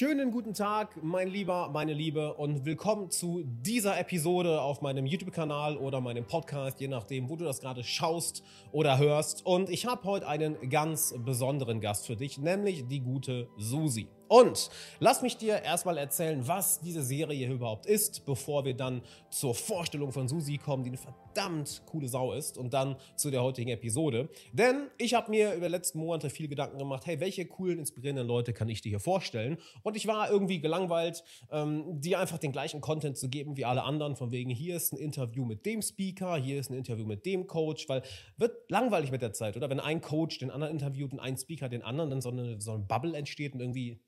Schönen 0.00 0.30
guten 0.30 0.54
Tag, 0.54 0.96
mein 1.02 1.28
Lieber, 1.28 1.68
meine 1.68 1.92
Liebe 1.92 2.32
und 2.32 2.64
willkommen 2.64 3.10
zu 3.10 3.42
dieser 3.44 4.00
Episode 4.00 4.62
auf 4.62 4.80
meinem 4.80 5.04
YouTube-Kanal 5.04 5.76
oder 5.76 6.00
meinem 6.00 6.24
Podcast, 6.24 6.80
je 6.80 6.88
nachdem, 6.88 7.28
wo 7.28 7.36
du 7.36 7.44
das 7.44 7.60
gerade 7.60 7.84
schaust 7.84 8.42
oder 8.72 8.96
hörst. 8.96 9.44
Und 9.44 9.68
ich 9.68 9.84
habe 9.84 10.04
heute 10.04 10.26
einen 10.26 10.70
ganz 10.70 11.14
besonderen 11.18 11.82
Gast 11.82 12.06
für 12.06 12.16
dich, 12.16 12.38
nämlich 12.38 12.88
die 12.88 13.00
gute 13.00 13.50
Susi. 13.58 14.08
Und 14.30 14.70
lass 15.00 15.22
mich 15.22 15.38
dir 15.38 15.60
erstmal 15.60 15.98
erzählen, 15.98 16.46
was 16.46 16.78
diese 16.78 17.02
Serie 17.02 17.48
hier 17.48 17.50
überhaupt 17.50 17.86
ist, 17.86 18.24
bevor 18.26 18.64
wir 18.64 18.74
dann 18.74 19.02
zur 19.28 19.56
Vorstellung 19.56 20.12
von 20.12 20.28
Susi 20.28 20.56
kommen, 20.56 20.84
die 20.84 20.90
eine 20.90 20.98
verdammt 20.98 21.82
coole 21.86 22.06
Sau 22.06 22.32
ist 22.32 22.56
und 22.56 22.72
dann 22.72 22.94
zu 23.16 23.32
der 23.32 23.42
heutigen 23.42 23.70
Episode. 23.70 24.28
Denn 24.52 24.86
ich 24.98 25.14
habe 25.14 25.32
mir 25.32 25.54
über 25.54 25.66
die 25.66 25.72
letzten 25.72 25.98
Monate 25.98 26.30
viel 26.30 26.46
Gedanken 26.46 26.78
gemacht, 26.78 27.06
hey, 27.06 27.18
welche 27.18 27.44
coolen, 27.44 27.80
inspirierenden 27.80 28.24
Leute 28.24 28.52
kann 28.52 28.68
ich 28.68 28.80
dir 28.80 28.90
hier 28.90 29.00
vorstellen? 29.00 29.58
Und 29.82 29.96
ich 29.96 30.06
war 30.06 30.30
irgendwie 30.30 30.60
gelangweilt, 30.60 31.24
ähm, 31.50 32.00
dir 32.00 32.20
einfach 32.20 32.38
den 32.38 32.52
gleichen 32.52 32.80
Content 32.80 33.18
zu 33.18 33.28
geben 33.28 33.56
wie 33.56 33.64
alle 33.64 33.82
anderen, 33.82 34.14
von 34.14 34.30
wegen, 34.30 34.50
hier 34.50 34.76
ist 34.76 34.92
ein 34.92 34.98
Interview 34.98 35.44
mit 35.44 35.66
dem 35.66 35.82
Speaker, 35.82 36.36
hier 36.36 36.60
ist 36.60 36.70
ein 36.70 36.74
Interview 36.74 37.04
mit 37.04 37.26
dem 37.26 37.48
Coach, 37.48 37.88
weil 37.88 38.02
wird 38.36 38.70
langweilig 38.70 39.10
mit 39.10 39.22
der 39.22 39.32
Zeit, 39.32 39.56
oder? 39.56 39.68
Wenn 39.68 39.80
ein 39.80 40.00
Coach 40.00 40.38
den 40.38 40.52
anderen 40.52 40.72
interviewt 40.74 41.10
und 41.10 41.18
ein 41.18 41.36
Speaker 41.36 41.68
den 41.68 41.82
anderen, 41.82 42.10
dann 42.10 42.20
so 42.20 42.30
eine, 42.30 42.60
so 42.60 42.74
eine 42.74 42.84
Bubble 42.84 43.16
entsteht 43.16 43.54
und 43.54 43.60
irgendwie 43.60 43.98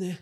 ne, 0.00 0.18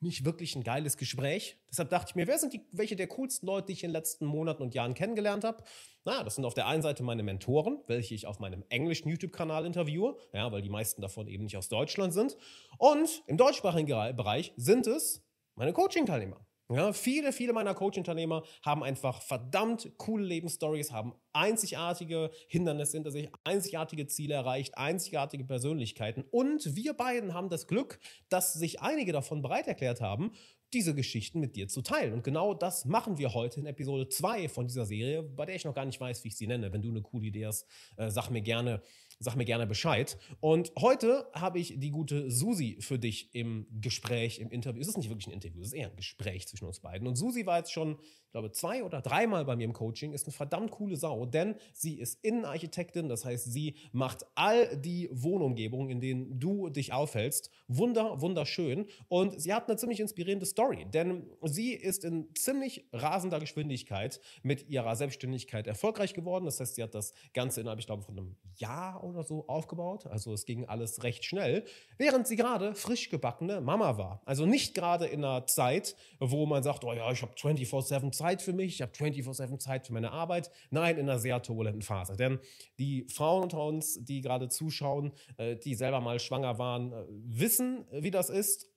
nicht 0.00 0.24
wirklich 0.24 0.56
ein 0.56 0.64
geiles 0.64 0.96
Gespräch. 0.96 1.58
Deshalb 1.70 1.90
dachte 1.90 2.10
ich 2.10 2.14
mir, 2.14 2.26
wer 2.26 2.38
sind 2.38 2.54
die, 2.54 2.66
welche 2.72 2.96
der 2.96 3.06
coolsten 3.06 3.46
Leute, 3.46 3.66
die 3.66 3.74
ich 3.74 3.84
in 3.84 3.90
den 3.90 3.94
letzten 3.94 4.24
Monaten 4.24 4.62
und 4.62 4.74
Jahren 4.74 4.94
kennengelernt 4.94 5.44
habe? 5.44 5.62
Na, 6.04 6.24
das 6.24 6.36
sind 6.36 6.46
auf 6.46 6.54
der 6.54 6.66
einen 6.66 6.82
Seite 6.82 7.02
meine 7.02 7.22
Mentoren, 7.22 7.82
welche 7.86 8.14
ich 8.14 8.26
auf 8.26 8.38
meinem 8.38 8.64
englischen 8.70 9.10
YouTube-Kanal 9.10 9.66
interviewe, 9.66 10.16
ja, 10.32 10.50
weil 10.50 10.62
die 10.62 10.70
meisten 10.70 11.02
davon 11.02 11.28
eben 11.28 11.44
nicht 11.44 11.58
aus 11.58 11.68
Deutschland 11.68 12.14
sind. 12.14 12.36
Und 12.78 13.22
im 13.26 13.36
deutschsprachigen 13.36 14.16
Bereich 14.16 14.54
sind 14.56 14.86
es 14.86 15.22
meine 15.54 15.74
Coaching-Teilnehmer. 15.74 16.40
Ja, 16.72 16.92
viele, 16.92 17.32
viele 17.32 17.52
meiner 17.52 17.74
Coach-Unternehmer 17.74 18.44
haben 18.62 18.84
einfach 18.84 19.22
verdammt 19.22 19.90
coole 19.96 20.24
Lebensstories, 20.24 20.92
haben 20.92 21.14
einzigartige 21.32 22.30
Hindernisse 22.46 22.96
hinter 22.96 23.10
sich, 23.10 23.28
einzigartige 23.42 24.06
Ziele 24.06 24.34
erreicht, 24.34 24.78
einzigartige 24.78 25.42
Persönlichkeiten. 25.44 26.24
Und 26.30 26.76
wir 26.76 26.94
beiden 26.94 27.34
haben 27.34 27.48
das 27.48 27.66
Glück, 27.66 27.98
dass 28.28 28.52
sich 28.52 28.80
einige 28.82 29.10
davon 29.10 29.42
bereit 29.42 29.66
erklärt 29.66 30.00
haben, 30.00 30.30
diese 30.72 30.94
Geschichten 30.94 31.40
mit 31.40 31.56
dir 31.56 31.66
zu 31.66 31.82
teilen. 31.82 32.12
Und 32.12 32.22
genau 32.22 32.54
das 32.54 32.84
machen 32.84 33.18
wir 33.18 33.34
heute 33.34 33.58
in 33.58 33.66
Episode 33.66 34.08
2 34.08 34.48
von 34.48 34.68
dieser 34.68 34.86
Serie, 34.86 35.24
bei 35.24 35.46
der 35.46 35.56
ich 35.56 35.64
noch 35.64 35.74
gar 35.74 35.84
nicht 35.84 36.00
weiß, 36.00 36.22
wie 36.22 36.28
ich 36.28 36.36
sie 36.36 36.46
nenne. 36.46 36.72
Wenn 36.72 36.82
du 36.82 36.90
eine 36.90 37.02
coole 37.02 37.26
Idee 37.26 37.46
hast, 37.46 37.66
äh, 37.96 38.10
sag 38.10 38.30
mir 38.30 38.42
gerne, 38.42 38.80
sag 39.22 39.36
mir 39.36 39.44
gerne 39.44 39.66
Bescheid. 39.66 40.18
Und 40.40 40.72
heute 40.78 41.28
habe 41.34 41.58
ich 41.58 41.78
die 41.78 41.90
gute 41.90 42.30
Susi 42.30 42.78
für 42.80 42.98
dich 42.98 43.34
im 43.34 43.66
Gespräch, 43.80 44.38
im 44.38 44.50
Interview. 44.50 44.80
Es 44.80 44.88
ist 44.88 44.96
nicht 44.96 45.10
wirklich 45.10 45.26
ein 45.26 45.34
Interview, 45.34 45.60
es 45.60 45.68
ist 45.68 45.74
eher 45.74 45.90
ein 45.90 45.96
Gespräch 45.96 46.48
zwischen 46.48 46.64
uns 46.64 46.80
beiden. 46.80 47.06
Und 47.06 47.16
Susi 47.16 47.44
war 47.44 47.58
jetzt 47.58 47.70
schon, 47.70 47.98
ich 48.00 48.32
glaube, 48.32 48.50
zwei 48.52 48.82
oder 48.82 49.02
dreimal 49.02 49.44
bei 49.44 49.56
mir 49.56 49.64
im 49.64 49.74
Coaching, 49.74 50.14
ist 50.14 50.26
eine 50.26 50.32
verdammt 50.32 50.70
coole 50.70 50.96
Sau, 50.96 51.26
denn 51.26 51.56
sie 51.74 52.00
ist 52.00 52.24
Innenarchitektin, 52.24 53.08
das 53.08 53.26
heißt, 53.26 53.52
sie 53.52 53.76
macht 53.92 54.24
all 54.36 54.74
die 54.78 55.10
Wohnumgebungen, 55.12 55.90
in 55.90 56.00
denen 56.00 56.40
du 56.40 56.70
dich 56.70 56.94
aufhältst, 56.94 57.50
wunder, 57.68 58.22
wunderschön. 58.22 58.86
Und 59.08 59.38
sie 59.38 59.52
hat 59.52 59.68
eine 59.68 59.76
ziemlich 59.76 60.00
inspirierende 60.00 60.46
Story, 60.46 60.86
denn 60.94 61.28
sie 61.42 61.74
ist 61.74 62.04
in 62.04 62.34
ziemlich 62.34 62.86
rasender 62.94 63.38
Geschwindigkeit 63.38 64.18
mit 64.42 64.70
ihrer 64.70 64.96
Selbstständigkeit 64.96 65.66
erfolgreich 65.66 66.14
geworden. 66.14 66.46
Das 66.46 66.58
heißt, 66.58 66.76
sie 66.76 66.82
hat 66.82 66.94
das 66.94 67.12
Ganze 67.34 67.60
innerhalb, 67.60 67.80
ich 67.80 67.86
glaube, 67.86 68.02
von 68.02 68.16
einem 68.16 68.36
Jahr 68.56 69.02
oder 69.10 69.24
so 69.24 69.46
aufgebaut. 69.48 70.06
Also 70.06 70.32
es 70.32 70.44
ging 70.44 70.66
alles 70.66 71.02
recht 71.02 71.24
schnell, 71.24 71.64
während 71.98 72.26
sie 72.26 72.36
gerade 72.36 72.74
frisch 72.74 73.10
gebackene 73.10 73.60
Mama 73.60 73.98
war. 73.98 74.22
Also 74.24 74.46
nicht 74.46 74.74
gerade 74.74 75.06
in 75.06 75.24
einer 75.24 75.46
Zeit, 75.46 75.96
wo 76.18 76.46
man 76.46 76.62
sagt, 76.62 76.84
oh 76.84 76.92
ja, 76.92 77.10
ich 77.10 77.22
habe 77.22 77.32
24/7 77.34 78.12
Zeit 78.12 78.42
für 78.42 78.52
mich, 78.52 78.74
ich 78.74 78.82
habe 78.82 78.92
24/7 78.92 79.58
Zeit 79.58 79.86
für 79.86 79.92
meine 79.92 80.12
Arbeit. 80.12 80.50
Nein, 80.70 80.96
in 80.96 81.08
einer 81.08 81.18
sehr 81.18 81.42
turbulenten 81.42 81.82
Phase. 81.82 82.16
Denn 82.16 82.38
die 82.78 83.06
Frauen 83.08 83.44
unter 83.44 83.64
uns, 83.64 84.04
die 84.04 84.20
gerade 84.20 84.48
zuschauen, 84.48 85.12
äh, 85.36 85.56
die 85.56 85.74
selber 85.74 86.00
mal 86.00 86.18
schwanger 86.18 86.58
waren, 86.58 86.92
äh, 86.92 87.04
wissen, 87.08 87.86
wie 87.90 88.10
das 88.10 88.30
ist 88.30 88.70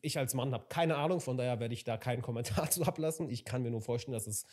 ich 0.00 0.18
als 0.18 0.34
Mann 0.34 0.52
habe 0.52 0.66
keine 0.68 0.96
Ahnung, 0.96 1.20
von 1.20 1.36
daher 1.36 1.60
werde 1.60 1.74
ich 1.74 1.84
da 1.84 1.96
keinen 1.96 2.22
Kommentar 2.22 2.70
zu 2.70 2.82
ablassen. 2.82 3.28
Ich 3.28 3.44
kann 3.44 3.62
mir 3.62 3.70
nur 3.70 3.82
vorstellen, 3.82 4.14
dass 4.14 4.26
es 4.26 4.46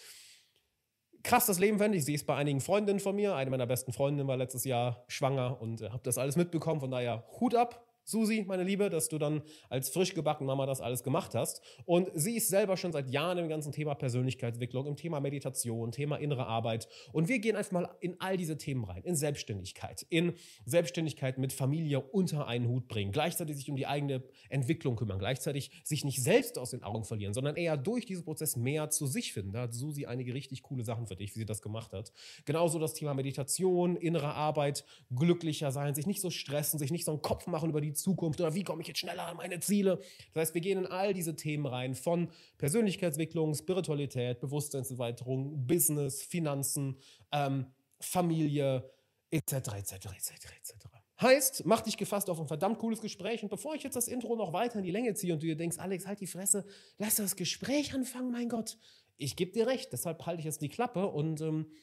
krass 1.23 1.45
das 1.45 1.59
Leben 1.59 1.77
fände. 1.77 1.97
Ich 1.97 2.05
sehe 2.05 2.15
es 2.15 2.25
bei 2.25 2.35
einigen 2.35 2.61
Freundinnen 2.61 2.99
von 2.99 3.15
mir. 3.15 3.35
Eine 3.35 3.49
meiner 3.49 3.67
besten 3.67 3.93
Freundinnen 3.93 4.27
war 4.27 4.37
letztes 4.37 4.63
Jahr 4.63 5.03
schwanger 5.07 5.61
und 5.61 5.81
äh, 5.81 5.89
habe 5.89 6.01
das 6.03 6.17
alles 6.17 6.35
mitbekommen. 6.35 6.79
Von 6.79 6.91
daher 6.91 7.25
Hut 7.39 7.55
ab. 7.55 7.88
Susi, 8.09 8.43
meine 8.47 8.63
Liebe, 8.63 8.89
dass 8.89 9.07
du 9.09 9.17
dann 9.17 9.41
als 9.69 9.89
frisch 9.89 10.13
gebacken 10.13 10.45
Mama 10.45 10.65
das 10.65 10.81
alles 10.81 11.03
gemacht 11.03 11.35
hast. 11.35 11.61
Und 11.85 12.09
sie 12.15 12.37
ist 12.37 12.49
selber 12.49 12.75
schon 12.75 12.91
seit 12.91 13.09
Jahren 13.09 13.37
im 13.37 13.49
ganzen 13.49 13.71
Thema 13.71 13.93
Persönlichkeitsentwicklung, 13.95 14.87
im 14.87 14.95
Thema 14.95 15.19
Meditation, 15.19 15.91
Thema 15.91 16.17
innere 16.17 16.47
Arbeit. 16.47 16.87
Und 17.11 17.27
wir 17.27 17.39
gehen 17.39 17.55
einfach 17.55 17.71
mal 17.71 17.89
in 17.99 18.19
all 18.19 18.35
diese 18.37 18.57
Themen 18.57 18.83
rein. 18.83 19.03
In 19.03 19.15
Selbstständigkeit, 19.15 20.05
in 20.09 20.33
Selbstständigkeit 20.65 21.37
mit 21.37 21.53
Familie 21.53 21.99
unter 21.99 22.47
einen 22.47 22.67
Hut 22.67 22.87
bringen, 22.87 23.11
gleichzeitig 23.11 23.57
sich 23.57 23.69
um 23.69 23.75
die 23.75 23.85
eigene 23.85 24.23
Entwicklung 24.49 24.95
kümmern, 24.95 25.19
gleichzeitig 25.19 25.71
sich 25.83 26.03
nicht 26.03 26.23
selbst 26.23 26.57
aus 26.57 26.71
den 26.71 26.83
Augen 26.83 27.03
verlieren, 27.03 27.33
sondern 27.33 27.55
eher 27.55 27.77
durch 27.77 28.05
diesen 28.05 28.25
Prozess 28.25 28.55
mehr 28.55 28.89
zu 28.89 29.05
sich 29.05 29.33
finden. 29.33 29.53
Da 29.53 29.61
hat 29.61 29.73
Susi 29.73 30.05
einige 30.05 30.33
richtig 30.33 30.63
coole 30.63 30.83
Sachen 30.83 31.05
für 31.05 31.15
dich, 31.15 31.35
wie 31.35 31.39
sie 31.39 31.45
das 31.45 31.61
gemacht 31.61 31.93
hat. 31.93 32.11
Genauso 32.45 32.79
das 32.79 32.93
Thema 32.93 33.13
Meditation, 33.13 33.95
innere 33.95 34.33
Arbeit, 34.33 34.83
glücklicher 35.15 35.71
sein, 35.71 35.93
sich 35.93 36.07
nicht 36.07 36.21
so 36.21 36.29
stressen, 36.29 36.79
sich 36.79 36.91
nicht 36.91 37.05
so 37.05 37.11
einen 37.11 37.21
Kopf 37.21 37.47
machen 37.47 37.69
über 37.69 37.81
die 37.81 37.93
Zukunft 38.01 38.39
oder 38.41 38.53
wie 38.55 38.63
komme 38.63 38.81
ich 38.81 38.87
jetzt 38.87 38.99
schneller 38.99 39.27
an 39.27 39.37
meine 39.37 39.59
Ziele. 39.59 39.99
Das 40.33 40.41
heißt, 40.41 40.53
wir 40.53 40.61
gehen 40.61 40.79
in 40.79 40.85
all 40.87 41.13
diese 41.13 41.35
Themen 41.35 41.65
rein 41.65 41.95
von 41.95 42.29
Persönlichkeitsentwicklung, 42.57 43.53
Spiritualität, 43.55 44.39
Bewusstseinserweiterung, 44.39 45.65
Business, 45.67 46.23
Finanzen, 46.23 46.97
ähm, 47.31 47.67
Familie 47.99 48.89
etc. 49.31 49.53
etc. 49.53 49.93
etc. 49.93 50.31
etc. 50.57 50.89
Heißt, 51.21 51.65
mach 51.65 51.81
dich 51.81 51.97
gefasst 51.97 52.29
auf 52.29 52.39
ein 52.39 52.47
verdammt 52.47 52.79
cooles 52.79 53.01
Gespräch. 53.01 53.43
Und 53.43 53.49
bevor 53.49 53.75
ich 53.75 53.83
jetzt 53.83 53.95
das 53.95 54.07
Intro 54.07 54.37
noch 54.37 54.53
weiter 54.53 54.79
in 54.79 54.85
die 54.85 54.91
Länge 54.91 55.13
ziehe 55.15 55.33
und 55.33 55.43
du 55.43 55.47
dir 55.47 55.57
denkst, 55.57 55.77
Alex, 55.77 56.07
halt 56.07 56.21
die 56.21 56.27
Fresse, 56.27 56.65
lass 56.97 57.15
das 57.15 57.35
Gespräch 57.35 57.93
anfangen, 57.93 58.31
mein 58.31 58.47
Gott. 58.47 58.77
Ich 59.17 59.35
gebe 59.35 59.51
dir 59.51 59.67
recht, 59.67 59.91
deshalb 59.91 60.25
halte 60.25 60.39
ich 60.39 60.45
jetzt 60.45 60.61
die 60.61 60.69
Klappe 60.69 61.07
und 61.07 61.41
ähm, 61.41 61.73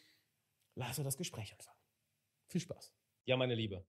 lasse 0.74 1.04
das 1.04 1.18
Gespräch 1.18 1.52
anfangen. 1.52 1.76
Viel 2.46 2.62
Spaß. 2.62 2.94
Ja, 3.26 3.36
meine 3.36 3.54
Liebe, 3.54 3.84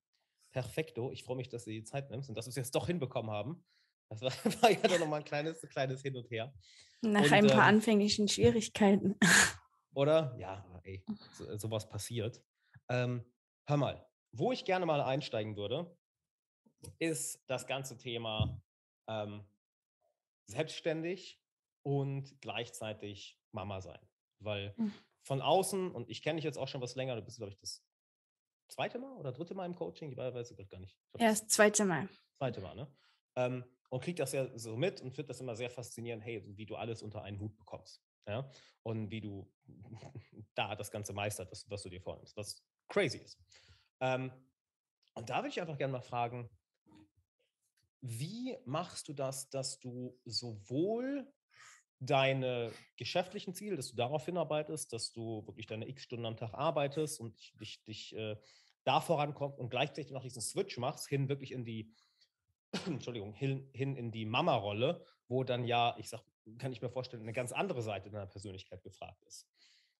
perfekto. 0.51 1.11
Ich 1.11 1.23
freue 1.23 1.37
mich, 1.37 1.49
dass 1.49 1.65
du 1.65 1.71
die 1.71 1.83
Zeit 1.83 2.09
nimmst 2.09 2.29
und 2.29 2.35
dass 2.35 2.45
wir 2.45 2.49
es 2.49 2.55
jetzt 2.55 2.75
doch 2.75 2.87
hinbekommen 2.87 3.31
haben. 3.31 3.65
Das 4.09 4.21
war, 4.21 4.31
war 4.63 4.71
ja 4.71 4.81
doch 4.81 4.99
nochmal 4.99 5.19
ein 5.19 5.25
kleines, 5.25 5.61
kleines 5.69 6.01
Hin 6.01 6.15
und 6.15 6.29
Her. 6.29 6.53
Nach 7.01 7.21
und, 7.21 7.33
ein 7.33 7.47
paar 7.47 7.69
ähm, 7.69 7.75
anfänglichen 7.75 8.27
Schwierigkeiten. 8.27 9.15
Oder? 9.93 10.35
Ja, 10.39 10.65
ey, 10.83 11.03
so, 11.33 11.57
sowas 11.57 11.89
passiert. 11.89 12.41
Ähm, 12.89 13.23
hör 13.67 13.77
mal, 13.77 14.07
wo 14.31 14.51
ich 14.51 14.65
gerne 14.65 14.85
mal 14.85 15.01
einsteigen 15.01 15.55
würde, 15.55 15.97
ist 16.99 17.43
das 17.47 17.65
ganze 17.65 17.97
Thema 17.97 18.61
ähm, 19.09 19.43
selbstständig 20.47 21.41
und 21.83 22.39
gleichzeitig 22.41 23.39
Mama 23.51 23.81
sein. 23.81 23.99
Weil 24.39 24.75
Mhm. 24.77 24.93
von 25.23 25.41
außen, 25.41 25.91
und 25.91 26.09
ich 26.09 26.21
kenne 26.21 26.37
dich 26.37 26.45
jetzt 26.45 26.57
auch 26.57 26.67
schon 26.67 26.81
was 26.81 26.95
länger, 26.95 27.15
du 27.15 27.21
bist, 27.21 27.37
glaube 27.37 27.51
ich, 27.51 27.57
das 27.59 27.83
zweite 28.67 28.99
Mal 28.99 29.15
oder 29.17 29.31
dritte 29.31 29.55
Mal 29.55 29.65
im 29.65 29.75
Coaching, 29.75 30.11
ich 30.11 30.17
weiß 30.17 30.51
es 30.51 30.69
gar 30.69 30.79
nicht. 30.79 30.95
Ich 30.95 31.11
glaub, 31.11 31.19
das 31.19 31.21
Erst 31.21 31.51
zweite 31.51 31.85
Mal. 31.85 32.09
zweite 32.37 32.61
Mal, 32.61 32.75
ne? 32.75 32.87
Ähm, 33.35 33.63
und 33.89 34.03
kriegt 34.03 34.19
das 34.19 34.33
ja 34.33 34.57
so 34.57 34.75
mit 34.75 35.01
und 35.01 35.11
findet 35.11 35.29
das 35.29 35.39
immer 35.39 35.55
sehr 35.55 35.69
faszinierend, 35.69 36.23
hey, 36.23 36.43
wie 36.57 36.65
du 36.65 36.75
alles 36.75 37.01
unter 37.01 37.23
einen 37.23 37.39
Hut 37.39 37.55
bekommst. 37.57 38.01
Ja? 38.27 38.49
Und 38.83 39.11
wie 39.11 39.21
du 39.21 39.51
da 40.55 40.75
das 40.75 40.91
Ganze 40.91 41.13
meistert, 41.13 41.51
das, 41.51 41.69
was 41.69 41.83
du 41.83 41.89
dir 41.89 42.01
vornimmst, 42.01 42.35
was 42.35 42.63
crazy 42.89 43.19
ist. 43.19 43.39
Ähm, 43.99 44.31
und 45.13 45.29
da 45.29 45.37
würde 45.37 45.49
ich 45.49 45.61
einfach 45.61 45.77
gerne 45.77 45.93
mal 45.93 46.01
fragen, 46.01 46.49
wie 48.01 48.57
machst 48.65 49.07
du 49.07 49.13
das, 49.13 49.49
dass 49.49 49.79
du 49.79 50.19
sowohl 50.25 51.31
deine 51.99 52.71
geschäftlichen 52.95 53.53
Ziele, 53.53 53.75
dass 53.75 53.89
du 53.89 53.95
darauf 53.95 54.25
hinarbeitest, 54.25 54.93
dass 54.93 55.11
du 55.11 55.45
wirklich 55.47 55.65
deine 55.65 55.87
x 55.87 56.03
Stunden 56.03 56.25
am 56.25 56.37
Tag 56.37 56.53
arbeitest 56.53 57.19
und 57.19 57.35
dich, 57.59 57.83
dich, 57.83 58.15
äh, 58.15 58.35
da 58.83 59.01
vorankommst 59.01 59.59
und 59.59 59.69
gleichzeitig 59.69 60.11
noch 60.11 60.23
diesen 60.23 60.41
Switch 60.41 60.77
machst, 60.77 61.07
hin 61.07 61.27
wirklich 61.27 61.51
in 61.51 61.65
die, 61.65 61.93
Entschuldigung, 62.85 63.33
hin, 63.33 63.69
hin 63.73 63.95
in 63.95 64.11
die 64.11 64.25
Mama-Rolle, 64.25 65.03
wo 65.27 65.43
dann 65.43 65.65
ja, 65.65 65.95
ich 65.97 66.09
sag, 66.09 66.23
kann 66.57 66.71
ich 66.71 66.81
mir 66.81 66.89
vorstellen, 66.89 67.23
eine 67.23 67.33
ganz 67.33 67.51
andere 67.51 67.81
Seite 67.81 68.09
deiner 68.09 68.27
Persönlichkeit 68.27 68.81
gefragt 68.83 69.23
ist. 69.25 69.47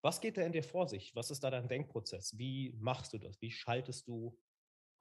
Was 0.02 0.22
geht 0.22 0.38
da 0.38 0.44
in 0.44 0.54
dir 0.54 0.64
vor 0.64 0.88
sich? 0.88 1.14
Was 1.16 1.32
ist 1.32 1.44
da 1.44 1.50
dein 1.50 1.68
Denkprozess? 1.68 2.38
Wie 2.38 2.74
machst 2.80 3.12
du 3.12 3.18
das? 3.18 3.42
Wie 3.42 3.52
schaltest 3.52 4.08
du, 4.08 4.38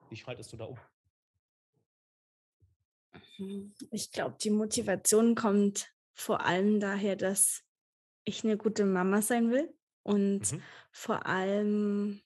wie 0.09 0.17
schaltest 0.17 0.51
du 0.51 0.57
da 0.57 0.65
um? 0.65 0.79
Mhm. 3.37 3.73
Ich 3.91 4.11
glaube, 4.11 4.35
die 4.41 4.49
Motivation 4.49 5.35
kommt 5.35 5.93
vor 6.17 6.45
allem 6.45 6.79
daher, 6.79 7.15
dass 7.15 7.63
ich 8.25 8.43
eine 8.43 8.57
gute 8.57 8.85
Mama 8.85 9.21
sein 9.21 9.51
will 9.51 9.73
und 10.03 10.51
Mhm. 10.51 10.61
vor 10.91 11.25
allem 11.25 12.21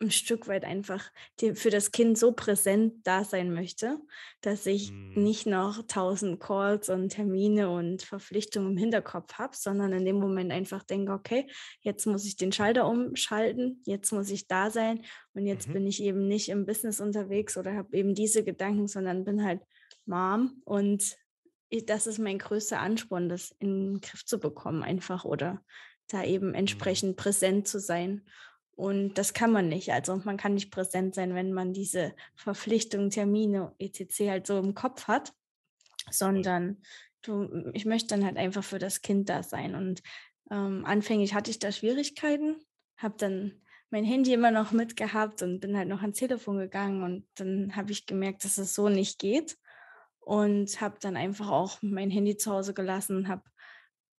ein 0.00 0.10
Stück 0.10 0.48
weit 0.48 0.64
einfach 0.64 1.10
für 1.54 1.70
das 1.70 1.92
Kind 1.92 2.18
so 2.18 2.32
präsent 2.32 3.06
da 3.06 3.24
sein 3.24 3.52
möchte, 3.52 3.98
dass 4.40 4.66
ich 4.66 4.90
mhm. 4.90 5.22
nicht 5.22 5.46
noch 5.46 5.86
tausend 5.86 6.40
Calls 6.40 6.88
und 6.88 7.10
Termine 7.10 7.70
und 7.70 8.02
Verpflichtungen 8.02 8.72
im 8.72 8.76
Hinterkopf 8.76 9.34
habe, 9.34 9.56
sondern 9.56 9.92
in 9.92 10.04
dem 10.04 10.16
Moment 10.16 10.50
einfach 10.50 10.82
denke, 10.82 11.12
okay, 11.12 11.46
jetzt 11.80 12.06
muss 12.06 12.26
ich 12.26 12.36
den 12.36 12.52
Schalter 12.52 12.88
umschalten, 12.88 13.80
jetzt 13.86 14.12
muss 14.12 14.30
ich 14.30 14.48
da 14.48 14.70
sein 14.70 15.04
und 15.34 15.46
jetzt 15.46 15.68
mhm. 15.68 15.74
bin 15.74 15.86
ich 15.86 16.02
eben 16.02 16.26
nicht 16.26 16.48
im 16.48 16.66
Business 16.66 17.00
unterwegs 17.00 17.56
oder 17.56 17.74
habe 17.74 17.96
eben 17.96 18.14
diese 18.14 18.42
Gedanken, 18.42 18.88
sondern 18.88 19.24
bin 19.24 19.44
halt 19.44 19.60
Mom 20.04 20.60
und 20.64 21.16
ich, 21.72 21.86
das 21.86 22.06
ist 22.06 22.18
mein 22.18 22.38
größter 22.38 22.78
Ansporn, 22.78 23.28
das 23.28 23.54
in 23.58 23.94
den 23.94 24.00
Griff 24.02 24.26
zu 24.26 24.38
bekommen 24.38 24.82
einfach 24.82 25.24
oder 25.24 25.64
da 26.08 26.22
eben 26.22 26.48
mhm. 26.48 26.54
entsprechend 26.54 27.16
präsent 27.16 27.66
zu 27.66 27.80
sein. 27.80 28.22
Und 28.76 29.14
das 29.14 29.32
kann 29.32 29.52
man 29.52 29.68
nicht. 29.68 29.90
Also 29.90 30.16
man 30.16 30.36
kann 30.36 30.54
nicht 30.54 30.70
präsent 30.70 31.14
sein, 31.14 31.34
wenn 31.34 31.52
man 31.52 31.72
diese 31.72 32.14
Verpflichtungen, 32.34 33.10
Termine, 33.10 33.74
etc. 33.78 34.20
halt 34.28 34.46
so 34.46 34.58
im 34.58 34.74
Kopf 34.74 35.08
hat, 35.08 35.32
sondern 36.10 36.82
du, 37.22 37.70
ich 37.72 37.86
möchte 37.86 38.08
dann 38.08 38.24
halt 38.24 38.36
einfach 38.36 38.64
für 38.64 38.78
das 38.78 39.00
Kind 39.00 39.30
da 39.30 39.42
sein. 39.42 39.74
Und 39.74 40.02
ähm, 40.50 40.84
anfänglich 40.84 41.32
hatte 41.32 41.50
ich 41.50 41.58
da 41.58 41.72
Schwierigkeiten, 41.72 42.56
habe 42.98 43.14
dann 43.16 43.62
mein 43.90 44.04
Handy 44.04 44.34
immer 44.34 44.50
noch 44.50 44.72
mitgehabt 44.72 45.42
und 45.42 45.60
bin 45.60 45.76
halt 45.76 45.88
noch 45.88 46.02
ans 46.02 46.18
Telefon 46.18 46.58
gegangen 46.58 47.02
und 47.02 47.26
dann 47.34 47.76
habe 47.76 47.92
ich 47.92 48.06
gemerkt, 48.06 48.44
dass 48.44 48.58
es 48.58 48.74
so 48.74 48.88
nicht 48.88 49.18
geht 49.18 49.56
und 50.24 50.80
habe 50.80 50.96
dann 51.00 51.16
einfach 51.16 51.50
auch 51.50 51.78
mein 51.82 52.10
Handy 52.10 52.36
zu 52.36 52.52
Hause 52.52 52.74
gelassen, 52.74 53.28
habe 53.28 53.42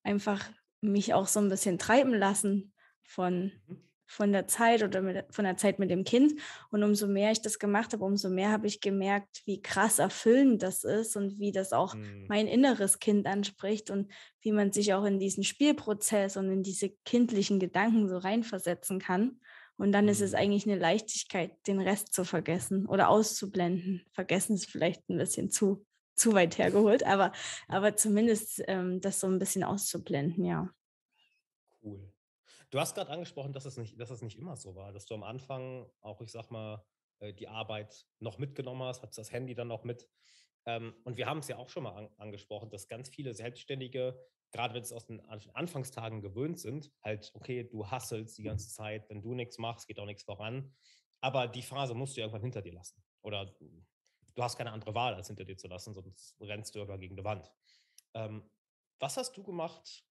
einfach 0.03 0.49
mich 0.81 1.13
auch 1.13 1.27
so 1.27 1.39
ein 1.39 1.49
bisschen 1.49 1.77
treiben 1.77 2.13
lassen 2.13 2.73
von 3.03 3.51
mhm 3.67 3.83
von 4.13 4.31
der 4.31 4.47
Zeit 4.47 4.83
oder 4.83 5.01
mit, 5.01 5.25
von 5.31 5.45
der 5.45 5.57
Zeit 5.57 5.79
mit 5.79 5.89
dem 5.89 6.03
Kind. 6.03 6.33
Und 6.69 6.83
umso 6.83 7.07
mehr 7.07 7.31
ich 7.31 7.41
das 7.41 7.59
gemacht 7.59 7.93
habe, 7.93 8.05
umso 8.05 8.29
mehr 8.29 8.51
habe 8.51 8.67
ich 8.67 8.79
gemerkt, 8.79 9.41
wie 9.45 9.61
krass 9.61 9.99
erfüllend 9.99 10.61
das 10.61 10.83
ist 10.83 11.15
und 11.15 11.39
wie 11.39 11.51
das 11.51 11.73
auch 11.73 11.95
mhm. 11.95 12.25
mein 12.27 12.47
inneres 12.47 12.99
Kind 12.99 13.25
anspricht 13.25 13.89
und 13.89 14.11
wie 14.41 14.51
man 14.51 14.71
sich 14.71 14.93
auch 14.93 15.03
in 15.03 15.19
diesen 15.19 15.43
Spielprozess 15.43 16.37
und 16.37 16.51
in 16.51 16.63
diese 16.63 16.89
kindlichen 17.05 17.59
Gedanken 17.59 18.07
so 18.07 18.17
reinversetzen 18.17 18.99
kann. 18.99 19.39
Und 19.77 19.91
dann 19.91 20.05
mhm. 20.05 20.11
ist 20.11 20.21
es 20.21 20.31
mhm. 20.31 20.37
eigentlich 20.37 20.67
eine 20.67 20.79
Leichtigkeit, 20.79 21.51
den 21.67 21.81
Rest 21.81 22.13
zu 22.13 22.23
vergessen 22.23 22.85
oder 22.85 23.09
auszublenden. 23.09 24.05
Vergessen 24.13 24.55
ist 24.55 24.69
vielleicht 24.69 25.09
ein 25.09 25.17
bisschen 25.17 25.49
zu, 25.49 25.85
zu 26.15 26.33
weit 26.33 26.57
hergeholt, 26.57 27.05
aber, 27.05 27.31
aber 27.67 27.95
zumindest 27.95 28.63
ähm, 28.67 29.01
das 29.01 29.19
so 29.19 29.27
ein 29.27 29.39
bisschen 29.39 29.63
auszublenden, 29.63 30.45
ja. 30.45 30.69
Cool. 31.83 32.13
Du 32.69 32.79
hast 32.79 32.95
gerade 32.95 33.11
angesprochen, 33.11 33.53
dass 33.53 33.65
es, 33.65 33.77
nicht, 33.77 33.99
dass 33.99 34.09
es 34.09 34.21
nicht 34.21 34.37
immer 34.37 34.55
so 34.55 34.75
war, 34.75 34.91
dass 34.91 35.05
du 35.05 35.13
am 35.13 35.23
Anfang 35.23 35.87
auch, 36.01 36.21
ich 36.21 36.31
sag 36.31 36.49
mal, 36.49 36.83
äh, 37.19 37.33
die 37.33 37.47
Arbeit 37.47 38.05
noch 38.19 38.39
mitgenommen 38.39 38.81
hast, 38.83 39.03
hast 39.03 39.17
das 39.17 39.31
Handy 39.31 39.53
dann 39.53 39.67
noch 39.67 39.83
mit. 39.83 40.09
Ähm, 40.65 40.95
und 41.03 41.17
wir 41.17 41.27
haben 41.27 41.39
es 41.39 41.47
ja 41.47 41.57
auch 41.57 41.69
schon 41.69 41.83
mal 41.83 41.95
an, 41.95 42.09
angesprochen, 42.17 42.69
dass 42.69 42.87
ganz 42.87 43.09
viele 43.09 43.33
Selbstständige, 43.33 44.19
gerade 44.51 44.73
wenn 44.73 44.81
es 44.81 44.91
aus 44.91 45.05
den 45.05 45.21
Anfangstagen 45.21 46.21
gewöhnt 46.21 46.59
sind, 46.59 46.91
halt, 47.03 47.31
okay, 47.35 47.63
du 47.63 47.87
hasselst 47.89 48.37
die 48.37 48.43
ganze 48.43 48.69
Zeit, 48.69 49.09
wenn 49.09 49.21
du 49.21 49.33
nichts 49.35 49.57
machst, 49.57 49.87
geht 49.87 49.99
auch 49.99 50.05
nichts 50.05 50.23
voran. 50.23 50.73
Aber 51.21 51.47
die 51.47 51.61
Phase 51.61 51.93
musst 51.93 52.17
du 52.17 52.21
irgendwann 52.21 52.41
hinter 52.41 52.61
dir 52.61 52.73
lassen. 52.73 53.03
Oder 53.21 53.55
du 54.35 54.43
hast 54.43 54.57
keine 54.57 54.71
andere 54.71 54.93
Wahl, 54.95 55.13
als 55.13 55.27
hinter 55.27 55.45
dir 55.45 55.57
zu 55.57 55.67
lassen, 55.67 55.93
sonst 55.93 56.35
rennst 56.39 56.73
du 56.75 56.79
irgendwann 56.79 56.99
gegen 56.99 57.15
die 57.15 57.23
Wand. 57.23 57.51
Ähm, 58.13 58.49
was 58.99 59.17
hast 59.17 59.35
du 59.35 59.43
gemacht 59.43 60.05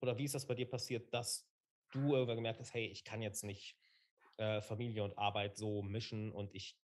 oder 0.00 0.18
wie 0.18 0.24
ist 0.24 0.34
das 0.34 0.46
bei 0.46 0.54
dir 0.54 0.68
passiert, 0.68 1.12
dass 1.14 1.48
du 1.92 2.14
irgendwann 2.14 2.36
gemerkt 2.36 2.60
hast, 2.60 2.74
hey, 2.74 2.86
ich 2.86 3.04
kann 3.04 3.22
jetzt 3.22 3.44
nicht 3.44 3.76
äh, 4.38 4.60
Familie 4.60 5.04
und 5.04 5.16
Arbeit 5.18 5.56
so 5.56 5.82
mischen 5.82 6.32
und 6.32 6.54
ich 6.54 6.78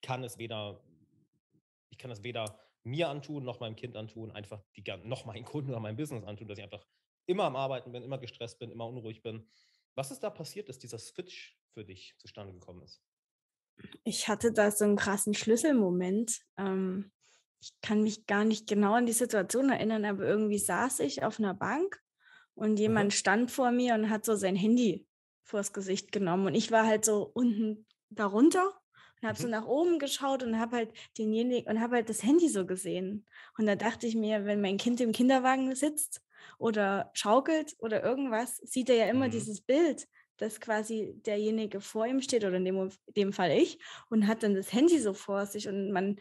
kann 0.00 0.24
es 0.24 0.38
weder, 0.38 0.82
ich 1.90 1.98
kann 1.98 2.10
es 2.10 2.22
weder 2.22 2.58
mir 2.84 3.08
antun, 3.08 3.44
noch 3.44 3.60
meinem 3.60 3.76
Kind 3.76 3.96
antun, 3.96 4.30
einfach 4.30 4.62
die, 4.76 4.84
noch 5.04 5.24
meinen 5.24 5.44
Kunden 5.44 5.70
oder 5.70 5.80
meinem 5.80 5.96
Business 5.96 6.24
antun, 6.24 6.48
dass 6.48 6.58
ich 6.58 6.64
einfach 6.64 6.86
immer 7.26 7.44
am 7.44 7.56
Arbeiten 7.56 7.92
bin, 7.92 8.02
immer 8.02 8.18
gestresst 8.18 8.58
bin, 8.58 8.70
immer 8.70 8.86
unruhig 8.86 9.22
bin. 9.22 9.48
Was 9.94 10.10
ist 10.10 10.20
da 10.20 10.30
passiert, 10.30 10.68
dass 10.68 10.78
dieser 10.78 10.98
Switch 10.98 11.58
für 11.74 11.84
dich 11.84 12.14
zustande 12.18 12.52
gekommen 12.52 12.82
ist? 12.82 13.02
Ich 14.04 14.28
hatte 14.28 14.52
da 14.52 14.70
so 14.70 14.84
einen 14.84 14.96
krassen 14.96 15.34
Schlüsselmoment. 15.34 16.40
Ähm, 16.56 17.10
ich 17.60 17.72
kann 17.82 18.02
mich 18.02 18.26
gar 18.26 18.44
nicht 18.44 18.66
genau 18.66 18.94
an 18.94 19.06
die 19.06 19.12
Situation 19.12 19.70
erinnern, 19.70 20.04
aber 20.04 20.24
irgendwie 20.24 20.58
saß 20.58 21.00
ich 21.00 21.24
auf 21.24 21.38
einer 21.38 21.54
Bank 21.54 22.00
und 22.54 22.78
jemand 22.78 23.14
stand 23.14 23.50
vor 23.50 23.70
mir 23.70 23.94
und 23.94 24.10
hat 24.10 24.24
so 24.24 24.34
sein 24.34 24.56
Handy 24.56 25.06
vors 25.42 25.72
Gesicht 25.72 26.12
genommen 26.12 26.46
und 26.46 26.54
ich 26.54 26.70
war 26.70 26.86
halt 26.86 27.04
so 27.04 27.30
unten 27.34 27.86
darunter 28.10 28.80
und 29.20 29.28
habe 29.28 29.38
mhm. 29.38 29.42
so 29.42 29.48
nach 29.48 29.66
oben 29.66 29.98
geschaut 29.98 30.42
und 30.42 30.58
habe 30.58 30.76
halt 30.76 30.92
denjenigen 31.16 31.70
und 31.70 31.80
habe 31.80 31.96
halt 31.96 32.08
das 32.08 32.22
Handy 32.22 32.48
so 32.48 32.66
gesehen 32.66 33.26
und 33.56 33.66
da 33.66 33.74
dachte 33.74 34.06
ich 34.06 34.14
mir, 34.14 34.44
wenn 34.44 34.60
mein 34.60 34.76
Kind 34.76 35.00
im 35.00 35.12
Kinderwagen 35.12 35.74
sitzt 35.74 36.22
oder 36.58 37.10
schaukelt 37.14 37.76
oder 37.78 38.02
irgendwas, 38.02 38.58
sieht 38.58 38.90
er 38.90 38.96
ja 38.96 39.06
immer 39.06 39.26
mhm. 39.26 39.32
dieses 39.32 39.60
Bild 39.60 40.06
dass 40.38 40.60
quasi 40.60 41.14
derjenige 41.26 41.80
vor 41.80 42.06
ihm 42.06 42.22
steht 42.22 42.44
oder 42.44 42.56
in 42.56 42.64
dem, 42.64 42.76
in 42.78 43.14
dem 43.16 43.32
Fall 43.32 43.50
ich 43.50 43.78
und 44.08 44.26
hat 44.26 44.42
dann 44.42 44.54
das 44.54 44.72
Handy 44.72 44.98
so 44.98 45.12
vor 45.14 45.46
sich 45.46 45.68
und 45.68 45.92
man 45.92 46.18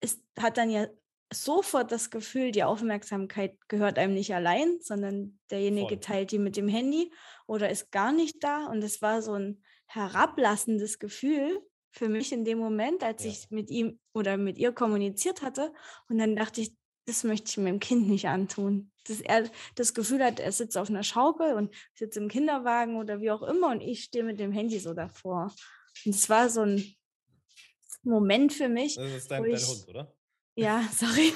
ist, 0.00 0.22
hat 0.38 0.56
dann 0.56 0.70
ja 0.70 0.86
sofort 1.32 1.90
das 1.92 2.10
Gefühl, 2.10 2.50
die 2.50 2.64
Aufmerksamkeit 2.64 3.56
gehört 3.68 3.98
einem 3.98 4.14
nicht 4.14 4.34
allein, 4.34 4.78
sondern 4.80 5.38
derjenige 5.50 5.96
Voll. 5.96 6.00
teilt 6.00 6.30
die 6.30 6.38
mit 6.38 6.56
dem 6.56 6.68
Handy 6.68 7.12
oder 7.46 7.70
ist 7.70 7.90
gar 7.90 8.12
nicht 8.12 8.42
da. 8.44 8.66
Und 8.66 8.82
es 8.82 9.02
war 9.02 9.22
so 9.22 9.34
ein 9.34 9.62
herablassendes 9.86 10.98
Gefühl 10.98 11.60
für 11.90 12.08
mich 12.08 12.32
in 12.32 12.44
dem 12.44 12.58
Moment, 12.58 13.02
als 13.02 13.24
ja. 13.24 13.30
ich 13.30 13.50
mit 13.50 13.70
ihm 13.70 13.98
oder 14.14 14.36
mit 14.36 14.58
ihr 14.58 14.72
kommuniziert 14.72 15.42
hatte. 15.42 15.72
Und 16.08 16.18
dann 16.18 16.36
dachte 16.36 16.60
ich, 16.60 16.74
das 17.06 17.24
möchte 17.24 17.50
ich 17.50 17.56
meinem 17.58 17.80
Kind 17.80 18.08
nicht 18.08 18.28
antun. 18.28 18.90
Dass 19.06 19.20
er 19.20 19.50
das 19.74 19.94
Gefühl 19.94 20.22
hat, 20.22 20.38
er 20.38 20.52
sitzt 20.52 20.78
auf 20.78 20.88
einer 20.88 21.02
Schaukel 21.02 21.54
und 21.54 21.74
sitzt 21.94 22.16
im 22.16 22.28
Kinderwagen 22.28 22.96
oder 22.96 23.20
wie 23.20 23.30
auch 23.30 23.42
immer 23.42 23.70
und 23.70 23.80
ich 23.80 24.04
stehe 24.04 24.24
mit 24.24 24.38
dem 24.38 24.52
Handy 24.52 24.78
so 24.78 24.94
davor. 24.94 25.52
Und 26.04 26.14
es 26.14 26.30
war 26.30 26.48
so 26.48 26.62
ein 26.62 26.94
Moment 28.02 28.52
für 28.52 28.68
mich. 28.68 28.94
Das 28.94 29.12
ist 29.12 29.30
dein, 29.30 29.42
dein 29.42 29.56
Hund, 29.56 29.88
oder? 29.88 30.14
Ja, 30.54 30.88
sorry. 30.92 31.32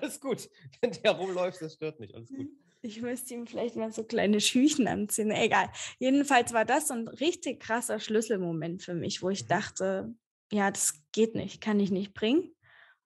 alles 0.00 0.20
gut. 0.20 0.50
Wenn 0.80 0.92
der 0.92 1.12
rumläuft, 1.12 1.62
das 1.62 1.74
stört 1.74 2.00
nicht. 2.00 2.14
Alles 2.14 2.30
gut. 2.30 2.48
Ich 2.82 3.02
müsste 3.02 3.34
ihm 3.34 3.46
vielleicht 3.46 3.76
mal 3.76 3.92
so 3.92 4.04
kleine 4.04 4.40
Schüchen 4.40 4.88
anziehen. 4.88 5.30
Egal. 5.30 5.70
Jedenfalls 5.98 6.52
war 6.54 6.64
das 6.64 6.88
so 6.88 6.94
ein 6.94 7.08
richtig 7.08 7.60
krasser 7.60 8.00
Schlüsselmoment 8.00 8.82
für 8.82 8.94
mich, 8.94 9.22
wo 9.22 9.28
ich 9.28 9.44
mhm. 9.44 9.48
dachte, 9.48 10.14
ja, 10.50 10.70
das 10.70 10.94
geht 11.12 11.34
nicht, 11.34 11.60
kann 11.60 11.78
ich 11.78 11.90
nicht 11.90 12.14
bringen, 12.14 12.54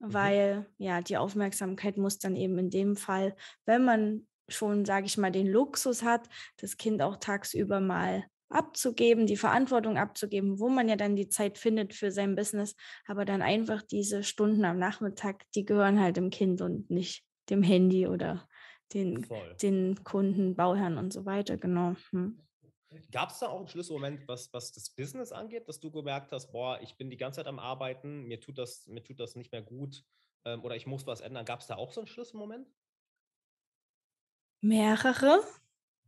mhm. 0.09 0.15
weil 0.15 0.67
ja, 0.79 1.01
die 1.01 1.17
Aufmerksamkeit 1.17 1.97
muss 1.97 2.19
dann 2.19 2.37
eben 2.37 2.59
in 2.59 2.71
dem 2.71 2.97
Fall, 2.97 3.37
wenn 3.67 3.85
man 3.85 4.27
schon, 4.49 4.85
sage 4.85 5.07
ich 5.07 5.17
mal, 5.17 5.33
den 5.33 5.47
Luxus 5.47 6.03
hat, 6.03 6.29
das 6.59 6.77
Kind 6.77 7.03
auch 7.03 7.17
tagsüber 7.17 7.81
mal 7.81 8.25
abzugeben, 8.51 9.27
die 9.27 9.37
Verantwortung 9.37 9.99
abzugeben, 9.99 10.61
wo 10.61 10.69
man 10.69 10.89
ja 10.89 10.97
dann 10.97 11.17
die 11.17 11.29
Zeit 11.29 11.59
findet 11.59 11.95
für 11.95 12.11
sein 12.13 12.37
Business, 12.37 12.77
aber 13.07 13.25
dann 13.25 13.43
einfach 13.43 13.83
diese 13.83 14.23
Stunden 14.23 14.65
am 14.65 14.79
Nachmittag, 14.79 15.45
die 15.55 15.65
gehören 15.65 16.01
halt 16.01 16.17
dem 16.17 16.31
Kind 16.31 16.61
und 16.61 16.89
nicht 16.91 17.25
dem 17.51 17.63
Handy 17.63 18.07
oder 18.07 18.47
den, 18.93 19.27
den 19.61 20.05
Kunden, 20.05 20.55
Bauherren 20.55 20.99
und 20.99 21.13
so 21.13 21.27
weiter, 21.27 21.57
genau. 21.57 21.97
Hm. 22.11 22.39
Gab 23.11 23.31
es 23.31 23.39
da 23.39 23.49
auch 23.49 23.59
einen 23.59 23.69
Schlüsselmoment, 23.69 24.27
was, 24.29 24.53
was 24.53 24.73
das 24.73 24.91
Business 24.91 25.33
angeht, 25.33 25.69
dass 25.69 25.81
du 25.81 25.91
gemerkt 25.91 26.33
hast, 26.33 26.53
boah, 26.53 26.81
ich 26.83 26.97
bin 26.97 27.11
die 27.11 27.17
ganze 27.17 27.41
Zeit 27.41 27.47
am 27.47 27.59
Arbeiten, 27.59 28.25
mir 28.25 28.41
tut 28.41 28.59
das, 28.59 28.87
mir 28.87 29.03
tut 29.03 29.21
das 29.21 29.37
nicht 29.37 29.53
mehr 29.53 29.63
gut 29.63 30.05
ähm, 30.45 30.63
oder 30.65 30.77
ich 30.77 30.87
muss 30.87 31.07
was 31.07 31.21
ändern. 31.21 31.45
Gab 31.45 31.61
es 31.61 31.67
da 31.67 31.77
auch 31.77 31.93
so 31.93 32.01
einen 32.01 32.09
Schlüsselmoment? 32.09 32.69
Mehrere. 34.61 35.43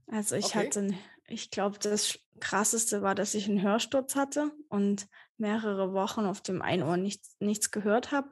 Also 0.06 0.36
ich 0.36 0.46
okay. 0.46 0.66
hatte, 0.66 0.94
ich 1.26 1.50
glaube, 1.50 1.78
das 1.78 2.18
krasseste 2.40 3.02
war, 3.02 3.14
dass 3.14 3.34
ich 3.34 3.48
einen 3.48 3.62
Hörsturz 3.62 4.14
hatte 4.14 4.52
und 4.68 5.08
mehrere 5.36 5.92
Wochen 5.92 6.20
auf 6.20 6.40
dem 6.40 6.62
einen 6.62 6.82
Ohr 6.82 6.96
nichts, 6.96 7.36
nichts 7.40 7.70
gehört 7.70 8.12
habe. 8.12 8.30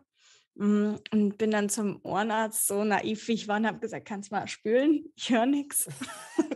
Mm, 0.54 0.94
und 1.11 1.37
bin 1.37 1.50
dann 1.50 1.68
zum 1.68 2.00
Ohrenarzt 2.04 2.66
so 2.68 2.84
naiv 2.84 3.26
wie 3.26 3.32
ich 3.32 3.49
war 3.49 3.56
und 3.56 3.66
habe 3.66 3.80
gesagt, 3.80 4.06
kannst 4.06 4.30
du 4.30 4.37
mal 4.37 4.46
spülen? 4.46 5.12
Ich 5.16 5.30
höre 5.30 5.46
nichts. 5.46 5.88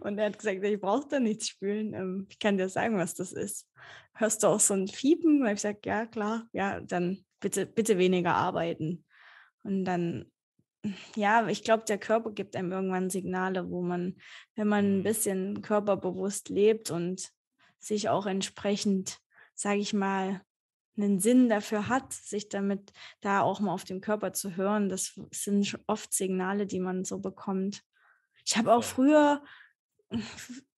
Und 0.00 0.18
er 0.18 0.26
hat 0.26 0.38
gesagt, 0.38 0.62
ich 0.64 0.80
brauche 0.80 1.08
da 1.08 1.20
nichts 1.20 1.48
spülen. 1.48 1.94
Ähm, 1.94 2.26
ich 2.28 2.38
kann 2.38 2.56
dir 2.56 2.68
sagen, 2.68 2.98
was 2.98 3.14
das 3.14 3.32
ist. 3.32 3.68
Hörst 4.14 4.42
du 4.42 4.48
auch 4.48 4.60
so 4.60 4.74
ein 4.74 4.88
Fiepen? 4.88 5.42
Und 5.42 5.48
ich 5.48 5.54
gesagt, 5.54 5.86
ja, 5.86 6.06
klar, 6.06 6.46
ja, 6.52 6.80
dann 6.80 7.24
bitte, 7.40 7.66
bitte 7.66 7.98
weniger 7.98 8.34
arbeiten. 8.34 9.04
Und 9.62 9.84
dann 9.84 10.30
ja, 11.16 11.46
ich 11.48 11.64
glaube, 11.64 11.84
der 11.84 11.98
Körper 11.98 12.30
gibt 12.30 12.56
einem 12.56 12.72
irgendwann 12.72 13.10
Signale, 13.10 13.70
wo 13.70 13.82
man, 13.82 14.16
wenn 14.54 14.68
man 14.68 14.84
ein 14.84 14.98
mhm. 14.98 15.02
bisschen 15.02 15.62
körperbewusst 15.62 16.48
lebt 16.48 16.90
und 16.90 17.30
sich 17.78 18.08
auch 18.08 18.26
entsprechend, 18.26 19.18
sage 19.54 19.80
ich 19.80 19.94
mal, 19.94 20.42
einen 20.96 21.18
Sinn 21.18 21.48
dafür 21.48 21.88
hat, 21.88 22.12
sich 22.12 22.48
damit 22.48 22.92
da 23.20 23.40
auch 23.40 23.60
mal 23.60 23.72
auf 23.72 23.84
den 23.84 24.00
Körper 24.00 24.32
zu 24.32 24.56
hören. 24.56 24.88
Das 24.88 25.18
sind 25.32 25.78
oft 25.86 26.12
Signale, 26.12 26.66
die 26.66 26.80
man 26.80 27.04
so 27.04 27.18
bekommt. 27.18 27.82
Ich 28.44 28.56
habe 28.56 28.72
auch 28.72 28.84
früher 28.84 29.42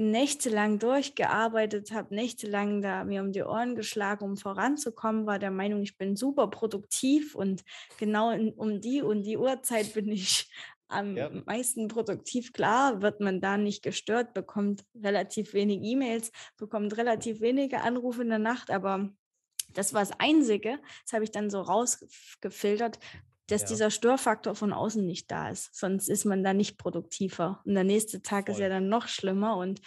nächtelang 0.00 0.78
durchgearbeitet, 0.78 1.92
habe 1.92 2.14
nächtelang 2.14 2.82
da 2.82 3.04
mir 3.04 3.22
um 3.22 3.32
die 3.32 3.42
Ohren 3.42 3.74
geschlagen, 3.74 4.24
um 4.24 4.36
voranzukommen, 4.36 5.26
war 5.26 5.38
der 5.38 5.50
Meinung, 5.50 5.82
ich 5.82 5.96
bin 5.96 6.16
super 6.16 6.48
produktiv 6.48 7.34
und 7.34 7.64
genau 7.98 8.30
in, 8.30 8.52
um 8.52 8.80
die 8.80 9.02
und 9.02 9.22
die 9.24 9.36
Uhrzeit 9.36 9.94
bin 9.94 10.08
ich 10.08 10.50
am 10.88 11.16
ja. 11.16 11.30
meisten 11.44 11.88
produktiv. 11.88 12.52
Klar 12.52 13.02
wird 13.02 13.20
man 13.20 13.40
da 13.40 13.58
nicht 13.58 13.82
gestört, 13.82 14.32
bekommt 14.32 14.84
relativ 14.94 15.52
wenig 15.52 15.82
E-Mails, 15.82 16.32
bekommt 16.56 16.96
relativ 16.96 17.40
wenige 17.40 17.82
Anrufe 17.82 18.22
in 18.22 18.30
der 18.30 18.38
Nacht, 18.38 18.70
aber 18.70 19.10
das 19.74 19.92
war 19.92 20.00
das 20.00 20.18
Einzige, 20.18 20.78
das 21.04 21.12
habe 21.12 21.24
ich 21.24 21.30
dann 21.30 21.50
so 21.50 21.60
rausgefiltert, 21.60 22.98
dass 23.48 23.62
ja. 23.62 23.68
dieser 23.68 23.90
Störfaktor 23.90 24.54
von 24.54 24.72
außen 24.72 25.04
nicht 25.04 25.30
da 25.30 25.48
ist. 25.50 25.74
Sonst 25.74 26.08
ist 26.08 26.24
man 26.24 26.44
da 26.44 26.54
nicht 26.54 26.78
produktiver. 26.78 27.60
Und 27.64 27.74
der 27.74 27.84
nächste 27.84 28.22
Tag 28.22 28.46
Voll. 28.46 28.54
ist 28.54 28.60
ja 28.60 28.68
dann 28.68 28.88
noch 28.88 29.08
schlimmer 29.08 29.56
und 29.56 29.80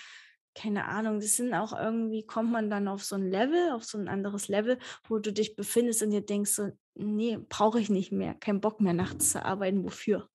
keine 0.53 0.86
Ahnung, 0.86 1.22
das 1.22 1.38
sind 1.38 1.53
auch 1.53 1.72
irgendwie, 1.72 2.25
kommt 2.25 2.51
man 2.51 2.70
dann 2.70 2.89
auf 2.89 3.06
so 3.06 3.15
ein 3.15 3.30
Level, 3.30 3.72
auf 3.72 3.86
so 3.86 3.98
ein 3.98 4.10
anderes 4.10 4.50
Level, 4.50 4.80
wo 5.08 5.18
du 5.18 5.32
dich 5.32 5.56
befindest 5.56 6.03
und 6.03 6.12
dir 6.12 6.25
denkst 6.25 6.51
so, 6.51 6.72
nee, 6.96 7.38
brauche 7.48 7.80
ich 7.80 7.89
nicht 7.89 8.12
mehr, 8.12 8.34
kein 8.34 8.60
Bock 8.60 8.82
mehr 8.82 8.91
nachts 8.91 9.32
zu 9.32 9.46
arbeiten, 9.46 9.86
wofür? 9.86 10.27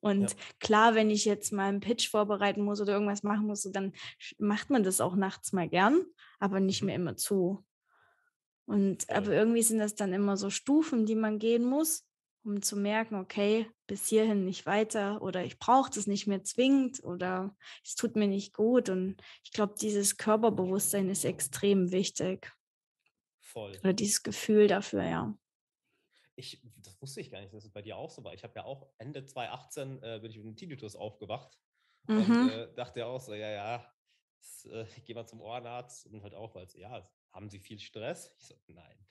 Und 0.00 0.30
ja. 0.30 0.36
klar, 0.58 0.94
wenn 0.96 1.10
ich 1.10 1.24
jetzt 1.24 1.52
mal 1.52 1.68
einen 1.68 1.80
Pitch 1.80 2.08
vorbereiten 2.08 2.62
muss 2.62 2.80
oder 2.80 2.94
irgendwas 2.94 3.22
machen 3.22 3.46
muss, 3.46 3.62
dann 3.70 3.92
macht 4.38 4.70
man 4.70 4.82
das 4.82 5.00
auch 5.00 5.14
nachts 5.14 5.52
mal 5.52 5.68
gern, 5.68 6.04
aber 6.40 6.58
nicht 6.58 6.82
mhm. 6.82 6.86
mehr 6.86 6.96
immer 6.96 7.16
zu. 7.16 7.64
Und 8.66 9.08
aber 9.10 9.32
irgendwie 9.32 9.62
sind 9.62 9.78
das 9.78 9.94
dann 9.94 10.12
immer 10.12 10.36
so 10.36 10.50
Stufen, 10.50 11.06
die 11.06 11.16
man 11.16 11.38
gehen 11.38 11.64
muss 11.64 12.09
um 12.44 12.62
zu 12.62 12.76
merken, 12.76 13.16
okay, 13.16 13.70
bis 13.86 14.08
hierhin 14.08 14.44
nicht 14.44 14.66
weiter 14.66 15.20
oder 15.22 15.44
ich 15.44 15.58
brauche 15.58 15.90
das 15.90 16.06
nicht 16.06 16.26
mehr 16.26 16.42
zwingend 16.42 17.02
oder 17.04 17.56
es 17.84 17.94
tut 17.94 18.16
mir 18.16 18.28
nicht 18.28 18.54
gut. 18.54 18.88
Und 18.88 19.16
ich 19.44 19.52
glaube, 19.52 19.74
dieses 19.80 20.16
Körperbewusstsein 20.16 21.10
ist 21.10 21.24
extrem 21.24 21.90
wichtig. 21.92 22.52
Voll. 23.40 23.76
Oder 23.80 23.92
dieses 23.92 24.22
Gefühl 24.22 24.68
dafür, 24.68 25.04
ja. 25.04 25.38
Ich, 26.36 26.62
das 26.76 27.00
wusste 27.02 27.20
ich 27.20 27.30
gar 27.30 27.40
nicht, 27.40 27.52
dass 27.52 27.64
es 27.64 27.72
bei 27.72 27.82
dir 27.82 27.96
auch 27.96 28.10
so 28.10 28.24
war. 28.24 28.32
Ich 28.32 28.44
habe 28.44 28.54
ja 28.56 28.64
auch 28.64 28.88
Ende 28.98 29.24
2018 29.24 30.02
äh, 30.02 30.18
bin 30.20 30.30
ich 30.30 30.38
mit 30.38 30.46
einem 30.46 30.56
Tinnitus 30.56 30.96
aufgewacht 30.96 31.58
mhm. 32.06 32.18
und 32.18 32.48
äh, 32.50 32.74
dachte 32.74 33.04
auch 33.04 33.20
so, 33.20 33.34
ja, 33.34 33.50
ja, 33.50 33.94
das, 34.38 34.64
äh, 34.66 34.86
ich 34.96 35.04
gehe 35.04 35.14
mal 35.14 35.26
zum 35.26 35.40
Ohrenarzt 35.40 36.06
und 36.06 36.22
halt 36.22 36.34
auch, 36.34 36.54
weil 36.54 36.66
ja, 36.74 37.10
haben 37.32 37.50
Sie 37.50 37.58
viel 37.58 37.78
Stress? 37.78 38.34
Ich 38.38 38.46
so, 38.46 38.54
nein. 38.68 39.06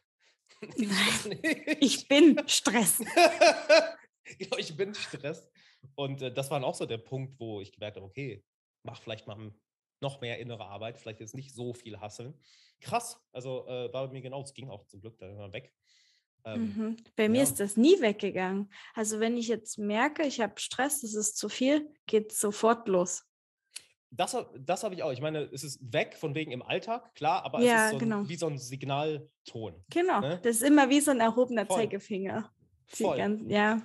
ich 1.79 2.07
bin 2.07 2.41
Stress. 2.47 2.99
genau, 4.37 4.57
ich 4.57 4.75
bin 4.75 4.93
Stress. 4.93 5.49
Und 5.95 6.21
äh, 6.21 6.33
das 6.33 6.51
war 6.51 6.63
auch 6.63 6.75
so 6.75 6.85
der 6.85 6.97
Punkt, 6.97 7.39
wo 7.39 7.61
ich 7.61 7.71
gemerkt 7.71 7.97
habe, 7.97 8.05
okay, 8.05 8.43
mach 8.83 9.01
vielleicht 9.01 9.27
mal 9.27 9.53
noch 10.01 10.21
mehr 10.21 10.39
innere 10.39 10.65
Arbeit, 10.65 10.97
vielleicht 10.97 11.19
jetzt 11.19 11.35
nicht 11.35 11.53
so 11.53 11.73
viel 11.73 11.99
hasseln. 11.99 12.33
Krass, 12.81 13.21
also 13.31 13.67
äh, 13.67 13.91
war 13.91 14.07
bei 14.07 14.13
mir 14.13 14.21
genau, 14.21 14.41
es 14.41 14.53
ging 14.53 14.69
auch 14.69 14.85
zum 14.85 15.01
Glück 15.01 15.17
dann 15.17 15.51
weg. 15.51 15.73
Ähm, 16.45 16.73
mhm. 16.75 16.97
Bei 17.15 17.27
mir 17.27 17.37
ja. 17.37 17.43
ist 17.43 17.59
das 17.59 17.75
nie 17.75 17.99
weggegangen. 17.99 18.71
Also 18.93 19.19
wenn 19.19 19.37
ich 19.37 19.47
jetzt 19.47 19.77
merke, 19.77 20.23
ich 20.25 20.39
habe 20.39 20.59
Stress, 20.59 21.03
es 21.03 21.15
ist 21.15 21.37
zu 21.37 21.49
viel, 21.49 21.93
geht 22.05 22.31
es 22.31 22.39
sofort 22.39 22.87
los. 22.87 23.25
Das, 24.11 24.35
das 24.57 24.83
habe 24.83 24.95
ich 24.95 25.03
auch. 25.03 25.11
Ich 25.11 25.21
meine, 25.21 25.43
es 25.53 25.63
ist 25.63 25.93
weg 25.93 26.15
von 26.17 26.33
wegen 26.33 26.51
im 26.51 26.63
Alltag, 26.63 27.13
klar, 27.13 27.43
aber 27.45 27.61
ja, 27.61 27.75
es 27.75 27.85
ist 27.85 27.91
so 27.91 27.97
genau. 27.99 28.19
ein, 28.19 28.29
wie 28.29 28.35
so 28.35 28.47
ein 28.47 28.57
Signalton. 28.57 29.83
Genau, 29.89 30.19
ne? 30.19 30.39
das 30.41 30.57
ist 30.57 30.63
immer 30.63 30.89
wie 30.89 30.99
so 30.99 31.11
ein 31.11 31.19
erhobener 31.19 31.65
Voll. 31.67 31.77
Zeigefinger. 31.77 32.51
Voll. 32.87 33.17
Ganz, 33.17 33.51
ja, 33.51 33.81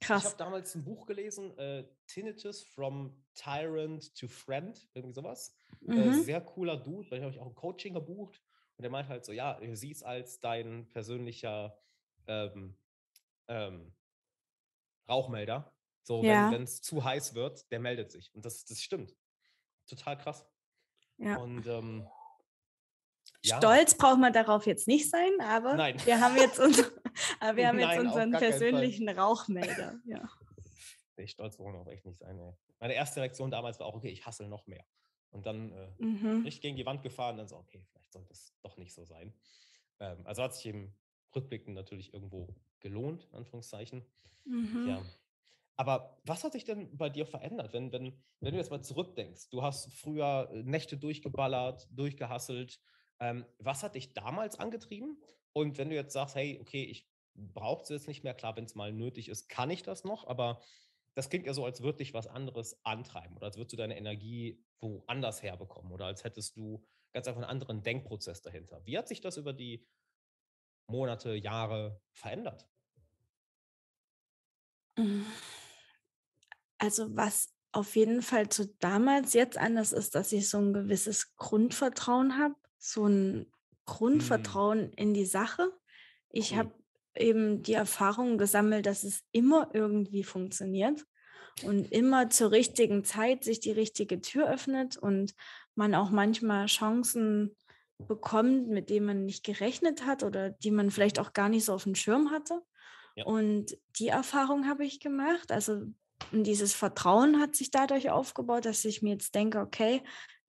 krass. 0.00 0.22
Ich 0.22 0.28
habe 0.28 0.36
damals 0.38 0.74
ein 0.76 0.84
Buch 0.84 1.06
gelesen, 1.06 1.58
äh, 1.58 1.84
Tinnitus 2.06 2.62
from 2.62 3.20
Tyrant 3.34 4.14
to 4.14 4.28
Friend, 4.28 4.78
irgendwie 4.94 5.14
sowas. 5.14 5.56
Äh, 5.88 5.92
mhm. 5.92 5.98
Äh, 5.98 6.14
sehr 6.22 6.40
cooler 6.40 6.76
Dude, 6.76 7.10
weil 7.10 7.18
ich 7.18 7.24
habe 7.24 7.40
auch 7.40 7.48
ein 7.48 7.54
Coaching 7.56 7.94
gebucht 7.94 8.40
und 8.76 8.82
der 8.82 8.90
meint 8.90 9.08
halt 9.08 9.24
so, 9.24 9.32
ja, 9.32 9.58
sieh 9.72 9.90
es 9.90 10.04
als 10.04 10.38
dein 10.38 10.88
persönlicher 10.90 11.76
ähm, 12.28 12.76
ähm, 13.48 13.92
Rauchmelder. 15.08 15.72
So, 16.04 16.22
ja. 16.22 16.52
wenn 16.52 16.62
es 16.62 16.80
zu 16.80 17.02
heiß 17.02 17.34
wird, 17.34 17.70
der 17.72 17.80
meldet 17.80 18.12
sich. 18.12 18.32
Und 18.34 18.44
das, 18.44 18.64
das 18.66 18.80
stimmt 18.80 19.16
total 19.86 20.18
krass. 20.18 20.46
Ja. 21.18 21.36
Und 21.36 21.66
ähm, 21.66 22.06
ja. 23.42 23.58
Stolz 23.58 23.96
braucht 23.96 24.18
man 24.18 24.32
darauf 24.32 24.66
jetzt 24.66 24.88
nicht 24.88 25.10
sein, 25.10 25.30
aber 25.40 25.74
Nein. 25.74 25.96
wir 26.04 26.20
haben 26.20 26.36
jetzt, 26.36 26.58
unser, 26.60 26.84
wir 27.54 27.68
haben 27.68 27.78
Nein, 27.78 27.78
jetzt 27.78 27.98
unseren 28.00 28.32
persönlichen 28.32 29.08
Rauchmelder. 29.08 29.98
Ja. 30.04 30.28
Nee, 31.16 31.28
stolz 31.28 31.56
braucht 31.56 31.72
man 31.72 31.80
auch 31.80 31.86
echt 31.86 32.04
nicht 32.04 32.18
sein. 32.18 32.36
Ey. 32.40 32.52
Meine 32.80 32.94
erste 32.94 33.20
Reaktion 33.20 33.48
damals 33.48 33.78
war 33.78 33.86
auch, 33.86 33.94
okay, 33.94 34.08
ich 34.08 34.26
hasse 34.26 34.48
noch 34.48 34.66
mehr. 34.66 34.84
Und 35.30 35.46
dann 35.46 35.70
äh, 35.70 36.02
mhm. 36.02 36.42
richtig 36.42 36.60
gegen 36.60 36.76
die 36.76 36.84
Wand 36.86 37.04
gefahren, 37.04 37.36
dann 37.36 37.46
so, 37.46 37.54
okay, 37.56 37.86
vielleicht 37.92 38.12
sollte 38.12 38.32
es 38.32 38.52
doch 38.62 38.76
nicht 38.78 38.92
so 38.92 39.04
sein. 39.04 39.32
Ähm, 40.00 40.26
also 40.26 40.42
hat 40.42 40.56
sich 40.56 40.66
im 40.66 40.92
Rückblicken 41.32 41.72
natürlich 41.72 42.12
irgendwo 42.12 42.48
gelohnt, 42.80 43.28
Anführungszeichen. 43.32 44.04
Mhm. 44.44 44.88
Ja, 44.88 45.02
aber 45.76 46.20
was 46.24 46.44
hat 46.44 46.52
sich 46.52 46.64
denn 46.64 46.96
bei 46.96 47.10
dir 47.10 47.26
verändert, 47.26 47.72
wenn, 47.72 47.92
wenn, 47.92 48.22
wenn 48.40 48.52
du 48.52 48.58
jetzt 48.58 48.70
mal 48.70 48.82
zurückdenkst? 48.82 49.50
Du 49.50 49.62
hast 49.62 49.92
früher 49.92 50.50
äh, 50.52 50.62
Nächte 50.62 50.96
durchgeballert, 50.96 51.88
durchgehasselt. 51.90 52.80
Ähm, 53.20 53.44
was 53.58 53.82
hat 53.82 53.94
dich 53.94 54.14
damals 54.14 54.58
angetrieben? 54.58 55.20
Und 55.52 55.78
wenn 55.78 55.88
du 55.88 55.94
jetzt 55.94 56.12
sagst, 56.12 56.36
hey, 56.36 56.58
okay, 56.60 56.84
ich 56.84 57.08
brauche 57.34 57.82
es 57.82 57.88
jetzt 57.88 58.08
nicht 58.08 58.22
mehr, 58.24 58.34
klar, 58.34 58.56
wenn 58.56 58.64
es 58.64 58.74
mal 58.74 58.92
nötig 58.92 59.28
ist, 59.28 59.48
kann 59.48 59.70
ich 59.70 59.82
das 59.82 60.04
noch, 60.04 60.26
aber 60.26 60.60
das 61.14 61.30
klingt 61.30 61.46
ja 61.46 61.54
so, 61.54 61.64
als 61.64 61.82
würde 61.82 61.98
dich 61.98 62.14
was 62.14 62.26
anderes 62.26 62.84
antreiben 62.84 63.36
oder 63.36 63.46
als 63.46 63.56
würdest 63.56 63.72
du 63.72 63.76
deine 63.76 63.96
Energie 63.96 64.64
woanders 64.80 65.42
herbekommen 65.42 65.92
oder 65.92 66.06
als 66.06 66.24
hättest 66.24 66.56
du 66.56 66.84
ganz 67.12 67.28
einfach 67.28 67.42
einen 67.42 67.50
anderen 67.50 67.82
Denkprozess 67.82 68.42
dahinter. 68.42 68.84
Wie 68.84 68.98
hat 68.98 69.08
sich 69.08 69.20
das 69.20 69.36
über 69.36 69.52
die 69.52 69.86
Monate, 70.86 71.34
Jahre 71.34 72.00
verändert? 72.12 72.68
Mhm. 76.84 76.88
Also 76.88 77.16
was 77.16 77.48
auf 77.72 77.96
jeden 77.96 78.22
Fall 78.22 78.48
zu 78.48 78.68
damals 78.78 79.32
jetzt 79.34 79.58
anders 79.58 79.92
ist, 79.92 80.14
dass 80.14 80.32
ich 80.32 80.48
so 80.48 80.58
ein 80.58 80.72
gewisses 80.72 81.34
Grundvertrauen 81.36 82.38
habe, 82.38 82.54
so 82.78 83.06
ein 83.06 83.38
mhm. 83.38 83.46
Grundvertrauen 83.86 84.92
in 84.92 85.12
die 85.12 85.26
Sache. 85.26 85.70
Ich 86.30 86.52
cool. 86.52 86.58
habe 86.58 86.72
eben 87.16 87.62
die 87.62 87.74
Erfahrung 87.74 88.38
gesammelt, 88.38 88.86
dass 88.86 89.04
es 89.04 89.22
immer 89.32 89.70
irgendwie 89.72 90.24
funktioniert 90.24 91.04
und 91.62 91.92
immer 91.92 92.30
zur 92.30 92.50
richtigen 92.50 93.04
Zeit 93.04 93.44
sich 93.44 93.60
die 93.60 93.72
richtige 93.72 94.20
Tür 94.20 94.48
öffnet 94.50 94.96
und 94.96 95.34
man 95.74 95.94
auch 95.94 96.10
manchmal 96.10 96.66
Chancen 96.66 97.56
bekommt, 97.98 98.68
mit 98.68 98.90
denen 98.90 99.06
man 99.06 99.24
nicht 99.24 99.44
gerechnet 99.44 100.04
hat 100.04 100.22
oder 100.24 100.50
die 100.50 100.70
man 100.70 100.90
vielleicht 100.90 101.18
auch 101.18 101.32
gar 101.32 101.48
nicht 101.48 101.64
so 101.64 101.74
auf 101.74 101.84
dem 101.84 101.94
Schirm 101.94 102.30
hatte. 102.30 102.60
Ja. 103.16 103.24
Und 103.26 103.76
die 103.98 104.08
Erfahrung 104.08 104.66
habe 104.66 104.84
ich 104.84 104.98
gemacht. 104.98 105.52
Also 105.52 105.82
und 106.32 106.44
dieses 106.44 106.74
Vertrauen 106.74 107.40
hat 107.40 107.54
sich 107.54 107.70
dadurch 107.70 108.10
aufgebaut, 108.10 108.64
dass 108.64 108.84
ich 108.84 109.02
mir 109.02 109.12
jetzt 109.12 109.34
denke, 109.34 109.60
okay, 109.60 110.02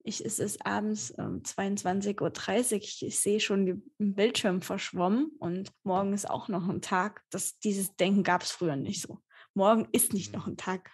ich, 0.06 0.24
es 0.24 0.38
ist 0.38 0.66
abends 0.66 1.12
um 1.12 1.42
22.30 1.42 2.22
Uhr, 2.22 2.78
ich, 2.78 3.04
ich 3.04 3.20
sehe 3.20 3.40
schon 3.40 3.66
den 3.66 3.84
Bildschirm 3.98 4.62
verschwommen 4.62 5.32
und 5.40 5.72
morgen 5.84 6.14
ist 6.14 6.30
auch 6.30 6.48
noch 6.48 6.70
ein 6.70 6.82
Tag. 6.82 7.24
Das, 7.32 7.58
dieses 7.60 7.96
Denken 7.96 8.24
gab 8.24 8.44
es 8.44 8.52
früher 8.52 8.76
nicht 8.76 9.02
so. 9.02 9.20
Morgen 9.56 9.88
ist 9.92 10.14
nicht 10.14 10.32
noch 10.32 10.46
mhm. 10.46 10.54
ein 10.54 10.58
Tag. 10.58 10.92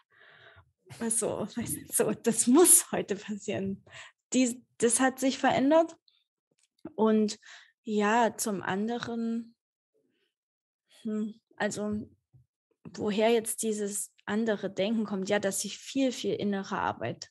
Also, 1.00 1.48
so, 1.92 2.12
das 2.12 2.48
muss 2.48 2.92
heute 2.92 3.16
passieren. 3.16 3.84
Die, 4.34 4.64
das 4.78 5.02
hat 5.02 5.20
sich 5.20 5.38
verändert. 5.38 5.98
Und 6.96 7.38
ja, 7.84 8.36
zum 8.38 8.62
anderen, 8.62 9.56
hm, 11.02 11.36
also 11.58 12.08
woher 12.94 13.30
jetzt 13.30 13.64
dieses 13.64 14.12
andere 14.26 14.70
Denken 14.70 15.06
kommt, 15.06 15.30
ja, 15.30 15.40
dass 15.40 15.64
ich 15.66 15.78
viel, 15.78 16.12
viel 16.12 16.36
innere 16.36 16.78
Arbeit, 16.78 17.30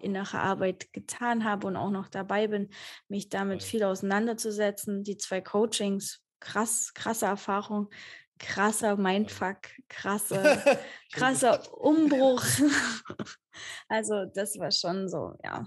innere 0.00 0.38
Arbeit 0.38 0.92
getan 0.92 1.44
habe 1.44 1.66
und 1.66 1.76
auch 1.76 1.90
noch 1.90 2.08
dabei 2.08 2.46
bin, 2.46 2.68
mich 3.08 3.28
damit 3.28 3.62
viel 3.62 3.84
auseinanderzusetzen. 3.84 5.02
Die 5.02 5.16
zwei 5.16 5.40
Coachings, 5.40 6.20
krass, 6.40 6.92
krasse 6.94 7.26
Erfahrung, 7.26 7.90
krasser 8.38 8.96
Mindfuck, 8.96 9.58
krasse, 9.88 10.62
krasser 11.12 11.72
Umbruch. 11.74 12.44
also 13.88 14.24
das 14.26 14.58
war 14.58 14.70
schon 14.70 15.08
so, 15.08 15.36
ja, 15.42 15.66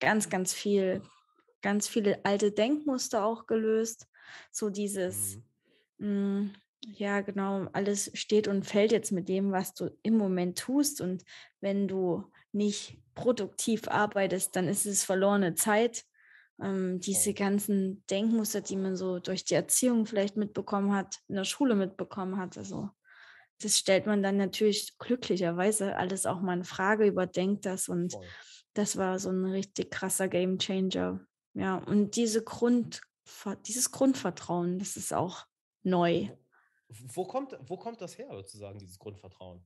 ganz, 0.00 0.28
ganz 0.28 0.52
viel, 0.52 1.02
ganz 1.62 1.88
viele 1.88 2.24
alte 2.24 2.52
Denkmuster 2.52 3.24
auch 3.24 3.46
gelöst. 3.46 4.08
So 4.50 4.70
dieses, 4.70 5.38
mhm. 5.98 6.50
mh, 6.50 6.50
ja, 6.86 7.20
genau. 7.20 7.66
Alles 7.72 8.10
steht 8.14 8.48
und 8.48 8.64
fällt 8.64 8.92
jetzt 8.92 9.12
mit 9.12 9.28
dem, 9.28 9.52
was 9.52 9.74
du 9.74 9.96
im 10.02 10.16
Moment 10.16 10.58
tust. 10.58 11.00
Und 11.00 11.24
wenn 11.60 11.88
du 11.88 12.24
nicht 12.52 12.98
produktiv 13.14 13.88
arbeitest, 13.88 14.54
dann 14.56 14.68
ist 14.68 14.86
es 14.86 15.04
verlorene 15.04 15.54
Zeit. 15.54 16.04
Ähm, 16.62 17.00
diese 17.00 17.34
ganzen 17.34 18.04
Denkmuster, 18.10 18.60
die 18.60 18.76
man 18.76 18.96
so 18.96 19.18
durch 19.18 19.44
die 19.44 19.54
Erziehung 19.54 20.06
vielleicht 20.06 20.36
mitbekommen 20.36 20.94
hat, 20.94 21.18
in 21.28 21.36
der 21.36 21.44
Schule 21.44 21.74
mitbekommen 21.74 22.36
hat. 22.38 22.56
Also 22.56 22.90
das 23.60 23.78
stellt 23.78 24.06
man 24.06 24.22
dann 24.22 24.36
natürlich 24.36 24.96
glücklicherweise 24.98 25.96
alles 25.96 26.26
auch 26.26 26.40
mal 26.40 26.58
in 26.58 26.64
Frage, 26.64 27.06
überdenkt 27.06 27.66
das 27.66 27.88
und 27.88 28.14
das 28.74 28.96
war 28.96 29.18
so 29.18 29.30
ein 29.30 29.44
richtig 29.44 29.90
krasser 29.90 30.28
Game 30.28 30.58
Changer. 30.58 31.20
Ja, 31.54 31.76
und 31.76 32.16
diese 32.16 32.42
Grund, 32.42 33.00
dieses 33.66 33.92
Grundvertrauen, 33.92 34.78
das 34.78 34.96
ist 34.96 35.14
auch 35.14 35.46
neu. 35.84 36.28
Wo 37.12 37.24
kommt, 37.24 37.56
wo 37.66 37.76
kommt 37.76 38.00
das 38.00 38.18
her, 38.18 38.28
sozusagen, 38.30 38.78
dieses 38.78 38.98
Grundvertrauen? 38.98 39.64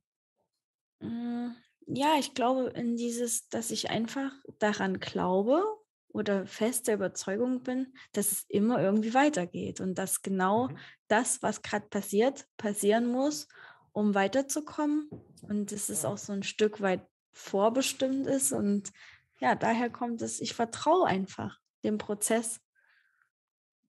Hm, 1.01 1.55
ja, 1.87 2.17
ich 2.19 2.35
glaube 2.35 2.69
in 2.71 2.97
dieses, 2.97 3.49
dass 3.49 3.71
ich 3.71 3.91
einfach 3.91 4.33
daran 4.59 5.01
glaube 5.01 5.65
oder 6.09 6.47
feste 6.47 6.93
Überzeugung 6.93 7.63
bin, 7.63 7.95
dass 8.13 8.33
es 8.33 8.45
immer 8.49 8.81
irgendwie 8.81 9.15
weitergeht 9.15 9.81
und 9.81 9.97
dass 9.97 10.23
genau 10.23 10.69
mhm. 10.69 10.79
das, 11.07 11.43
was 11.43 11.63
gerade 11.63 11.87
passiert, 11.89 12.47
passieren 12.57 13.07
muss, 13.07 13.47
um 13.93 14.15
weiterzukommen. 14.15 15.11
Und 15.43 15.73
dass 15.73 15.89
es 15.89 16.05
auch 16.05 16.19
so 16.19 16.33
ein 16.33 16.43
Stück 16.43 16.81
weit 16.81 17.07
vorbestimmt 17.33 18.27
ist. 18.27 18.53
Und 18.53 18.93
ja, 19.41 19.55
daher 19.55 19.91
kommt 19.91 20.23
es, 20.23 20.41
ich 20.41 20.55
vertraue 20.55 21.07
einfach 21.07 21.59
dem 21.85 21.99
Prozess. 21.99 22.61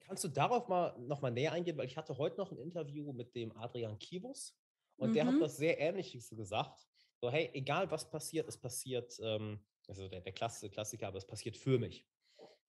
Kannst 0.10 0.24
du 0.24 0.28
darauf 0.28 0.68
mal 0.68 0.98
noch 0.98 1.22
mal 1.22 1.30
näher 1.30 1.52
eingehen? 1.52 1.78
Weil 1.78 1.86
ich 1.86 1.96
hatte 1.96 2.18
heute 2.18 2.38
noch 2.38 2.52
ein 2.52 2.58
Interview 2.58 3.14
mit 3.14 3.36
dem 3.36 3.56
Adrian 3.56 4.00
Kivus 4.00 4.58
und 4.96 5.12
mhm. 5.12 5.14
der 5.14 5.28
hat 5.28 5.36
mhm. 5.36 5.42
was 5.42 5.58
sehr 5.58 5.80
Ähnliches 5.80 6.32
gesagt. 6.32 6.88
So, 7.22 7.30
hey, 7.30 7.52
egal 7.54 7.92
was 7.92 8.10
passiert, 8.10 8.48
es 8.48 8.58
passiert, 8.58 9.20
ähm, 9.22 9.64
also 9.88 10.08
der, 10.08 10.22
der 10.22 10.34
Klasse, 10.34 10.68
Klassiker, 10.72 11.10
aber 11.10 11.20
es 11.20 11.28
passiert 11.28 11.58
für 11.58 11.78
mich. 11.78 12.08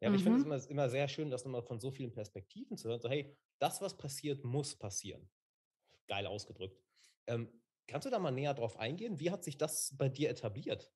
Ja, 0.00 0.08
aber 0.08 0.10
mhm. 0.10 0.14
ich 0.16 0.22
finde 0.22 0.38
es 0.38 0.44
mhm. 0.44 0.52
immer, 0.52 0.70
immer 0.70 0.90
sehr 0.90 1.08
schön, 1.08 1.30
das 1.30 1.46
nochmal 1.46 1.62
von 1.62 1.80
so 1.80 1.90
vielen 1.90 2.12
Perspektiven 2.12 2.76
zu 2.76 2.90
hören. 2.90 3.00
So, 3.00 3.08
hey, 3.08 3.34
das, 3.58 3.80
was 3.80 3.96
passiert, 3.96 4.44
muss 4.44 4.76
passieren. 4.76 5.26
Geil 6.08 6.26
ausgedrückt. 6.26 6.78
Ähm, 7.26 7.48
kannst 7.86 8.04
du 8.04 8.10
da 8.10 8.18
mal 8.18 8.32
näher 8.32 8.52
drauf 8.52 8.76
eingehen? 8.76 9.18
Wie 9.18 9.30
hat 9.30 9.44
sich 9.44 9.56
das 9.56 9.96
bei 9.96 10.10
dir 10.10 10.28
etabliert? 10.28 10.92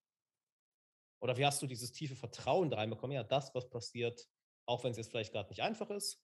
Oder 1.21 1.37
wie 1.37 1.45
hast 1.47 1.59
du 1.63 1.65
dieses 1.65 1.91
tiefe 1.91 2.15
Vertrauen 2.15 2.69
da 2.69 2.77
reinbekommen? 2.77 3.15
Ja, 3.15 3.23
das, 3.23 3.55
was 3.55 3.67
passiert, 3.67 4.27
auch 4.67 4.83
wenn 4.83 4.91
es 4.91 4.97
jetzt 4.97 5.09
vielleicht 5.09 5.33
gerade 5.33 5.49
nicht 5.49 5.63
einfach 5.63 5.89
ist, 5.89 6.21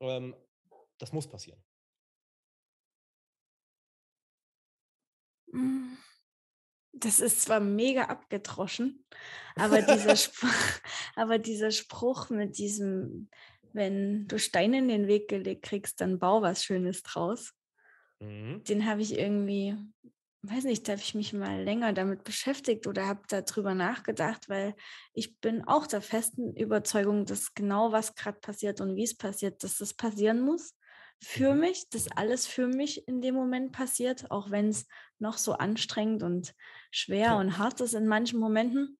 ähm, 0.00 0.34
das 0.98 1.12
muss 1.12 1.28
passieren. 1.28 1.62
Mhm. 5.52 5.96
Das 6.92 7.20
ist 7.20 7.42
zwar 7.42 7.60
mega 7.60 8.04
abgedroschen, 8.04 9.04
aber 9.56 9.82
dieser, 9.82 10.16
Spruch, 10.16 10.50
aber 11.16 11.38
dieser 11.38 11.70
Spruch 11.70 12.30
mit 12.30 12.58
diesem, 12.58 13.30
wenn 13.72 14.26
du 14.26 14.38
Steine 14.38 14.78
in 14.78 14.88
den 14.88 15.06
Weg 15.06 15.28
gelegt 15.28 15.62
kriegst, 15.62 16.00
dann 16.00 16.18
bau 16.18 16.42
was 16.42 16.64
Schönes 16.64 17.02
draus. 17.02 17.54
Mhm. 18.20 18.62
Den 18.64 18.86
habe 18.86 19.02
ich 19.02 19.16
irgendwie, 19.16 19.76
weiß 20.42 20.64
nicht, 20.64 20.88
da 20.88 20.92
habe 20.92 21.02
ich 21.02 21.14
mich 21.14 21.32
mal 21.32 21.62
länger 21.62 21.92
damit 21.92 22.24
beschäftigt 22.24 22.86
oder 22.86 23.06
habe 23.06 23.22
darüber 23.28 23.74
nachgedacht, 23.74 24.48
weil 24.48 24.74
ich 25.12 25.38
bin 25.40 25.64
auch 25.66 25.86
der 25.86 26.00
festen 26.00 26.56
Überzeugung, 26.56 27.26
dass 27.26 27.54
genau 27.54 27.92
was 27.92 28.14
gerade 28.14 28.38
passiert 28.40 28.80
und 28.80 28.96
wie 28.96 29.04
es 29.04 29.16
passiert, 29.16 29.62
dass 29.62 29.78
das 29.78 29.92
passieren 29.94 30.40
muss 30.40 30.74
für 31.22 31.54
mhm. 31.54 31.60
mich, 31.60 31.88
dass 31.90 32.10
alles 32.10 32.46
für 32.46 32.66
mich 32.66 33.06
in 33.06 33.20
dem 33.20 33.34
Moment 33.34 33.72
passiert, 33.72 34.30
auch 34.30 34.50
wenn 34.50 34.68
es 34.68 34.86
noch 35.18 35.36
so 35.36 35.52
anstrengend 35.52 36.22
und 36.22 36.54
schwer 36.90 37.36
und 37.36 37.58
hart 37.58 37.80
ist 37.80 37.94
in 37.94 38.06
manchen 38.06 38.40
Momenten. 38.40 38.98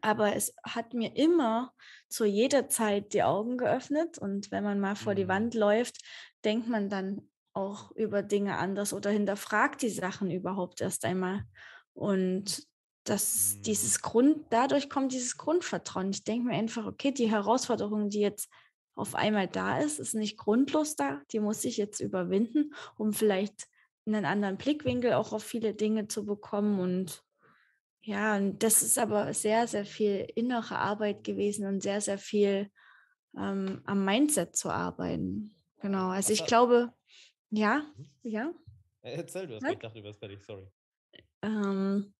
Aber 0.00 0.34
es 0.34 0.54
hat 0.64 0.94
mir 0.94 1.16
immer 1.16 1.72
zu 2.08 2.24
jeder 2.24 2.68
Zeit 2.68 3.12
die 3.12 3.22
Augen 3.22 3.58
geöffnet. 3.58 4.18
Und 4.18 4.50
wenn 4.50 4.64
man 4.64 4.80
mal 4.80 4.96
vor 4.96 5.14
die 5.14 5.24
mhm. 5.24 5.28
Wand 5.28 5.54
läuft, 5.54 5.98
denkt 6.44 6.66
man 6.68 6.88
dann 6.88 7.30
auch 7.54 7.90
über 7.92 8.22
Dinge 8.22 8.56
anders 8.58 8.92
oder 8.92 9.10
hinterfragt 9.10 9.82
die 9.82 9.90
Sachen 9.90 10.30
überhaupt 10.30 10.80
erst 10.80 11.04
einmal. 11.04 11.44
Und 11.92 12.66
das, 13.04 13.58
dieses 13.62 13.98
mhm. 13.98 14.02
Grund, 14.02 14.46
dadurch 14.50 14.88
kommt 14.88 15.12
dieses 15.12 15.36
Grundvertrauen. 15.36 16.10
Ich 16.10 16.24
denke 16.24 16.48
mir 16.48 16.54
einfach, 16.54 16.86
okay, 16.86 17.12
die 17.12 17.30
Herausforderung, 17.30 18.08
die 18.08 18.20
jetzt 18.20 18.48
auf 18.94 19.14
einmal 19.14 19.48
da 19.48 19.78
ist, 19.78 19.98
ist 19.98 20.14
nicht 20.14 20.36
grundlos 20.36 20.96
da. 20.96 21.22
Die 21.32 21.40
muss 21.40 21.64
ich 21.64 21.76
jetzt 21.76 22.00
überwinden, 22.00 22.74
um 22.96 23.12
vielleicht 23.12 23.66
einen 24.06 24.24
anderen 24.24 24.56
Blickwinkel 24.56 25.14
auch 25.14 25.32
auf 25.32 25.42
viele 25.42 25.74
Dinge 25.74 26.08
zu 26.08 26.24
bekommen. 26.24 26.80
Und 26.80 27.22
ja, 28.02 28.36
und 28.36 28.62
das 28.62 28.82
ist 28.82 28.98
aber 28.98 29.32
sehr, 29.32 29.66
sehr 29.66 29.84
viel 29.84 30.26
innere 30.34 30.78
Arbeit 30.78 31.24
gewesen 31.24 31.66
und 31.66 31.82
sehr, 31.82 32.00
sehr 32.00 32.18
viel 32.18 32.70
ähm, 33.36 33.80
am 33.84 34.04
Mindset 34.04 34.56
zu 34.56 34.70
arbeiten. 34.70 35.54
Genau. 35.80 36.08
Also 36.08 36.32
ich 36.32 36.44
glaube, 36.46 36.92
ja, 37.52 37.82
mhm. 37.96 38.08
ja. 38.22 38.52
Erzähl 39.02 39.46
du, 39.46 39.56
hast 39.56 39.70
ich 39.70 39.78
dachte, 39.78 39.98
du 39.98 40.04
wärst 40.04 40.18
fertig, 40.18 40.42
sorry. 40.42 40.66
Ähm, 41.42 42.14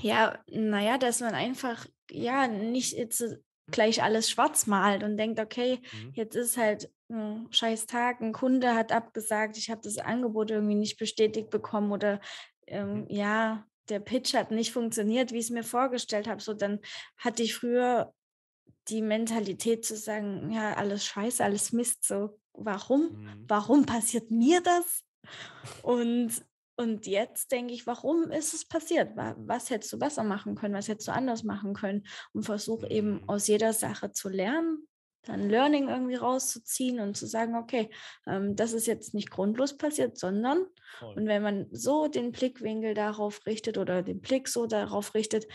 ja, 0.00 0.38
naja, 0.46 0.98
dass 0.98 1.20
man 1.20 1.34
einfach, 1.34 1.86
ja, 2.10 2.46
nicht 2.46 2.92
jetzt 2.92 3.38
gleich 3.70 4.02
alles 4.02 4.30
schwarz 4.30 4.66
malt 4.66 5.02
und 5.02 5.16
denkt, 5.16 5.40
okay, 5.40 5.80
mhm. 5.92 6.12
jetzt 6.14 6.36
ist 6.36 6.56
halt 6.56 6.90
ein 7.10 7.48
scheiß 7.50 7.86
Tag, 7.86 8.20
ein 8.20 8.32
Kunde 8.32 8.74
hat 8.74 8.92
abgesagt, 8.92 9.56
ich 9.56 9.70
habe 9.70 9.80
das 9.82 9.98
Angebot 9.98 10.50
irgendwie 10.50 10.74
nicht 10.74 10.98
bestätigt 10.98 11.50
bekommen 11.50 11.90
oder 11.90 12.20
ähm, 12.66 13.00
mhm. 13.00 13.06
ja, 13.08 13.66
der 13.88 14.00
Pitch 14.00 14.34
hat 14.34 14.50
nicht 14.50 14.72
funktioniert, 14.72 15.32
wie 15.32 15.38
ich 15.38 15.46
es 15.46 15.50
mir 15.50 15.64
vorgestellt 15.64 16.28
habe. 16.28 16.40
So, 16.40 16.52
dann 16.52 16.80
hatte 17.16 17.42
ich 17.42 17.54
früher 17.54 18.14
die 18.88 19.02
Mentalität 19.02 19.84
zu 19.84 19.96
sagen, 19.96 20.50
ja, 20.50 20.74
alles 20.74 21.04
scheiße, 21.04 21.44
alles 21.44 21.72
Mist, 21.72 22.04
so, 22.04 22.38
warum? 22.52 23.02
Mhm. 23.02 23.44
Warum 23.46 23.86
passiert 23.86 24.30
mir 24.30 24.60
das? 24.62 25.04
Und 25.82 26.42
und 26.80 27.08
jetzt 27.08 27.50
denke 27.50 27.74
ich, 27.74 27.88
warum 27.88 28.30
ist 28.30 28.54
es 28.54 28.64
passiert? 28.64 29.10
Was 29.16 29.68
hättest 29.68 29.92
du 29.92 29.98
besser 29.98 30.22
machen 30.22 30.54
können? 30.54 30.74
Was 30.74 30.86
hättest 30.86 31.08
du 31.08 31.12
anders 31.12 31.42
machen 31.42 31.74
können? 31.74 32.06
Und 32.32 32.44
versuche 32.44 32.88
eben 32.88 33.14
mhm. 33.14 33.28
aus 33.28 33.48
jeder 33.48 33.72
Sache 33.72 34.12
zu 34.12 34.28
lernen, 34.28 34.86
dann 35.24 35.50
Learning 35.50 35.88
irgendwie 35.88 36.14
rauszuziehen 36.14 37.00
und 37.00 37.16
zu 37.16 37.26
sagen, 37.26 37.56
okay, 37.56 37.90
ähm, 38.28 38.54
das 38.54 38.72
ist 38.72 38.86
jetzt 38.86 39.12
nicht 39.12 39.28
grundlos 39.28 39.76
passiert, 39.76 40.18
sondern, 40.18 40.66
Voll. 40.98 41.16
und 41.16 41.26
wenn 41.26 41.42
man 41.42 41.66
so 41.72 42.06
den 42.06 42.30
Blickwinkel 42.30 42.94
darauf 42.94 43.44
richtet 43.44 43.76
oder 43.76 44.04
den 44.04 44.20
Blick 44.20 44.46
so 44.46 44.66
darauf 44.66 45.14
richtet, 45.14 45.48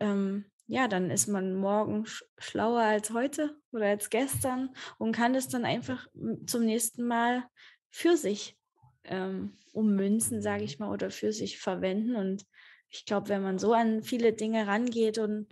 ähm, 0.00 0.46
ja, 0.66 0.88
dann 0.88 1.10
ist 1.10 1.28
man 1.28 1.54
morgen 1.54 2.06
sch 2.06 2.24
schlauer 2.38 2.82
als 2.82 3.10
heute 3.12 3.56
oder 3.72 3.86
als 3.86 4.10
gestern 4.10 4.74
und 4.98 5.12
kann 5.12 5.34
es 5.34 5.48
dann 5.48 5.64
einfach 5.64 6.06
zum 6.46 6.64
nächsten 6.64 7.06
Mal 7.06 7.44
für 7.90 8.16
sich 8.16 8.58
ähm, 9.04 9.52
ummünzen, 9.72 10.42
sage 10.42 10.64
ich 10.64 10.78
mal, 10.78 10.90
oder 10.90 11.10
für 11.10 11.32
sich 11.32 11.58
verwenden. 11.58 12.16
Und 12.16 12.44
ich 12.90 13.04
glaube, 13.04 13.28
wenn 13.28 13.42
man 13.42 13.58
so 13.58 13.72
an 13.72 14.02
viele 14.02 14.32
Dinge 14.32 14.66
rangeht 14.66 15.18
und 15.18 15.48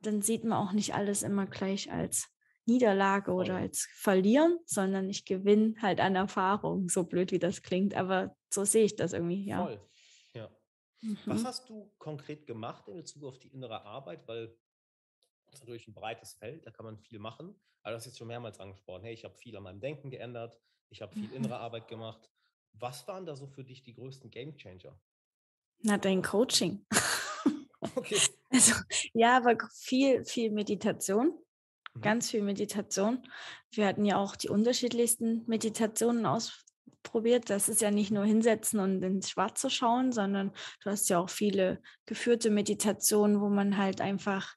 dann 0.00 0.22
sieht 0.22 0.44
man 0.44 0.58
auch 0.58 0.72
nicht 0.72 0.94
alles 0.94 1.22
immer 1.22 1.46
gleich 1.46 1.90
als 1.90 2.28
Niederlage 2.66 3.32
oder 3.32 3.56
als 3.56 3.88
Verlieren, 3.92 4.58
sondern 4.66 5.08
ich 5.10 5.24
gewinne 5.24 5.74
halt 5.80 6.00
an 6.00 6.14
Erfahrung, 6.14 6.88
so 6.88 7.04
blöd 7.04 7.32
wie 7.32 7.38
das 7.38 7.62
klingt, 7.62 7.94
aber 7.94 8.36
so 8.50 8.64
sehe 8.64 8.84
ich 8.84 8.94
das 8.96 9.12
irgendwie, 9.12 9.44
ja. 9.44 9.64
Voll. 9.64 9.80
Mhm. 11.02 11.18
Was 11.26 11.44
hast 11.44 11.68
du 11.68 11.92
konkret 11.98 12.46
gemacht 12.46 12.88
in 12.88 12.96
Bezug 12.96 13.24
auf 13.24 13.38
die 13.38 13.48
innere 13.48 13.84
Arbeit? 13.84 14.26
Weil 14.26 14.56
das 15.46 15.56
ist 15.56 15.60
natürlich 15.60 15.88
ein 15.88 15.94
breites 15.94 16.34
Feld, 16.34 16.66
da 16.66 16.70
kann 16.70 16.86
man 16.86 16.98
viel 16.98 17.18
machen. 17.18 17.54
Aber 17.82 17.92
das 17.92 18.04
ist 18.04 18.12
jetzt 18.12 18.18
schon 18.18 18.28
mehrmals 18.28 18.60
angesprochen. 18.60 19.02
Hey, 19.02 19.12
ich 19.12 19.24
habe 19.24 19.34
viel 19.34 19.56
an 19.56 19.64
meinem 19.64 19.80
Denken 19.80 20.10
geändert, 20.10 20.58
ich 20.88 21.02
habe 21.02 21.12
viel 21.12 21.28
mhm. 21.28 21.34
innere 21.34 21.56
Arbeit 21.58 21.88
gemacht. 21.88 22.30
Was 22.74 23.06
waren 23.06 23.26
da 23.26 23.36
so 23.36 23.46
für 23.46 23.64
dich 23.64 23.82
die 23.82 23.94
größten 23.94 24.30
Game 24.30 24.56
Changer? 24.56 24.98
Na, 25.80 25.98
dein 25.98 26.22
Coaching. 26.22 26.86
Okay. 27.96 28.16
Also, 28.50 28.74
ja, 29.12 29.36
aber 29.36 29.58
viel, 29.72 30.24
viel 30.24 30.50
Meditation. 30.50 31.38
Mhm. 31.94 32.00
Ganz 32.00 32.30
viel 32.30 32.42
Meditation. 32.42 33.26
Wir 33.70 33.86
hatten 33.86 34.04
ja 34.04 34.18
auch 34.18 34.36
die 34.36 34.48
unterschiedlichsten 34.48 35.44
Meditationen 35.46 36.24
ausprobiert. 37.02 37.50
Das 37.50 37.68
ist 37.68 37.80
ja 37.80 37.90
nicht 37.90 38.10
nur 38.10 38.24
hinsetzen 38.24 38.80
und 38.80 39.02
ins 39.02 39.30
Schwarze 39.30 39.70
schauen, 39.70 40.12
sondern 40.12 40.52
du 40.82 40.90
hast 40.90 41.08
ja 41.08 41.18
auch 41.18 41.30
viele 41.30 41.82
geführte 42.06 42.50
Meditationen, 42.50 43.40
wo 43.40 43.48
man 43.48 43.76
halt 43.76 44.00
einfach 44.00 44.54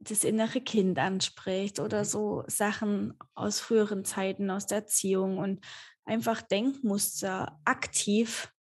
das 0.00 0.24
innere 0.24 0.60
Kind 0.60 0.98
anspricht 0.98 1.78
oder 1.78 2.00
mhm. 2.00 2.04
so 2.04 2.44
Sachen 2.46 3.14
aus 3.34 3.60
früheren 3.60 4.04
Zeiten, 4.04 4.50
aus 4.50 4.66
der 4.66 4.78
Erziehung 4.78 5.38
und 5.38 5.64
einfach 6.04 6.42
Denkmuster 6.42 7.60
aktiv 7.64 8.52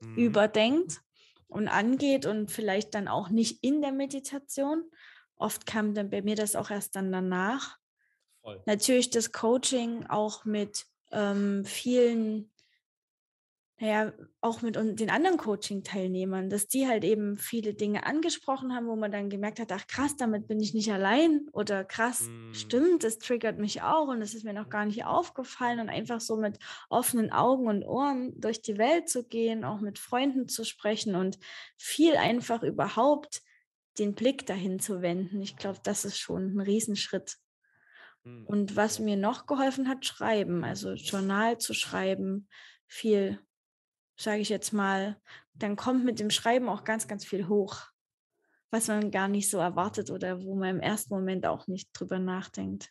mhm. 0.00 0.16
überdenkt 0.16 1.00
und 1.48 1.68
angeht 1.68 2.26
und 2.26 2.50
vielleicht 2.50 2.94
dann 2.94 3.08
auch 3.08 3.28
nicht 3.28 3.62
in 3.64 3.82
der 3.82 3.92
Meditation. 3.92 4.84
Oft 5.36 5.66
kam 5.66 5.94
dann 5.94 6.10
bei 6.10 6.22
mir 6.22 6.36
das 6.36 6.54
auch 6.54 6.70
erst 6.70 6.94
dann 6.94 7.10
danach. 7.10 7.76
Voll. 8.40 8.62
Natürlich 8.66 9.10
das 9.10 9.32
Coaching 9.32 10.06
auch 10.06 10.44
mit 10.44 10.86
ähm, 11.12 11.64
vielen 11.64 12.52
naja, 13.82 14.12
auch 14.40 14.62
mit 14.62 14.76
den 14.76 15.10
anderen 15.10 15.38
Coaching-Teilnehmern, 15.38 16.48
dass 16.48 16.68
die 16.68 16.86
halt 16.86 17.02
eben 17.02 17.36
viele 17.36 17.74
Dinge 17.74 18.06
angesprochen 18.06 18.72
haben, 18.72 18.86
wo 18.86 18.94
man 18.94 19.10
dann 19.10 19.28
gemerkt 19.28 19.58
hat, 19.58 19.72
ach 19.72 19.88
krass, 19.88 20.16
damit 20.16 20.46
bin 20.46 20.60
ich 20.60 20.72
nicht 20.72 20.92
allein 20.92 21.48
oder 21.50 21.82
krass, 21.82 22.28
mm. 22.28 22.54
stimmt, 22.54 23.02
das 23.02 23.18
triggert 23.18 23.58
mich 23.58 23.82
auch 23.82 24.06
und 24.06 24.20
das 24.20 24.34
ist 24.34 24.44
mir 24.44 24.52
noch 24.52 24.68
gar 24.68 24.84
nicht 24.84 25.04
aufgefallen 25.04 25.80
und 25.80 25.88
einfach 25.88 26.20
so 26.20 26.36
mit 26.36 26.60
offenen 26.90 27.32
Augen 27.32 27.66
und 27.66 27.82
Ohren 27.82 28.40
durch 28.40 28.62
die 28.62 28.78
Welt 28.78 29.08
zu 29.08 29.24
gehen, 29.24 29.64
auch 29.64 29.80
mit 29.80 29.98
Freunden 29.98 30.46
zu 30.46 30.64
sprechen 30.64 31.16
und 31.16 31.40
viel 31.76 32.14
einfach 32.16 32.62
überhaupt 32.62 33.42
den 33.98 34.14
Blick 34.14 34.46
dahin 34.46 34.78
zu 34.78 35.02
wenden. 35.02 35.42
Ich 35.42 35.56
glaube, 35.56 35.80
das 35.82 36.04
ist 36.04 36.18
schon 36.18 36.54
ein 36.54 36.60
Riesenschritt. 36.60 37.38
Hm, 38.24 38.46
Und 38.46 38.76
was 38.76 38.98
mir 38.98 39.16
noch 39.16 39.46
geholfen 39.46 39.88
hat, 39.88 40.04
schreiben, 40.04 40.64
also 40.64 40.92
Journal 40.92 41.58
zu 41.58 41.74
schreiben, 41.74 42.48
viel, 42.86 43.40
sage 44.16 44.40
ich 44.40 44.48
jetzt 44.48 44.72
mal, 44.72 45.20
dann 45.54 45.76
kommt 45.76 46.04
mit 46.04 46.20
dem 46.20 46.30
Schreiben 46.30 46.68
auch 46.68 46.84
ganz, 46.84 47.08
ganz 47.08 47.24
viel 47.24 47.48
hoch, 47.48 47.80
was 48.70 48.88
man 48.88 49.10
gar 49.10 49.28
nicht 49.28 49.50
so 49.50 49.58
erwartet 49.58 50.10
oder 50.10 50.42
wo 50.42 50.54
man 50.54 50.76
im 50.76 50.80
ersten 50.80 51.14
Moment 51.14 51.46
auch 51.46 51.66
nicht 51.66 51.90
drüber 51.92 52.18
nachdenkt. 52.18 52.90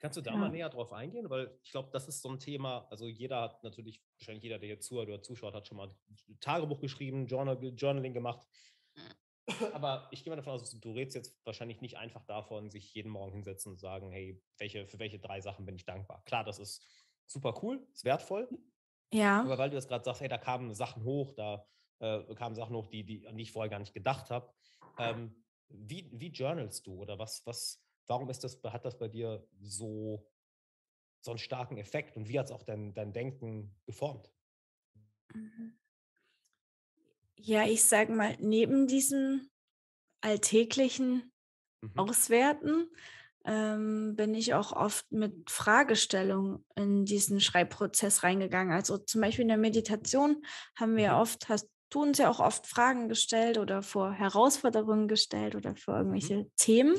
Kannst 0.00 0.16
du 0.16 0.22
da 0.22 0.32
ja. 0.32 0.36
mal 0.38 0.48
näher 0.48 0.70
drauf 0.70 0.92
eingehen? 0.94 1.28
Weil 1.28 1.54
ich 1.62 1.72
glaube, 1.72 1.90
das 1.92 2.08
ist 2.08 2.22
so 2.22 2.30
ein 2.30 2.38
Thema, 2.38 2.86
also 2.90 3.06
jeder 3.06 3.42
hat 3.42 3.62
natürlich, 3.62 4.02
wahrscheinlich 4.18 4.42
jeder, 4.42 4.58
der 4.58 4.70
jetzt 4.70 4.86
zuhört 4.86 5.08
oder 5.08 5.22
zuschaut, 5.22 5.54
hat 5.54 5.66
schon 5.66 5.76
mal 5.76 5.94
ein 6.28 6.40
Tagebuch 6.40 6.80
geschrieben, 6.80 7.26
Journal, 7.26 7.62
Journaling 7.62 8.14
gemacht. 8.14 8.46
Aber 9.72 10.08
ich 10.10 10.24
gehe 10.24 10.30
mal 10.30 10.36
davon 10.36 10.52
aus, 10.54 10.70
du 10.78 10.92
redest 10.92 11.16
jetzt 11.16 11.46
wahrscheinlich 11.46 11.80
nicht 11.80 11.96
einfach 11.96 12.24
davon, 12.24 12.70
sich 12.70 12.94
jeden 12.94 13.10
Morgen 13.10 13.32
hinsetzen 13.32 13.72
und 13.72 13.78
sagen, 13.78 14.10
hey, 14.10 14.42
welche, 14.58 14.86
für 14.86 14.98
welche 14.98 15.18
drei 15.18 15.40
Sachen 15.40 15.64
bin 15.64 15.74
ich 15.76 15.84
dankbar? 15.84 16.22
Klar, 16.24 16.44
das 16.44 16.58
ist 16.58 16.86
super 17.26 17.58
cool, 17.62 17.86
ist 17.92 18.04
wertvoll. 18.04 18.48
Ja. 19.12 19.40
Aber 19.40 19.58
weil 19.58 19.70
du 19.70 19.76
das 19.76 19.88
gerade 19.88 20.04
sagst, 20.04 20.20
hey, 20.20 20.28
da 20.28 20.38
kamen 20.38 20.72
Sachen 20.74 21.04
hoch, 21.04 21.32
da 21.32 21.66
äh, 21.98 22.34
kamen 22.34 22.54
Sachen 22.54 22.76
hoch, 22.76 22.86
die, 22.86 23.04
die, 23.04 23.26
an 23.26 23.36
die 23.36 23.42
ich 23.42 23.52
vorher 23.52 23.70
gar 23.70 23.80
nicht 23.80 23.94
gedacht 23.94 24.30
habe. 24.30 24.52
Ähm, 24.98 25.44
wie, 25.68 26.10
wie 26.12 26.28
journalst 26.28 26.86
du 26.86 26.94
oder 26.94 27.18
was, 27.18 27.46
was, 27.46 27.82
Warum 28.10 28.28
ist 28.28 28.42
das, 28.42 28.60
hat 28.64 28.84
das 28.84 28.98
bei 28.98 29.06
dir 29.06 29.46
so, 29.60 30.28
so 31.20 31.30
einen 31.30 31.38
starken 31.38 31.76
Effekt 31.76 32.16
und 32.16 32.28
wie 32.28 32.40
hat 32.40 32.46
es 32.46 32.50
auch 32.50 32.64
dein, 32.64 32.92
dein 32.92 33.12
Denken 33.12 33.72
geformt? 33.86 34.32
Mhm. 35.32 35.78
Ja, 37.42 37.64
ich 37.64 37.84
sage 37.84 38.12
mal, 38.12 38.36
neben 38.38 38.86
diesem 38.86 39.48
alltäglichen 40.20 41.32
mhm. 41.80 41.98
Auswerten 41.98 42.90
ähm, 43.46 44.14
bin 44.16 44.34
ich 44.34 44.52
auch 44.52 44.72
oft 44.72 45.10
mit 45.10 45.50
Fragestellungen 45.50 46.64
in 46.76 47.06
diesen 47.06 47.40
Schreibprozess 47.40 48.22
reingegangen. 48.22 48.74
Also 48.74 48.98
zum 48.98 49.22
Beispiel 49.22 49.42
in 49.42 49.48
der 49.48 49.56
Meditation 49.56 50.44
haben 50.76 50.96
wir 50.96 51.12
mhm. 51.12 51.16
oft, 51.16 51.48
hast 51.48 51.68
du 51.90 52.02
uns 52.02 52.18
ja 52.18 52.30
auch 52.30 52.40
oft 52.40 52.66
Fragen 52.66 53.08
gestellt 53.08 53.58
oder 53.58 53.82
vor 53.82 54.12
Herausforderungen 54.12 55.08
gestellt 55.08 55.54
oder 55.54 55.74
vor 55.76 55.94
mhm. 55.94 56.14
irgendwelche 56.14 56.36
mhm. 56.36 56.50
Themen. 56.56 56.94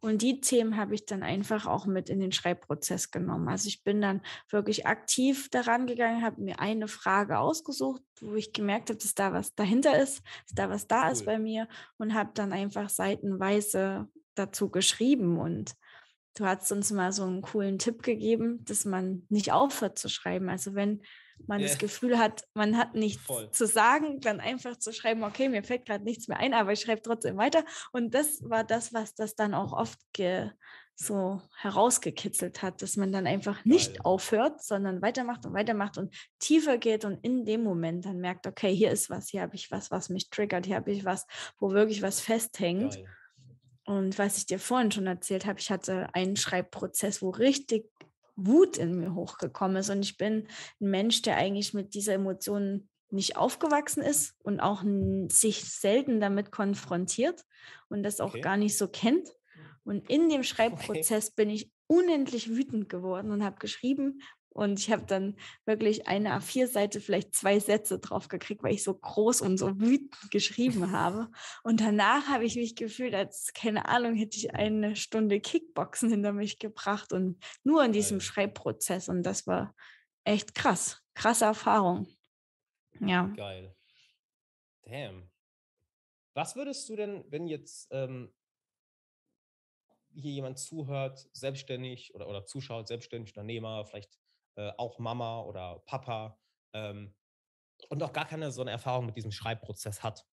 Und 0.00 0.22
die 0.22 0.40
Themen 0.40 0.76
habe 0.76 0.94
ich 0.94 1.06
dann 1.06 1.22
einfach 1.22 1.66
auch 1.66 1.86
mit 1.86 2.08
in 2.08 2.20
den 2.20 2.32
Schreibprozess 2.32 3.10
genommen. 3.10 3.48
Also 3.48 3.68
ich 3.68 3.82
bin 3.82 4.00
dann 4.00 4.20
wirklich 4.50 4.86
aktiv 4.86 5.48
daran 5.50 5.86
gegangen, 5.86 6.22
habe 6.22 6.42
mir 6.42 6.60
eine 6.60 6.88
Frage 6.88 7.38
ausgesucht, 7.38 8.02
wo 8.20 8.34
ich 8.34 8.52
gemerkt 8.52 8.90
habe, 8.90 8.98
dass 8.98 9.14
da 9.14 9.32
was 9.32 9.54
dahinter 9.54 10.00
ist, 10.00 10.22
dass 10.46 10.54
da 10.54 10.70
was 10.70 10.86
da 10.86 11.06
cool. 11.06 11.12
ist 11.12 11.24
bei 11.26 11.38
mir 11.38 11.68
und 11.98 12.14
habe 12.14 12.30
dann 12.34 12.52
einfach 12.52 12.88
seitenweise 12.88 14.08
dazu 14.34 14.70
geschrieben 14.70 15.38
und 15.38 15.74
Du 16.36 16.44
hast 16.44 16.70
uns 16.70 16.92
mal 16.92 17.12
so 17.12 17.22
einen 17.22 17.40
coolen 17.40 17.78
Tipp 17.78 18.02
gegeben, 18.02 18.62
dass 18.66 18.84
man 18.84 19.24
nicht 19.30 19.52
aufhört 19.52 19.98
zu 19.98 20.10
schreiben. 20.10 20.50
Also 20.50 20.74
wenn 20.74 21.00
man 21.46 21.60
yeah. 21.60 21.68
das 21.68 21.78
Gefühl 21.78 22.18
hat, 22.18 22.44
man 22.54 22.76
hat 22.76 22.94
nichts 22.94 23.24
Voll. 23.24 23.50
zu 23.50 23.66
sagen, 23.66 24.20
dann 24.20 24.40
einfach 24.40 24.78
zu 24.78 24.92
schreiben, 24.92 25.24
okay, 25.24 25.48
mir 25.48 25.62
fällt 25.62 25.86
gerade 25.86 26.04
nichts 26.04 26.28
mehr 26.28 26.38
ein, 26.38 26.54
aber 26.54 26.72
ich 26.72 26.80
schreibe 26.80 27.02
trotzdem 27.02 27.36
weiter. 27.36 27.64
Und 27.92 28.14
das 28.14 28.42
war 28.48 28.64
das, 28.64 28.92
was 28.92 29.14
das 29.14 29.34
dann 29.34 29.54
auch 29.54 29.72
oft 29.72 29.98
so 30.98 31.42
herausgekitzelt 31.58 32.62
hat, 32.62 32.80
dass 32.80 32.96
man 32.96 33.12
dann 33.12 33.26
einfach 33.26 33.64
nicht 33.66 33.94
Geil. 33.94 34.00
aufhört, 34.04 34.64
sondern 34.64 35.02
weitermacht 35.02 35.44
und 35.44 35.52
weitermacht 35.52 35.98
und 35.98 36.14
tiefer 36.38 36.78
geht 36.78 37.04
und 37.04 37.22
in 37.22 37.44
dem 37.44 37.62
Moment 37.62 38.06
dann 38.06 38.18
merkt, 38.18 38.46
okay, 38.46 38.74
hier 38.74 38.90
ist 38.90 39.10
was, 39.10 39.28
hier 39.28 39.42
habe 39.42 39.56
ich 39.56 39.70
was, 39.70 39.90
was 39.90 40.08
mich 40.08 40.30
triggert, 40.30 40.64
hier 40.64 40.76
habe 40.76 40.90
ich 40.90 41.04
was, 41.04 41.26
wo 41.58 41.72
wirklich 41.72 42.00
was 42.00 42.20
festhängt. 42.20 42.94
Geil. 42.94 43.06
Und 43.84 44.18
was 44.18 44.38
ich 44.38 44.46
dir 44.46 44.58
vorhin 44.58 44.90
schon 44.90 45.06
erzählt 45.06 45.46
habe, 45.46 45.60
ich 45.60 45.70
hatte 45.70 46.08
einen 46.12 46.34
Schreibprozess, 46.34 47.22
wo 47.22 47.30
richtig 47.30 47.88
Wut 48.36 48.76
in 48.76 48.98
mir 48.98 49.14
hochgekommen 49.14 49.78
ist. 49.78 49.90
Und 49.90 50.02
ich 50.02 50.16
bin 50.16 50.46
ein 50.80 50.90
Mensch, 50.90 51.22
der 51.22 51.36
eigentlich 51.36 51.74
mit 51.74 51.94
dieser 51.94 52.14
Emotion 52.14 52.88
nicht 53.10 53.36
aufgewachsen 53.36 54.02
ist 54.02 54.34
und 54.42 54.60
auch 54.60 54.82
sich 55.28 55.64
selten 55.64 56.20
damit 56.20 56.50
konfrontiert 56.50 57.44
und 57.88 58.02
das 58.02 58.20
auch 58.20 58.30
okay. 58.30 58.40
gar 58.40 58.56
nicht 58.56 58.76
so 58.76 58.88
kennt. 58.88 59.28
Und 59.84 60.10
in 60.10 60.28
dem 60.28 60.42
Schreibprozess 60.44 61.28
okay. 61.28 61.34
bin 61.36 61.50
ich 61.50 61.72
unendlich 61.88 62.48
wütend 62.48 62.88
geworden 62.88 63.30
und 63.30 63.44
habe 63.44 63.58
geschrieben, 63.58 64.20
und 64.56 64.78
ich 64.78 64.90
habe 64.90 65.06
dann 65.06 65.36
wirklich 65.64 66.06
eine 66.06 66.36
A4-Seite, 66.38 67.00
vielleicht 67.00 67.34
zwei 67.34 67.58
Sätze 67.58 67.98
drauf 67.98 68.28
gekriegt, 68.28 68.62
weil 68.62 68.74
ich 68.74 68.82
so 68.82 68.94
groß 68.94 69.40
und 69.40 69.58
so 69.58 69.80
wütend 69.80 70.30
geschrieben 70.30 70.90
habe. 70.92 71.30
Und 71.62 71.80
danach 71.80 72.28
habe 72.28 72.44
ich 72.44 72.56
mich 72.56 72.76
gefühlt, 72.76 73.14
als, 73.14 73.52
keine 73.54 73.88
Ahnung, 73.88 74.14
hätte 74.14 74.36
ich 74.36 74.54
eine 74.54 74.96
Stunde 74.96 75.40
Kickboxen 75.40 76.10
hinter 76.10 76.32
mich 76.32 76.58
gebracht 76.58 77.12
und 77.12 77.42
nur 77.64 77.84
in 77.84 77.92
diesem. 77.92 78.20
Schreibprozess. 78.20 79.08
Und 79.08 79.22
das 79.22 79.46
war 79.46 79.74
echt 80.24 80.54
krass. 80.54 81.02
Krasse 81.14 81.46
Erfahrung. 81.46 82.06
Ja. 83.00 83.26
Geil. 83.36 83.74
Damn. 84.82 85.30
Was 86.34 86.56
würdest 86.56 86.88
du 86.88 86.96
denn, 86.96 87.24
wenn 87.30 87.46
jetzt 87.46 87.88
ähm, 87.90 88.34
hier 90.14 90.32
jemand 90.32 90.58
zuhört, 90.58 91.28
selbstständig 91.32 92.14
oder, 92.14 92.28
oder 92.28 92.44
zuschaut, 92.44 92.88
selbstständig 92.88 93.30
Unternehmer, 93.30 93.84
vielleicht 93.86 94.18
äh, 94.56 94.72
auch 94.76 94.98
Mama 94.98 95.42
oder 95.42 95.82
Papa 95.86 96.38
ähm, 96.72 97.14
und 97.88 98.02
auch 98.02 98.12
gar 98.12 98.26
keine 98.26 98.50
so 98.50 98.62
eine 98.62 98.70
Erfahrung 98.70 99.06
mit 99.06 99.16
diesem 99.16 99.32
Schreibprozess 99.32 100.02
hat. 100.02 100.26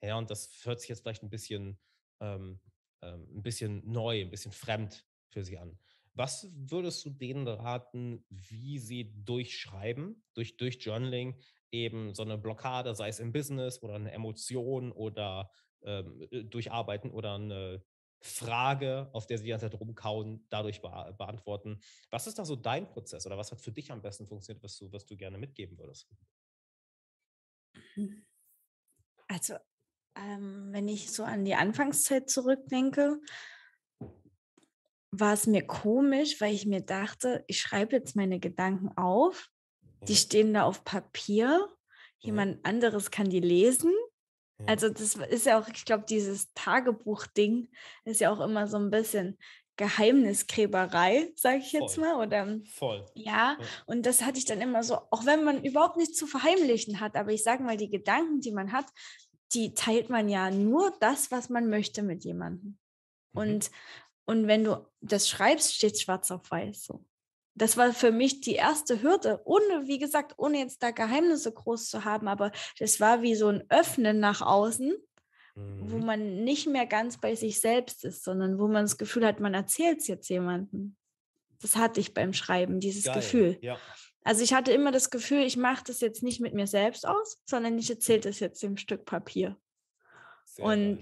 Ja, 0.00 0.16
und 0.16 0.30
das 0.30 0.64
hört 0.64 0.80
sich 0.80 0.88
jetzt 0.88 1.00
vielleicht 1.00 1.22
ein 1.22 1.30
bisschen, 1.30 1.78
ähm, 2.20 2.60
ähm, 3.02 3.28
ein 3.36 3.42
bisschen 3.42 3.90
neu, 3.90 4.20
ein 4.20 4.30
bisschen 4.30 4.52
fremd 4.52 5.06
für 5.28 5.44
sie 5.44 5.58
an. 5.58 5.78
Was 6.12 6.48
würdest 6.54 7.04
du 7.04 7.10
denen 7.10 7.48
raten, 7.48 8.24
wie 8.28 8.78
sie 8.78 9.12
durchschreiben, 9.24 10.22
durch, 10.34 10.56
durch 10.56 10.76
Journaling, 10.80 11.40
eben 11.72 12.14
so 12.14 12.22
eine 12.22 12.38
Blockade, 12.38 12.94
sei 12.94 13.08
es 13.08 13.18
im 13.18 13.32
Business 13.32 13.82
oder 13.82 13.94
eine 13.96 14.12
Emotion 14.12 14.92
oder 14.92 15.50
ähm, 15.82 16.26
äh, 16.30 16.44
durcharbeiten 16.44 17.10
oder 17.10 17.34
eine 17.34 17.84
Frage, 18.26 19.10
auf 19.12 19.26
der 19.26 19.36
sie 19.36 19.44
die 19.44 19.50
ganze 19.50 19.70
Zeit 19.70 19.78
rumkauen, 19.78 20.46
dadurch 20.48 20.80
be 20.80 21.14
beantworten. 21.18 21.78
Was 22.10 22.26
ist 22.26 22.38
da 22.38 22.46
so 22.46 22.56
dein 22.56 22.88
Prozess 22.88 23.26
oder 23.26 23.36
was 23.36 23.52
hat 23.52 23.60
für 23.60 23.70
dich 23.70 23.92
am 23.92 24.00
besten 24.00 24.26
funktioniert, 24.26 24.64
was 24.64 24.78
du, 24.78 24.90
was 24.90 25.04
du 25.04 25.14
gerne 25.14 25.36
mitgeben 25.36 25.78
würdest? 25.78 26.08
Also, 29.28 29.56
ähm, 30.16 30.68
wenn 30.72 30.88
ich 30.88 31.12
so 31.12 31.22
an 31.22 31.44
die 31.44 31.54
Anfangszeit 31.54 32.30
zurückdenke, 32.30 33.20
war 35.10 35.34
es 35.34 35.46
mir 35.46 35.66
komisch, 35.66 36.40
weil 36.40 36.54
ich 36.54 36.64
mir 36.64 36.80
dachte, 36.80 37.44
ich 37.46 37.60
schreibe 37.60 37.96
jetzt 37.96 38.16
meine 38.16 38.40
Gedanken 38.40 38.96
auf, 38.96 39.50
die 40.08 40.12
mhm. 40.12 40.16
stehen 40.16 40.54
da 40.54 40.62
auf 40.62 40.82
Papier, 40.82 41.58
mhm. 41.58 41.74
jemand 42.20 42.64
anderes 42.64 43.10
kann 43.10 43.28
die 43.28 43.40
lesen 43.40 43.92
also 44.66 44.88
das 44.88 45.14
ist 45.16 45.46
ja 45.46 45.58
auch, 45.58 45.68
ich 45.68 45.84
glaube, 45.84 46.04
dieses 46.08 46.52
Tagebuch-Ding 46.54 47.68
ist 48.04 48.20
ja 48.20 48.30
auch 48.30 48.40
immer 48.40 48.66
so 48.66 48.76
ein 48.76 48.90
bisschen 48.90 49.38
Geheimniskräberei, 49.76 51.32
sage 51.34 51.58
ich 51.58 51.72
jetzt 51.72 51.96
Voll. 51.96 52.04
mal. 52.04 52.26
Oder, 52.26 52.60
Voll. 52.72 53.04
Ja, 53.14 53.56
ja, 53.58 53.66
und 53.86 54.06
das 54.06 54.22
hatte 54.22 54.38
ich 54.38 54.44
dann 54.44 54.60
immer 54.60 54.82
so, 54.82 54.98
auch 55.10 55.26
wenn 55.26 55.42
man 55.42 55.64
überhaupt 55.64 55.96
nichts 55.96 56.16
zu 56.16 56.26
verheimlichen 56.26 57.00
hat, 57.00 57.16
aber 57.16 57.32
ich 57.32 57.42
sage 57.42 57.62
mal, 57.62 57.76
die 57.76 57.90
Gedanken, 57.90 58.40
die 58.40 58.52
man 58.52 58.72
hat, 58.72 58.86
die 59.52 59.74
teilt 59.74 60.10
man 60.10 60.28
ja 60.28 60.50
nur 60.50 60.92
das, 61.00 61.30
was 61.30 61.48
man 61.48 61.68
möchte 61.68 62.02
mit 62.02 62.24
jemandem. 62.24 62.78
Mhm. 63.32 63.40
Und, 63.40 63.70
und 64.26 64.46
wenn 64.46 64.64
du 64.64 64.86
das 65.00 65.28
schreibst, 65.28 65.74
steht 65.74 66.00
schwarz 66.00 66.30
auf 66.30 66.50
weiß 66.50 66.84
so 66.84 67.04
das 67.54 67.76
war 67.76 67.92
für 67.92 68.10
mich 68.10 68.40
die 68.40 68.54
erste 68.54 69.02
Hürde, 69.02 69.40
ohne, 69.44 69.86
wie 69.86 69.98
gesagt, 69.98 70.34
ohne 70.38 70.58
jetzt 70.58 70.82
da 70.82 70.90
Geheimnisse 70.90 71.52
groß 71.52 71.88
zu 71.88 72.04
haben, 72.04 72.28
aber 72.28 72.50
das 72.78 73.00
war 73.00 73.22
wie 73.22 73.34
so 73.34 73.48
ein 73.48 73.64
Öffnen 73.68 74.18
nach 74.18 74.42
außen, 74.42 74.92
mhm. 75.54 75.90
wo 75.90 75.98
man 75.98 76.42
nicht 76.42 76.66
mehr 76.66 76.86
ganz 76.86 77.18
bei 77.18 77.34
sich 77.34 77.60
selbst 77.60 78.04
ist, 78.04 78.24
sondern 78.24 78.58
wo 78.58 78.66
man 78.66 78.84
das 78.84 78.98
Gefühl 78.98 79.24
hat, 79.26 79.40
man 79.40 79.54
erzählt 79.54 80.00
es 80.00 80.08
jetzt 80.08 80.28
jemandem. 80.28 80.96
Das 81.60 81.76
hatte 81.76 82.00
ich 82.00 82.12
beim 82.12 82.32
Schreiben, 82.32 82.80
dieses 82.80 83.04
Geil. 83.04 83.14
Gefühl. 83.14 83.58
Ja. 83.62 83.78
Also 84.24 84.42
ich 84.42 84.52
hatte 84.52 84.72
immer 84.72 84.90
das 84.90 85.10
Gefühl, 85.10 85.42
ich 85.42 85.56
mache 85.56 85.84
das 85.86 86.00
jetzt 86.00 86.22
nicht 86.22 86.40
mit 86.40 86.54
mir 86.54 86.66
selbst 86.66 87.06
aus, 87.06 87.40
sondern 87.44 87.78
ich 87.78 87.88
erzähle 87.88 88.20
das 88.20 88.40
jetzt 88.40 88.62
dem 88.62 88.76
Stück 88.76 89.04
Papier. 89.04 89.56
Sehr 90.46 90.64
und 90.64 91.00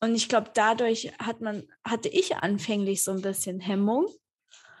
und 0.00 0.14
ich 0.14 0.28
glaube, 0.28 0.50
dadurch 0.52 1.12
hat 1.18 1.40
man, 1.40 1.66
hatte 1.82 2.08
ich 2.08 2.36
anfänglich 2.36 3.02
so 3.02 3.12
ein 3.12 3.22
bisschen 3.22 3.60
Hemmung, 3.60 4.06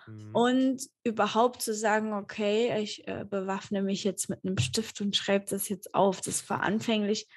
Mhm. 0.06 0.34
Und 0.34 0.82
überhaupt 1.04 1.62
zu 1.62 1.74
sagen, 1.74 2.12
okay, 2.12 2.80
ich 2.80 3.06
äh, 3.06 3.24
bewaffne 3.28 3.82
mich 3.82 4.04
jetzt 4.04 4.28
mit 4.28 4.44
einem 4.44 4.58
Stift 4.58 5.00
und 5.00 5.16
schreibe 5.16 5.46
das 5.48 5.68
jetzt 5.68 5.94
auf. 5.94 6.20
Das 6.20 6.48
war 6.48 6.62
anfänglich, 6.62 7.28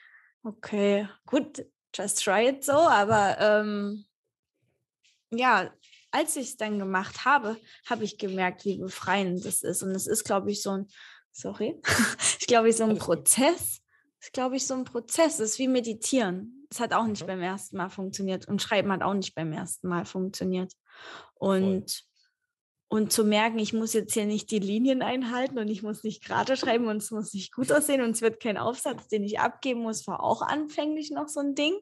okay, 0.44 1.08
gut, 1.26 1.66
just 1.96 2.24
try 2.24 2.50
it 2.50 2.64
so, 2.64 2.74
aber 2.74 3.38
ähm, 3.40 4.06
ja, 5.32 5.72
als 6.12 6.36
ich 6.36 6.50
es 6.50 6.58
dann 6.58 6.80
gemacht 6.80 7.26
habe, 7.26 7.58
habe 7.86 8.04
ich 8.04 8.18
gemerkt, 8.18 8.66
wie 8.66 8.78
befreiend 8.78 9.46
das 9.46 9.62
ist. 9.62 9.84
Und 9.84 9.92
es 9.92 10.08
ist, 10.08 10.24
glaube 10.24 10.52
ich, 10.52 10.62
so 10.62 10.72
ein, 10.72 10.88
sorry, 11.32 11.80
ich 12.40 12.48
glaube, 12.48 12.72
so 12.74 12.84
ein 12.84 12.98
Prozess. 12.98 13.82
ist, 14.20 14.34
glaube 14.34 14.56
ich, 14.56 14.66
so 14.66 14.74
ein 14.74 14.86
Prozess. 14.86 15.36
Es 15.40 15.52
ist 15.52 15.60
wie 15.60 15.68
meditieren. 15.68 16.68
Es 16.72 16.80
hat 16.80 16.94
auch 16.94 17.06
nicht 17.06 17.24
mhm. 17.24 17.28
beim 17.28 17.42
ersten 17.42 17.78
Mal 17.78 17.90
funktioniert 17.90 18.48
und 18.48 18.62
Schreiben 18.62 18.92
hat 18.92 19.04
auch 19.04 19.14
nicht 19.14 19.36
beim 19.36 19.54
ersten 19.54 19.88
Mal 19.88 20.06
funktioniert. 20.06 20.74
Und, 21.36 22.09
und 22.90 23.14
zu 23.14 23.24
merken, 23.24 23.60
ich 23.60 23.72
muss 23.72 23.94
jetzt 23.94 24.14
hier 24.14 24.26
nicht 24.26 24.50
die 24.50 24.60
Linien 24.60 25.04
einhalten 25.04 25.60
und 25.60 25.70
ich 25.70 25.84
muss 25.84 26.04
nicht 26.04 26.24
gerade 26.26 26.58
schreiben 26.58 26.88
und 26.88 26.98
es 26.98 27.12
muss 27.12 27.34
nicht 27.34 27.54
gut 27.54 27.72
aussehen 27.72 28.02
und 28.02 28.12
es 28.12 28.22
wird 28.22 28.42
kein 28.42 28.58
Aufsatz, 28.58 29.08
den 29.08 29.24
ich 29.24 29.40
abgeben 29.40 29.82
muss, 29.82 30.08
war 30.08 30.24
auch 30.24 30.42
anfänglich 30.42 31.12
noch 31.12 31.28
so 31.28 31.40
ein 31.40 31.54
Ding, 31.54 31.78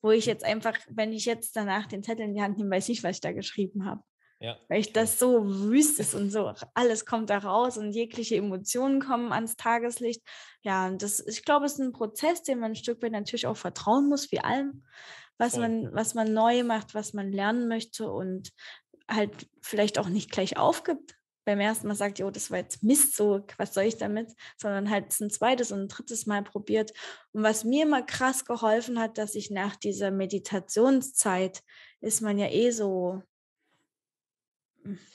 wo 0.00 0.10
ich 0.10 0.24
jetzt 0.24 0.44
einfach, 0.44 0.74
wenn 0.88 1.12
ich 1.12 1.26
jetzt 1.26 1.54
danach 1.54 1.86
den 1.86 2.02
Zettel 2.02 2.24
in 2.24 2.34
die 2.34 2.42
Hand 2.42 2.56
nehme, 2.56 2.70
weiß 2.70 2.88
ich, 2.88 3.04
was 3.04 3.16
ich 3.16 3.20
da 3.20 3.32
geschrieben 3.32 3.84
habe. 3.84 4.02
Ja. 4.40 4.56
Weil 4.68 4.80
ich 4.80 4.92
das 4.92 5.18
so 5.18 5.44
wüst 5.44 6.00
ist 6.00 6.14
und 6.14 6.30
so, 6.30 6.54
alles 6.72 7.04
kommt 7.04 7.28
da 7.28 7.38
raus 7.38 7.76
und 7.76 7.92
jegliche 7.92 8.36
Emotionen 8.36 9.00
kommen 9.00 9.32
ans 9.32 9.56
Tageslicht. 9.56 10.22
Ja, 10.62 10.86
und 10.86 11.02
das, 11.02 11.20
ich 11.26 11.44
glaube, 11.44 11.66
es 11.66 11.72
ist 11.72 11.80
ein 11.80 11.92
Prozess, 11.92 12.42
den 12.42 12.60
man 12.60 12.72
ein 12.72 12.76
Stück 12.76 13.02
weit 13.02 13.12
natürlich 13.12 13.48
auch 13.48 13.56
vertrauen 13.56 14.08
muss, 14.08 14.30
wie 14.32 14.40
allem, 14.40 14.84
was 15.38 15.56
man, 15.56 15.92
was 15.92 16.14
man 16.14 16.32
neu 16.32 16.62
macht, 16.62 16.94
was 16.94 17.12
man 17.12 17.32
lernen 17.32 17.68
möchte 17.68 18.10
und 18.10 18.52
halt 19.08 19.48
vielleicht 19.60 19.98
auch 19.98 20.08
nicht 20.08 20.30
gleich 20.30 20.56
aufgibt. 20.56 21.14
Beim 21.44 21.60
ersten 21.60 21.88
Mal 21.88 21.94
sagt, 21.94 22.20
oh, 22.20 22.30
das 22.30 22.50
war 22.50 22.58
jetzt 22.58 22.82
Mist, 22.82 23.16
so, 23.16 23.40
was 23.56 23.72
soll 23.72 23.84
ich 23.84 23.96
damit? 23.96 24.34
Sondern 24.58 24.90
halt 24.90 25.18
ein 25.20 25.30
zweites 25.30 25.72
und 25.72 25.80
ein 25.80 25.88
drittes 25.88 26.26
Mal 26.26 26.42
probiert. 26.42 26.92
Und 27.32 27.42
was 27.42 27.64
mir 27.64 27.84
immer 27.84 28.02
krass 28.02 28.44
geholfen 28.44 28.98
hat, 29.00 29.16
dass 29.16 29.34
ich 29.34 29.50
nach 29.50 29.74
dieser 29.76 30.10
Meditationszeit 30.10 31.62
ist 32.00 32.20
man 32.20 32.38
ja 32.38 32.48
eh 32.48 32.70
so 32.70 33.22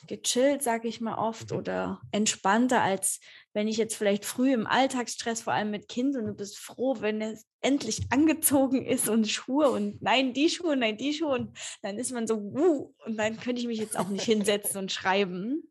gechillt, 0.08 0.62
sage 0.62 0.88
ich 0.88 1.02
mal 1.02 1.18
oft, 1.18 1.52
mhm. 1.52 1.58
oder 1.58 2.02
entspannter, 2.12 2.82
als 2.82 3.20
wenn 3.54 3.68
ich 3.68 3.78
jetzt 3.78 3.96
vielleicht 3.96 4.26
früh 4.26 4.54
im 4.54 4.68
Alltagsstress, 4.68 5.42
vor 5.42 5.54
allem 5.54 5.72
mit 5.72 5.88
Kind, 5.88 6.16
und 6.16 6.26
du 6.26 6.34
bist 6.34 6.58
froh, 6.58 6.98
wenn 7.00 7.22
es 7.22 7.46
endlich 7.62 8.02
angezogen 8.12 8.86
ist 8.86 9.10
und 9.10 9.28
Schuhe 9.28 9.70
und 9.70 10.02
nein, 10.02 10.34
die 10.34 10.50
Schuhe, 10.50 10.76
nein, 10.76 10.98
die 10.98 11.14
Schuhe, 11.14 11.36
und 11.36 11.58
dann 11.82 11.98
ist 11.98 12.12
man 12.12 12.28
so, 12.28 12.36
uh, 12.36 12.94
und 13.06 13.18
dann 13.18 13.40
könnte 13.40 13.62
ich 13.62 13.68
mich 13.68 13.80
jetzt 13.80 13.98
auch 13.98 14.10
nicht 14.10 14.26
hinsetzen 14.26 14.78
und 14.78 14.92
schreiben. 14.92 15.64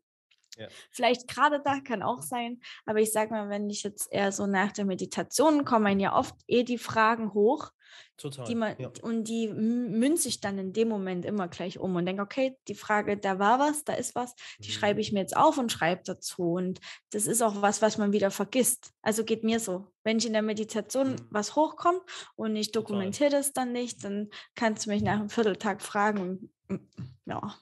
Ja. 0.57 0.67
Vielleicht 0.91 1.27
gerade 1.27 1.61
da 1.63 1.79
kann 1.79 2.03
auch 2.03 2.21
sein, 2.21 2.61
aber 2.85 2.99
ich 2.99 3.11
sage 3.11 3.31
mal, 3.31 3.49
wenn 3.49 3.69
ich 3.69 3.83
jetzt 3.83 4.11
eher 4.11 4.31
so 4.31 4.45
nach 4.45 4.71
der 4.71 4.85
Meditation 4.85 5.65
komme, 5.65 5.99
ja 5.99 6.15
oft 6.15 6.35
eh 6.47 6.63
die 6.63 6.77
Fragen 6.77 7.33
hoch 7.33 7.71
Total. 8.17 8.45
Die 8.45 8.55
man, 8.55 8.75
ja. 8.77 8.91
Und 9.01 9.25
die 9.25 9.47
münze 9.47 10.27
ich 10.27 10.39
dann 10.39 10.57
in 10.57 10.73
dem 10.73 10.87
Moment 10.87 11.25
immer 11.25 11.47
gleich 11.47 11.79
um 11.79 11.95
und 11.95 12.05
denke, 12.05 12.21
okay, 12.21 12.57
die 12.67 12.75
Frage, 12.75 13.17
da 13.17 13.39
war 13.39 13.59
was, 13.59 13.83
da 13.83 13.93
ist 13.93 14.15
was, 14.15 14.35
die 14.59 14.69
mhm. 14.69 14.73
schreibe 14.73 15.01
ich 15.01 15.11
mir 15.11 15.19
jetzt 15.19 15.35
auf 15.35 15.57
und 15.57 15.71
schreibe 15.71 16.03
dazu. 16.05 16.53
Und 16.53 16.79
das 17.11 17.27
ist 17.27 17.41
auch 17.41 17.61
was, 17.61 17.81
was 17.81 17.97
man 17.97 18.13
wieder 18.13 18.31
vergisst. 18.31 18.91
Also 19.01 19.23
geht 19.23 19.43
mir 19.43 19.59
so. 19.59 19.87
Wenn 20.03 20.17
ich 20.17 20.25
in 20.25 20.33
der 20.33 20.41
Meditation 20.41 21.11
mhm. 21.11 21.27
was 21.29 21.55
hochkommt 21.55 22.01
und 22.35 22.55
ich 22.55 22.71
dokumentiere 22.71 23.29
das 23.29 23.53
dann 23.53 23.71
nicht, 23.71 24.03
dann 24.03 24.29
kannst 24.55 24.85
du 24.85 24.91
mich 24.91 25.01
nach 25.01 25.19
einem 25.19 25.29
Vierteltag 25.29 25.81
fragen. 25.81 26.49
Ja, 27.25 27.55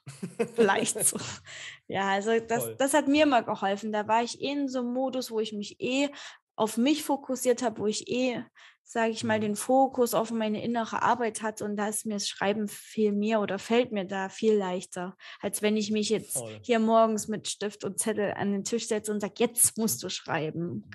vielleicht 0.55 1.03
so. 1.05 1.17
Ja, 1.87 2.11
also 2.11 2.39
das, 2.39 2.77
das 2.77 2.93
hat 2.93 3.09
mir 3.09 3.23
immer 3.23 3.43
geholfen. 3.43 3.91
Da 3.91 4.07
war 4.07 4.23
ich 4.23 4.41
eh 4.41 4.51
in 4.51 4.69
so 4.69 4.79
einem 4.79 4.93
Modus, 4.93 5.29
wo 5.29 5.41
ich 5.41 5.51
mich 5.51 5.79
eh 5.81 6.09
auf 6.55 6.77
mich 6.77 7.03
fokussiert 7.03 7.61
habe, 7.61 7.81
wo 7.81 7.87
ich 7.87 8.07
eh 8.07 8.43
sage 8.91 9.11
ich 9.11 9.23
mal, 9.23 9.37
mhm. 9.37 9.43
den 9.43 9.55
Fokus 9.55 10.13
auf 10.13 10.31
meine 10.31 10.61
innere 10.61 11.01
Arbeit 11.01 11.41
hat 11.41 11.61
und 11.61 11.77
da 11.77 11.87
ist 11.87 12.05
mir 12.05 12.15
das 12.15 12.27
Schreiben 12.27 12.67
viel 12.67 13.13
mehr 13.13 13.39
oder 13.39 13.57
fällt 13.57 13.93
mir 13.93 14.03
da 14.03 14.27
viel 14.27 14.53
leichter, 14.53 15.15
als 15.39 15.61
wenn 15.61 15.77
ich 15.77 15.91
mich 15.91 16.09
jetzt 16.09 16.33
Voll. 16.33 16.59
hier 16.61 16.79
morgens 16.79 17.29
mit 17.29 17.47
Stift 17.47 17.85
und 17.85 17.99
Zettel 17.99 18.33
an 18.33 18.51
den 18.51 18.65
Tisch 18.65 18.89
setze 18.89 19.13
und 19.13 19.21
sage, 19.21 19.35
jetzt 19.37 19.77
musst 19.77 20.03
du 20.03 20.09
schreiben. 20.09 20.91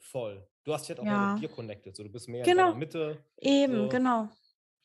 Voll. 0.00 0.44
Du 0.64 0.72
hast 0.72 0.88
dich 0.88 0.96
halt 0.96 1.00
auch 1.00 1.04
ja. 1.04 1.34
mit 1.34 1.44
dir 1.44 1.48
connected, 1.48 1.94
so 1.94 2.02
du 2.02 2.08
bist 2.08 2.28
mehr 2.28 2.42
genau. 2.42 2.72
in 2.72 2.80
der 2.80 2.86
Mitte. 2.88 3.24
Eben, 3.36 3.82
so. 3.84 3.88
genau. 3.88 4.28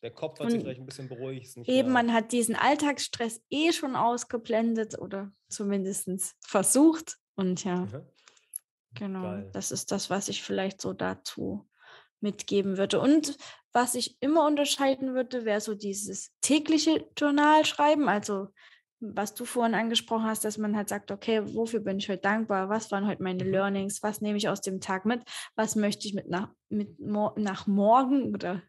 Der 0.03 0.11
Kopf 0.11 0.37
hat 0.37 0.45
und 0.45 0.51
sich 0.51 0.61
vielleicht 0.61 0.79
ein 0.79 0.85
bisschen 0.85 1.09
beruhigt. 1.09 1.57
eben, 1.65 1.91
man 1.91 2.13
hat 2.13 2.31
diesen 2.33 2.55
Alltagsstress 2.55 3.41
eh 3.49 3.71
schon 3.71 3.95
ausgeblendet 3.95 4.99
oder 4.99 5.31
zumindest 5.49 6.35
versucht. 6.41 7.17
Und 7.33 7.63
ja, 7.63 7.77
mhm. 7.77 8.05
genau, 8.93 9.21
Geil. 9.23 9.49
das 9.53 9.71
ist 9.71 9.91
das, 9.91 10.11
was 10.11 10.29
ich 10.29 10.43
vielleicht 10.43 10.81
so 10.81 10.93
dazu 10.93 11.67
mitgeben 12.23 12.77
würde. 12.77 12.99
Und 12.99 13.38
was 13.71 13.95
ich 13.95 14.17
immer 14.21 14.47
unterscheiden 14.47 15.13
würde, 15.13 15.45
wäre 15.45 15.62
so 15.62 15.75
dieses 15.75 16.31
tägliche 16.41 17.07
Journalschreiben, 17.17 18.07
also 18.09 18.47
was 18.99 19.33
du 19.33 19.43
vorhin 19.43 19.75
angesprochen 19.75 20.25
hast, 20.25 20.45
dass 20.45 20.57
man 20.57 20.77
halt 20.77 20.88
sagt, 20.88 21.12
okay, 21.12 21.41
wofür 21.53 21.81
bin 21.81 21.97
ich 21.97 22.07
heute 22.09 22.21
dankbar? 22.21 22.69
Was 22.69 22.89
waren 22.91 23.05
heute 23.05 23.21
meine 23.21 23.43
mhm. 23.43 23.51
Learnings? 23.51 24.01
Was 24.01 24.21
nehme 24.21 24.38
ich 24.38 24.47
aus 24.47 24.62
dem 24.62 24.79
Tag 24.79 25.05
mit? 25.05 25.21
Was 25.55 25.75
möchte 25.75 26.07
ich 26.07 26.13
mit 26.13 26.29
nach, 26.29 26.49
mit 26.69 26.99
nach 26.99 27.67
morgen 27.67 28.33
oder 28.33 28.62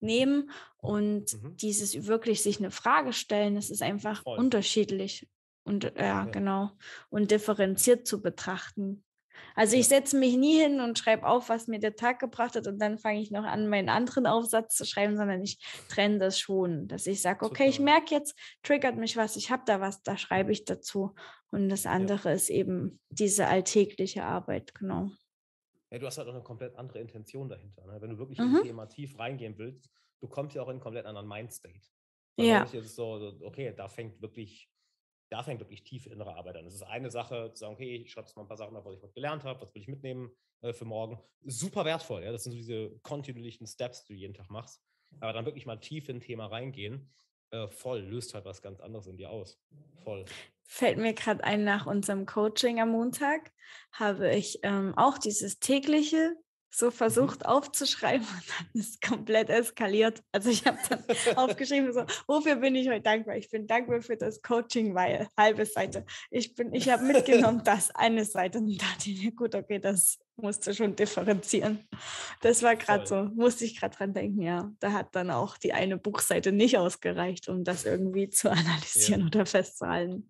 nehmen? 0.00 0.50
Und 0.78 1.34
mhm. 1.42 1.56
dieses 1.56 2.06
wirklich 2.06 2.42
sich 2.42 2.58
eine 2.58 2.70
Frage 2.70 3.12
stellen, 3.12 3.54
das 3.54 3.70
ist 3.70 3.82
einfach 3.82 4.22
Voll. 4.22 4.38
unterschiedlich 4.38 5.28
und 5.64 5.84
ja, 5.84 5.92
ja, 5.96 6.24
genau. 6.24 6.70
Und 7.10 7.30
differenziert 7.30 8.06
zu 8.06 8.22
betrachten. 8.22 9.04
Also 9.54 9.76
ich 9.76 9.88
setze 9.88 10.16
mich 10.16 10.36
nie 10.36 10.58
hin 10.58 10.80
und 10.80 10.98
schreibe 10.98 11.26
auf, 11.26 11.48
was 11.48 11.66
mir 11.66 11.78
der 11.78 11.94
Tag 11.94 12.18
gebracht 12.18 12.56
hat 12.56 12.66
und 12.66 12.78
dann 12.78 12.98
fange 12.98 13.20
ich 13.20 13.30
noch 13.30 13.44
an, 13.44 13.68
meinen 13.68 13.88
anderen 13.88 14.26
Aufsatz 14.26 14.76
zu 14.76 14.84
schreiben, 14.84 15.16
sondern 15.16 15.42
ich 15.42 15.58
trenne 15.88 16.18
das 16.18 16.38
schon, 16.38 16.88
dass 16.88 17.06
ich 17.06 17.20
sage, 17.20 17.44
okay, 17.44 17.68
ich 17.68 17.80
merke 17.80 18.14
jetzt, 18.14 18.38
triggert 18.62 18.96
mich 18.96 19.16
was, 19.16 19.36
ich 19.36 19.50
habe 19.50 19.62
da 19.66 19.80
was, 19.80 20.02
da 20.02 20.16
schreibe 20.16 20.52
ich 20.52 20.64
dazu. 20.64 21.14
Und 21.50 21.68
das 21.68 21.86
andere 21.86 22.30
ja. 22.30 22.34
ist 22.34 22.48
eben 22.48 23.00
diese 23.10 23.46
alltägliche 23.46 24.24
Arbeit, 24.24 24.74
genau. 24.74 25.10
Ja, 25.90 25.98
du 25.98 26.06
hast 26.06 26.16
halt 26.16 26.28
auch 26.28 26.34
eine 26.34 26.42
komplett 26.42 26.74
andere 26.76 27.00
Intention 27.00 27.50
dahinter. 27.50 27.84
Ne? 27.84 28.00
Wenn 28.00 28.10
du 28.10 28.18
wirklich 28.18 28.38
mhm. 28.38 28.56
in 28.56 28.62
Thema 28.62 28.86
tief 28.86 29.18
reingehen 29.18 29.58
willst, 29.58 29.90
du 30.20 30.28
kommst 30.28 30.56
ja 30.56 30.62
auch 30.62 30.68
in 30.68 30.72
einen 30.72 30.80
komplett 30.80 31.04
anderen 31.04 31.28
Mindstate. 31.28 31.82
ja. 32.36 32.62
Ist 32.62 32.96
so, 32.96 33.38
okay, 33.42 33.74
da 33.76 33.88
fängt 33.88 34.22
wirklich 34.22 34.71
da 35.32 35.42
fängt 35.42 35.60
wirklich 35.60 35.82
tiefe 35.82 36.10
innere 36.10 36.34
Arbeit 36.36 36.56
an. 36.56 36.66
Es 36.66 36.74
ist 36.74 36.82
eine 36.82 37.10
Sache, 37.10 37.50
zu 37.54 37.60
sagen, 37.60 37.72
okay, 37.72 37.96
ich 37.96 38.12
schreibe 38.12 38.26
jetzt 38.26 38.36
mal 38.36 38.42
ein 38.42 38.48
paar 38.48 38.58
Sachen 38.58 38.76
auf, 38.76 38.84
was 38.84 38.94
ich 38.94 39.14
gelernt 39.14 39.44
habe, 39.44 39.60
was 39.62 39.74
will 39.74 39.80
ich 39.80 39.88
mitnehmen 39.88 40.30
äh, 40.60 40.72
für 40.72 40.84
morgen. 40.84 41.18
Super 41.44 41.84
wertvoll, 41.84 42.22
ja. 42.22 42.32
Das 42.32 42.44
sind 42.44 42.52
so 42.52 42.58
diese 42.58 42.90
kontinuierlichen 43.02 43.66
Steps, 43.66 44.04
die 44.04 44.12
du 44.12 44.18
jeden 44.18 44.34
Tag 44.34 44.50
machst. 44.50 44.82
Aber 45.20 45.32
dann 45.32 45.46
wirklich 45.46 45.66
mal 45.66 45.78
tief 45.78 46.08
in 46.08 46.16
ein 46.16 46.20
Thema 46.20 46.46
reingehen, 46.46 47.10
äh, 47.50 47.66
voll, 47.68 48.00
löst 48.00 48.34
halt 48.34 48.44
was 48.44 48.60
ganz 48.60 48.80
anderes 48.80 49.06
in 49.06 49.16
dir 49.16 49.30
aus. 49.30 49.58
Voll. 50.04 50.24
Fällt 50.64 50.98
mir 50.98 51.14
gerade 51.14 51.44
ein, 51.44 51.64
nach 51.64 51.86
unserem 51.86 52.26
Coaching 52.26 52.80
am 52.80 52.90
Montag 52.90 53.52
habe 53.92 54.34
ich 54.34 54.60
ähm, 54.62 54.96
auch 54.96 55.18
dieses 55.18 55.58
tägliche 55.58 56.34
so 56.74 56.86
mhm. 56.86 56.92
versucht 56.92 57.46
aufzuschreiben 57.46 58.26
und 58.26 58.42
dann 58.48 58.66
ist 58.74 59.02
komplett 59.02 59.50
eskaliert. 59.50 60.22
Also 60.32 60.50
ich 60.50 60.66
habe 60.66 60.78
dann 60.88 61.04
aufgeschrieben, 61.36 61.92
so, 61.92 62.04
wofür 62.26 62.56
bin 62.56 62.74
ich 62.74 62.88
heute 62.88 63.02
dankbar? 63.02 63.36
Ich 63.36 63.50
bin 63.50 63.66
dankbar 63.66 64.00
für 64.02 64.16
das 64.16 64.40
Coaching, 64.42 64.94
weil 64.94 65.28
halbe 65.36 65.66
Seite. 65.66 66.04
Ich 66.30 66.54
bin, 66.54 66.72
ich 66.72 66.88
habe 66.88 67.04
mitgenommen, 67.04 67.62
das 67.64 67.94
eine 67.94 68.24
Seite 68.24 68.58
und 68.58 68.68
da 68.68 68.86
dachte 68.86 69.10
ich 69.10 69.22
mir, 69.22 69.32
gut, 69.32 69.54
okay, 69.54 69.78
das 69.78 70.18
musste 70.36 70.74
schon 70.74 70.96
differenzieren. 70.96 71.86
Das 72.40 72.62
war 72.62 72.74
gerade 72.76 73.06
so, 73.06 73.24
musste 73.34 73.64
ich 73.64 73.78
gerade 73.78 73.96
dran 73.96 74.14
denken, 74.14 74.40
ja. 74.40 74.72
Da 74.80 74.92
hat 74.92 75.14
dann 75.14 75.30
auch 75.30 75.58
die 75.58 75.72
eine 75.72 75.98
Buchseite 75.98 76.52
nicht 76.52 76.78
ausgereicht, 76.78 77.48
um 77.48 77.64
das 77.64 77.84
irgendwie 77.84 78.30
zu 78.30 78.50
analysieren 78.50 79.20
ja. 79.20 79.26
oder 79.26 79.46
festzuhalten. 79.46 80.28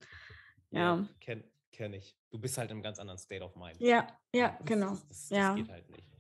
Ja. 0.71 0.81
ja 0.81 1.09
Kenne 1.21 1.45
kenn 1.71 1.95
ich. 1.95 2.17
Du 2.31 2.39
bist 2.39 2.59
halt 2.59 2.71
im 2.71 2.83
ganz 2.83 2.99
anderen 2.99 3.19
State 3.19 3.45
of 3.45 3.57
Mind. 3.57 3.81
Ja, 3.81 4.07
ja, 4.35 4.59
genau. 4.65 4.91
Das, 4.91 5.09
das, 5.09 5.29
das 5.29 5.39
ja. 5.39 5.55
geht 5.55 5.69
halt 5.69 5.91
nicht. 5.91 6.12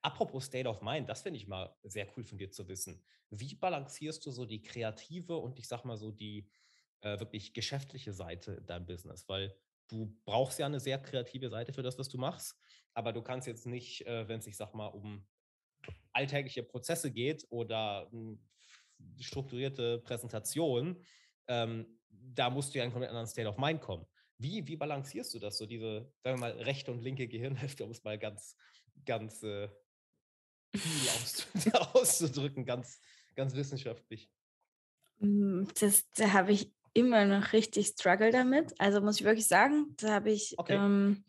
Apropos 0.00 0.44
State 0.44 0.68
of 0.68 0.80
Mind, 0.82 1.08
das 1.08 1.22
finde 1.22 1.38
ich 1.38 1.46
mal 1.46 1.74
sehr 1.82 2.06
cool 2.16 2.24
von 2.24 2.38
dir 2.38 2.50
zu 2.50 2.66
wissen. 2.68 3.04
Wie 3.30 3.54
balancierst 3.54 4.24
du 4.26 4.30
so 4.30 4.44
die 4.44 4.62
kreative 4.62 5.36
und 5.36 5.58
ich 5.58 5.68
sag 5.68 5.84
mal 5.84 5.96
so 5.96 6.10
die 6.10 6.48
äh, 7.00 7.18
wirklich 7.18 7.52
geschäftliche 7.52 8.12
Seite 8.12 8.52
in 8.52 8.66
deinem 8.66 8.86
Business? 8.86 9.28
Weil 9.28 9.54
du 9.88 10.16
brauchst 10.24 10.58
ja 10.58 10.66
eine 10.66 10.80
sehr 10.80 10.98
kreative 10.98 11.50
Seite 11.50 11.72
für 11.72 11.82
das, 11.82 11.98
was 11.98 12.08
du 12.08 12.18
machst, 12.18 12.56
aber 12.94 13.12
du 13.12 13.22
kannst 13.22 13.46
jetzt 13.46 13.66
nicht, 13.66 14.06
äh, 14.06 14.26
wenn 14.28 14.40
es, 14.40 14.46
ich 14.46 14.56
sag 14.56 14.74
mal, 14.74 14.88
um 14.88 15.26
alltägliche 16.12 16.62
Prozesse 16.62 17.10
geht 17.10 17.46
oder 17.50 18.08
hm, 18.10 18.40
strukturierte 19.18 19.98
Präsentation, 19.98 21.04
ähm, 21.48 21.98
da 22.08 22.50
musst 22.50 22.72
du 22.72 22.78
ja 22.78 22.84
in 22.84 22.86
einen 22.86 22.92
komplett 22.92 23.10
anderen 23.10 23.26
State 23.26 23.48
of 23.48 23.58
Mind 23.58 23.80
kommen. 23.80 24.06
Wie, 24.38 24.66
wie 24.66 24.76
balancierst 24.76 25.34
du 25.34 25.38
das, 25.38 25.58
so 25.58 25.66
diese, 25.66 26.12
sagen 26.22 26.36
wir 26.36 26.48
mal, 26.48 26.52
rechte 26.62 26.90
und 26.90 27.02
linke 27.02 27.28
Gehirnhälfte, 27.28 27.84
um 27.84 27.90
es 27.90 28.02
mal 28.04 28.18
ganz, 28.18 28.56
ganz 29.04 29.42
äh, 29.42 29.68
auszudrücken, 31.92 32.64
ganz, 32.64 33.00
ganz 33.34 33.54
wissenschaftlich. 33.54 34.30
Hm, 35.20 35.68
das, 35.78 36.08
da 36.16 36.32
habe 36.32 36.52
ich 36.52 36.72
immer 36.94 37.24
noch 37.24 37.52
richtig 37.52 37.88
Struggle 37.88 38.30
damit. 38.30 38.74
Also 38.78 39.00
muss 39.00 39.20
ich 39.20 39.24
wirklich 39.24 39.46
sagen, 39.46 39.94
da 39.98 40.12
habe 40.14 40.30
ich, 40.30 40.54
okay. 40.58 40.74
ähm, 40.74 41.24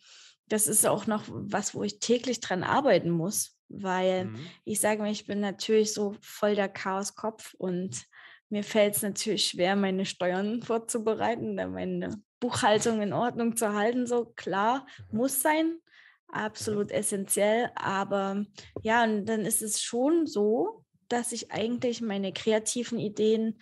das 0.47 0.67
ist 0.67 0.85
auch 0.85 1.07
noch 1.07 1.23
was, 1.27 1.73
wo 1.73 1.83
ich 1.83 1.99
täglich 1.99 2.39
dran 2.39 2.63
arbeiten 2.63 3.09
muss, 3.09 3.57
weil 3.69 4.25
mhm. 4.25 4.47
ich 4.65 4.79
sage 4.79 5.01
mir, 5.01 5.11
ich 5.11 5.25
bin 5.25 5.39
natürlich 5.39 5.93
so 5.93 6.15
voll 6.21 6.55
der 6.55 6.69
Chaoskopf 6.69 7.53
und 7.57 8.05
mir 8.49 8.63
fällt 8.63 8.95
es 8.95 9.01
natürlich 9.01 9.47
schwer, 9.47 9.75
meine 9.75 10.05
Steuern 10.05 10.61
vorzubereiten, 10.61 11.55
meine 11.55 12.21
Buchhaltung 12.39 13.01
in 13.01 13.13
Ordnung 13.13 13.55
zu 13.55 13.73
halten. 13.73 14.05
So 14.05 14.25
klar, 14.35 14.85
mhm. 15.11 15.17
muss 15.17 15.41
sein, 15.41 15.79
absolut 16.27 16.91
essentiell. 16.91 17.71
Aber 17.75 18.45
ja, 18.81 19.03
und 19.03 19.25
dann 19.25 19.41
ist 19.41 19.61
es 19.61 19.81
schon 19.81 20.27
so, 20.27 20.83
dass 21.07 21.31
ich 21.31 21.51
eigentlich 21.51 22.01
meine 22.01 22.33
kreativen 22.33 22.99
Ideen 22.99 23.61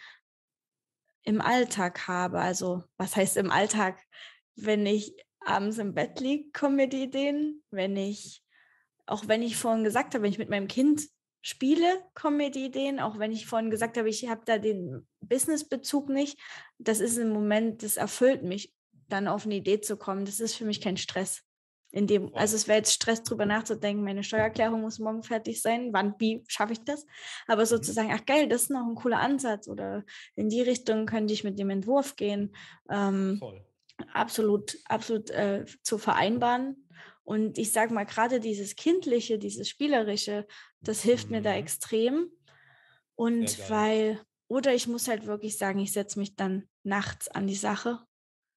im 1.24 1.42
Alltag 1.42 2.08
habe. 2.08 2.40
Also 2.40 2.84
was 2.98 3.16
heißt 3.16 3.38
im 3.38 3.52
Alltag? 3.52 4.00
Wenn 4.56 4.86
ich 4.86 5.16
abends 5.40 5.78
im 5.78 5.94
Bett 5.94 6.20
liege, 6.20 6.50
kommen 6.52 6.76
mir 6.76 6.88
die 6.88 7.04
Ideen. 7.04 7.64
Wenn 7.72 7.96
ich, 7.96 8.44
auch 9.06 9.28
wenn 9.28 9.44
ich 9.44 9.58
vorhin 9.58 9.84
gesagt 9.84 10.14
habe, 10.14 10.24
wenn 10.24 10.32
ich 10.32 10.38
mit 10.38 10.50
meinem 10.50 10.68
Kind 10.68 11.02
spiele, 11.42 12.04
kommen 12.14 12.38
mir 12.38 12.52
die 12.52 12.66
Ideen. 12.66 13.00
Auch 13.00 13.18
wenn 13.18 13.32
ich 13.32 13.48
vorhin 13.48 13.72
gesagt 13.72 13.98
habe, 13.98 14.10
ich 14.10 14.30
habe 14.30 14.42
da 14.46 14.58
den 14.58 15.08
Businessbezug 15.22 16.10
nicht. 16.10 16.40
Das 16.78 17.00
ist 17.00 17.18
im 17.18 17.30
Moment, 17.30 17.84
das 17.84 17.98
erfüllt 17.98 18.44
mich, 18.44 18.74
dann 19.08 19.28
auf 19.28 19.46
eine 19.46 19.56
Idee 19.56 19.82
zu 19.82 19.98
kommen. 19.98 20.26
Das 20.26 20.40
ist 20.40 20.56
für 20.56 20.66
mich 20.66 20.82
kein 20.82 20.98
Stress. 20.98 21.44
In 21.92 22.08
dem, 22.08 22.34
also 22.36 22.56
es 22.56 22.68
wäre 22.68 22.78
jetzt 22.78 22.94
Stress, 22.94 23.22
darüber 23.24 23.46
nachzudenken, 23.46 24.04
meine 24.04 24.24
Steuererklärung 24.24 24.82
muss 24.82 25.00
morgen 25.00 25.24
fertig 25.24 25.62
sein. 25.62 25.90
Wann, 25.92 26.16
wie 26.20 26.44
schaffe 26.48 26.74
ich 26.74 26.84
das? 26.84 27.06
Aber 27.48 27.64
mhm. 27.64 27.68
sozusagen, 27.68 28.12
ach 28.14 28.26
geil, 28.26 28.48
das 28.48 28.64
ist 28.64 28.70
noch 28.70 28.88
ein 28.88 28.96
cooler 28.96 29.20
Ansatz 29.20 29.68
oder 29.68 30.04
in 30.36 30.50
die 30.50 30.62
Richtung 30.62 31.06
könnte 31.06 31.34
ich 31.34 31.44
mit 31.44 31.60
dem 31.60 31.70
Entwurf 31.70 32.16
gehen. 32.16 32.56
Ähm, 32.90 33.38
Voll. 33.40 33.66
Absolut, 34.14 34.78
absolut 34.86 35.30
äh, 35.32 35.66
zu 35.84 35.98
vereinbaren. 35.98 36.88
Und 37.24 37.58
ich 37.58 37.72
sage 37.72 37.94
mal, 37.94 38.06
gerade 38.06 38.40
dieses 38.40 38.76
Kindliche, 38.76 39.38
dieses 39.38 39.70
Spielerische, 39.70 40.48
das 40.82 41.02
hilft 41.02 41.28
mhm. 41.28 41.38
mir 41.38 41.42
da 41.42 41.52
mhm. 41.52 41.58
extrem. 41.58 42.32
Und 43.16 43.70
weil, 43.70 44.20
oder 44.48 44.74
ich 44.74 44.88
muss 44.88 45.08
halt 45.08 45.28
wirklich 45.28 45.58
sagen, 45.58 45.80
ich 45.80 45.92
setze 45.92 46.18
mich 46.18 46.36
dann 46.36 46.68
nachts 46.84 47.28
an 47.28 47.48
die 47.48 47.56
Sache, 47.56 48.00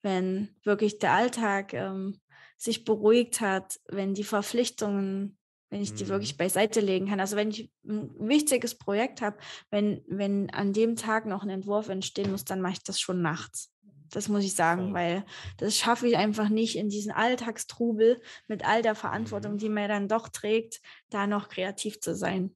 wenn 0.02 0.48
wirklich 0.62 0.98
der 0.98 1.12
Alltag 1.12 1.74
ähm, 1.74 2.20
sich 2.56 2.84
beruhigt 2.84 3.40
hat, 3.40 3.80
wenn 3.88 4.14
die 4.14 4.24
Verpflichtungen, 4.24 5.38
wenn 5.70 5.82
ich 5.82 5.94
die 5.94 6.04
mhm. 6.04 6.08
wirklich 6.08 6.36
beiseite 6.36 6.80
legen 6.80 7.08
kann. 7.08 7.20
Also 7.20 7.36
wenn 7.36 7.50
ich 7.50 7.70
ein 7.86 8.10
wichtiges 8.18 8.76
Projekt 8.76 9.22
habe, 9.22 9.36
wenn, 9.70 10.02
wenn 10.06 10.50
an 10.50 10.72
dem 10.72 10.96
Tag 10.96 11.26
noch 11.26 11.42
ein 11.42 11.50
Entwurf 11.50 11.88
entstehen 11.88 12.30
muss, 12.30 12.44
dann 12.44 12.60
mache 12.60 12.74
ich 12.74 12.82
das 12.82 13.00
schon 13.00 13.22
nachts. 13.22 13.70
Das 14.10 14.28
muss 14.28 14.44
ich 14.44 14.54
sagen, 14.54 14.86
Voll. 14.86 14.94
weil 14.94 15.24
das 15.56 15.76
schaffe 15.76 16.06
ich 16.06 16.16
einfach 16.16 16.48
nicht 16.48 16.76
in 16.76 16.88
diesen 16.88 17.10
Alltagstrubel 17.10 18.20
mit 18.46 18.64
all 18.64 18.82
der 18.82 18.94
Verantwortung, 18.94 19.54
mhm. 19.54 19.58
die 19.58 19.68
man 19.68 19.88
dann 19.88 20.08
doch 20.08 20.28
trägt, 20.28 20.80
da 21.10 21.26
noch 21.26 21.48
kreativ 21.48 22.00
zu 22.00 22.14
sein. 22.14 22.54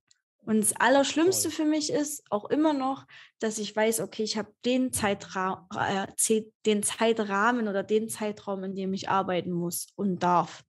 Und 0.49 0.63
das 0.63 0.73
Allerschlimmste 0.73 1.51
für 1.51 1.67
mich 1.67 1.93
ist 1.93 2.25
auch 2.31 2.47
immer 2.49 2.73
noch, 2.73 3.07
dass 3.39 3.59
ich 3.59 3.77
weiß, 3.77 4.01
okay, 4.01 4.23
ich 4.23 4.39
habe 4.39 4.51
den, 4.65 4.95
Zeitra 4.95 5.69
äh, 5.77 6.43
den 6.65 6.83
Zeitrahmen 6.83 7.69
oder 7.69 7.83
den 7.83 8.09
Zeitraum, 8.09 8.65
in 8.65 8.75
dem 8.75 8.95
ich 8.95 9.11
arbeiten 9.11 9.53
muss 9.53 9.89
und 9.95 10.23
darf. 10.23 10.65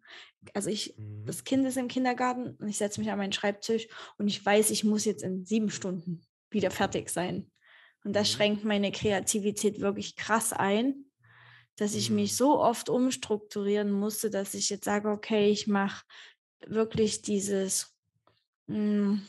Also 0.53 0.69
ich, 0.69 0.97
mhm. 0.97 1.25
das 1.25 1.45
Kind 1.45 1.65
ist 1.65 1.77
im 1.77 1.87
Kindergarten 1.87 2.57
und 2.59 2.67
ich 2.67 2.77
setze 2.77 2.99
mich 2.99 3.09
an 3.09 3.19
meinen 3.19 3.31
Schreibtisch 3.31 3.87
und 4.17 4.27
ich 4.27 4.45
weiß, 4.45 4.69
ich 4.71 4.83
muss 4.83 5.05
jetzt 5.05 5.23
in 5.23 5.45
sieben 5.45 5.69
Stunden 5.69 6.27
wieder 6.49 6.71
fertig 6.71 7.09
sein. 7.09 7.49
Und 8.03 8.17
das 8.17 8.27
mhm. 8.27 8.33
schränkt 8.33 8.65
meine 8.65 8.91
Kreativität 8.91 9.79
wirklich 9.79 10.17
krass 10.17 10.51
ein, 10.51 11.05
dass 11.77 11.95
ich 11.95 12.09
mich 12.09 12.33
mhm. 12.33 12.35
so 12.35 12.59
oft 12.59 12.89
umstrukturieren 12.89 13.91
musste, 13.91 14.29
dass 14.29 14.55
ich 14.55 14.69
jetzt 14.69 14.83
sage, 14.83 15.07
okay, 15.07 15.49
ich 15.49 15.67
mache 15.67 16.03
wirklich 16.67 17.21
dieses 17.21 17.95
mh, 18.67 18.75
hm, 18.75 19.27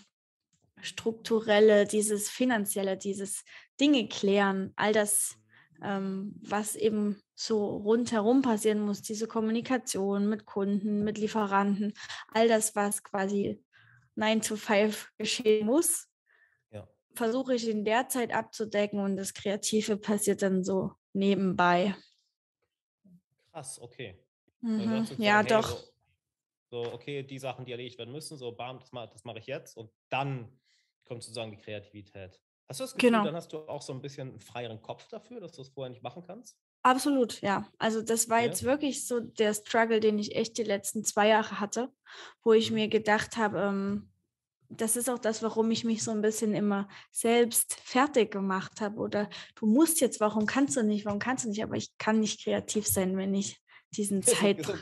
strukturelle, 0.83 1.87
dieses 1.87 2.29
finanzielle, 2.29 2.97
dieses 2.97 3.45
Dinge 3.81 4.09
klären, 4.09 4.73
all 4.77 4.93
das, 4.93 5.37
ähm, 5.83 6.35
was 6.43 6.77
eben 6.77 7.23
so 7.35 7.77
rundherum 7.77 8.43
passieren 8.43 8.81
muss, 8.81 9.03
diese 9.03 9.27
Kommunikation 9.27 10.29
mit 10.29 10.45
Kunden, 10.45 11.05
mit 11.05 11.19
Lieferanten, 11.19 11.95
all 12.29 12.49
das, 12.49 12.77
was 12.77 13.03
quasi 13.03 13.63
9 14.17 14.43
to 14.43 14.57
5 14.57 15.13
geschehen 15.17 15.67
muss, 15.67 16.09
ja. 16.71 16.87
versuche 17.15 17.55
ich 17.55 17.69
in 17.69 17.85
der 17.85 18.09
Zeit 18.09 18.33
abzudecken 18.33 19.01
und 19.01 19.17
das 19.17 19.33
Kreative 19.33 19.97
passiert 19.97 20.43
dann 20.43 20.63
so 20.63 20.93
nebenbei. 21.13 21.95
Krass, 23.53 23.81
okay. 23.81 24.23
Mhm. 24.61 25.07
Ja, 25.19 25.43
sagen, 25.43 25.49
doch. 25.49 25.71
Hey, 25.71 25.87
so, 26.71 26.85
so, 26.85 26.93
okay, 26.93 27.23
die 27.23 27.39
Sachen, 27.39 27.65
die 27.65 27.73
erledigt 27.73 27.99
werden 27.99 28.13
müssen, 28.13 28.37
so, 28.37 28.53
bam, 28.53 28.79
das, 28.79 28.91
das 28.91 29.25
mache 29.25 29.39
ich 29.39 29.47
jetzt 29.47 29.77
und 29.77 29.91
dann 30.09 30.61
kommt 31.11 31.25
sozusagen 31.25 31.51
die 31.51 31.57
Kreativität. 31.57 32.41
Hast 32.69 32.79
du 32.79 32.85
das 32.85 32.95
Gefühl, 32.95 33.11
genau. 33.11 33.25
dann 33.25 33.35
hast 33.35 33.53
du 33.53 33.59
auch 33.67 33.83
so 33.83 33.93
ein 33.93 34.01
bisschen 34.01 34.29
einen 34.31 34.41
freieren 34.41 34.81
Kopf 34.81 35.09
dafür, 35.09 35.41
dass 35.41 35.53
du 35.53 35.63
es 35.63 35.71
vorher 35.71 35.91
nicht 35.91 36.05
machen 36.05 36.23
kannst? 36.25 36.57
Absolut, 36.85 37.41
ja. 37.41 37.67
Also 37.79 38.01
das 38.01 38.29
war 38.29 38.39
ja. 38.39 38.47
jetzt 38.47 38.63
wirklich 38.63 39.09
so 39.09 39.19
der 39.19 39.53
Struggle, 39.53 39.99
den 39.99 40.21
ich 40.21 40.37
echt 40.37 40.57
die 40.57 40.63
letzten 40.63 41.03
zwei 41.05 41.27
Jahre 41.27 41.59
hatte, 41.59 41.93
wo 42.45 42.53
ich 42.53 42.71
mhm. 42.71 42.77
mir 42.77 42.89
gedacht 42.89 43.37
habe, 43.37 43.59
ähm, 43.59 44.13
das 44.69 44.95
ist 44.95 45.11
auch 45.11 45.19
das, 45.19 45.43
warum 45.43 45.69
ich 45.73 45.83
mich 45.83 46.05
so 46.05 46.13
ein 46.13 46.23
bisschen 46.23 46.55
immer 46.55 46.87
selbst 47.11 47.75
fertig 47.75 48.31
gemacht 48.31 48.81
habe. 48.81 49.01
Oder 49.01 49.29
du 49.57 49.67
musst 49.67 50.01
jetzt, 50.01 50.21
warum 50.21 50.47
kannst 50.47 50.77
du 50.77 50.85
nicht, 50.85 51.05
warum 51.05 51.19
kannst 51.19 51.45
du 51.45 51.49
nicht? 51.49 51.65
Aber 51.65 51.75
ich 51.75 51.91
kann 51.99 52.21
nicht 52.21 52.45
kreativ 52.45 52.87
sein, 52.87 53.17
wenn 53.17 53.35
ich 53.35 53.61
diesen 53.97 54.23
Zeit. 54.23 54.65
So 54.65 54.75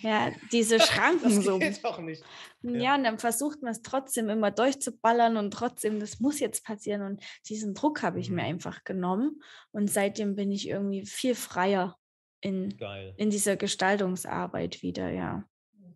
ja, 0.00 0.32
diese 0.52 0.80
Schranken 0.80 1.36
das 1.36 1.44
so. 1.44 1.58
Geht 1.58 1.84
auch 1.84 1.98
nicht. 2.00 2.22
Ja. 2.62 2.70
ja, 2.70 2.94
und 2.96 3.04
dann 3.04 3.18
versucht 3.18 3.62
man 3.62 3.72
es 3.72 3.82
trotzdem 3.82 4.28
immer 4.28 4.50
durchzuballern 4.50 5.36
und 5.36 5.52
trotzdem, 5.52 6.00
das 6.00 6.20
muss 6.20 6.40
jetzt 6.40 6.64
passieren. 6.64 7.02
Und 7.02 7.22
diesen 7.48 7.74
Druck 7.74 8.02
habe 8.02 8.20
ich 8.20 8.30
mhm. 8.30 8.36
mir 8.36 8.42
einfach 8.42 8.84
genommen. 8.84 9.42
Und 9.70 9.90
seitdem 9.90 10.34
bin 10.34 10.50
ich 10.50 10.68
irgendwie 10.68 11.06
viel 11.06 11.34
freier 11.34 11.96
in, 12.40 12.78
in 13.16 13.30
dieser 13.30 13.56
Gestaltungsarbeit 13.56 14.82
wieder, 14.82 15.10
ja. 15.10 15.44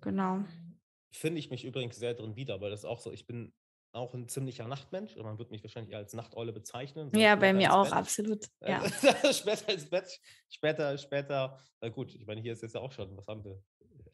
Genau. 0.01 0.45
Finde 1.13 1.39
ich 1.39 1.51
mich 1.51 1.65
übrigens 1.65 1.97
sehr 1.97 2.15
drin 2.15 2.37
wieder, 2.37 2.61
weil 2.61 2.71
das 2.71 2.85
auch 2.85 2.99
so, 2.99 3.13
ich 3.13 3.27
bin 3.27 3.53
auch 3.93 4.15
ein 4.15 4.29
ziemlicher 4.29 4.67
Nachtmensch. 4.67 5.17
Man 5.17 5.39
wird 5.39 5.51
mich 5.51 5.63
wahrscheinlich 5.63 5.95
als 5.95 6.15
Nachteule 6.15 6.53
bezeichnen. 6.53 7.11
So 7.13 7.21
ja, 7.21 7.37
bei 7.37 7.53
mir 7.53 7.75
auch, 7.75 7.85
Bett. 7.85 7.93
absolut. 7.93 8.47
Ja. 8.61 8.83
später 9.33 9.73
ins 9.73 9.89
Bett, 9.89 10.21
später, 10.49 10.97
später, 10.99 11.59
na 11.81 11.89
gut, 11.89 12.15
ich 12.15 12.27
meine, 12.27 12.41
hier 12.41 12.53
ist 12.53 12.63
jetzt 12.63 12.75
ja 12.75 12.81
auch 12.81 12.93
schon, 12.93 13.17
was 13.17 13.27
haben 13.27 13.45
wir? 13.45 13.63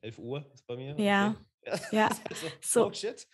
11 0.00 0.18
Uhr 0.18 0.50
ist 0.52 0.66
bei 0.66 0.76
mir. 0.76 0.98
Ja. 0.98 1.36
Okay. 1.62 1.80
Ja. 1.92 2.08
Also, 2.28 2.46
so. 2.60 2.86
Oh 2.86 2.92
shit. 2.92 3.26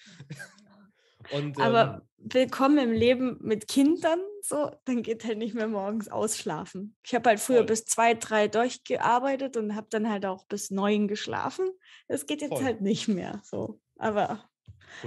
Und, 1.33 1.59
Aber 1.59 2.03
ähm, 2.03 2.33
willkommen 2.35 2.79
im 2.79 2.93
Leben 2.93 3.39
mit 3.41 3.69
Kindern, 3.69 4.21
so, 4.43 4.71
dann 4.85 5.03
geht 5.03 5.25
halt 5.25 5.39
nicht 5.39 5.55
mehr 5.55 5.69
morgens 5.69 6.09
ausschlafen. 6.09 6.97
Ich 7.05 7.15
habe 7.15 7.31
halt 7.31 7.41
früher 7.41 7.59
voll. 7.59 7.67
bis 7.67 7.85
zwei, 7.87 8.15
drei 8.15 8.49
durchgearbeitet 8.49 9.57
und 9.57 9.75
habe 9.75 9.87
dann 9.91 10.11
halt 10.11 10.27
auch 10.27 10.45
bis 10.47 10.71
neun 10.71 11.09
geschlafen. 11.09 11.69
Das 12.09 12.27
geht 12.27 12.43
jetzt 12.43 12.51
voll. 12.51 12.65
halt 12.65 12.83
nicht 12.83 13.09
mehr 13.09 13.41
so. 13.45 13.81
Aber 13.97 14.45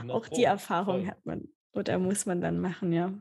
auch 0.10 0.28
die 0.28 0.44
Erfahrung 0.44 1.02
Voll. 1.02 1.08
hat 1.08 1.26
man 1.26 1.48
oder 1.74 2.00
muss 2.00 2.26
man 2.26 2.42
dann 2.42 2.60
machen, 2.60 2.92
ja. 2.92 3.14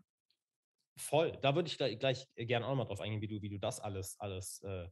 Voll. 0.98 1.32
Da 1.42 1.54
würde 1.54 1.68
ich 1.68 1.76
gleich, 1.76 1.98
gleich 1.98 2.26
gerne 2.36 2.66
auch 2.66 2.74
mal 2.74 2.84
drauf 2.84 3.00
eingehen, 3.00 3.20
wie 3.20 3.28
du, 3.28 3.42
wie 3.42 3.50
du 3.50 3.58
das 3.58 3.80
alles, 3.80 4.18
alles 4.18 4.62
äh, 4.62 4.88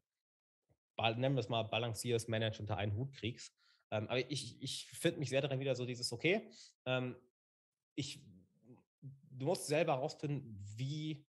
nennen 0.98 1.34
wir 1.34 1.40
es 1.40 1.48
mal, 1.48 1.62
balancierst, 1.62 2.28
managst, 2.28 2.60
unter 2.60 2.76
einen 2.76 2.94
Hut 2.94 3.12
kriegst. 3.14 3.54
Ähm, 3.90 4.08
aber 4.08 4.30
ich, 4.30 4.62
ich 4.62 4.86
finde 4.90 5.20
mich 5.20 5.30
sehr 5.30 5.40
darin 5.40 5.60
wieder 5.60 5.74
so 5.74 5.86
dieses, 5.86 6.12
okay, 6.12 6.50
ähm, 6.84 7.16
ich, 7.94 8.22
du 9.30 9.46
musst 9.46 9.66
selber 9.66 9.94
herausfinden, 9.94 10.58
wie, 10.76 11.26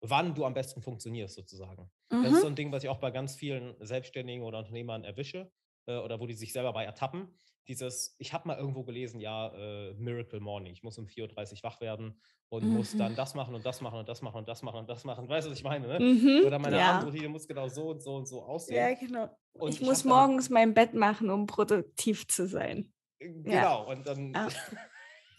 wann 0.00 0.34
du 0.34 0.44
am 0.44 0.54
besten 0.54 0.82
funktionierst, 0.82 1.34
sozusagen. 1.34 1.90
Mhm. 2.10 2.22
Das 2.22 2.32
ist 2.32 2.40
so 2.40 2.46
mhm. 2.46 2.52
ein 2.52 2.56
Ding, 2.56 2.72
was 2.72 2.84
ich 2.84 2.90
auch 2.90 3.00
bei 3.00 3.10
ganz 3.10 3.36
vielen 3.36 3.74
Selbstständigen 3.84 4.44
oder 4.44 4.58
Unternehmern 4.58 5.04
erwische 5.04 5.50
äh, 5.86 5.96
oder 5.96 6.20
wo 6.20 6.26
die 6.26 6.34
sich 6.34 6.52
selber 6.52 6.72
bei 6.72 6.84
ertappen 6.84 7.28
dieses, 7.68 8.14
ich 8.18 8.32
habe 8.32 8.48
mal 8.48 8.56
irgendwo 8.56 8.84
gelesen, 8.84 9.20
ja, 9.20 9.48
äh, 9.54 9.94
Miracle 9.94 10.40
Morning, 10.40 10.72
ich 10.72 10.82
muss 10.82 10.98
um 10.98 11.06
4.30 11.06 11.52
Uhr 11.52 11.62
wach 11.62 11.80
werden 11.80 12.20
und 12.48 12.64
mhm. 12.64 12.76
muss 12.76 12.96
dann 12.96 13.16
das 13.16 13.34
machen 13.34 13.54
und 13.54 13.64
das 13.64 13.80
machen 13.80 13.98
und 13.98 14.08
das 14.08 14.22
machen 14.22 14.38
und 14.38 14.48
das 14.48 14.62
machen 14.62 14.78
und 14.80 14.88
das 14.88 15.04
machen. 15.04 15.28
Weißt 15.28 15.46
du, 15.46 15.50
was 15.50 15.58
ich 15.58 15.64
meine? 15.64 15.86
Ne? 15.86 16.00
Mhm. 16.00 16.46
Oder 16.46 16.58
meine 16.58 16.78
ja. 16.78 16.92
Abendroutine 16.92 17.28
muss 17.28 17.48
genau 17.48 17.68
so 17.68 17.90
und 17.90 18.02
so 18.02 18.16
und 18.16 18.26
so 18.26 18.42
aussehen. 18.42 18.76
Ja, 18.76 18.94
genau. 18.94 19.28
Und 19.54 19.70
ich, 19.70 19.80
ich 19.80 19.86
muss 19.86 20.04
morgens 20.04 20.46
dann, 20.46 20.54
mein 20.54 20.74
Bett 20.74 20.94
machen, 20.94 21.30
um 21.30 21.46
produktiv 21.46 22.28
zu 22.28 22.46
sein. 22.46 22.92
Äh, 23.18 23.28
genau, 23.28 23.50
ja. 23.50 23.74
und 23.74 24.06
dann. 24.06 24.32
Ja. 24.32 24.48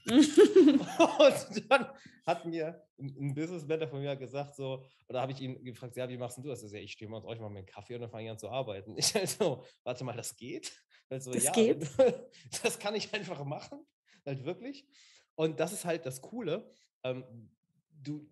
und 0.08 1.72
dann 1.72 1.88
hat 2.26 2.46
mir 2.46 2.84
ein 2.98 3.34
Business-Mentor 3.34 3.88
von 3.88 4.02
mir 4.02 4.16
gesagt, 4.16 4.56
so, 4.56 4.86
oder 5.08 5.22
habe 5.22 5.32
ich 5.32 5.42
ihn 5.42 5.64
gefragt, 5.64 5.96
ja, 5.96 6.08
wie 6.08 6.18
machst 6.18 6.38
du 6.38 6.44
das? 6.44 6.64
Er 6.64 6.70
sagt, 6.70 6.84
ich 6.84 6.92
stehe 6.92 7.10
mal 7.10 7.24
euch 7.26 7.40
mal 7.40 7.50
mit 7.50 7.60
einem 7.60 7.66
Kaffee 7.66 7.96
und 7.96 8.02
dann 8.02 8.10
fange 8.10 8.26
ich 8.26 8.32
an 8.32 8.38
zu 8.38 8.50
arbeiten. 8.50 8.96
Ich 8.98 9.14
halt 9.16 9.30
so, 9.30 9.64
warte 9.84 10.04
mal, 10.04 10.16
das 10.16 10.36
geht? 10.36 10.72
Also, 11.10 11.32
das 11.32 11.44
ja, 11.44 11.52
geht. 11.52 11.88
das 12.64 12.80
kann 12.80 12.96
ich 12.96 13.14
einfach 13.14 13.44
machen, 13.46 13.80
halt 14.26 14.46
wirklich. 14.46 14.88
Und 15.36 15.60
das 15.60 15.74
ist 15.74 15.86
halt 15.86 16.06
das 16.06 16.22
Coole. 16.22 16.72
Ähm, 17.04 17.50
du, 17.92 18.30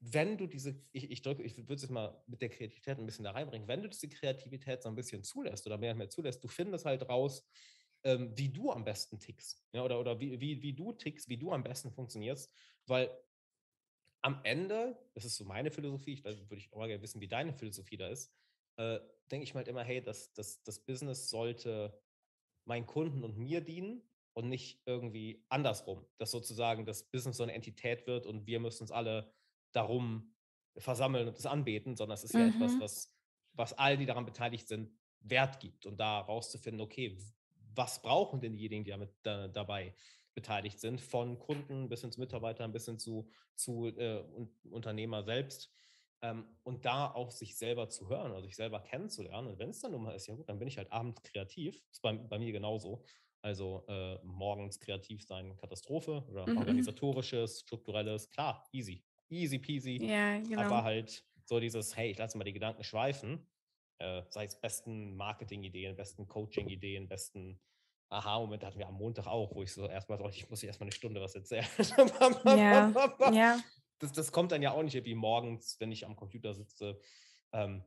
wenn 0.00 0.36
du 0.36 0.46
diese, 0.46 0.78
ich, 0.92 1.10
ich 1.10 1.22
drücke, 1.22 1.42
ich 1.42 1.56
würde 1.56 1.82
es 1.82 1.88
mal 1.88 2.22
mit 2.26 2.42
der 2.42 2.50
Kreativität 2.50 2.98
ein 2.98 3.06
bisschen 3.06 3.24
da 3.24 3.30
reinbringen, 3.30 3.66
wenn 3.66 3.82
du 3.82 3.88
diese 3.88 4.08
Kreativität 4.08 4.82
so 4.82 4.88
ein 4.88 4.94
bisschen 4.94 5.22
zulässt 5.22 5.66
oder 5.66 5.78
mehr 5.78 5.92
und 5.92 5.98
mehr 5.98 6.10
zulässt, 6.10 6.44
du 6.44 6.48
findest 6.48 6.84
halt 6.84 7.08
raus, 7.08 7.46
ähm, 8.04 8.36
wie 8.36 8.50
du 8.50 8.70
am 8.70 8.84
besten 8.84 9.18
tickst. 9.18 9.66
Ja, 9.72 9.84
oder 9.84 9.98
oder 9.98 10.20
wie, 10.20 10.40
wie, 10.40 10.62
wie 10.62 10.72
du 10.72 10.92
tickst, 10.92 11.28
wie 11.28 11.38
du 11.38 11.52
am 11.52 11.62
besten 11.62 11.90
funktionierst. 11.90 12.52
Weil 12.86 13.10
am 14.22 14.40
Ende, 14.44 14.98
das 15.14 15.24
ist 15.24 15.36
so 15.36 15.44
meine 15.44 15.70
Philosophie, 15.70 16.12
ich 16.12 16.24
würde 16.24 16.56
ich 16.56 16.72
auch 16.72 16.78
mal 16.78 16.88
gerne 16.88 17.02
wissen, 17.02 17.20
wie 17.20 17.28
deine 17.28 17.52
Philosophie 17.52 17.96
da 17.96 18.08
ist, 18.08 18.32
äh, 18.76 18.98
denke 19.30 19.44
ich 19.44 19.54
mal 19.54 19.58
halt 19.58 19.68
immer, 19.68 19.84
hey, 19.84 20.02
das, 20.02 20.32
das, 20.32 20.62
das 20.62 20.78
Business 20.78 21.28
sollte 21.28 22.00
meinen 22.66 22.86
Kunden 22.86 23.22
und 23.22 23.36
mir 23.36 23.60
dienen 23.60 24.02
und 24.32 24.48
nicht 24.48 24.82
irgendwie 24.86 25.44
andersrum, 25.48 26.06
dass 26.18 26.30
sozusagen 26.30 26.86
das 26.86 27.04
Business 27.10 27.36
so 27.36 27.42
eine 27.42 27.52
Entität 27.52 28.06
wird 28.06 28.26
und 28.26 28.46
wir 28.46 28.60
müssen 28.60 28.84
uns 28.84 28.90
alle 28.90 29.32
darum 29.72 30.34
versammeln 30.76 31.28
und 31.28 31.38
es 31.38 31.46
anbeten, 31.46 31.96
sondern 31.96 32.14
es 32.14 32.24
ist 32.24 32.34
mhm. 32.34 32.40
ja 32.40 32.46
etwas, 32.48 32.72
mhm. 32.72 32.80
was, 32.80 33.16
was 33.52 33.72
allen, 33.74 34.00
die 34.00 34.06
daran 34.06 34.26
beteiligt 34.26 34.68
sind, 34.68 34.90
Wert 35.20 35.60
gibt 35.60 35.86
und 35.86 35.98
da 35.98 36.20
rauszufinden, 36.20 36.80
okay, 36.80 37.16
was 37.76 38.02
brauchen 38.02 38.40
denn 38.40 38.52
diejenigen, 38.52 38.84
die 38.84 38.90
damit 38.90 39.10
da, 39.22 39.48
dabei 39.48 39.94
beteiligt 40.34 40.80
sind, 40.80 41.00
von 41.00 41.38
Kunden 41.38 41.88
bis 41.88 42.00
hin 42.00 42.10
zu 42.10 42.20
Mitarbeitern, 42.20 42.72
bis 42.72 42.86
hin 42.86 42.98
zu, 42.98 43.28
zu 43.54 43.86
äh, 43.86 44.24
Unternehmer 44.70 45.22
selbst. 45.22 45.70
Ähm, 46.22 46.44
und 46.62 46.84
da 46.84 47.12
auch 47.12 47.30
sich 47.30 47.56
selber 47.56 47.88
zu 47.88 48.08
hören, 48.08 48.32
also 48.32 48.46
sich 48.46 48.56
selber 48.56 48.80
kennenzulernen. 48.80 49.48
Und 49.48 49.58
wenn 49.58 49.70
es 49.70 49.80
dann 49.80 49.92
nun 49.92 50.02
mal 50.02 50.14
ist, 50.14 50.26
ja 50.26 50.34
gut, 50.34 50.48
dann 50.48 50.58
bin 50.58 50.68
ich 50.68 50.78
halt 50.78 50.90
abends 50.90 51.22
kreativ. 51.22 51.80
Das 51.88 51.98
ist 51.98 52.02
bei, 52.02 52.12
bei 52.14 52.38
mir 52.38 52.52
genauso. 52.52 53.04
Also 53.42 53.84
äh, 53.88 54.18
morgens 54.24 54.80
kreativ 54.80 55.22
sein, 55.22 55.54
Katastrophe 55.56 56.24
oder 56.30 56.48
mhm. 56.48 56.56
organisatorisches, 56.56 57.60
strukturelles, 57.60 58.30
klar, 58.30 58.66
easy. 58.72 59.04
Easy 59.28 59.58
peasy. 59.58 60.02
Ja, 60.02 60.38
genau. 60.38 60.62
Aber 60.62 60.82
halt 60.82 61.24
so 61.44 61.60
dieses, 61.60 61.94
hey, 61.94 62.10
ich 62.10 62.18
lasse 62.18 62.38
mal 62.38 62.44
die 62.44 62.54
Gedanken 62.54 62.84
schweifen. 62.84 63.46
Äh, 64.04 64.22
sei 64.28 64.44
es 64.44 64.60
besten 64.60 65.16
Marketing-Ideen, 65.16 65.96
besten 65.96 66.28
Coaching-Ideen, 66.28 67.08
besten 67.08 67.58
Aha-Momente 68.10 68.66
hatten 68.66 68.78
wir 68.78 68.86
am 68.86 68.96
Montag 68.96 69.26
auch, 69.26 69.54
wo 69.54 69.62
ich 69.62 69.72
so 69.72 69.88
erstmal 69.88 70.18
so, 70.18 70.28
ich 70.28 70.48
muss 70.50 70.60
hier 70.60 70.68
erstmal 70.68 70.86
eine 70.86 70.92
Stunde 70.92 71.22
was 71.22 71.34
erzählen. 71.34 71.66
ja, 72.44 73.32
ja. 73.32 73.58
Das, 74.00 74.12
das 74.12 74.32
kommt 74.32 74.50
dann 74.50 74.60
ja 74.60 74.72
auch 74.72 74.82
nicht 74.82 75.02
wie 75.04 75.14
morgens, 75.14 75.78
wenn 75.78 75.92
ich 75.92 76.04
am 76.04 76.16
Computer 76.16 76.52
sitze. 76.52 77.00
Ähm, 77.52 77.84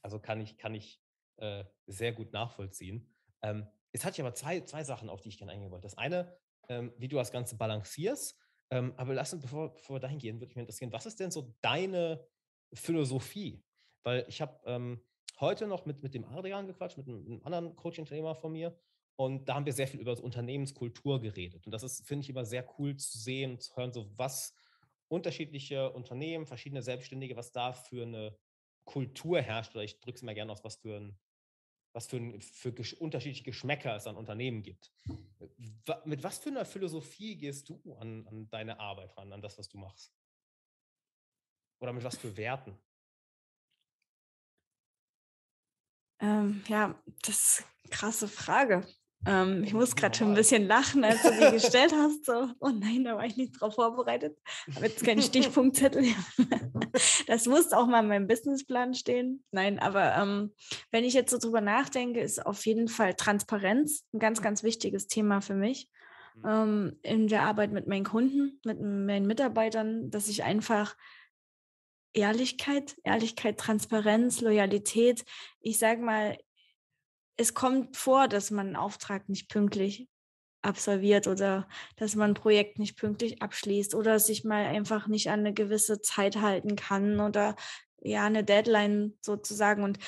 also 0.00 0.20
kann 0.20 0.40
ich, 0.40 0.56
kann 0.56 0.74
ich 0.76 1.02
äh, 1.38 1.64
sehr 1.86 2.12
gut 2.12 2.32
nachvollziehen. 2.32 3.12
Ähm, 3.42 3.66
jetzt 3.92 4.04
hatte 4.04 4.14
ich 4.14 4.20
aber 4.20 4.34
zwei, 4.34 4.60
zwei 4.60 4.84
Sachen, 4.84 5.10
auf 5.10 5.20
die 5.20 5.28
ich 5.30 5.36
gerne 5.36 5.52
eingehen 5.52 5.72
wollte. 5.72 5.88
Das 5.88 5.98
eine, 5.98 6.38
ähm, 6.68 6.94
wie 6.96 7.08
du 7.08 7.16
das 7.16 7.32
Ganze 7.32 7.56
balancierst. 7.56 8.38
Ähm, 8.70 8.94
aber 8.96 9.12
lass 9.12 9.34
uns, 9.34 9.42
bevor, 9.42 9.74
bevor 9.74 9.96
wir 9.96 10.00
dahin 10.00 10.20
gehen, 10.20 10.40
würde 10.40 10.50
mich 10.50 10.56
interessieren, 10.56 10.92
was 10.92 11.04
ist 11.04 11.18
denn 11.18 11.32
so 11.32 11.52
deine 11.60 12.24
Philosophie? 12.72 13.62
Weil 14.04 14.24
ich 14.28 14.40
habe 14.40 14.58
ähm, 14.66 15.02
heute 15.40 15.66
noch 15.66 15.86
mit, 15.86 16.02
mit 16.02 16.14
dem 16.14 16.24
Adrian 16.24 16.66
gequatscht, 16.66 16.98
mit 16.98 17.08
einem, 17.08 17.24
einem 17.26 17.40
anderen 17.44 17.76
Coaching-Trainer 17.76 18.34
von 18.34 18.52
mir. 18.52 18.76
Und 19.16 19.48
da 19.48 19.54
haben 19.54 19.66
wir 19.66 19.72
sehr 19.72 19.88
viel 19.88 20.00
über 20.00 20.14
so 20.14 20.22
Unternehmenskultur 20.22 21.20
geredet. 21.20 21.66
Und 21.66 21.72
das 21.72 21.82
ist, 21.82 22.06
finde 22.06 22.22
ich, 22.22 22.30
immer 22.30 22.44
sehr 22.44 22.66
cool 22.78 22.96
zu 22.96 23.18
sehen, 23.18 23.58
zu 23.58 23.74
hören, 23.76 23.92
so 23.92 24.08
was 24.16 24.54
unterschiedliche 25.08 25.90
Unternehmen, 25.92 26.46
verschiedene 26.46 26.82
Selbstständige, 26.82 27.36
was 27.36 27.50
da 27.50 27.72
für 27.72 28.02
eine 28.02 28.38
Kultur 28.84 29.40
herrscht. 29.40 29.74
Oder 29.74 29.84
ich 29.84 29.98
drücke 30.00 30.16
es 30.16 30.22
mal 30.22 30.34
gerne 30.34 30.52
aus, 30.52 30.62
was 30.62 30.76
für 30.76 30.96
ein, 31.00 31.18
was 31.92 32.06
für, 32.06 32.18
ein, 32.18 32.40
für 32.40 32.72
unterschiedliche 33.00 33.44
Geschmäcker 33.44 33.96
es 33.96 34.06
an 34.06 34.16
Unternehmen 34.16 34.62
gibt. 34.62 34.92
Mit 36.04 36.22
was 36.22 36.38
für 36.38 36.50
einer 36.50 36.64
Philosophie 36.64 37.36
gehst 37.36 37.68
du 37.68 37.80
an, 37.98 38.26
an 38.28 38.48
deine 38.50 38.78
Arbeit 38.78 39.16
ran, 39.16 39.32
an 39.32 39.42
das, 39.42 39.58
was 39.58 39.68
du 39.68 39.78
machst? 39.78 40.14
Oder 41.80 41.92
mit 41.92 42.04
was 42.04 42.16
für 42.16 42.36
Werten? 42.36 42.78
Ähm, 46.20 46.62
ja, 46.68 46.94
das 47.22 47.38
ist 47.38 47.64
eine 47.84 47.90
krasse 47.90 48.28
Frage. 48.28 48.86
Ähm, 49.26 49.64
ich 49.64 49.74
muss 49.74 49.96
gerade 49.96 50.16
schon 50.16 50.28
ein 50.28 50.34
bisschen 50.34 50.66
lachen, 50.66 51.04
als 51.04 51.22
du 51.22 51.30
die 51.30 51.50
gestellt 51.52 51.92
hast. 51.92 52.24
So, 52.24 52.48
oh 52.60 52.68
nein, 52.68 53.04
da 53.04 53.16
war 53.16 53.24
ich 53.24 53.36
nicht 53.36 53.60
drauf 53.60 53.74
vorbereitet. 53.74 54.38
Habe 54.74 54.86
jetzt 54.86 55.04
keinen 55.04 55.22
Stichpunktzettel. 55.22 56.04
das 57.26 57.46
muss 57.46 57.72
auch 57.72 57.86
mal 57.86 58.00
in 58.00 58.08
meinem 58.08 58.26
Businessplan 58.26 58.94
stehen. 58.94 59.44
Nein, 59.50 59.78
aber 59.78 60.16
ähm, 60.16 60.52
wenn 60.90 61.04
ich 61.04 61.14
jetzt 61.14 61.30
so 61.30 61.38
drüber 61.38 61.60
nachdenke, 61.60 62.20
ist 62.20 62.44
auf 62.44 62.64
jeden 62.64 62.88
Fall 62.88 63.14
Transparenz 63.14 64.04
ein 64.12 64.20
ganz, 64.20 64.40
ganz 64.40 64.62
wichtiges 64.62 65.08
Thema 65.08 65.40
für 65.40 65.54
mich. 65.54 65.90
Mhm. 66.36 66.48
Ähm, 66.48 66.98
in 67.02 67.28
der 67.28 67.42
Arbeit 67.42 67.72
mit 67.72 67.88
meinen 67.88 68.04
Kunden, 68.04 68.60
mit 68.64 68.80
meinen 68.80 69.26
Mitarbeitern, 69.26 70.10
dass 70.10 70.28
ich 70.28 70.44
einfach 70.44 70.96
Ehrlichkeit, 72.12 72.96
Ehrlichkeit, 73.04 73.58
Transparenz, 73.58 74.40
Loyalität. 74.40 75.24
Ich 75.60 75.78
sage 75.78 76.02
mal, 76.02 76.38
es 77.36 77.54
kommt 77.54 77.96
vor, 77.96 78.28
dass 78.28 78.50
man 78.50 78.68
einen 78.68 78.76
Auftrag 78.76 79.28
nicht 79.28 79.48
pünktlich 79.48 80.08
absolviert 80.62 81.26
oder 81.26 81.68
dass 81.96 82.16
man 82.16 82.32
ein 82.32 82.34
Projekt 82.34 82.78
nicht 82.78 82.96
pünktlich 82.96 83.42
abschließt 83.42 83.94
oder 83.94 84.18
sich 84.18 84.44
mal 84.44 84.66
einfach 84.66 85.06
nicht 85.06 85.30
an 85.30 85.40
eine 85.40 85.54
gewisse 85.54 86.00
Zeit 86.00 86.36
halten 86.36 86.76
kann 86.76 87.20
oder 87.20 87.54
ja, 88.00 88.24
eine 88.26 88.44
Deadline 88.44 89.16
sozusagen. 89.20 89.82
Und 89.82 89.98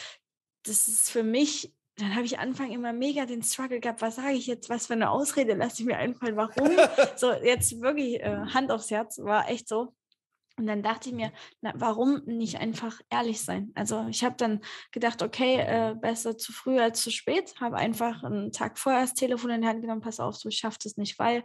das 0.64 0.88
ist 0.88 1.10
für 1.10 1.22
mich, 1.22 1.72
dann 1.96 2.14
habe 2.14 2.24
ich 2.24 2.38
Anfang 2.38 2.72
immer 2.72 2.92
mega 2.92 3.26
den 3.26 3.42
Struggle 3.42 3.80
gehabt, 3.80 4.02
was 4.02 4.16
sage 4.16 4.34
ich 4.34 4.46
jetzt, 4.46 4.68
was 4.68 4.86
für 4.86 4.94
eine 4.94 5.10
Ausrede 5.10 5.54
lasse 5.54 5.82
ich 5.82 5.86
mir 5.86 5.96
einfallen, 5.96 6.36
warum? 6.36 6.70
so, 7.16 7.32
jetzt 7.32 7.80
wirklich 7.80 8.20
äh, 8.20 8.46
Hand 8.52 8.70
aufs 8.72 8.90
Herz, 8.90 9.18
war 9.18 9.48
echt 9.48 9.68
so. 9.68 9.94
Und 10.56 10.66
dann 10.66 10.82
dachte 10.82 11.08
ich 11.08 11.14
mir, 11.14 11.32
na, 11.62 11.72
warum 11.76 12.22
nicht 12.26 12.58
einfach 12.58 13.00
ehrlich 13.08 13.40
sein? 13.40 13.72
Also 13.74 14.06
ich 14.08 14.24
habe 14.24 14.36
dann 14.36 14.60
gedacht, 14.92 15.22
okay, 15.22 15.56
äh, 15.56 15.94
besser 15.94 16.36
zu 16.36 16.52
früh 16.52 16.78
als 16.78 17.02
zu 17.02 17.10
spät. 17.10 17.54
Habe 17.60 17.76
einfach 17.76 18.22
einen 18.22 18.52
Tag 18.52 18.78
vorher 18.78 19.02
das 19.02 19.14
Telefon 19.14 19.50
in 19.50 19.62
die 19.62 19.68
Hand 19.68 19.80
genommen, 19.80 20.02
pass 20.02 20.20
auf, 20.20 20.38
du 20.38 20.50
schaffst 20.50 20.84
es 20.84 20.96
nicht, 20.96 21.18
weil 21.18 21.44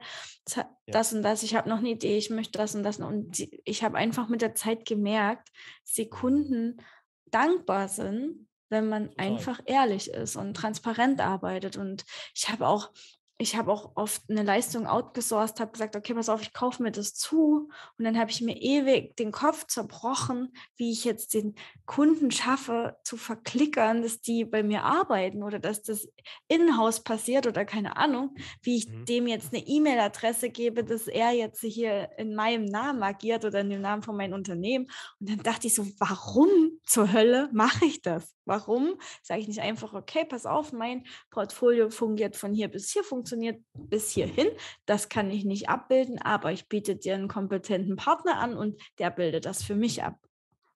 das 0.88 1.14
und 1.14 1.24
das, 1.24 1.44
ich 1.44 1.56
habe 1.56 1.70
noch 1.70 1.78
eine 1.78 1.90
Idee, 1.90 2.18
ich 2.18 2.30
möchte 2.30 2.58
das 2.58 2.76
und 2.76 2.84
das. 2.84 3.00
Und 3.00 3.48
ich 3.64 3.84
habe 3.84 3.98
einfach 3.98 4.28
mit 4.28 4.42
der 4.42 4.56
Zeit 4.56 4.86
gemerkt, 4.86 5.50
Sekunden 5.84 6.78
dankbar 7.26 7.88
sind, 7.88 8.48
wenn 8.70 8.90
man 8.90 9.12
einfach 9.18 9.62
ehrlich 9.66 10.10
ist 10.10 10.36
und 10.36 10.56
transparent 10.56 11.22
arbeitet. 11.22 11.78
Und 11.78 12.06
ich 12.34 12.50
habe 12.50 12.68
auch 12.68 12.92
ich 13.38 13.58
habe 13.58 13.70
auch 13.70 13.92
oft 13.96 14.22
eine 14.30 14.44
Leistung 14.44 14.88
outgesourced, 14.88 15.60
habe 15.60 15.74
gesagt, 15.74 15.98
okay, 15.98 16.14
pass 16.14 16.30
auf, 16.30 16.42
ich 16.42 16.54
kaufe 16.54 16.82
mir 16.82 16.92
das 16.92 17.16
zu. 17.16 17.70
Und 17.98 18.06
dann 18.06 18.18
habe 18.18 18.32
ich 18.32 18.40
mir 18.40 18.56
ewig 18.56 19.18
den 19.18 19.34
Kopf 19.34 19.68
zerbrochen, 19.68 20.54
wie 20.78 20.92
ich 20.92 21.04
jetzt 21.04 21.34
den 21.34 21.56
Kunden 21.86 22.32
schaffe, 22.32 22.96
zu 23.04 23.18
verklickern, 23.18 24.02
dass 24.02 24.22
die 24.22 24.46
bei 24.46 24.64
mir 24.64 24.84
arbeiten 24.84 25.44
oder 25.44 25.60
dass 25.60 25.84
das 25.84 26.08
in-house 26.48 27.04
passiert 27.04 27.46
oder 27.46 27.66
keine 27.66 27.98
Ahnung, 27.98 28.36
wie 28.62 28.78
ich 28.78 28.88
mhm. 28.88 29.06
dem 29.06 29.28
jetzt 29.28 29.54
eine 29.54 29.68
E-Mail-Adresse 29.68 30.50
gebe, 30.50 30.86
dass 30.86 31.08
er 31.08 31.32
jetzt 31.32 31.60
hier 31.60 32.12
in 32.18 32.36
meinem 32.36 32.64
Namen 32.64 33.04
agiert 33.04 33.44
oder 33.44 33.60
in 33.60 33.70
dem 33.70 33.82
Namen 33.82 34.02
von 34.02 34.16
meinem 34.16 34.34
Unternehmen. 34.34 34.88
Und 35.20 35.30
dann 35.30 35.44
dachte 35.44 35.68
ich 35.68 35.76
so, 35.76 35.86
warum 36.00 36.80
zur 36.86 37.12
Hölle 37.12 37.50
mache 37.52 37.84
ich 37.84 38.02
das? 38.02 38.34
Warum 38.46 38.96
sage 39.24 39.42
ich 39.42 39.48
nicht 39.48 39.62
einfach, 39.62 39.94
okay, 39.94 40.24
pass 40.24 40.46
auf, 40.46 40.72
mein 40.72 41.06
Portfolio 41.32 41.90
fungiert 41.90 42.38
von 42.38 42.54
hier 42.54 42.68
bis 42.70 42.92
hier, 42.92 43.04
funktioniert 43.04 43.25
bis 43.74 44.12
hierhin. 44.12 44.48
Das 44.86 45.10
kann 45.10 45.30
ich 45.32 45.46
nicht 45.46 45.70
abbilden, 45.70 46.22
aber 46.22 46.52
ich 46.52 46.68
biete 46.68 46.96
dir 46.96 47.16
einen 47.16 47.28
kompetenten 47.28 47.96
Partner 47.96 48.38
an 48.40 48.56
und 48.56 48.80
der 49.00 49.10
bildet 49.10 49.46
das 49.46 49.64
für 49.64 49.76
mich 49.76 50.04
ab. 50.04 50.18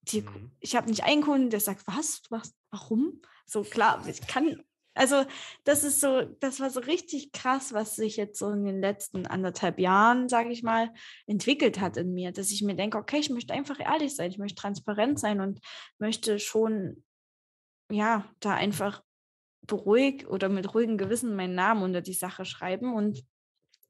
Die, 0.04 0.22
mhm. 0.22 0.52
Ich 0.60 0.76
habe 0.76 0.89
nicht 0.89 1.04
einen 1.04 1.22
Kunden, 1.22 1.50
der 1.50 1.60
sagt, 1.60 1.84
was, 1.86 2.22
was, 2.30 2.54
warum? 2.72 3.22
So 3.45 3.64
klar, 3.64 4.04
ich 4.08 4.26
kann, 4.28 4.64
also 4.93 5.26
das 5.64 5.84
ist 5.84 6.02
so, 6.02 6.24
das 6.39 6.60
war 6.60 6.70
so 6.70 6.80
richtig 6.80 7.32
krass, 7.32 7.74
was 7.74 7.95
sich 7.95 8.18
jetzt 8.18 8.39
so 8.39 8.50
in 8.52 8.66
den 8.66 8.82
letzten 8.82 9.26
anderthalb 9.28 9.80
Jahren, 9.80 10.30
sage 10.30 10.52
ich 10.52 10.64
mal, 10.64 10.91
entwickelt 11.28 11.80
hat 11.80 11.97
in 11.97 12.14
mir, 12.14 12.32
dass 12.32 12.52
ich 12.52 12.62
mir 12.62 12.76
denke, 12.76 12.97
okay, 12.97 13.20
ich 13.20 13.30
möchte 13.30 13.54
einfach 13.54 13.80
ehrlich 13.80 14.16
sein, 14.16 14.32
ich 14.32 14.38
möchte 14.38 14.62
transparent 14.62 15.20
sein 15.20 15.41
und 15.41 15.60
möchte 16.00 16.39
schon 16.39 17.04
ja, 17.91 18.26
da 18.39 18.54
einfach 18.54 19.04
beruhigt 19.62 20.28
oder 20.28 20.49
mit 20.49 20.74
ruhigem 20.74 20.97
Gewissen 20.97 21.36
meinen 21.36 21.55
Namen 21.55 21.84
unter 21.84 22.01
die 22.01 22.14
Sache 22.14 22.45
schreiben 22.45 22.93
und 22.93 23.24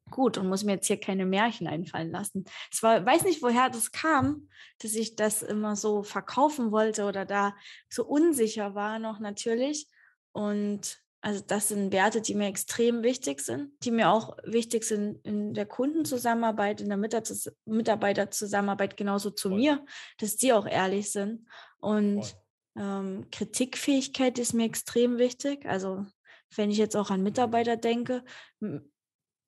gut 0.10 0.38
und 0.38 0.48
muss 0.48 0.64
mir 0.64 0.74
jetzt 0.74 0.88
hier 0.88 1.00
keine 1.00 1.26
Märchen 1.26 1.68
einfallen 1.68 2.12
lassen. 2.12 2.46
Es 2.72 2.84
war, 2.84 3.06
weiß 3.06 3.24
nicht, 3.24 3.42
woher 3.42 3.70
das 3.70 3.92
kam, 3.92 4.50
dass 4.80 4.94
ich 4.96 5.16
das 5.16 5.42
immer 5.42 5.76
so 5.76 6.04
verkaufen 6.04 6.72
wollte 6.72 7.06
oder 7.06 7.26
da 7.26 7.56
so 7.90 8.06
unsicher 8.06 8.76
war 8.76 9.00
noch 9.00 9.20
natürlich. 9.20 9.88
Und 10.32 11.00
also 11.22 11.44
das 11.46 11.68
sind 11.68 11.92
Werte, 11.92 12.22
die 12.22 12.34
mir 12.34 12.48
extrem 12.48 13.04
wichtig 13.04 13.42
sind, 13.42 13.72
die 13.84 13.92
mir 13.92 14.10
auch 14.10 14.38
wichtig 14.44 14.86
sind 14.86 15.24
in 15.26 15.54
der 15.54 15.66
Kundenzusammenarbeit, 15.66 16.82
in 16.82 16.88
der 16.88 16.98
Mitarbeiterzusammenarbeit, 17.66 18.96
genauso 18.96 19.30
zu 19.30 19.50
Voll. 19.50 19.58
mir, 19.58 19.86
dass 20.18 20.38
die 20.38 20.54
auch 20.54 20.66
ehrlich 20.66 21.12
sind. 21.12 21.46
Und 21.78 22.24
Voll 22.24 22.40
ähm, 22.80 23.26
Kritikfähigkeit 23.32 24.40
ist 24.40 24.54
mir 24.54 24.66
extrem 24.66 25.18
wichtig. 25.18 25.66
Also 25.66 26.06
wenn 26.56 26.72
ich 26.72 26.78
jetzt 26.78 26.96
auch 26.96 27.12
an 27.12 27.22
Mitarbeiter 27.22 27.78
denke, 27.78 28.24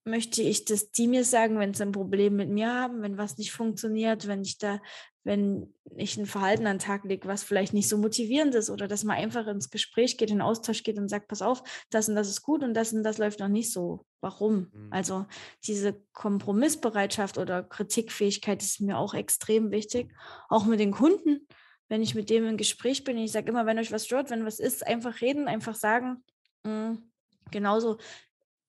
möchte 0.04 0.42
ich, 0.42 0.66
dass 0.66 0.92
die 0.92 1.08
mir 1.08 1.24
sagen, 1.24 1.60
wenn 1.60 1.74
sie 1.74 1.84
ein 1.84 1.92
Problem 1.92 2.36
mit 2.36 2.50
mir 2.50 2.74
haben, 2.74 3.02
wenn 3.02 3.18
was 3.18 3.38
nicht 3.38 3.52
funktioniert, 3.52 4.28
wenn 4.28 4.42
ich 4.42 4.58
da, 4.58 4.82
wenn 5.24 5.74
ich 5.96 6.18
ein 6.18 6.26
Verhalten 6.26 6.66
an 6.66 6.78
den 6.78 6.86
Tag 6.86 7.06
lege, 7.06 7.28
was 7.28 7.44
vielleicht 7.44 7.74
nicht 7.74 7.88
so 7.88 7.98
motivierend 7.98 8.56
ist 8.56 8.72
oder 8.72 8.88
dass 8.88 9.04
man 9.04 9.18
einfach 9.18 9.46
ins 9.48 9.70
Gespräch 9.70 10.18
geht, 10.18 10.32
in 10.32 10.42
Austausch 10.42 10.84
geht 10.84 10.98
und 10.98 11.08
sagt, 11.08 11.28
pass 11.28 11.44
auf, 11.44 11.64
das 11.92 12.10
und 12.10 12.16
das 12.16 12.30
ist 12.30 12.42
gut 12.42 12.64
und 12.64 12.74
das 12.74 12.92
und 12.94 13.04
das 13.04 13.20
läuft 13.20 13.40
noch 13.40 13.48
nicht 13.48 13.72
so. 13.72 14.06
Warum? 14.22 14.72
Mhm. 14.74 14.88
Also 14.90 15.26
diese 15.66 16.02
Kompromissbereitschaft 16.14 17.38
oder 17.38 17.64
Kritikfähigkeit 17.64 18.62
ist 18.64 18.82
mir 18.82 18.98
auch 18.98 19.14
extrem 19.14 19.72
wichtig, 19.72 20.12
auch 20.50 20.66
mit 20.66 20.80
den 20.80 20.92
Kunden 20.92 21.48
wenn 21.92 22.02
ich 22.02 22.16
mit 22.16 22.30
dem 22.30 22.48
im 22.48 22.56
Gespräch 22.56 23.04
bin, 23.04 23.18
ich 23.18 23.34
sage 23.34 23.50
immer, 23.50 23.66
wenn 23.66 23.78
euch 23.78 23.92
was 23.92 24.06
stört, 24.06 24.30
wenn 24.30 24.46
was 24.46 24.62
ist, 24.62 24.88
einfach 24.88 25.20
reden, 25.20 25.50
einfach 25.50 25.76
sagen. 25.76 26.24
Mhm. 26.64 27.12
Genauso, 27.52 27.98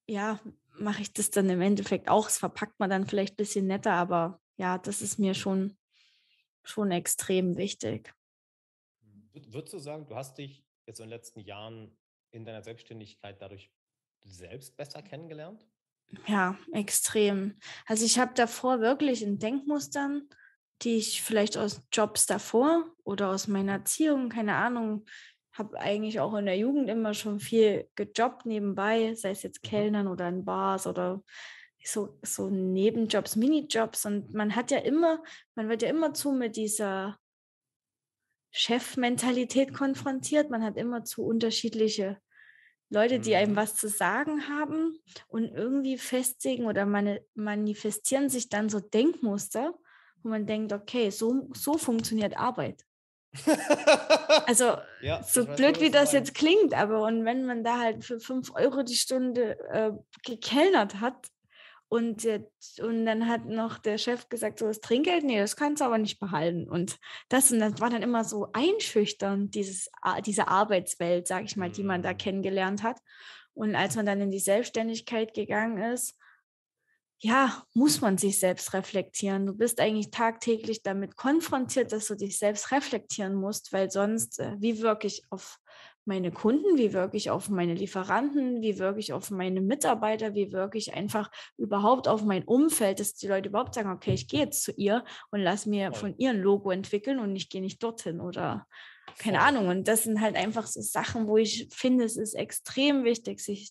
ja, 0.08 0.40
mache 0.72 1.02
ich 1.02 1.12
das 1.12 1.30
dann 1.30 1.48
im 1.48 1.60
Endeffekt 1.60 2.08
auch. 2.08 2.24
Das 2.24 2.38
verpackt 2.38 2.80
man 2.80 2.90
dann 2.90 3.06
vielleicht 3.06 3.34
ein 3.34 3.36
bisschen 3.36 3.68
netter, 3.68 3.92
aber 3.92 4.40
ja, 4.56 4.76
das 4.76 5.02
ist 5.02 5.20
mir 5.20 5.34
schon, 5.34 5.78
schon 6.64 6.90
extrem 6.90 7.56
wichtig. 7.56 8.12
Würdest 9.32 9.74
du 9.74 9.78
sagen, 9.78 10.04
du 10.04 10.16
hast 10.16 10.38
dich 10.38 10.66
jetzt 10.86 10.98
in 10.98 11.04
den 11.04 11.10
letzten 11.10 11.42
Jahren 11.42 11.96
in 12.32 12.44
deiner 12.44 12.64
Selbstständigkeit 12.64 13.40
dadurch 13.40 13.70
selbst 14.24 14.76
besser 14.76 15.00
kennengelernt? 15.00 15.64
Ja, 16.26 16.58
extrem. 16.72 17.56
Also 17.86 18.04
ich 18.04 18.18
habe 18.18 18.34
davor 18.34 18.80
wirklich 18.80 19.22
in 19.22 19.38
Denkmustern, 19.38 20.28
die 20.82 20.96
ich 20.96 21.22
vielleicht 21.22 21.56
aus 21.56 21.82
Jobs 21.92 22.26
davor 22.26 22.84
oder 23.04 23.30
aus 23.30 23.48
meiner 23.48 23.72
Erziehung, 23.72 24.28
keine 24.28 24.56
Ahnung, 24.56 25.04
habe 25.52 25.78
eigentlich 25.78 26.18
auch 26.20 26.34
in 26.34 26.46
der 26.46 26.56
Jugend 26.56 26.88
immer 26.88 27.14
schon 27.14 27.38
viel 27.38 27.88
gejobbt 27.94 28.46
nebenbei, 28.46 29.14
sei 29.14 29.30
es 29.30 29.42
jetzt 29.42 29.62
mhm. 29.62 29.68
Kellnern 29.68 30.08
oder 30.08 30.28
in 30.28 30.44
Bars 30.44 30.86
oder 30.86 31.22
so, 31.84 32.18
so 32.22 32.48
Nebenjobs, 32.48 33.36
Minijobs. 33.36 34.06
Und 34.06 34.32
man 34.32 34.54
hat 34.54 34.70
ja 34.70 34.78
immer, 34.78 35.22
man 35.54 35.68
wird 35.68 35.82
ja 35.82 35.88
immer 35.88 36.14
zu 36.14 36.32
mit 36.32 36.56
dieser 36.56 37.18
Chefmentalität 38.50 39.74
konfrontiert. 39.74 40.50
Man 40.50 40.62
hat 40.62 40.76
immer 40.76 41.04
zu 41.04 41.24
unterschiedliche 41.24 42.18
Leute, 42.88 43.20
die 43.20 43.34
einem 43.34 43.52
mhm. 43.52 43.56
was 43.56 43.76
zu 43.76 43.88
sagen 43.88 44.48
haben 44.48 44.98
und 45.28 45.44
irgendwie 45.54 45.98
festigen 45.98 46.66
oder 46.66 46.86
manifestieren 47.34 48.28
sich 48.28 48.48
dann 48.48 48.68
so 48.68 48.80
Denkmuster, 48.80 49.74
wo 50.22 50.28
man 50.28 50.46
denkt, 50.46 50.72
okay, 50.72 51.10
so, 51.10 51.48
so 51.54 51.78
funktioniert 51.78 52.36
Arbeit. 52.36 52.84
also 54.46 54.76
ja, 55.00 55.22
so 55.22 55.46
blöd 55.46 55.80
wie 55.80 55.90
das 55.90 56.12
jetzt 56.12 56.34
klingt, 56.34 56.74
aber 56.74 57.02
und 57.04 57.24
wenn 57.24 57.46
man 57.46 57.64
da 57.64 57.78
halt 57.78 58.04
für 58.04 58.20
fünf 58.20 58.54
Euro 58.54 58.82
die 58.82 58.94
Stunde 58.94 59.58
äh, 59.70 59.92
gekellnert 60.22 61.00
hat 61.00 61.28
und, 61.92 62.26
und 62.80 63.04
dann 63.04 63.28
hat 63.28 63.44
noch 63.44 63.76
der 63.76 63.98
Chef 63.98 64.30
gesagt, 64.30 64.58
so 64.58 64.66
das 64.66 64.80
Trinkgeld, 64.80 65.24
nee, 65.24 65.38
das 65.38 65.56
kannst 65.56 65.82
du 65.82 65.84
aber 65.84 65.98
nicht 65.98 66.18
behalten. 66.18 66.66
Und 66.66 66.98
das, 67.28 67.52
und 67.52 67.58
das 67.58 67.82
war 67.82 67.90
dann 67.90 68.00
immer 68.00 68.24
so 68.24 68.48
einschüchternd, 68.54 69.54
dieses, 69.54 69.90
diese 70.24 70.48
Arbeitswelt, 70.48 71.26
sag 71.26 71.44
ich 71.44 71.56
mal, 71.58 71.68
die 71.70 71.82
man 71.82 72.00
da 72.00 72.14
mhm. 72.14 72.16
kennengelernt 72.16 72.82
hat. 72.82 72.98
Und 73.52 73.74
als 73.76 73.94
man 73.94 74.06
dann 74.06 74.22
in 74.22 74.30
die 74.30 74.38
Selbstständigkeit 74.38 75.34
gegangen 75.34 75.92
ist, 75.92 76.16
ja, 77.24 77.62
muss 77.72 78.00
man 78.00 78.18
sich 78.18 78.40
selbst 78.40 78.72
reflektieren. 78.74 79.46
Du 79.46 79.54
bist 79.54 79.78
eigentlich 79.78 80.10
tagtäglich 80.10 80.82
damit 80.82 81.16
konfrontiert, 81.16 81.92
dass 81.92 82.08
du 82.08 82.16
dich 82.16 82.36
selbst 82.36 82.72
reflektieren 82.72 83.36
musst, 83.36 83.72
weil 83.72 83.92
sonst, 83.92 84.40
äh, 84.40 84.56
wie 84.58 84.82
wirke 84.82 85.06
ich 85.06 85.22
auf 85.30 85.60
meine 86.04 86.32
Kunden, 86.32 86.76
wie 86.76 86.92
wirke 86.92 87.16
ich 87.16 87.30
auf 87.30 87.48
meine 87.48 87.74
Lieferanten, 87.74 88.60
wie 88.60 88.80
wirke 88.80 88.98
ich 88.98 89.12
auf 89.12 89.30
meine 89.30 89.60
Mitarbeiter, 89.60 90.34
wie 90.34 90.50
wirke 90.50 90.78
ich 90.78 90.94
einfach 90.94 91.30
überhaupt 91.56 92.08
auf 92.08 92.24
mein 92.24 92.42
Umfeld, 92.42 92.98
dass 92.98 93.14
die 93.14 93.28
Leute 93.28 93.50
überhaupt 93.50 93.76
sagen, 93.76 93.92
okay, 93.92 94.14
ich 94.14 94.26
gehe 94.26 94.40
jetzt 94.40 94.64
zu 94.64 94.72
ihr 94.72 95.04
und 95.30 95.38
lass 95.38 95.64
mir 95.64 95.92
von 95.92 96.16
ihr 96.18 96.30
ein 96.30 96.40
Logo 96.40 96.72
entwickeln 96.72 97.20
und 97.20 97.36
ich 97.36 97.48
gehe 97.48 97.60
nicht 97.60 97.80
dorthin 97.84 98.20
oder 98.20 98.66
keine. 99.18 99.42
Ahnung. 99.42 99.68
Und 99.68 99.86
das 99.86 100.02
sind 100.02 100.20
halt 100.20 100.34
einfach 100.34 100.66
so 100.66 100.80
Sachen, 100.80 101.28
wo 101.28 101.36
ich 101.36 101.68
finde, 101.72 102.04
es 102.04 102.16
ist 102.16 102.34
extrem 102.34 103.04
wichtig, 103.04 103.38
sich 103.38 103.70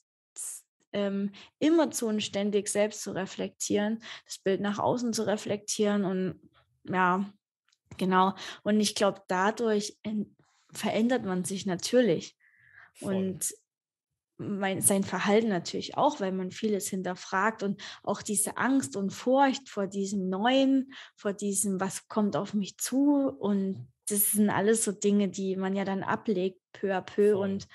ähm, 0.94 1.32
immer 1.60 1.92
zu 1.92 2.08
und 2.08 2.22
ständig 2.22 2.68
selbst 2.68 3.02
zu 3.02 3.12
reflektieren, 3.12 4.04
das 4.26 4.39
Bild 4.39 4.62
nach 4.62 4.80
außen 4.80 5.14
zu 5.14 5.26
reflektieren 5.26 6.06
und 6.06 6.39
ja, 6.84 7.26
genau. 7.98 8.34
Und 8.64 8.80
ich 8.80 8.96
glaube, 8.96 9.22
dadurch 9.28 9.98
verändert 10.72 11.26
man 11.26 11.44
sich 11.44 11.66
natürlich. 11.66 12.38
Voll. 12.94 13.16
Und 13.16 13.54
mein, 14.38 14.82
sein 14.82 15.04
Verhalten 15.04 15.50
natürlich 15.50 15.98
auch, 15.98 16.20
weil 16.20 16.32
man 16.32 16.52
vieles 16.52 16.88
hinterfragt 16.88 17.64
und 17.64 17.82
auch 18.04 18.22
diese 18.22 18.58
Angst 18.58 18.96
und 18.96 19.12
Furcht 19.12 19.70
vor 19.70 19.88
diesem 19.88 20.30
Neuen, 20.30 20.94
vor 21.16 21.34
diesem, 21.34 21.80
was 21.80 22.08
kommt 22.08 22.36
auf 22.36 22.54
mich 22.54 22.78
zu. 22.78 23.30
Und 23.39 23.88
das 24.10 24.32
sind 24.32 24.50
alles 24.50 24.84
so 24.84 24.92
Dinge, 24.92 25.30
die 25.30 25.56
man 25.56 25.76
ja 25.76 25.86
dann 25.86 26.04
ablegt, 26.04 26.60
peu 26.74 26.96
à 26.96 27.02
peu. 27.02 27.34
Voll. 27.34 27.50
Und 27.50 27.68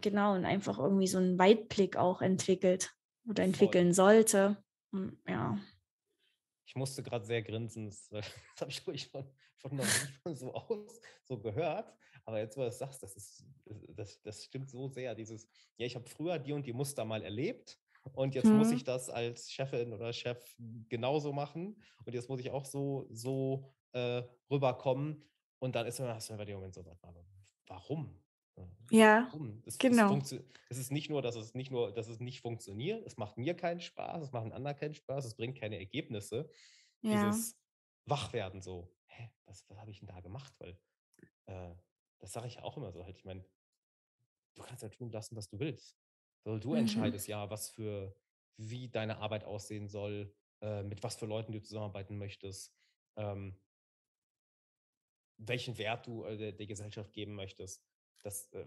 genau, 0.00 0.34
und 0.34 0.44
einfach 0.44 0.78
irgendwie 0.78 1.06
so 1.06 1.18
einen 1.18 1.38
Weitblick 1.38 1.96
auch 1.96 2.22
entwickelt 2.22 2.94
oder 3.28 3.44
entwickeln 3.44 3.88
Voll. 3.88 3.94
sollte. 3.94 4.64
Und, 4.92 5.18
ja. 5.26 5.58
Ich 6.66 6.76
musste 6.76 7.02
gerade 7.02 7.24
sehr 7.24 7.42
grinsen, 7.42 7.86
das, 7.86 8.08
das 8.10 8.60
habe 8.60 8.70
ich 8.70 8.86
ruhig 8.86 9.08
von, 9.08 9.30
von 9.56 9.76
noch 9.76 9.84
nicht 10.24 10.38
so 10.38 10.52
aus 10.54 11.00
so 11.24 11.38
gehört. 11.38 11.92
Aber 12.24 12.40
jetzt, 12.40 12.56
wo 12.56 12.60
du 12.60 12.66
das 12.66 12.78
sagst, 12.78 13.02
das, 13.02 13.16
ist, 13.16 13.44
das, 13.94 14.20
das 14.22 14.44
stimmt 14.44 14.68
so 14.68 14.88
sehr. 14.88 15.14
Dieses, 15.14 15.48
ja, 15.78 15.86
ich 15.86 15.94
habe 15.94 16.06
früher 16.06 16.38
die 16.38 16.52
und 16.52 16.66
die 16.66 16.72
Muster 16.72 17.04
mal 17.04 17.22
erlebt 17.22 17.78
und 18.12 18.34
jetzt 18.34 18.48
hm. 18.48 18.58
muss 18.58 18.70
ich 18.70 18.84
das 18.84 19.08
als 19.10 19.50
Chefin 19.50 19.92
oder 19.92 20.12
Chef 20.12 20.56
genauso 20.88 21.32
machen 21.32 21.82
und 22.04 22.14
jetzt 22.14 22.28
muss 22.28 22.40
ich 22.40 22.50
auch 22.50 22.64
so, 22.64 23.06
so 23.10 23.72
äh, 23.92 24.22
rüberkommen. 24.50 25.24
Und 25.58 25.74
dann 25.74 25.86
ist 25.86 25.98
man, 25.98 26.08
hast 26.10 26.30
du 26.30 26.36
bei 26.36 26.44
dem 26.44 26.56
Moment 26.56 26.74
so, 26.74 26.84
warum? 27.66 28.20
Ja, 28.90 29.30
Es, 29.64 29.78
genau. 29.78 30.16
Es, 30.16 30.32
es, 30.70 30.78
ist 30.78 30.92
nicht 30.92 31.10
nur, 31.10 31.22
dass 31.22 31.36
es 31.36 31.54
nicht 31.54 31.70
nur, 31.70 31.92
dass 31.92 32.08
es 32.08 32.20
nicht 32.20 32.40
funktioniert. 32.40 33.04
Es 33.06 33.16
macht 33.16 33.36
mir 33.36 33.54
keinen 33.54 33.80
Spaß, 33.80 34.22
es 34.22 34.32
macht 34.32 34.44
einen 34.44 34.52
anderen 34.52 34.76
keinen 34.76 34.94
Spaß, 34.94 35.24
es 35.24 35.34
bringt 35.34 35.58
keine 35.58 35.78
Ergebnisse. 35.78 36.50
Ja. 37.02 37.28
Dieses 37.28 37.58
Wachwerden 38.06 38.62
so, 38.62 38.90
hä, 39.06 39.30
was, 39.44 39.68
was 39.68 39.78
habe 39.78 39.90
ich 39.90 39.98
denn 40.00 40.08
da 40.08 40.20
gemacht? 40.20 40.54
Weil 40.58 40.78
äh, 41.46 41.74
das 42.18 42.32
sage 42.32 42.46
ich 42.46 42.60
auch 42.62 42.76
immer 42.76 42.92
so 42.92 43.04
halt. 43.04 43.16
Ich 43.16 43.24
meine, 43.24 43.44
du 44.54 44.62
kannst 44.62 44.82
ja 44.82 44.88
tun 44.88 45.10
lassen, 45.10 45.36
was 45.36 45.48
du 45.48 45.58
willst. 45.58 45.96
So, 46.44 46.58
du 46.58 46.70
mhm. 46.70 46.78
entscheidest 46.78 47.28
ja, 47.28 47.50
was 47.50 47.68
für, 47.68 48.16
wie 48.56 48.88
deine 48.88 49.18
Arbeit 49.18 49.44
aussehen 49.44 49.88
soll, 49.88 50.34
äh, 50.62 50.82
mit 50.82 51.02
was 51.02 51.16
für 51.16 51.26
Leuten 51.26 51.52
du 51.52 51.62
zusammenarbeiten 51.62 52.16
möchtest, 52.16 52.74
ähm, 53.16 53.60
welchen 55.36 55.76
Wert 55.76 56.06
du 56.06 56.24
äh, 56.24 56.36
der, 56.36 56.52
der 56.52 56.66
Gesellschaft 56.66 57.12
geben 57.12 57.34
möchtest 57.34 57.84
das, 58.22 58.52
äh, 58.52 58.64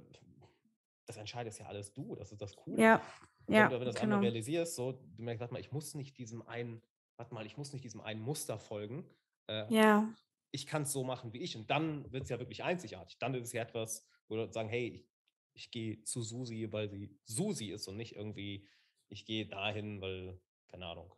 das 1.05 1.17
entscheidest 1.17 1.59
ja 1.59 1.67
alles 1.67 1.93
du. 1.93 2.15
Das 2.15 2.31
ist 2.31 2.41
das 2.41 2.55
Coole. 2.55 2.81
Ja. 2.81 3.01
ja 3.47 3.71
wenn 3.71 3.79
du 3.79 3.85
das 3.85 3.95
genau. 3.95 4.15
einmal 4.15 4.21
realisierst, 4.21 4.75
so, 4.75 4.93
du 4.93 5.23
merkst, 5.23 5.41
warte 5.41 5.53
mal, 5.53 5.59
ich 5.59 5.71
muss 5.71 5.93
nicht 5.93 6.17
diesem 6.17 6.41
einen, 6.47 6.81
warte 7.17 7.33
mal, 7.33 7.45
ich 7.45 7.57
muss 7.57 7.73
nicht 7.73 7.83
diesem 7.83 8.01
einen 8.01 8.21
Muster 8.21 8.59
folgen. 8.59 9.09
Äh, 9.47 9.73
ja. 9.73 10.13
Ich 10.51 10.67
kann 10.67 10.83
es 10.83 10.91
so 10.91 11.03
machen 11.03 11.33
wie 11.33 11.39
ich. 11.39 11.55
Und 11.55 11.69
dann 11.69 12.11
wird 12.11 12.23
es 12.23 12.29
ja 12.29 12.39
wirklich 12.39 12.63
einzigartig. 12.63 13.17
Dann 13.19 13.33
ist 13.35 13.47
es 13.47 13.53
ja 13.53 13.61
etwas, 13.61 14.05
wo 14.27 14.35
du 14.35 14.51
sagen, 14.51 14.69
hey, 14.69 14.87
ich, 14.87 15.09
ich 15.53 15.71
gehe 15.71 16.03
zu 16.03 16.21
Susi, 16.21 16.71
weil 16.71 16.89
sie 16.89 17.17
Susi 17.25 17.71
ist 17.71 17.87
und 17.87 17.97
nicht 17.97 18.15
irgendwie, 18.15 18.67
ich 19.09 19.25
gehe 19.25 19.47
dahin, 19.47 20.01
weil, 20.01 20.39
keine 20.67 20.85
Ahnung. 20.85 21.13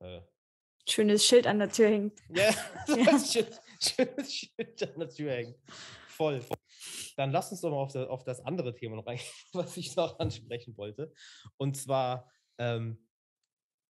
Äh, 0.00 0.20
Schönes 0.88 1.26
Schild 1.26 1.46
an 1.46 1.58
der 1.58 1.70
Tür 1.70 1.88
hängt. 1.88 2.18
Ja, 2.30 2.44
ja. 2.88 3.18
schönes 3.78 4.32
Schild 4.32 4.82
an 4.82 5.00
der 5.00 5.10
Tür 5.10 5.32
hängt. 5.32 5.56
Voll. 6.08 6.42
Dann 7.16 7.30
lass 7.30 7.50
uns 7.50 7.60
doch 7.60 7.70
mal 7.70 7.76
auf 7.76 7.92
das, 7.92 8.08
auf 8.08 8.24
das 8.24 8.40
andere 8.40 8.74
Thema 8.74 8.96
noch 8.96 9.06
rein, 9.06 9.20
was 9.52 9.76
ich 9.76 9.96
noch 9.96 10.18
ansprechen 10.18 10.76
wollte. 10.76 11.12
Und 11.56 11.76
zwar 11.76 12.30
ähm, 12.58 13.06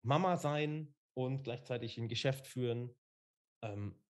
Mama 0.02 0.36
sein 0.36 0.94
und 1.14 1.42
gleichzeitig 1.42 1.98
ein 1.98 2.08
Geschäft 2.08 2.46
führen. 2.46 2.94
Ähm, 3.62 4.00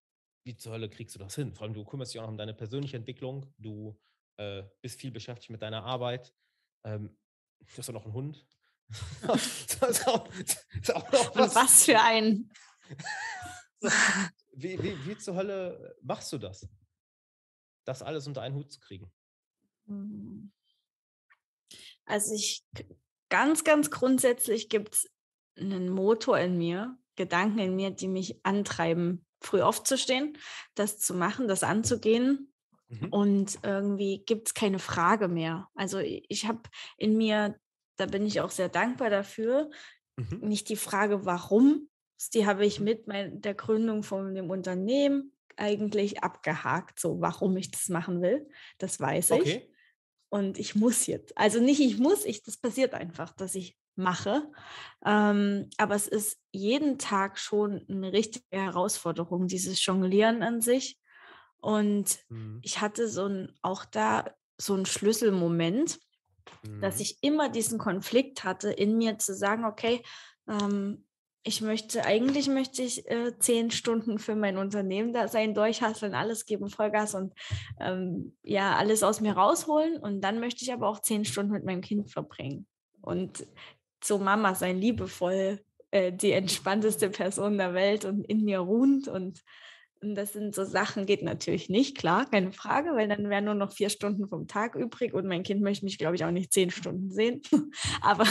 wie 0.45 0.57
zur 0.57 0.73
Hölle 0.73 0.89
kriegst 0.89 1.15
du 1.15 1.19
das 1.19 1.35
hin? 1.35 1.55
Vor 1.55 1.65
allem, 1.65 1.75
du 1.75 1.85
kümmerst 1.85 2.13
dich 2.13 2.21
auch 2.21 2.25
noch 2.25 2.31
um 2.31 2.39
deine 2.39 2.55
persönliche 2.55 2.97
Entwicklung. 2.97 3.53
Du 3.59 3.99
äh, 4.37 4.63
bist 4.81 5.01
viel 5.01 5.11
beschäftigt 5.11 5.51
mit 5.51 5.63
deiner 5.63 5.85
Arbeit. 5.85 6.33
Ähm, 6.85 7.17
du 7.61 7.79
hast 7.79 7.89
auch 7.89 7.95
noch 7.95 8.05
einen 8.05 8.15
Hund. 8.15 8.47
auch 9.27 9.37
was. 11.35 11.55
was 11.55 11.85
für 11.85 12.01
ein. 12.01 12.49
wie, 14.53 14.81
wie, 14.81 15.07
wie 15.07 15.19
zur 15.19 15.35
Hölle 15.35 15.97
machst 16.03 16.33
du 16.33 16.39
das? 16.39 16.69
Das 17.87 18.03
alles 18.03 18.27
unter 18.27 18.43
einen 18.43 18.55
Hut 18.55 18.73
zu 18.73 18.81
kriegen? 18.81 19.11
Hm. 19.87 20.53
Also 22.05 22.35
ich 22.35 22.65
ganz, 23.29 23.65
ganz 23.65 23.91
grundsätzlich 23.91 24.69
gibt 24.69 24.95
es 24.95 25.11
einen 25.59 25.89
Motor 25.89 26.39
in 26.39 26.59
mir, 26.59 26.97
Gedanken 27.17 27.59
in 27.59 27.77
mir, 27.77 27.91
die 27.91 28.09
mich 28.09 28.45
antreiben, 28.45 29.25
früh 29.41 29.63
aufzustehen, 29.63 30.39
das 30.75 30.99
zu 30.99 31.15
machen, 31.15 31.49
das 31.49 31.63
anzugehen. 31.63 32.53
Mhm. 32.89 33.09
Und 33.09 33.59
irgendwie 33.63 34.23
gibt 34.25 34.49
es 34.49 34.55
keine 34.55 34.79
Frage 34.79 35.29
mehr. 35.29 35.69
Also 35.75 35.99
ich 35.99 36.47
habe 36.47 36.63
in 36.97 37.17
mir, 37.17 37.59
da 37.97 38.07
bin 38.07 38.27
ich 38.27 38.41
auch 38.41 38.51
sehr 38.51 38.69
dankbar 38.69 39.11
dafür, 39.11 39.71
mhm. 40.17 40.41
nicht 40.41 40.69
die 40.69 40.77
Frage, 40.77 41.25
warum, 41.25 41.89
die 42.33 42.47
habe 42.47 42.65
ich 42.65 42.81
mit 42.81 43.05
der 43.07 43.55
Gründung 43.55 44.03
von 44.03 44.35
dem 44.35 44.51
Unternehmen 44.51 45.36
eigentlich 45.57 46.23
abgehakt, 46.23 47.01
so 47.01 47.21
warum 47.21 47.57
ich 47.57 47.71
das 47.71 47.89
machen 47.89 48.23
will. 48.23 48.49
Das 48.79 49.01
weiß 49.01 49.31
ich. 49.31 49.41
Okay. 49.41 49.73
Und 50.29 50.59
ich 50.59 50.75
muss 50.75 51.07
jetzt. 51.07 51.37
Also 51.39 51.61
nicht 51.61 51.81
ich 51.81 51.99
muss, 51.99 52.25
ich, 52.25 52.43
das 52.43 52.57
passiert 52.57 52.95
einfach, 52.95 53.33
dass 53.33 53.55
ich 53.55 53.77
mache. 53.95 54.51
Ähm, 55.05 55.71
aber 55.79 55.95
es 55.95 56.07
ist 56.07 56.39
jeden 56.53 56.99
Tag 56.99 57.39
schon 57.39 57.85
eine 57.89 58.13
richtige 58.13 58.45
Herausforderung, 58.51 59.47
dieses 59.47 59.85
Jonglieren 59.85 60.43
an 60.43 60.61
sich. 60.61 60.99
Und 61.59 62.19
mhm. 62.29 62.61
ich 62.63 62.81
hatte 62.81 63.09
so 63.09 63.27
ein, 63.27 63.53
auch 63.63 63.85
da 63.85 64.31
so 64.59 64.75
einen 64.75 64.87
Schlüsselmoment. 64.87 65.99
mhm. 66.63 66.81
dass 66.81 67.01
ich 67.01 67.19
immer 67.23 67.49
diesen 67.49 67.79
Konflikt 67.79 68.45
hatte, 68.45 68.71
in 68.71 68.99
mir 68.99 69.19
zu 69.19 69.35
sagen, 69.35 69.65
okay, 69.65 70.03
ähm, 70.49 71.06
ich 71.47 71.61
möchte, 71.61 72.05
eigentlich 72.05 72.49
möchte 72.49 72.83
ich 72.83 73.09
äh, 73.09 73.39
zehn 73.39 73.71
Stunden 73.71 74.19
für 74.19 74.35
mein 74.35 74.59
Unternehmen 74.59 75.13
da 75.13 75.29
sein, 75.29 75.55
durchhasseln, 75.55 76.15
alles 76.15 76.45
geben, 76.45 76.69
Vollgas 76.69 77.15
und 77.15 77.33
ähm, 77.81 78.37
ja, 78.43 78.75
alles 78.75 79.03
aus 79.03 79.21
mir 79.21 79.33
rausholen. 79.33 79.99
Und 79.99 80.23
dann 80.23 80.41
möchte 80.41 80.65
ich 80.65 80.73
aber 80.73 80.89
auch 80.89 81.01
zehn 81.01 81.25
Stunden 81.25 81.53
mit 81.53 81.65
meinem 81.65 81.83
Kind 81.83 82.11
verbringen. 82.11 82.67
Und 83.01 83.47
so 84.03 84.19
Mama 84.19 84.55
sein, 84.55 84.79
liebevoll, 84.79 85.61
äh, 85.93 86.13
die 86.13 86.33
entspannteste 86.33 87.11
Person 87.11 87.59
der 87.59 87.75
Welt 87.75 88.05
und 88.05 88.25
in 88.25 88.45
mir 88.45 88.59
ruhend 88.59 89.07
und 89.07 89.17
und 89.27 89.43
das 90.15 90.33
sind 90.33 90.55
so 90.55 90.65
Sachen, 90.65 91.07
geht 91.07 91.23
natürlich 91.23 91.69
nicht, 91.69 91.97
klar, 91.97 92.27
keine 92.31 92.53
Frage, 92.53 92.91
weil 92.95 93.09
dann 93.09 93.29
wären 93.31 93.45
nur 93.45 93.55
noch 93.55 93.73
vier 93.73 93.91
Stunden 93.91 94.29
vom 94.29 94.47
Tag 94.47 94.75
übrig 94.75 95.15
und 95.15 95.27
mein 95.27 95.43
Kind 95.43 95.63
möchte 95.63 95.85
mich, 95.85 95.99
glaube 95.99 96.17
ich, 96.17 96.25
auch 96.25 96.31
nicht 96.31 96.53
zehn 96.53 96.71
Stunden 96.71 97.11
sehen. 97.11 97.43
Aber 98.01 98.27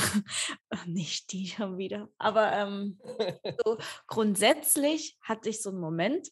nicht 0.86 1.32
die 1.32 1.48
schon 1.48 1.78
wieder. 1.78 2.10
Aber 2.18 2.52
ähm, 2.54 3.00
so 3.66 3.78
grundsätzlich 4.08 5.18
hatte 5.22 5.50
ich 5.50 5.62
so 5.62 5.70
einen 5.70 5.80
Moment. 5.80 6.30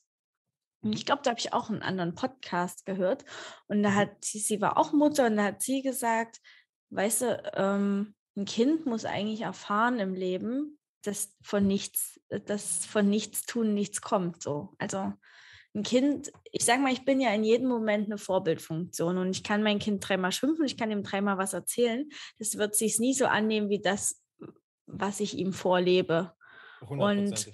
Ich 0.86 1.06
glaube, 1.06 1.22
da 1.24 1.30
habe 1.30 1.40
ich 1.40 1.54
auch 1.54 1.70
einen 1.70 1.82
anderen 1.82 2.14
Podcast 2.14 2.86
gehört. 2.86 3.24
Und 3.68 3.84
da 3.84 3.92
mhm. 3.92 3.96
hat 3.96 4.10
sie, 4.26 4.40
sie 4.40 4.60
war 4.60 4.78
auch 4.78 4.92
Mutter 4.92 5.28
und 5.28 5.38
da 5.38 5.46
hat 5.46 5.62
sie 5.62 5.82
gesagt, 5.82 6.42
weißt 6.90 7.22
du, 7.22 7.52
ähm, 7.56 8.16
ein 8.36 8.46
Kind 8.46 8.86
muss 8.86 9.06
eigentlich 9.06 9.42
erfahren 9.42 10.00
im 10.00 10.14
Leben, 10.14 10.78
dass 11.04 11.36
von 11.42 11.66
nichts, 11.68 12.20
äh, 12.30 12.42
dass 12.42 12.86
von 12.86 13.10
nichts 13.10 13.46
tun 13.46 13.74
nichts 13.74 14.02
kommt. 14.02 14.42
So. 14.42 14.76
Also 14.78 15.14
ein 15.76 15.84
Kind, 15.84 16.32
ich 16.52 16.66
sage 16.66 16.82
mal, 16.82 16.94
ich 16.94 17.06
bin 17.06 17.20
ja 17.20 17.34
in 17.34 17.44
jedem 17.44 17.68
Moment 17.68 18.06
eine 18.06 18.18
Vorbildfunktion 18.18 19.18
und 19.18 19.32
ich 19.32 19.44
kann 19.44 19.64
mein 19.64 19.80
Kind 19.80 20.08
dreimal 20.08 20.32
schimpfen, 20.32 20.66
ich 20.66 20.78
kann 20.78 20.92
ihm 20.92 21.04
dreimal 21.04 21.38
was 21.38 21.54
erzählen. 21.54 22.10
Das 22.38 22.58
wird 22.58 22.76
sich 22.76 23.00
nie 23.00 23.14
so 23.14 23.26
annehmen 23.26 23.70
wie 23.70 23.82
das, 23.82 24.22
was 24.86 25.20
ich 25.20 25.38
ihm 25.38 25.54
vorlebe. 25.54 26.34
Und, 26.88 27.52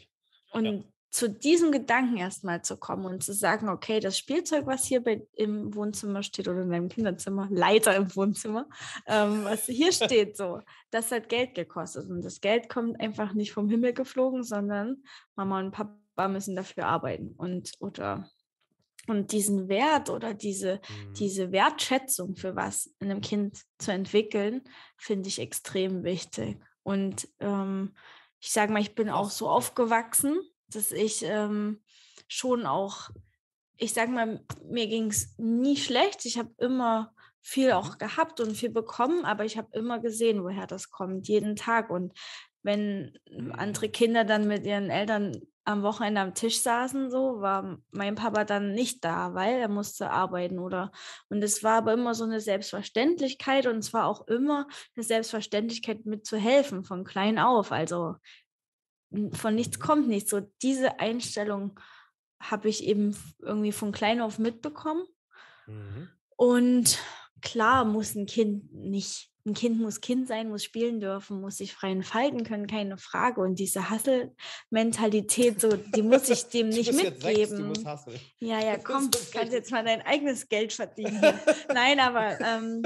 und 0.51 0.65
ja 0.65 0.83
zu 1.11 1.27
diesem 1.27 1.71
Gedanken 1.71 2.17
erstmal 2.17 2.61
zu 2.61 2.77
kommen 2.77 3.05
und 3.05 3.23
zu 3.23 3.33
sagen, 3.33 3.67
okay, 3.69 3.99
das 3.99 4.17
Spielzeug, 4.17 4.67
was 4.67 4.85
hier 4.85 5.03
bei, 5.03 5.25
im 5.33 5.73
Wohnzimmer 5.73 6.21
steht 6.21 6.47
oder 6.47 6.61
in 6.61 6.69
deinem 6.69 6.89
Kinderzimmer, 6.89 7.47
Leiter 7.49 7.95
im 7.95 8.15
Wohnzimmer, 8.15 8.67
ähm, 9.07 9.43
was 9.43 9.65
hier 9.65 9.91
steht, 9.91 10.37
so, 10.37 10.61
das 10.91 11.11
hat 11.11 11.29
Geld 11.29 11.55
gekostet. 11.55 12.09
Und 12.09 12.23
das 12.23 12.41
Geld 12.41 12.69
kommt 12.69 12.99
einfach 12.99 13.33
nicht 13.33 13.53
vom 13.53 13.69
Himmel 13.69 13.93
geflogen, 13.93 14.43
sondern 14.43 15.03
Mama 15.35 15.59
und 15.59 15.71
Papa 15.71 15.97
müssen 16.27 16.55
dafür 16.55 16.87
arbeiten. 16.87 17.33
Und, 17.37 17.71
oder, 17.79 18.29
und 19.07 19.31
diesen 19.31 19.69
Wert 19.69 20.09
oder 20.09 20.33
diese, 20.33 20.75
mhm. 20.75 21.13
diese 21.13 21.51
Wertschätzung 21.51 22.35
für 22.35 22.55
was 22.55 22.87
in 22.99 23.09
einem 23.09 23.21
Kind 23.21 23.63
zu 23.77 23.91
entwickeln, 23.91 24.61
finde 24.97 25.29
ich 25.29 25.39
extrem 25.39 26.03
wichtig. 26.03 26.59
Und 26.83 27.27
ähm, 27.39 27.95
ich 28.39 28.51
sage 28.51 28.71
mal, 28.71 28.81
ich 28.81 28.95
bin 28.95 29.09
auch 29.09 29.29
so 29.29 29.49
aufgewachsen, 29.49 30.39
dass 30.67 30.91
ich 30.91 31.23
ähm, 31.23 31.81
schon 32.27 32.65
auch, 32.65 33.09
ich 33.77 33.93
sage 33.93 34.11
mal, 34.11 34.43
mir 34.63 34.87
ging 34.87 35.07
es 35.07 35.35
nie 35.37 35.77
schlecht. 35.77 36.25
Ich 36.25 36.37
habe 36.37 36.53
immer 36.57 37.13
viel 37.41 37.71
auch 37.71 37.93
mhm. 37.93 37.97
gehabt 37.97 38.39
und 38.39 38.55
viel 38.55 38.69
bekommen, 38.69 39.25
aber 39.25 39.45
ich 39.45 39.57
habe 39.57 39.69
immer 39.73 39.99
gesehen, 39.99 40.43
woher 40.43 40.67
das 40.67 40.91
kommt, 40.91 41.27
jeden 41.27 41.55
Tag. 41.55 41.89
Und 41.89 42.13
wenn 42.61 43.17
andere 43.51 43.87
mhm. 43.87 43.91
Kinder 43.91 44.25
dann 44.25 44.47
mit 44.47 44.65
ihren 44.65 44.89
Eltern 44.89 45.41
am 45.69 45.83
Wochenende 45.83 46.21
am 46.21 46.33
Tisch 46.33 46.61
saßen, 46.61 47.11
so 47.11 47.41
war 47.41 47.77
mein 47.91 48.15
Papa 48.15 48.43
dann 48.43 48.73
nicht 48.73 49.05
da, 49.05 49.35
weil 49.35 49.59
er 49.59 49.67
musste 49.67 50.09
arbeiten 50.09 50.57
oder 50.57 50.91
und 51.29 51.43
es 51.43 51.63
war 51.63 51.77
aber 51.77 51.93
immer 51.93 52.15
so 52.15 52.23
eine 52.23 52.41
Selbstverständlichkeit 52.41 53.67
und 53.67 53.77
es 53.77 53.93
war 53.93 54.07
auch 54.07 54.27
immer 54.27 54.67
eine 54.95 55.03
Selbstverständlichkeit 55.03 56.05
mitzuhelfen 56.05 56.83
von 56.83 57.03
klein 57.03 57.37
auf. 57.37 57.71
Also 57.71 58.15
von 59.33 59.53
nichts 59.53 59.79
kommt 59.79 60.07
nichts. 60.07 60.31
So 60.31 60.41
diese 60.61 60.99
Einstellung 60.99 61.79
habe 62.41 62.67
ich 62.67 62.83
eben 62.83 63.15
irgendwie 63.39 63.71
von 63.71 63.91
klein 63.91 64.21
auf 64.21 64.39
mitbekommen. 64.39 65.03
Mhm. 65.67 66.09
Und 66.35 66.99
klar 67.41 67.85
muss 67.85 68.15
ein 68.15 68.25
Kind 68.25 68.73
nicht, 68.73 69.28
ein 69.45 69.53
Kind 69.53 69.79
muss 69.79 70.01
Kind 70.01 70.27
sein, 70.27 70.49
muss 70.49 70.63
spielen 70.63 70.99
dürfen, 70.99 71.41
muss 71.41 71.57
sich 71.57 71.73
frei 71.73 71.91
entfalten 71.91 72.43
können, 72.43 72.67
keine 72.67 72.97
Frage. 72.97 73.41
Und 73.41 73.59
diese 73.59 73.89
Hustle-Mentalität, 73.89 75.61
so, 75.61 75.69
die 75.69 76.01
muss 76.01 76.29
ich 76.29 76.45
dem 76.45 76.69
nicht 76.69 76.93
mitgeben. 76.93 77.73
ja, 78.39 78.59
ja, 78.61 78.77
komm, 78.83 79.09
du 79.11 79.19
kannst 79.31 79.53
jetzt 79.53 79.71
mal 79.71 79.83
dein 79.83 80.01
eigenes 80.01 80.49
Geld 80.49 80.73
verdienen. 80.73 81.21
Nein, 81.73 81.99
aber 81.99 82.39
ähm, 82.41 82.83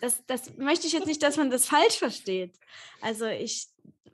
das, 0.00 0.24
das 0.26 0.56
möchte 0.56 0.86
ich 0.86 0.92
jetzt 0.92 1.06
nicht, 1.06 1.22
dass 1.22 1.36
man 1.36 1.50
das 1.50 1.66
falsch 1.66 1.98
versteht. 1.98 2.54
Also 3.00 3.26
ich 3.26 3.68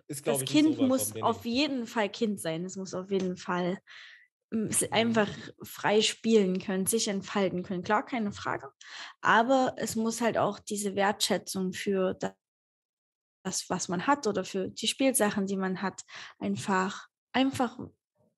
ist, 0.08 0.26
das 0.26 0.44
Kind 0.44 0.78
muss 0.78 1.14
auf 1.22 1.44
jeden 1.44 1.86
Fall 1.86 2.08
Kind 2.10 2.40
sein. 2.40 2.64
Es 2.64 2.76
muss 2.76 2.92
auf 2.94 3.10
jeden 3.10 3.36
Fall 3.36 3.78
einfach 4.90 5.28
frei 5.62 6.03
spielen 6.03 6.59
können, 6.59 6.86
sich 6.86 7.09
entfalten 7.09 7.62
können. 7.62 7.82
Klar, 7.82 8.05
keine 8.05 8.32
Frage. 8.32 8.70
Aber 9.20 9.74
es 9.76 9.96
muss 9.96 10.20
halt 10.20 10.36
auch 10.36 10.59
diese 10.59 10.94
Wertschätzung 10.94 11.72
für 11.72 12.14
das, 12.14 13.68
was 13.68 13.88
man 13.88 14.07
hat 14.07 14.26
oder 14.26 14.44
für 14.44 14.68
die 14.68 14.88
Spielsachen, 14.88 15.46
die 15.46 15.57
man 15.57 15.82
hat, 15.82 16.03
einfach, 16.38 17.09
einfach 17.32 17.78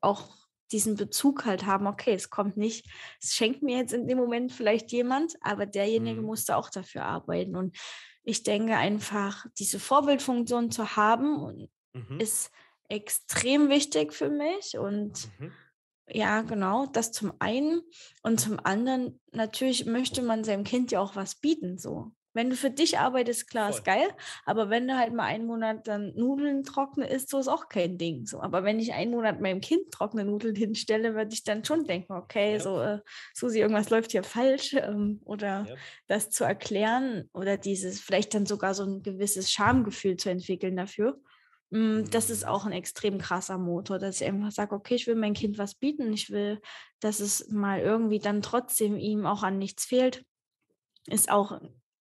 auch 0.00 0.28
diesen 0.72 0.96
Bezug 0.96 1.44
halt 1.44 1.66
haben, 1.66 1.86
okay, 1.86 2.14
es 2.14 2.30
kommt 2.30 2.56
nicht, 2.56 2.86
es 3.20 3.34
schenkt 3.34 3.62
mir 3.62 3.78
jetzt 3.78 3.92
in 3.92 4.06
dem 4.06 4.18
Moment 4.18 4.52
vielleicht 4.52 4.92
jemand, 4.92 5.34
aber 5.40 5.66
derjenige 5.66 6.20
mhm. 6.20 6.26
musste 6.26 6.56
auch 6.56 6.70
dafür 6.70 7.04
arbeiten. 7.04 7.56
Und 7.56 7.76
ich 8.22 8.42
denke 8.42 8.76
einfach, 8.76 9.46
diese 9.58 9.78
Vorbildfunktion 9.78 10.70
zu 10.70 10.96
haben 10.96 11.68
mhm. 11.92 12.20
ist 12.20 12.50
extrem 12.88 13.68
wichtig 13.68 14.12
für 14.12 14.30
mich 14.30 14.78
und 14.78 15.28
mhm. 15.38 15.52
Ja, 16.08 16.42
genau, 16.42 16.86
das 16.86 17.12
zum 17.12 17.32
einen 17.38 17.82
und 18.22 18.40
zum 18.40 18.58
anderen 18.62 19.20
natürlich 19.32 19.86
möchte 19.86 20.22
man 20.22 20.44
seinem 20.44 20.64
Kind 20.64 20.92
ja 20.92 21.00
auch 21.00 21.16
was 21.16 21.36
bieten 21.36 21.78
so. 21.78 22.12
Wenn 22.34 22.50
du 22.50 22.56
für 22.56 22.70
dich 22.70 22.98
arbeitest, 22.98 23.48
klar, 23.48 23.70
Voll. 23.70 23.78
ist 23.78 23.84
geil. 23.84 24.08
Aber 24.44 24.68
wenn 24.68 24.88
du 24.88 24.98
halt 24.98 25.14
mal 25.14 25.24
einen 25.24 25.46
Monat 25.46 25.86
dann 25.86 26.12
Nudeln 26.16 26.64
trockne 26.64 27.06
isst, 27.06 27.30
so 27.30 27.38
ist 27.38 27.46
auch 27.46 27.68
kein 27.68 27.96
Ding. 27.96 28.26
So. 28.26 28.40
Aber 28.40 28.64
wenn 28.64 28.80
ich 28.80 28.92
einen 28.92 29.12
Monat 29.12 29.40
meinem 29.40 29.60
Kind 29.60 29.92
trockene 29.92 30.24
Nudeln 30.24 30.54
hinstelle, 30.56 31.14
würde 31.14 31.32
ich 31.32 31.44
dann 31.44 31.64
schon 31.64 31.84
denken, 31.84 32.12
okay, 32.12 32.54
ja. 32.54 32.60
so, 32.60 32.82
äh, 32.82 32.98
Susi, 33.32 33.60
irgendwas 33.60 33.88
läuft 33.90 34.10
hier 34.10 34.24
falsch. 34.24 34.74
Ähm, 34.74 35.20
oder 35.24 35.64
ja. 35.68 35.76
das 36.08 36.30
zu 36.30 36.42
erklären 36.42 37.30
oder 37.32 37.56
dieses, 37.56 38.00
vielleicht 38.00 38.34
dann 38.34 38.46
sogar 38.46 38.74
so 38.74 38.82
ein 38.82 39.02
gewisses 39.04 39.52
Schamgefühl 39.52 40.16
zu 40.16 40.28
entwickeln 40.28 40.76
dafür. 40.76 41.20
Mm, 41.70 42.04
das 42.10 42.30
ist 42.30 42.46
auch 42.46 42.66
ein 42.66 42.72
extrem 42.72 43.18
krasser 43.18 43.58
Motor, 43.58 43.98
dass 43.98 44.20
ich 44.20 44.26
einfach 44.26 44.52
sage, 44.52 44.74
okay, 44.74 44.94
ich 44.94 45.06
will 45.06 45.16
mein 45.16 45.34
Kind 45.34 45.58
was 45.58 45.74
bieten, 45.74 46.12
ich 46.12 46.30
will, 46.30 46.60
dass 47.00 47.20
es 47.20 47.48
mal 47.50 47.80
irgendwie 47.80 48.18
dann 48.18 48.42
trotzdem 48.42 48.96
ihm 48.96 49.26
auch 49.26 49.42
an 49.42 49.58
nichts 49.58 49.84
fehlt, 49.84 50.24
ist 51.06 51.30
auch 51.30 51.60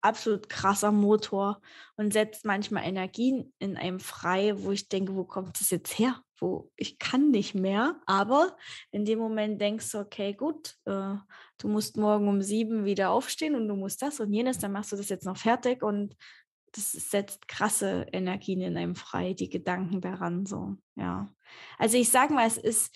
absolut 0.01 0.49
krasser 0.49 0.91
Motor 0.91 1.61
und 1.95 2.13
setzt 2.13 2.45
manchmal 2.45 2.85
Energien 2.85 3.53
in 3.59 3.77
einem 3.77 3.99
frei, 3.99 4.53
wo 4.57 4.71
ich 4.71 4.87
denke, 4.89 5.15
wo 5.15 5.23
kommt 5.23 5.59
das 5.59 5.69
jetzt 5.69 5.97
her? 5.99 6.21
Wo 6.39 6.71
ich 6.75 6.99
kann 6.99 7.31
nicht 7.31 7.55
mehr. 7.55 7.99
Aber 8.05 8.55
in 8.91 9.05
dem 9.05 9.19
Moment 9.19 9.59
denkst 9.59 9.91
du, 9.91 9.97
okay, 9.97 10.33
gut, 10.33 10.75
äh, 10.85 11.15
du 11.57 11.67
musst 11.67 11.97
morgen 11.97 12.27
um 12.27 12.41
sieben 12.41 12.85
wieder 12.85 13.09
aufstehen 13.09 13.55
und 13.55 13.67
du 13.67 13.75
musst 13.75 14.01
das 14.01 14.19
und 14.19 14.31
jenes, 14.31 14.59
dann 14.59 14.71
machst 14.71 14.91
du 14.91 14.95
das 14.95 15.09
jetzt 15.09 15.25
noch 15.25 15.37
fertig 15.37 15.81
und 15.81 16.15
das 16.73 16.91
setzt 16.91 17.47
krasse 17.47 18.05
Energien 18.11 18.61
in 18.61 18.77
einem 18.77 18.95
frei, 18.95 19.33
die 19.33 19.49
Gedanken 19.49 20.01
daran 20.01 20.45
so, 20.45 20.75
ja. 20.95 21.33
Also 21.77 21.97
ich 21.97 22.09
sage 22.09 22.33
mal, 22.33 22.47
es 22.47 22.57
ist 22.57 22.95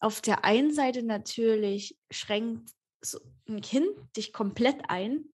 auf 0.00 0.20
der 0.20 0.44
einen 0.44 0.72
Seite 0.72 1.02
natürlich 1.02 1.98
schränkt 2.10 2.70
so 3.00 3.18
ein 3.48 3.60
Kind 3.60 3.88
dich 4.16 4.32
komplett 4.32 4.76
ein, 4.88 5.24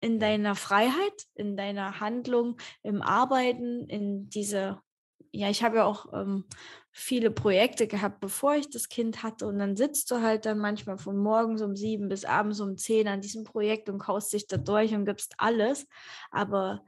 in 0.00 0.18
deiner 0.18 0.56
Freiheit, 0.56 1.26
in 1.34 1.56
deiner 1.56 2.00
Handlung, 2.00 2.56
im 2.82 3.02
Arbeiten, 3.02 3.86
in 3.88 4.28
diese, 4.28 4.80
ja, 5.30 5.48
ich 5.48 5.62
habe 5.62 5.76
ja 5.78 5.84
auch 5.84 6.12
ähm, 6.12 6.44
viele 6.90 7.30
Projekte 7.30 7.86
gehabt, 7.86 8.20
bevor 8.20 8.56
ich 8.56 8.68
das 8.68 8.88
Kind 8.88 9.22
hatte. 9.22 9.46
Und 9.46 9.58
dann 9.58 9.76
sitzt 9.76 10.10
du 10.10 10.20
halt 10.20 10.44
dann 10.44 10.58
manchmal 10.58 10.98
von 10.98 11.16
morgens 11.16 11.62
um 11.62 11.76
sieben 11.76 12.08
bis 12.08 12.24
abends 12.24 12.60
um 12.60 12.76
zehn 12.76 13.06
an 13.06 13.20
diesem 13.20 13.44
Projekt 13.44 13.88
und 13.88 14.00
kaust 14.00 14.32
dich 14.32 14.46
da 14.48 14.56
durch 14.56 14.92
und 14.92 15.06
gibst 15.06 15.34
alles. 15.38 15.86
Aber 16.32 16.84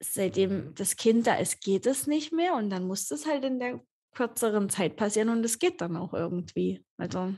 seitdem 0.00 0.74
das 0.74 0.96
Kind 0.96 1.26
da 1.26 1.36
ist, 1.36 1.60
geht 1.60 1.86
es 1.86 2.06
nicht 2.06 2.32
mehr. 2.32 2.54
Und 2.54 2.70
dann 2.70 2.86
muss 2.86 3.08
das 3.08 3.26
halt 3.26 3.44
in 3.44 3.58
der 3.58 3.80
kürzeren 4.12 4.70
Zeit 4.70 4.96
passieren 4.96 5.28
und 5.28 5.44
es 5.44 5.58
geht 5.58 5.80
dann 5.80 5.96
auch 5.96 6.14
irgendwie. 6.14 6.84
Also 6.96 7.34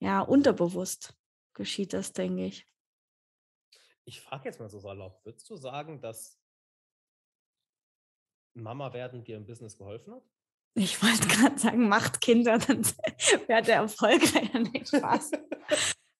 ja, 0.00 0.20
unterbewusst 0.20 1.14
geschieht 1.54 1.92
das, 1.92 2.12
denke 2.12 2.46
ich. 2.46 2.68
Ich 4.04 4.20
frage 4.20 4.44
jetzt 4.44 4.60
mal 4.60 4.68
so 4.68 4.78
salopp, 4.78 5.24
würdest 5.24 5.48
du 5.50 5.56
sagen, 5.56 6.00
dass 6.00 6.38
Mama 8.54 8.92
werden 8.92 9.24
dir 9.24 9.36
im 9.36 9.46
Business 9.46 9.76
geholfen 9.76 10.14
hat? 10.14 10.22
Ich 10.74 11.02
wollte 11.02 11.26
gerade 11.26 11.58
sagen, 11.58 11.88
macht 11.88 12.20
Kinder, 12.20 12.58
dann 12.58 12.84
wäre 13.46 13.62
der 13.64 13.76
erfolgreicher. 13.76 14.58
Nicht 14.60 14.88
Spaß. 14.88 15.32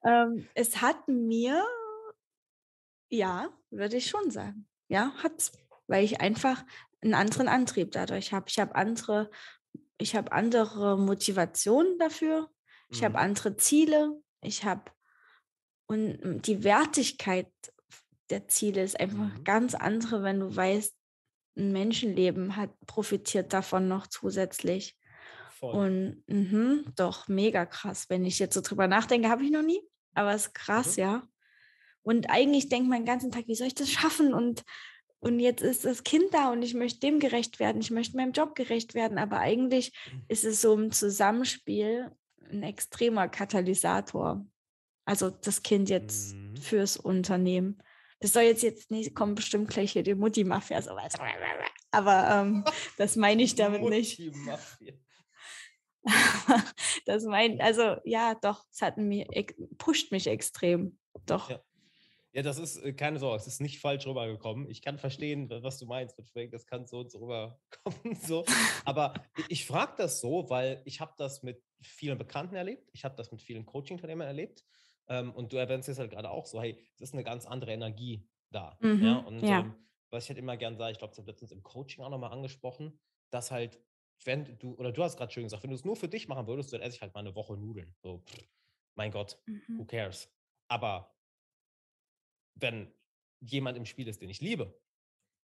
ähm, 0.04 0.48
es 0.54 0.80
hat 0.80 1.06
mir, 1.08 1.62
ja, 3.10 3.50
würde 3.70 3.98
ich 3.98 4.06
schon 4.06 4.30
sagen. 4.30 4.66
Ja, 4.88 5.12
hat's. 5.22 5.52
Weil 5.86 6.04
ich 6.04 6.20
einfach 6.20 6.64
einen 7.02 7.14
anderen 7.14 7.48
Antrieb 7.48 7.92
dadurch 7.92 8.32
habe. 8.32 8.46
Ich 8.48 8.58
habe 8.58 8.74
andere, 8.74 9.30
ich 9.98 10.16
habe 10.16 10.32
andere 10.32 10.98
Motivationen 10.98 11.98
dafür. 11.98 12.50
Ich 12.88 13.00
mhm. 13.00 13.06
habe 13.06 13.18
andere 13.18 13.56
Ziele. 13.56 14.20
Ich 14.40 14.64
habe 14.64 14.90
und 15.86 16.42
die 16.46 16.64
Wertigkeit 16.64 17.50
der 18.30 18.48
Ziele 18.48 18.82
ist 18.82 18.98
einfach 18.98 19.38
mhm. 19.38 19.44
ganz 19.44 19.74
andere, 19.74 20.22
wenn 20.22 20.40
du 20.40 20.54
weißt, 20.54 20.94
ein 21.56 21.72
Menschenleben 21.72 22.56
hat 22.56 22.70
profitiert 22.86 23.52
davon 23.52 23.88
noch 23.88 24.08
zusätzlich. 24.08 24.98
Voll. 25.50 25.74
Und 25.74 26.24
mh, 26.26 26.90
doch 26.96 27.28
mega 27.28 27.64
krass. 27.64 28.10
Wenn 28.10 28.24
ich 28.26 28.38
jetzt 28.38 28.54
so 28.54 28.60
drüber 28.60 28.88
nachdenke, 28.88 29.30
habe 29.30 29.44
ich 29.44 29.50
noch 29.50 29.62
nie, 29.62 29.80
aber 30.12 30.34
es 30.34 30.48
ist 30.48 30.54
krass, 30.54 30.96
mhm. 30.96 31.02
ja. 31.02 31.28
Und 32.06 32.30
eigentlich 32.30 32.68
denkt 32.68 32.88
man 32.88 33.00
den 33.00 33.04
ganzen 33.06 33.32
Tag, 33.32 33.48
wie 33.48 33.56
soll 33.56 33.66
ich 33.66 33.74
das 33.74 33.90
schaffen? 33.90 34.32
Und, 34.32 34.62
und 35.18 35.40
jetzt 35.40 35.60
ist 35.60 35.84
das 35.84 36.04
Kind 36.04 36.32
da 36.32 36.52
und 36.52 36.62
ich 36.62 36.72
möchte 36.72 37.00
dem 37.00 37.18
gerecht 37.18 37.58
werden, 37.58 37.80
ich 37.80 37.90
möchte 37.90 38.16
meinem 38.16 38.30
Job 38.30 38.54
gerecht 38.54 38.94
werden. 38.94 39.18
Aber 39.18 39.40
eigentlich 39.40 39.92
mhm. 40.12 40.22
ist 40.28 40.44
es 40.44 40.60
so 40.60 40.74
im 40.74 40.92
Zusammenspiel 40.92 42.12
ein 42.48 42.62
extremer 42.62 43.26
Katalysator. 43.26 44.46
Also 45.04 45.30
das 45.30 45.64
Kind 45.64 45.90
jetzt 45.90 46.36
mhm. 46.36 46.56
fürs 46.58 46.96
Unternehmen. 46.96 47.82
Das 48.20 48.34
soll 48.34 48.44
jetzt 48.44 48.62
jetzt 48.62 48.92
nicht, 48.92 49.16
kommt 49.16 49.34
bestimmt 49.34 49.68
gleich 49.68 49.90
hier 49.90 50.04
die 50.04 50.14
Mutti-Mafia, 50.14 50.82
sowas. 50.82 51.14
Aber 51.90 52.30
ähm, 52.30 52.64
das 52.98 53.16
meine 53.16 53.42
ich 53.42 53.56
damit 53.56 53.82
nicht. 53.82 54.22
das 57.04 57.24
meint, 57.24 57.60
also 57.60 57.96
ja, 58.04 58.36
doch, 58.36 58.64
es 58.70 58.80
hat 58.80 58.96
mich, 58.96 59.26
pusht 59.76 60.12
mich 60.12 60.28
extrem. 60.28 61.00
Doch. 61.24 61.50
Ja. 61.50 61.60
Ja. 62.36 62.42
das 62.42 62.58
ist, 62.58 62.76
äh, 62.78 62.92
keine 62.92 63.18
Sorge, 63.18 63.36
es 63.36 63.46
ist 63.46 63.60
nicht 63.60 63.80
falsch 63.80 64.06
rübergekommen. 64.06 64.68
Ich 64.68 64.82
kann 64.82 64.98
verstehen, 64.98 65.48
was 65.50 65.78
du 65.78 65.86
meinst 65.86 66.16
mit 66.18 66.28
Frank, 66.28 66.50
das 66.52 66.66
kann 66.66 66.86
so 66.86 67.00
und 67.00 67.10
so 67.10 67.18
rüberkommen. 67.18 67.56
So. 68.26 68.44
Aber 68.84 69.14
ich 69.48 69.66
frage 69.66 69.94
das 69.98 70.20
so, 70.20 70.48
weil 70.48 70.82
ich 70.84 71.00
habe 71.00 71.14
das 71.16 71.42
mit 71.42 71.62
vielen 71.80 72.18
Bekannten 72.18 72.54
erlebt, 72.54 72.88
ich 72.92 73.04
habe 73.04 73.16
das 73.16 73.30
mit 73.30 73.42
vielen 73.42 73.66
Coaching-Unternehmern 73.66 74.26
erlebt 74.26 74.64
ähm, 75.08 75.32
und 75.32 75.52
du 75.52 75.56
erwähnst 75.56 75.88
es 75.88 75.98
halt 75.98 76.10
gerade 76.10 76.30
auch 76.30 76.46
so, 76.46 76.60
hey, 76.60 76.78
es 76.94 77.00
ist 77.00 77.14
eine 77.14 77.24
ganz 77.24 77.46
andere 77.46 77.72
Energie 77.72 78.28
da. 78.50 78.76
Mhm, 78.80 79.04
ja? 79.04 79.18
Und 79.18 79.42
ja. 79.42 79.60
Ähm, 79.60 79.74
was 80.10 80.24
ich 80.24 80.30
halt 80.30 80.38
immer 80.38 80.56
gern 80.56 80.76
sage, 80.76 80.92
ich 80.92 80.98
glaube, 80.98 81.12
das 81.12 81.18
habe 81.18 81.30
letztens 81.30 81.52
im 81.52 81.62
Coaching 81.62 82.04
auch 82.04 82.10
nochmal 82.10 82.32
angesprochen, 82.32 82.98
dass 83.30 83.50
halt, 83.50 83.80
wenn 84.24 84.58
du, 84.58 84.74
oder 84.74 84.92
du 84.92 85.02
hast 85.02 85.16
gerade 85.16 85.32
schön 85.32 85.42
gesagt, 85.44 85.62
wenn 85.62 85.70
du 85.70 85.76
es 85.76 85.84
nur 85.84 85.96
für 85.96 86.08
dich 86.08 86.28
machen 86.28 86.46
würdest, 86.46 86.72
dann 86.72 86.80
esse 86.80 86.96
ich 86.96 87.02
halt 87.02 87.14
mal 87.14 87.20
eine 87.20 87.34
Woche 87.34 87.56
Nudeln. 87.56 87.94
So, 87.98 88.18
pff, 88.18 88.48
mein 88.94 89.10
Gott, 89.10 89.38
mhm. 89.46 89.78
who 89.78 89.84
cares? 89.84 90.32
Aber 90.68 91.15
wenn 92.56 92.92
jemand 93.40 93.76
im 93.76 93.86
Spiel 93.86 94.08
ist, 94.08 94.20
den 94.20 94.30
ich 94.30 94.40
liebe, 94.40 94.78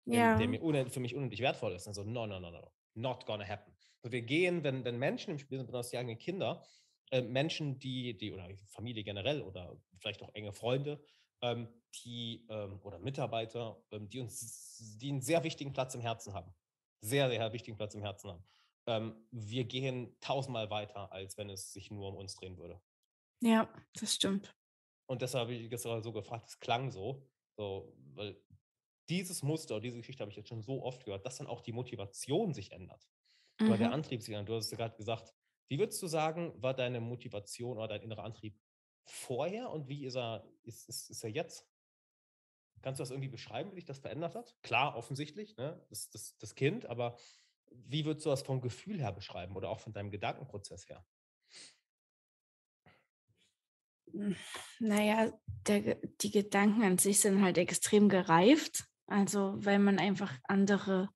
ja. 0.07 0.37
der, 0.37 0.49
mir 0.49 0.91
für 0.91 1.01
mich 1.01 1.15
unendlich 1.15 1.41
wertvoll 1.41 1.73
ist, 1.73 1.87
dann 1.87 1.95
so, 1.95 2.05
no, 2.05 2.27
no, 2.27 2.41
no, 2.41 2.51
no, 2.51 2.73
not 2.95 3.27
gonna 3.27 3.47
happen. 3.47 3.75
So, 4.03 4.13
wir 4.13 4.23
gehen, 4.23 4.65
wenn, 4.65 4.85
wenn 4.85 4.99
Menschen 4.99 5.31
im 5.31 5.39
Spiel 5.39 5.59
sind, 5.59 5.67
besonders 5.67 5.91
die 5.91 5.99
eigenen 5.99 6.19
Kinder, 6.19 6.65
äh, 7.11 7.23
Menschen, 7.23 7.79
die, 7.79 8.17
die, 8.17 8.33
oder 8.33 8.49
Familie 8.67 9.05
generell 9.05 9.43
oder 9.43 9.81
vielleicht 9.99 10.23
auch 10.23 10.35
enge 10.35 10.53
Freunde, 10.53 11.03
ähm, 11.43 11.69
die, 12.03 12.47
ähm, 12.49 12.81
oder 12.83 12.99
Mitarbeiter, 12.99 13.83
ähm, 13.91 14.09
die 14.09 14.21
uns, 14.21 14.97
die 14.99 15.11
einen 15.11 15.21
sehr 15.21 15.45
wichtigen 15.45 15.73
Platz 15.73 15.95
im 15.95 16.01
Herzen 16.01 16.35
haben. 16.35 16.53
Sehr, 17.01 17.29
sehr 17.29 17.53
wichtigen 17.53 17.77
Platz 17.77 17.95
im 17.95 18.03
Herzen 18.03 18.31
haben. 18.31 18.45
Ähm, 18.87 19.27
wir 19.31 19.65
gehen 19.65 20.17
tausendmal 20.21 20.71
weiter, 20.71 21.13
als 21.13 21.37
wenn 21.37 21.51
es 21.51 21.73
sich 21.73 21.91
nur 21.91 22.09
um 22.09 22.17
uns 22.17 22.35
drehen 22.37 22.57
würde. 22.59 22.81
Ja, 23.41 23.69
das 23.95 24.15
stimmt. 24.15 24.55
Und 25.07 25.23
deshalb 25.23 25.43
habe 25.43 25.55
ich 25.55 25.71
gestern 25.71 26.03
so 26.03 26.13
gefragt, 26.13 26.49
es 26.49 26.61
klang 26.61 26.91
so, 26.91 27.27
so, 27.57 27.95
weil 28.15 28.37
dieses 29.09 29.43
Muster, 29.43 29.81
diese 29.81 29.99
Geschichte 29.99 30.23
habe 30.23 30.31
ich 30.31 30.37
jetzt 30.37 30.49
schon 30.49 30.63
so 30.63 30.83
oft 30.83 31.05
gehört, 31.05 31.27
dass 31.27 31.37
dann 31.37 31.47
auch 31.47 31.61
die 31.61 31.73
Motivation 31.73 32.55
sich 32.55 32.73
ändert. 32.73 33.07
Mhm. 33.61 33.69
Oder 33.69 33.79
der 33.79 33.89
mhm. 33.89 33.95
Antrieb 33.95 34.23
sich 34.23 34.35
ändert. 34.35 34.49
Du 34.49 34.55
hast 34.55 34.71
ja 34.71 34.77
gerade 34.77 34.97
gesagt, 34.97 35.35
wie 35.69 35.79
würdest 35.79 36.03
du 36.03 36.07
sagen, 36.07 36.55
war 36.63 36.75
deine 36.75 37.01
Motivation 37.01 37.79
oder 37.79 37.89
dein 37.89 38.03
innerer 38.03 38.25
Antrieb 38.25 38.59
vorher 39.07 39.71
und 39.71 39.89
wie 39.89 40.05
ist 40.07 40.17
er, 40.17 40.49
ist, 40.63 40.89
ist, 40.89 41.11
ist 41.11 41.25
er 41.25 41.31
jetzt? 41.31 41.69
Kannst 42.83 43.01
du 43.01 43.03
das 43.03 43.11
irgendwie 43.11 43.29
beschreiben, 43.29 43.71
wie 43.71 43.77
sich 43.77 43.85
das 43.85 43.99
verändert 43.99 44.35
hat? 44.35 44.57
Klar, 44.63 44.97
offensichtlich, 44.97 45.57
ne? 45.57 45.83
das, 45.89 46.11
das, 46.11 46.37
das 46.39 46.55
Kind, 46.55 46.87
aber 46.87 47.17
wie 47.71 48.05
würdest 48.05 48.27
du 48.27 48.31
das 48.31 48.43
vom 48.43 48.61
Gefühl 48.61 49.01
her 49.01 49.13
beschreiben 49.13 49.57
oder 49.57 49.71
auch 49.71 49.81
von 49.81 49.93
deinem 49.93 50.11
Gedankenprozess 50.11 50.89
her? 50.89 51.05
Hm, 54.04 54.04
naja, 54.79 55.33
der, 55.67 55.97
die 56.21 56.31
Gedanken 56.31 56.83
an 56.83 56.99
sich 56.99 57.21
sind 57.21 57.43
halt 57.43 57.59
extrem 57.59 58.09
gereift. 58.09 58.85
Also, 59.07 59.55
weil 59.59 59.79
man 59.79 59.99
einfach 59.99 60.33
andere 60.45 61.09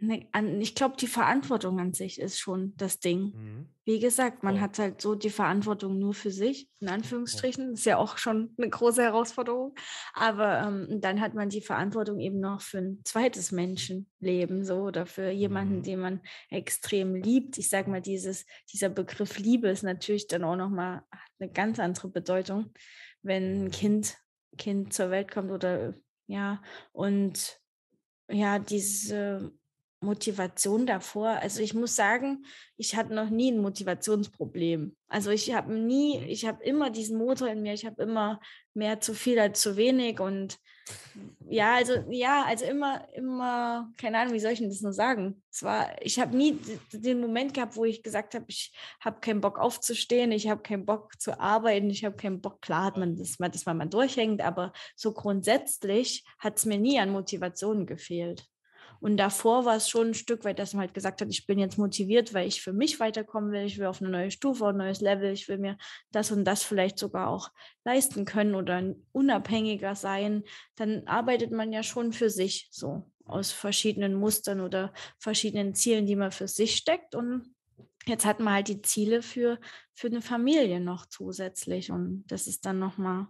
ich 0.00 0.74
glaube, 0.74 0.96
die 0.96 1.06
Verantwortung 1.06 1.78
an 1.78 1.92
sich 1.92 2.20
ist 2.20 2.38
schon 2.38 2.74
das 2.76 3.00
Ding. 3.00 3.32
Mhm. 3.34 3.68
Wie 3.84 3.98
gesagt, 3.98 4.42
man 4.42 4.56
oh. 4.56 4.60
hat 4.60 4.78
halt 4.78 5.00
so 5.00 5.14
die 5.14 5.30
Verantwortung 5.30 5.98
nur 5.98 6.14
für 6.14 6.30
sich, 6.30 6.70
in 6.80 6.88
Anführungsstrichen. 6.88 7.74
Ist 7.74 7.84
ja 7.84 7.98
auch 7.98 8.16
schon 8.16 8.54
eine 8.56 8.70
große 8.70 9.02
Herausforderung. 9.02 9.74
Aber 10.14 10.62
ähm, 10.62 11.00
dann 11.00 11.20
hat 11.20 11.34
man 11.34 11.50
die 11.50 11.60
Verantwortung 11.60 12.18
eben 12.18 12.40
noch 12.40 12.62
für 12.62 12.78
ein 12.78 13.00
zweites 13.04 13.52
Menschenleben 13.52 14.64
so 14.64 14.76
oder 14.82 15.04
für 15.04 15.30
jemanden, 15.30 15.78
mhm. 15.78 15.82
den 15.82 16.00
man 16.00 16.20
extrem 16.48 17.14
liebt. 17.14 17.58
Ich 17.58 17.68
sage 17.68 17.90
mal, 17.90 18.00
dieses, 18.00 18.46
dieser 18.72 18.88
Begriff 18.88 19.38
Liebe 19.38 19.68
ist 19.68 19.82
natürlich 19.82 20.28
dann 20.28 20.44
auch 20.44 20.56
nochmal 20.56 21.02
eine 21.38 21.50
ganz 21.50 21.78
andere 21.78 22.08
Bedeutung, 22.08 22.72
wenn 23.22 23.42
ein 23.42 23.64
mhm. 23.64 23.70
Kind, 23.70 24.16
kind 24.56 24.92
zur 24.94 25.10
Welt 25.10 25.30
kommt 25.30 25.50
oder 25.50 25.94
ja, 26.26 26.62
und 26.92 27.60
ja, 28.30 28.60
diese 28.60 29.52
Motivation 30.00 30.86
davor. 30.86 31.28
Also 31.28 31.60
ich 31.62 31.74
muss 31.74 31.94
sagen, 31.94 32.44
ich 32.76 32.96
hatte 32.96 33.14
noch 33.14 33.28
nie 33.28 33.52
ein 33.52 33.60
Motivationsproblem. 33.60 34.96
Also 35.08 35.30
ich 35.30 35.54
habe 35.54 35.74
nie, 35.74 36.18
mhm. 36.18 36.26
ich 36.28 36.46
habe 36.46 36.64
immer 36.64 36.90
diesen 36.90 37.18
Motor 37.18 37.48
in 37.48 37.62
mir, 37.62 37.74
ich 37.74 37.84
habe 37.84 38.02
immer 38.02 38.40
mehr 38.74 39.00
zu 39.00 39.14
viel 39.14 39.38
als 39.38 39.60
zu 39.60 39.76
wenig 39.76 40.20
und 40.20 40.58
ja, 41.48 41.74
also 41.74 42.04
ja, 42.10 42.44
also 42.44 42.64
immer, 42.64 43.06
immer, 43.14 43.92
keine 43.96 44.18
Ahnung, 44.18 44.34
wie 44.34 44.40
soll 44.40 44.52
ich 44.52 44.60
denn 44.60 44.70
das 44.70 44.80
nur 44.80 44.92
sagen? 44.92 45.42
Es 45.50 45.62
war, 45.62 46.00
ich 46.00 46.18
habe 46.18 46.36
nie 46.36 46.58
den 46.92 47.20
Moment 47.20 47.54
gehabt, 47.54 47.76
wo 47.76 47.84
ich 47.84 48.02
gesagt 48.02 48.34
habe, 48.34 48.46
ich 48.48 48.72
habe 49.00 49.20
keinen 49.20 49.40
Bock 49.40 49.58
aufzustehen, 49.58 50.32
ich 50.32 50.48
habe 50.48 50.62
keinen 50.62 50.86
Bock 50.86 51.20
zu 51.20 51.38
arbeiten, 51.38 51.90
ich 51.90 52.04
habe 52.04 52.16
keinen 52.16 52.40
Bock, 52.40 52.60
klar 52.62 52.84
hat 52.84 52.96
man 52.96 53.16
das, 53.16 53.36
dass 53.38 53.66
man 53.66 53.78
mal 53.78 53.86
durchhängt, 53.86 54.40
aber 54.40 54.72
so 54.96 55.12
grundsätzlich 55.12 56.24
hat 56.38 56.56
es 56.56 56.66
mir 56.66 56.78
nie 56.78 56.98
an 56.98 57.10
Motivation 57.10 57.86
gefehlt. 57.86 58.46
Und 59.00 59.16
davor 59.16 59.64
war 59.64 59.76
es 59.76 59.88
schon 59.88 60.08
ein 60.08 60.14
Stück 60.14 60.44
weit, 60.44 60.58
dass 60.58 60.74
man 60.74 60.82
halt 60.82 60.94
gesagt 60.94 61.20
hat, 61.20 61.28
ich 61.30 61.46
bin 61.46 61.58
jetzt 61.58 61.78
motiviert, 61.78 62.34
weil 62.34 62.46
ich 62.46 62.62
für 62.62 62.72
mich 62.72 63.00
weiterkommen 63.00 63.50
will, 63.50 63.64
ich 63.64 63.78
will 63.78 63.86
auf 63.86 64.02
eine 64.02 64.10
neue 64.10 64.30
Stufe, 64.30 64.66
ein 64.66 64.76
neues 64.76 65.00
Level, 65.00 65.32
ich 65.32 65.48
will 65.48 65.58
mir 65.58 65.78
das 66.12 66.30
und 66.30 66.44
das 66.44 66.62
vielleicht 66.62 66.98
sogar 66.98 67.28
auch 67.28 67.50
leisten 67.84 68.26
können 68.26 68.54
oder 68.54 68.94
unabhängiger 69.12 69.94
sein. 69.94 70.44
Dann 70.76 71.06
arbeitet 71.06 71.50
man 71.50 71.72
ja 71.72 71.82
schon 71.82 72.12
für 72.12 72.28
sich 72.28 72.68
so 72.70 73.10
aus 73.24 73.52
verschiedenen 73.52 74.14
Mustern 74.14 74.60
oder 74.60 74.92
verschiedenen 75.18 75.74
Zielen, 75.74 76.04
die 76.04 76.16
man 76.16 76.32
für 76.32 76.48
sich 76.48 76.76
steckt. 76.76 77.14
Und 77.14 77.54
jetzt 78.06 78.26
hat 78.26 78.40
man 78.40 78.54
halt 78.54 78.68
die 78.68 78.82
Ziele 78.82 79.22
für, 79.22 79.58
für 79.94 80.08
eine 80.08 80.20
Familie 80.20 80.80
noch 80.80 81.06
zusätzlich. 81.06 81.90
Und 81.90 82.24
das 82.26 82.46
ist 82.46 82.66
dann 82.66 82.78
nochmal. 82.78 83.28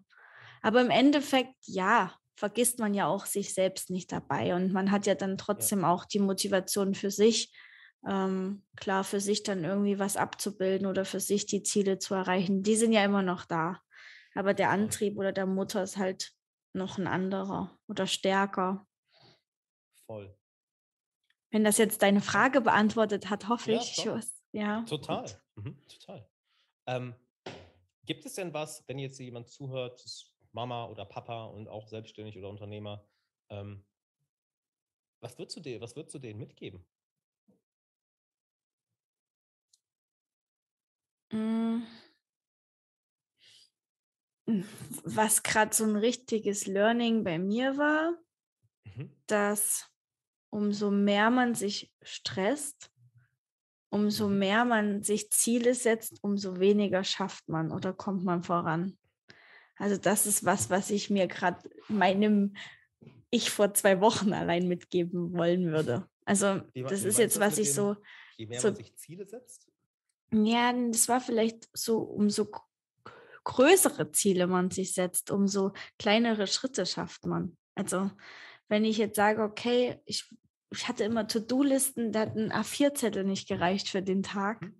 Aber 0.62 0.80
im 0.80 0.90
Endeffekt, 0.90 1.54
ja, 1.62 2.12
vergisst 2.40 2.78
man 2.78 2.94
ja 2.94 3.06
auch 3.06 3.26
sich 3.26 3.52
selbst 3.52 3.90
nicht 3.90 4.10
dabei. 4.10 4.54
Und 4.54 4.72
man 4.72 4.90
hat 4.90 5.06
ja 5.06 5.14
dann 5.14 5.36
trotzdem 5.36 5.82
ja. 5.82 5.92
auch 5.92 6.06
die 6.06 6.20
Motivation 6.20 6.94
für 6.94 7.10
sich, 7.10 7.54
ähm, 8.08 8.64
klar, 8.76 9.04
für 9.04 9.20
sich 9.20 9.42
dann 9.42 9.62
irgendwie 9.62 9.98
was 9.98 10.16
abzubilden 10.16 10.86
oder 10.86 11.04
für 11.04 11.20
sich 11.20 11.44
die 11.44 11.62
Ziele 11.62 11.98
zu 11.98 12.14
erreichen. 12.14 12.62
Die 12.62 12.76
sind 12.76 12.94
ja 12.94 13.04
immer 13.04 13.20
noch 13.20 13.44
da. 13.44 13.78
Aber 14.34 14.54
der 14.54 14.70
Antrieb 14.70 15.18
oder 15.18 15.32
der 15.32 15.44
Mutter 15.44 15.82
ist 15.82 15.98
halt 15.98 16.32
noch 16.72 16.96
ein 16.96 17.06
anderer 17.06 17.78
oder 17.88 18.06
stärker. 18.06 18.86
Voll. 20.06 20.34
Wenn 21.50 21.62
das 21.62 21.76
jetzt 21.76 22.00
deine 22.00 22.22
Frage 22.22 22.62
beantwortet 22.62 23.28
hat, 23.28 23.48
hoffe 23.48 23.72
ja, 23.72 23.80
ich. 23.82 24.06
Was, 24.06 24.40
ja. 24.52 24.82
Total. 24.88 25.26
Mhm, 25.56 25.76
total. 25.88 26.26
Ähm, 26.86 27.14
gibt 28.06 28.24
es 28.24 28.32
denn 28.32 28.54
was, 28.54 28.82
wenn 28.88 28.98
jetzt 28.98 29.18
jemand 29.18 29.50
zuhört, 29.50 30.00
Mama 30.52 30.86
oder 30.86 31.04
Papa 31.04 31.46
und 31.46 31.68
auch 31.68 31.88
selbstständig 31.88 32.36
oder 32.36 32.48
Unternehmer. 32.48 33.04
Ähm, 33.48 33.84
was 35.20 35.38
würdest 35.38 35.56
du 35.56 35.60
dir, 35.60 35.80
was 35.80 35.96
würdest 35.96 36.14
du 36.14 36.18
denen 36.18 36.38
mitgeben? 36.38 36.84
Mm. 41.32 41.82
Was 45.04 45.42
gerade 45.42 45.74
so 45.74 45.84
ein 45.84 45.96
richtiges 45.96 46.66
Learning 46.66 47.22
bei 47.22 47.38
mir 47.38 47.76
war, 47.78 48.16
mhm. 48.84 49.14
dass 49.26 49.88
umso 50.50 50.90
mehr 50.90 51.30
man 51.30 51.54
sich 51.54 51.92
stresst, 52.02 52.90
umso 53.90 54.28
mhm. 54.28 54.38
mehr 54.38 54.64
man 54.64 55.02
sich 55.02 55.30
Ziele 55.30 55.74
setzt, 55.74 56.24
umso 56.24 56.58
weniger 56.58 57.04
schafft 57.04 57.48
man 57.48 57.70
oder 57.70 57.92
kommt 57.92 58.24
man 58.24 58.42
voran. 58.42 58.98
Also 59.80 59.96
das 59.96 60.26
ist 60.26 60.44
was, 60.44 60.68
was 60.68 60.90
ich 60.90 61.08
mir 61.08 61.26
gerade 61.26 61.68
meinem 61.88 62.54
ich 63.30 63.50
vor 63.50 63.72
zwei 63.72 64.00
Wochen 64.00 64.34
allein 64.34 64.68
mitgeben 64.68 65.32
wollen 65.32 65.72
würde. 65.72 66.06
Also 66.26 66.60
wie, 66.74 66.82
das 66.82 67.02
wie 67.02 67.08
ist 67.08 67.18
jetzt, 67.18 67.40
was 67.40 67.56
ich 67.56 67.68
dem, 67.68 67.74
so. 67.74 67.96
Je 68.36 68.46
mehr 68.46 68.60
so, 68.60 68.68
man 68.68 68.76
sich 68.76 68.94
Ziele 68.96 69.26
setzt? 69.26 69.68
Ja, 70.32 70.72
das 70.72 71.08
war 71.08 71.20
vielleicht 71.20 71.68
so, 71.72 72.00
umso 72.00 72.50
größere 73.44 74.12
Ziele 74.12 74.46
man 74.46 74.70
sich 74.70 74.92
setzt, 74.92 75.30
umso 75.30 75.72
kleinere 75.98 76.46
Schritte 76.46 76.84
schafft 76.84 77.24
man. 77.24 77.56
Also 77.74 78.10
wenn 78.68 78.84
ich 78.84 78.98
jetzt 78.98 79.16
sage, 79.16 79.42
okay, 79.42 79.98
ich, 80.04 80.28
ich 80.70 80.88
hatte 80.88 81.04
immer 81.04 81.26
To-Do-Listen, 81.26 82.12
da 82.12 82.20
hat 82.20 82.36
ein 82.36 82.52
A4-Zettel 82.52 83.24
nicht 83.24 83.48
gereicht 83.48 83.88
für 83.88 84.02
den 84.02 84.22
Tag. 84.22 84.60
Mhm 84.60 84.79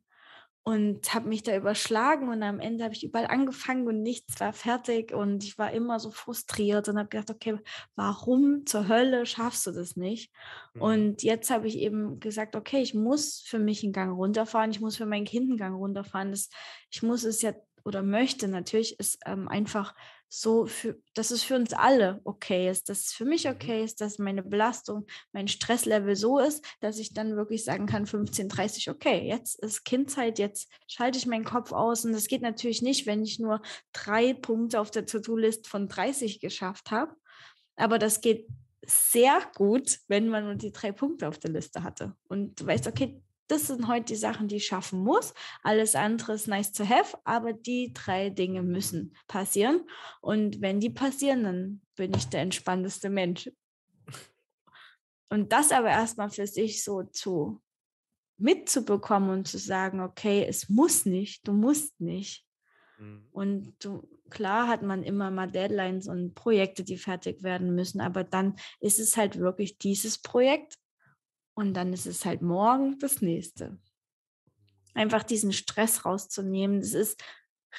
und 0.63 1.15
habe 1.15 1.29
mich 1.29 1.43
da 1.43 1.57
überschlagen 1.57 2.29
und 2.29 2.43
am 2.43 2.61
Ende 2.61 2.85
habe 2.85 2.95
ich 2.95 3.05
überall 3.05 3.27
angefangen 3.27 3.87
und 3.87 4.03
nichts 4.03 4.39
war 4.41 4.53
fertig 4.53 5.13
und 5.13 5.43
ich 5.43 5.59
war 5.59 5.73
immer 5.73 5.99
so 5.99 6.11
frustriert 6.11 6.89
und 6.89 6.99
habe 6.99 7.09
gedacht, 7.09 7.31
okay, 7.31 7.59
warum 7.97 8.67
zur 8.67 8.87
Hölle 8.89 9.25
schaffst 9.25 9.67
du 9.67 9.71
das 9.71 9.97
nicht? 9.97 10.31
Mhm. 10.75 10.83
Und 10.83 11.23
jetzt 11.23 11.51
habe 11.51 11.67
ich 11.67 11.79
eben 11.79 12.21
gesagt, 12.21 12.57
okay, 12.57 12.83
ich 12.83 12.95
muss 12.95 13.41
für 13.41 13.59
mich 13.59 13.83
einen 13.83 13.95
Gang 13.95 14.15
runterfahren, 14.15 14.71
ich 14.71 14.81
muss 14.81 14.97
für 14.97 15.07
mein 15.07 15.25
Kind 15.25 15.49
einen 15.49 15.59
Gang 15.59 15.77
runterfahren. 15.77 16.31
Das, 16.31 16.51
ich 16.91 17.03
muss 17.03 17.25
es 17.25 17.41
ja 17.41 17.53
oder 17.85 18.03
möchte 18.03 18.47
natürlich 18.47 18.97
es 18.99 19.19
ähm, 19.25 19.49
einfach 19.49 19.95
so, 20.33 20.67
für, 20.67 20.97
dass 21.15 21.33
es 21.33 21.43
für 21.43 21.57
uns 21.57 21.73
alle 21.73 22.21
okay 22.23 22.71
ist, 22.71 22.89
dass 22.89 23.01
es 23.01 23.13
für 23.13 23.25
mich 23.25 23.45
mhm. 23.45 23.51
okay 23.51 23.85
ist, 23.85 24.01
dass 24.01 24.19
meine 24.19 24.45
Belastung, 24.45 25.07
mein 25.33 25.49
Stresslevel 25.49 26.15
so 26.15 26.39
ist, 26.39 26.65
dass 26.79 26.99
ich 26.99 27.13
dann 27.13 27.37
wirklich 27.37 27.65
sagen 27.65 27.87
kann, 27.87 28.07
15, 28.07 28.49
30, 28.49 28.91
okay, 28.91 29.27
jetzt 29.27 29.59
ist 29.59 29.85
Kindzeit, 29.85 30.39
jetzt 30.39 30.71
schalte 30.87 31.19
ich 31.19 31.27
meinen 31.27 31.45
Kopf 31.45 31.73
aus. 31.73 32.05
Und 32.05 32.13
das 32.13 32.29
geht 32.29 32.43
natürlich 32.43 32.81
nicht, 32.81 33.07
wenn 33.07 33.25
ich 33.25 33.41
nur 33.41 33.61
drei 33.93 34.33
Punkte 34.33 34.81
auf 34.81 34.93
der 34.93 35.05
To-Do-List 35.05 35.67
von 35.67 35.89
30 35.89 36.41
geschafft 36.41 36.93
habe. 36.93 37.13
Aber 37.75 37.99
das 37.99 38.21
geht 38.21 38.47
sehr 38.87 39.41
gut, 39.57 39.99
wenn 40.07 40.29
man 40.29 40.45
nur 40.45 40.55
die 40.55 40.73
drei 40.73 40.93
Punkte 40.93 41.27
auf 41.27 41.39
der 41.39 41.51
Liste 41.51 41.83
hatte. 41.83 42.15
Und 42.29 42.61
du 42.61 42.67
weißt, 42.67 42.87
okay, 42.87 43.21
das 43.51 43.67
sind 43.67 43.89
heute 43.89 44.07
die 44.07 44.17
Sachen, 44.17 44.49
die 44.49 44.57
ich 44.57 44.67
schaffen 44.67 45.01
muss. 45.01 45.35
Alles 45.63 45.95
andere 45.95 46.35
ist 46.35 46.49
nice 46.49 46.73
to 46.73 46.89
have, 46.89 47.19
aber 47.25 47.53
die 47.53 47.93
drei 47.93 48.31
Dinge 48.31 48.63
müssen 48.63 49.17
passieren. 49.27 49.89
Und 50.21 50.61
wenn 50.61 50.81
die 50.81 50.91
passieren, 50.91 51.45
dann 51.45 51.81
bin 51.97 52.15
ich 52.15 52.27
der 52.29 52.43
entspannteste 52.43 53.11
Mensch. 53.11 53.51
Und 55.29 55.53
das 55.53 55.73
aber 55.73 55.91
erstmal 55.91 56.31
für 56.31 56.47
sich 56.47 56.83
so 56.83 57.03
zu 57.05 57.61
mitzubekommen 58.37 59.31
und 59.31 59.49
zu 59.49 59.59
sagen, 59.59 60.01
okay, 60.01 60.45
es 60.49 60.69
muss 60.69 61.05
nicht, 61.05 61.47
du 61.47 61.53
musst 61.53 62.01
nicht. 62.01 62.45
Mhm. 62.99 63.27
Und 63.31 63.75
du, 63.85 64.09
klar 64.31 64.67
hat 64.67 64.83
man 64.83 65.03
immer 65.03 65.31
mal 65.31 65.51
Deadlines 65.51 66.09
und 66.09 66.35
Projekte, 66.35 66.83
die 66.83 66.97
fertig 66.97 67.43
werden 67.43 67.75
müssen, 67.75 68.01
aber 68.01 68.25
dann 68.25 68.57
ist 68.81 68.99
es 68.99 69.17
halt 69.17 69.39
wirklich 69.39 69.79
dieses 69.79 70.19
Projekt 70.19 70.80
und 71.55 71.75
dann 71.75 71.93
ist 71.93 72.07
es 72.07 72.25
halt 72.25 72.43
morgen 72.43 72.99
das 72.99 73.21
nächste. 73.23 73.79
Einfach 74.95 75.23
diesen 75.23 75.53
Stress 75.53 76.05
rauszunehmen, 76.05 76.81
das 76.81 76.95
ist 76.95 77.23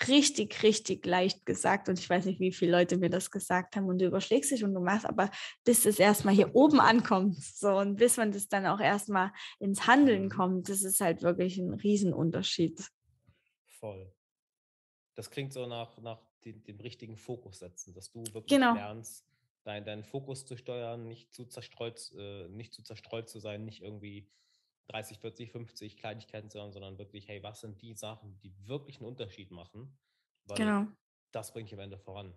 richtig, 0.07 0.63
richtig 0.63 1.05
leicht 1.05 1.45
gesagt. 1.45 1.89
Und 1.89 1.99
ich 1.99 2.09
weiß 2.09 2.25
nicht, 2.25 2.39
wie 2.39 2.51
viele 2.51 2.71
Leute 2.71 2.97
mir 2.97 3.09
das 3.09 3.31
gesagt 3.31 3.75
haben 3.75 3.87
und 3.87 3.99
du 3.99 4.05
überschlägst 4.05 4.51
dich 4.51 4.63
und 4.63 4.73
du 4.73 4.79
machst, 4.79 5.05
aber 5.05 5.29
bis 5.63 5.85
es 5.85 5.99
erstmal 5.99 6.33
hier 6.33 6.55
oben 6.55 6.79
ankommt, 6.79 7.37
so 7.37 7.77
und 7.77 7.97
bis 7.97 8.17
man 8.17 8.31
das 8.31 8.47
dann 8.47 8.65
auch 8.65 8.79
erstmal 8.79 9.31
ins 9.59 9.87
Handeln 9.87 10.25
mhm. 10.25 10.29
kommt, 10.29 10.69
das 10.69 10.83
ist 10.83 11.01
halt 11.01 11.21
wirklich 11.21 11.57
ein 11.57 11.73
Riesenunterschied. 11.73 12.81
Voll. 13.67 14.11
Das 15.15 15.29
klingt 15.29 15.53
so 15.53 15.65
nach, 15.67 15.97
nach 15.99 16.21
dem, 16.45 16.63
dem 16.63 16.79
richtigen 16.79 17.17
Fokus 17.17 17.59
setzen, 17.59 17.93
dass 17.93 18.11
du 18.11 18.23
wirklich 18.33 18.47
genau. 18.47 18.73
lernst, 18.73 19.25
dein, 19.63 19.85
deinen 19.85 20.03
Fokus 20.03 20.45
zu 20.45 20.57
steuern, 20.57 21.07
nicht 21.07 21.33
zu 21.33 21.45
zerstreut, 21.45 22.11
äh, 22.17 22.47
nicht 22.49 22.73
zu 22.73 22.83
zerstreut 22.83 23.29
zu 23.29 23.39
sein, 23.39 23.65
nicht 23.65 23.81
irgendwie 23.81 24.29
30, 24.87 25.19
40, 25.19 25.51
50 25.51 25.97
Kleinigkeiten 25.97 26.49
zu 26.49 26.59
haben, 26.59 26.73
sondern 26.73 26.97
wirklich, 26.97 27.27
hey, 27.27 27.41
was 27.43 27.61
sind 27.61 27.81
die 27.81 27.93
Sachen, 27.93 28.39
die 28.39 28.53
wirklich 28.67 28.97
einen 28.97 29.07
Unterschied 29.07 29.51
machen? 29.51 29.97
Weil 30.45 30.57
genau. 30.57 30.87
Das 31.31 31.53
bringt 31.53 31.69
dich 31.69 31.75
am 31.75 31.83
Ende 31.83 31.97
voran. 31.97 32.33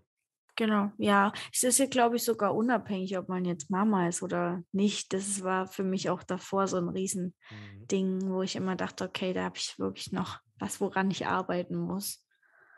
Genau, 0.57 0.93
ja. 0.99 1.33
Es 1.53 1.65
ist 1.65 1.79
ja, 1.79 1.87
glaube 1.87 2.17
ich, 2.17 2.23
sogar 2.23 2.55
unabhängig, 2.55 3.19
ob 3.19 3.29
man 3.29 3.45
jetzt 3.45 3.71
Mama 3.71 4.07
ist 4.07 4.23
oder 4.23 4.63
nicht. 4.71 5.13
Das 5.13 5.43
war 5.43 5.67
für 5.67 5.83
mich 5.83 6.11
auch 6.11 6.23
davor 6.23 6.69
so 6.69 6.77
ein 6.77 6.89
Riesending, 6.89 8.19
mhm. 8.19 8.31
wo 8.31 8.43
ich 8.43 8.55
immer 8.55 8.77
dachte, 8.77 9.05
okay, 9.05 9.33
da 9.33 9.45
habe 9.45 9.59
ich 9.59 9.77
wirklich 9.79 10.13
noch 10.13 10.39
was, 10.59 10.81
woran 10.81 11.11
ich 11.11 11.27
arbeiten 11.27 11.77
muss. 11.77 12.25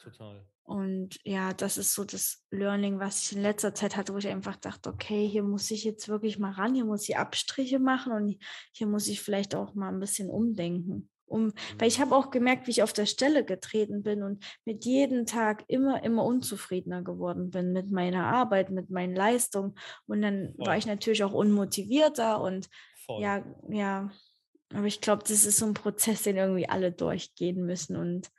Total. 0.02 0.46
Und 0.66 1.20
ja, 1.22 1.54
das 1.54 1.78
ist 1.78 1.94
so 1.94 2.04
das 2.04 2.44
Learning, 2.50 2.98
was 2.98 3.22
ich 3.22 3.36
in 3.36 3.42
letzter 3.42 3.72
Zeit 3.72 3.96
hatte, 3.96 4.12
wo 4.12 4.18
ich 4.18 4.26
einfach 4.26 4.56
dachte, 4.56 4.90
okay, 4.90 5.26
hier 5.28 5.44
muss 5.44 5.70
ich 5.70 5.84
jetzt 5.84 6.08
wirklich 6.08 6.40
mal 6.40 6.50
ran, 6.50 6.74
hier 6.74 6.84
muss 6.84 7.08
ich 7.08 7.16
Abstriche 7.16 7.78
machen 7.78 8.12
und 8.12 8.36
hier 8.72 8.88
muss 8.88 9.06
ich 9.06 9.22
vielleicht 9.22 9.54
auch 9.54 9.74
mal 9.74 9.88
ein 9.88 10.00
bisschen 10.00 10.28
umdenken. 10.28 11.08
Um, 11.28 11.52
weil 11.78 11.88
ich 11.88 11.98
mhm. 11.98 12.02
habe 12.02 12.16
auch 12.16 12.30
gemerkt, 12.30 12.66
wie 12.66 12.72
ich 12.72 12.82
auf 12.82 12.92
der 12.92 13.06
Stelle 13.06 13.44
getreten 13.44 14.02
bin 14.02 14.22
und 14.22 14.44
mit 14.64 14.84
jedem 14.84 15.26
Tag 15.26 15.64
immer, 15.68 16.02
immer 16.02 16.24
unzufriedener 16.24 17.02
geworden 17.02 17.50
bin 17.50 17.72
mit 17.72 17.90
meiner 17.90 18.26
Arbeit, 18.26 18.70
mit 18.70 18.90
meinen 18.90 19.14
Leistungen. 19.14 19.74
Und 20.06 20.22
dann 20.22 20.54
Voll. 20.56 20.66
war 20.66 20.76
ich 20.76 20.86
natürlich 20.86 21.24
auch 21.24 21.32
unmotivierter 21.32 22.40
und 22.40 22.68
Voll. 23.06 23.22
ja, 23.22 23.44
ja. 23.68 24.10
Aber 24.72 24.86
ich 24.86 25.00
glaube, 25.00 25.22
das 25.22 25.44
ist 25.44 25.58
so 25.58 25.66
ein 25.66 25.74
Prozess, 25.74 26.22
den 26.22 26.36
irgendwie 26.36 26.68
alle 26.68 26.90
durchgehen 26.92 27.64
müssen. 27.64 27.96
Und 27.96 28.30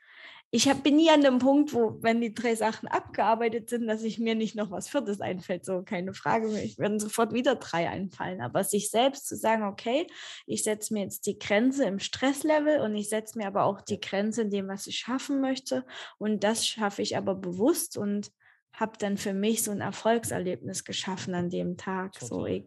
ich 0.50 0.70
hab, 0.70 0.82
bin 0.84 0.95
nie 0.95 1.10
an 1.10 1.22
dem 1.22 1.39
Punkt, 1.39 1.74
wo, 1.74 1.98
wenn 2.02 2.22
die 2.22 2.34
drei 2.34 2.56
Sachen 2.56 2.88
abgearbeitet 2.88 3.70
sind, 3.70 3.86
dass 3.86 4.04
ich 4.04 4.18
mir 4.18 4.34
nicht 4.34 4.56
noch 4.56 4.72
was 4.72 4.88
Viertes 4.88 5.20
einfällt. 5.20 5.66
So, 5.66 5.84
keine 5.84 6.14
Frage, 6.14 6.58
ich 6.62 6.78
werden 6.78 7.02
sofort 7.02 7.34
wieder 7.34 7.56
drei 7.56 7.89
einfallen. 7.89 8.41
Aber 8.41 8.64
sich 8.64 8.89
selbst 8.89 9.28
zu 9.28 9.36
sagen, 9.36 9.64
okay, 9.64 10.08
ich 10.45 10.64
setze 10.64 10.93
mir 10.93 11.02
jetzt 11.02 11.26
die 11.26 11.38
Grenze 11.38 11.84
im 11.86 12.00
Stresslevel 12.00 12.80
und 12.80 12.95
ich 12.95 13.10
setze 13.10 13.38
mir 13.38 13.48
aber 13.48 13.66
auch 13.66 13.82
die 13.82 14.00
Grenze 14.00 14.43
in 14.43 14.50
dem, 14.50 14.70
was 14.70 14.88
ich 14.88 14.98
schaffen 14.98 15.41
möchte. 15.41 15.86
Und 16.18 16.45
das 16.45 16.66
schaffe 16.66 17.02
ich 17.02 17.18
aber 17.18 17.36
bewusst 17.36 17.98
und 17.98 18.32
habe 18.72 18.98
dann 18.98 19.18
für 19.18 19.34
mich 19.34 19.64
so 19.64 19.72
ein 19.72 19.82
Erfolgserlebnis 19.82 20.86
geschaffen 20.86 21.34
an 21.34 21.50
dem 21.50 21.76
Tag. 21.76 22.16
So, 22.16 22.45
ich, 22.45 22.64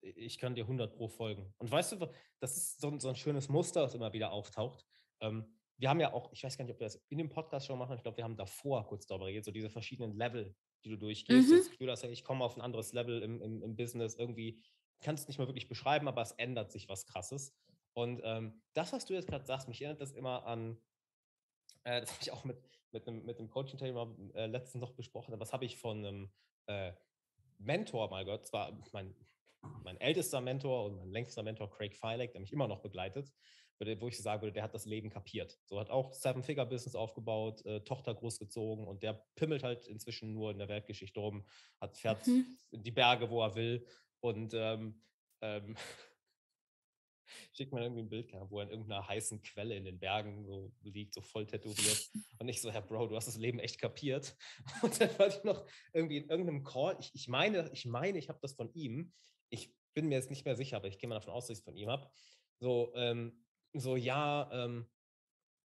ich 0.00 0.38
kann 0.38 0.56
dir 0.56 0.64
100 0.64 0.96
pro 0.96 1.06
folgen. 1.06 1.54
Und 1.58 1.70
weißt 1.70 1.92
du, 1.92 2.08
das 2.40 2.56
ist 2.56 2.80
so 2.80 2.88
ein, 2.88 2.98
so 2.98 3.10
ein 3.10 3.16
schönes 3.16 3.48
Muster, 3.48 3.82
das 3.82 3.94
immer 3.94 4.12
wieder 4.12 4.32
auftaucht. 4.32 4.84
Ähm, 5.20 5.55
wir 5.78 5.90
haben 5.90 6.00
ja 6.00 6.12
auch, 6.12 6.32
ich 6.32 6.42
weiß 6.42 6.56
gar 6.56 6.64
nicht, 6.64 6.72
ob 6.72 6.80
wir 6.80 6.86
das 6.86 6.96
in 7.08 7.18
dem 7.18 7.28
Podcast 7.28 7.66
schon 7.66 7.78
machen, 7.78 7.96
ich 7.96 8.02
glaube, 8.02 8.16
wir 8.16 8.24
haben 8.24 8.36
davor 8.36 8.86
kurz 8.86 9.06
darüber 9.06 9.26
geredet, 9.26 9.44
so 9.44 9.50
diese 9.50 9.70
verschiedenen 9.70 10.16
Level, 10.16 10.54
die 10.84 10.90
du 10.90 10.96
durchgehst. 10.96 11.50
Mhm. 11.50 11.56
Das 11.56 11.70
Gefühl 11.70 11.90
hast, 11.90 12.04
ich 12.04 12.24
komme 12.24 12.44
auf 12.44 12.56
ein 12.56 12.62
anderes 12.62 12.92
Level 12.92 13.22
im, 13.22 13.42
im, 13.42 13.62
im 13.62 13.76
Business, 13.76 14.14
irgendwie 14.14 14.62
kannst 15.00 15.24
es 15.24 15.28
nicht 15.28 15.38
mehr 15.38 15.48
wirklich 15.48 15.68
beschreiben, 15.68 16.08
aber 16.08 16.22
es 16.22 16.32
ändert 16.32 16.72
sich 16.72 16.88
was 16.88 17.06
Krasses. 17.06 17.54
Und 17.92 18.20
ähm, 18.24 18.62
das, 18.72 18.92
was 18.92 19.04
du 19.04 19.14
jetzt 19.14 19.28
gerade 19.28 19.44
sagst, 19.44 19.68
mich 19.68 19.80
erinnert 19.82 20.00
das 20.00 20.12
immer 20.12 20.46
an, 20.46 20.78
äh, 21.84 22.00
das 22.00 22.10
habe 22.10 22.22
ich 22.22 22.32
auch 22.32 22.44
mit, 22.44 22.58
mit 22.92 23.06
einem, 23.06 23.24
mit 23.24 23.38
einem 23.38 23.50
Coaching-Thema 23.50 24.16
äh, 24.34 24.46
letztens 24.46 24.80
noch 24.80 24.92
besprochen, 24.92 25.38
was 25.38 25.52
habe 25.52 25.66
ich 25.66 25.76
von 25.76 25.98
einem 25.98 26.32
äh, 26.66 26.92
Mentor 27.58 28.08
mal 28.10 28.24
gehört, 28.24 28.46
zwar 28.46 28.78
mein, 28.92 29.14
mein 29.82 30.00
ältester 30.00 30.40
Mentor 30.40 30.86
und 30.86 30.96
mein 30.96 31.10
längster 31.10 31.42
Mentor, 31.42 31.70
Craig 31.70 31.94
Filek, 31.94 32.32
der 32.32 32.40
mich 32.40 32.52
immer 32.52 32.68
noch 32.68 32.80
begleitet 32.80 33.32
wo 33.78 34.08
ich 34.08 34.18
sagen 34.18 34.42
würde, 34.42 34.54
der 34.54 34.62
hat 34.62 34.74
das 34.74 34.86
Leben 34.86 35.10
kapiert. 35.10 35.58
So 35.64 35.78
hat 35.78 35.90
auch 35.90 36.12
Seven-Figure-Business 36.12 36.94
aufgebaut, 36.94 37.64
äh, 37.66 37.80
Tochter 37.80 38.14
großgezogen 38.14 38.86
und 38.86 39.02
der 39.02 39.24
pimmelt 39.34 39.62
halt 39.62 39.86
inzwischen 39.86 40.32
nur 40.32 40.50
in 40.50 40.58
der 40.58 40.68
Weltgeschichte 40.68 41.20
rum, 41.20 41.46
hat 41.80 41.96
fährt 41.96 42.26
mhm. 42.26 42.46
in 42.70 42.82
die 42.82 42.90
Berge, 42.90 43.30
wo 43.30 43.42
er 43.42 43.54
will 43.54 43.86
und 44.20 44.54
ähm, 44.54 45.02
ähm, 45.42 45.76
schickt 47.52 47.72
mir 47.72 47.82
irgendwie 47.82 48.02
ein 48.02 48.08
Bild, 48.08 48.32
wo 48.48 48.58
er 48.58 48.64
in 48.64 48.70
irgendeiner 48.70 49.06
heißen 49.06 49.42
Quelle 49.42 49.76
in 49.76 49.84
den 49.84 49.98
Bergen 49.98 50.44
so 50.44 50.72
liegt, 50.82 51.14
so 51.14 51.20
voll 51.20 51.46
tätowiert. 51.46 52.10
Und 52.38 52.48
ich 52.48 52.60
so, 52.60 52.70
Herr 52.70 52.82
Bro, 52.82 53.08
du 53.08 53.16
hast 53.16 53.26
das 53.26 53.36
Leben 53.36 53.58
echt 53.58 53.80
kapiert. 53.80 54.36
Und 54.82 55.00
dann 55.00 55.18
war 55.18 55.28
ich 55.28 55.42
noch 55.44 55.66
irgendwie 55.92 56.18
in 56.18 56.28
irgendeinem 56.28 56.64
Call. 56.64 56.96
Ich, 57.00 57.10
ich 57.14 57.28
meine, 57.28 57.70
ich 57.72 57.86
meine, 57.86 58.18
ich 58.18 58.28
habe 58.28 58.38
das 58.40 58.52
von 58.52 58.72
ihm. 58.74 59.12
Ich 59.48 59.74
bin 59.94 60.08
mir 60.08 60.16
jetzt 60.16 60.30
nicht 60.30 60.44
mehr 60.44 60.56
sicher, 60.56 60.76
aber 60.76 60.88
ich 60.88 60.98
gehe 60.98 61.08
mal 61.08 61.16
davon 61.16 61.32
aus, 61.32 61.46
dass 61.46 61.58
ich 61.58 61.62
es 61.62 61.64
von 61.64 61.76
ihm 61.76 61.88
habe. 61.88 62.08
So, 62.58 62.92
ähm, 62.94 63.45
so, 63.80 63.96
ja, 63.96 64.48
ähm, 64.52 64.86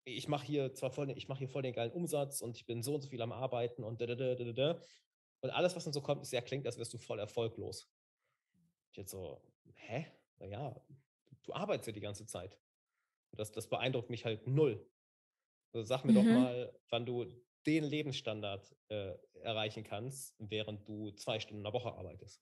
ich 0.04 0.28
mache 0.28 0.46
hier 0.46 0.74
zwar 0.74 0.92
voll, 0.92 1.10
ich 1.12 1.28
mache 1.28 1.40
hier 1.40 1.50
voll 1.50 1.62
den 1.62 1.74
geilen 1.74 1.92
Umsatz 1.92 2.42
und 2.42 2.56
ich 2.56 2.66
bin 2.66 2.82
so 2.82 2.96
und 2.96 3.02
so 3.02 3.10
viel 3.10 3.22
am 3.22 3.32
Arbeiten 3.32 3.84
und 3.84 4.00
da, 4.00 4.06
da, 4.06 4.16
da, 4.16 4.36
da, 4.36 4.52
da. 4.52 4.82
Und 5.42 5.50
alles, 5.52 5.76
was 5.76 5.84
dann 5.84 5.94
so 5.94 6.02
kommt, 6.02 6.22
ist 6.22 6.32
ja 6.32 6.42
klingt, 6.42 6.66
als 6.66 6.78
wärst 6.78 6.94
du 6.94 6.98
voll 6.98 7.20
erfolglos. 7.20 7.90
Ich 8.92 8.98
jetzt 8.98 9.12
so, 9.12 9.42
hä? 9.74 10.08
Naja, 10.40 10.76
du, 11.44 11.54
arbeitest 11.54 11.88
ja 11.88 11.94
die 11.94 12.00
ganze 12.00 12.26
Zeit. 12.26 12.58
Das, 13.32 13.52
das 13.52 13.68
beeindruckt 13.68 14.10
mich 14.10 14.26
halt 14.26 14.48
null. 14.48 14.90
Also 15.74 15.86
sag 15.86 16.06
mir 16.06 16.14
mhm. 16.14 16.16
doch 16.16 16.24
mal, 16.24 16.80
wann 16.90 17.06
du 17.06 17.26
den 17.66 17.84
Lebensstandard 17.84 18.76
äh, 18.88 19.14
erreichen 19.42 19.84
kannst, 19.84 20.36
während 20.40 20.88
du 20.88 21.12
zwei 21.12 21.40
Stunden 21.40 21.60
in 21.60 21.64
der 21.66 21.74
Woche 21.74 21.92
arbeitest. 21.92 22.42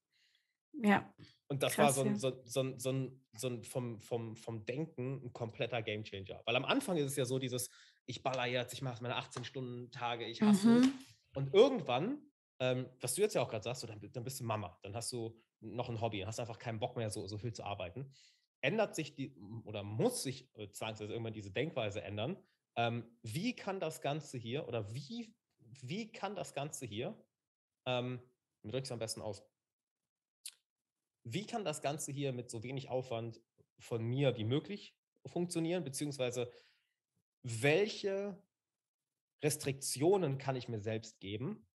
Ja. 0.84 1.14
Und 1.48 1.62
das 1.62 1.74
Krass, 1.74 1.98
war 1.98 2.04
so 2.04 2.10
ein, 2.10 2.16
so, 2.16 2.42
so, 2.46 2.78
so, 2.78 3.12
so 3.38 3.48
ein 3.50 3.64
vom, 3.64 4.02
vom, 4.02 4.36
vom 4.36 4.66
Denken 4.66 5.22
ein 5.24 5.34
kompletter 5.34 5.82
Gamechanger. 5.82 6.42
Weil 6.46 6.56
am 6.56 6.66
Anfang 6.66 6.98
ist 6.98 7.06
es 7.06 7.16
ja 7.16 7.26
so 7.26 7.40
dieses, 7.40 7.70
ich 8.06 8.24
baller 8.24 8.46
jetzt, 8.46 8.74
ich 8.74 8.82
mache 8.82 9.02
meine 9.04 9.18
18-Stunden-Tage, 9.18 10.26
ich 10.26 10.42
hasse. 10.42 10.68
Mhm. 10.68 10.94
Und 11.34 11.54
irgendwann 11.54 12.20
ähm, 12.60 12.90
was 13.02 13.16
du 13.16 13.22
jetzt 13.22 13.34
ja 13.34 13.42
auch 13.42 13.50
gerade 13.50 13.64
sagst, 13.64 13.82
so, 13.82 13.88
dann, 13.88 14.00
dann, 14.12 14.24
bist 14.24 14.40
du 14.40 14.44
Mama, 14.44 14.78
dann 14.82 14.96
hast 14.96 15.12
du 15.12 15.38
noch 15.60 15.90
ein 15.90 16.00
Hobby, 16.00 16.22
hast 16.22 16.40
einfach 16.40 16.60
keinen 16.60 16.80
Bock 16.80 16.96
mehr, 16.96 17.10
so, 17.10 17.28
so 17.28 17.38
viel 17.38 17.54
zu 17.54 17.64
arbeiten. 17.64 18.12
Ändert 18.62 18.96
sich 18.96 19.16
die 19.16 19.36
oder 19.66 19.84
muss 19.84 20.24
sich 20.24 20.50
äh, 20.56 20.70
zwangsweise 20.72 21.12
irgendwann 21.12 21.34
diese 21.34 21.52
Denkweise 21.52 22.02
ändern? 22.02 22.38
Ähm, 22.78 23.18
wie 23.22 23.56
kann 23.56 23.80
das 23.80 24.02
Ganze 24.02 24.38
hier 24.38 24.68
oder 24.68 24.94
wie, 24.94 25.36
wie 25.82 26.12
kann 26.12 26.36
das 26.36 26.54
Ganze 26.54 26.86
hier, 26.86 27.18
ähm, 27.86 28.22
wie 28.64 28.72
drücke 28.72 28.84
ich 28.84 28.86
es 28.86 28.92
am 28.92 29.00
besten 29.00 29.22
aus? 29.22 29.44
Wie 31.26 31.46
kann 31.46 31.66
das 31.66 31.82
Ganze 31.82 32.12
hier 32.12 32.32
mit 32.32 32.50
so 32.50 32.64
wenig 32.64 32.90
Aufwand 32.90 33.42
von 33.80 34.04
mir 34.04 34.38
wie 34.38 34.46
möglich 34.46 34.96
funktionieren, 35.26 35.84
beziehungsweise 35.84 36.52
welche 37.44 38.42
Restriktionen 39.44 40.38
kann 40.38 40.56
ich 40.56 40.70
mir 40.70 40.80
selbst 40.80 41.20
geben, 41.20 41.68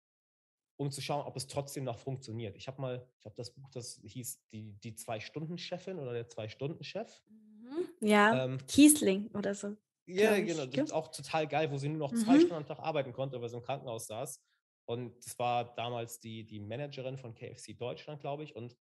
um 0.77 0.91
zu 0.91 1.01
schauen, 1.01 1.25
ob 1.25 1.35
es 1.35 1.47
trotzdem 1.47 1.83
noch 1.83 1.97
funktioniert. 1.97 2.55
Ich 2.55 2.67
habe 2.67 2.79
mal, 2.79 3.07
ich 3.19 3.25
habe 3.25 3.35
das 3.35 3.51
Buch, 3.51 3.69
das 3.71 3.99
hieß 4.03 4.39
die, 4.51 4.73
die 4.83 4.95
Zwei-Stunden-Chefin 4.95 5.99
oder 5.99 6.13
der 6.13 6.29
Zwei-Stunden-Chef. 6.29 7.21
Mhm. 7.27 8.07
Ja, 8.07 8.45
ähm, 8.45 8.59
Kiesling 8.67 9.27
oder 9.33 9.53
so. 9.53 9.75
Ja, 10.05 10.39
genau. 10.39 10.65
Das 10.65 10.85
ist 10.85 10.93
auch 10.93 11.09
total 11.09 11.47
geil, 11.47 11.69
wo 11.71 11.77
sie 11.77 11.89
nur 11.89 11.99
noch 11.99 12.13
zwei 12.13 12.35
mhm. 12.35 12.39
Stunden 12.39 12.55
am 12.55 12.65
Tag 12.65 12.79
arbeiten 12.79 13.13
konnte, 13.13 13.41
weil 13.41 13.49
sie 13.49 13.57
im 13.57 13.63
Krankenhaus 13.63 14.07
saß. 14.07 14.41
Und 14.85 15.23
das 15.23 15.37
war 15.37 15.75
damals 15.75 16.19
die, 16.19 16.45
die 16.45 16.59
Managerin 16.59 17.17
von 17.17 17.35
KFC 17.35 17.77
Deutschland, 17.77 18.21
glaube 18.21 18.43
ich. 18.43 18.55
Und 18.55 18.75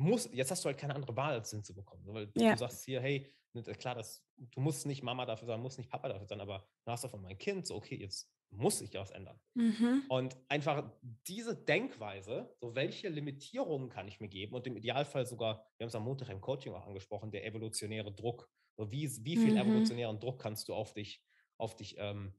muss, 0.00 0.28
jetzt 0.32 0.50
hast 0.50 0.64
du 0.64 0.68
halt 0.68 0.78
keine 0.78 0.94
andere 0.94 1.14
Wahl, 1.16 1.34
als 1.34 1.50
hinzubekommen. 1.50 2.06
Weil 2.06 2.30
ja. 2.34 2.52
du 2.52 2.58
sagst 2.58 2.84
hier, 2.84 3.00
hey, 3.00 3.30
ne, 3.52 3.62
klar, 3.62 3.94
das, 3.94 4.24
du 4.36 4.60
musst 4.60 4.86
nicht 4.86 5.02
Mama 5.02 5.26
dafür 5.26 5.46
sein, 5.46 5.60
musst 5.60 5.78
nicht 5.78 5.90
Papa 5.90 6.08
dafür 6.08 6.26
sein, 6.26 6.40
aber 6.40 6.66
du 6.84 6.92
hast 6.92 7.04
davon 7.04 7.22
mein 7.22 7.38
Kind, 7.38 7.66
so 7.66 7.76
okay, 7.76 7.96
jetzt 7.96 8.30
muss 8.52 8.78
sich 8.78 8.92
ja 8.92 9.00
was 9.00 9.10
ändern. 9.10 9.38
Mhm. 9.54 10.04
Und 10.08 10.36
einfach 10.48 10.90
diese 11.26 11.54
Denkweise, 11.54 12.52
so 12.60 12.74
welche 12.74 13.08
Limitierungen 13.08 13.90
kann 13.90 14.08
ich 14.08 14.20
mir 14.20 14.28
geben 14.28 14.54
und 14.54 14.66
im 14.66 14.76
Idealfall 14.76 15.26
sogar, 15.26 15.64
wir 15.76 15.84
haben 15.84 15.88
es 15.88 15.94
am 15.94 16.04
Montag 16.04 16.30
im 16.30 16.40
Coaching 16.40 16.72
auch 16.74 16.86
angesprochen, 16.86 17.30
der 17.30 17.44
evolutionäre 17.46 18.12
Druck. 18.12 18.48
So 18.76 18.90
wie, 18.90 19.08
wie 19.24 19.36
viel 19.36 19.52
mhm. 19.52 19.58
evolutionären 19.58 20.18
Druck 20.18 20.40
kannst 20.40 20.68
du 20.68 20.74
auf 20.74 20.94
dich, 20.94 21.22
auf 21.58 21.76
dich, 21.76 21.96
ähm, 21.98 22.34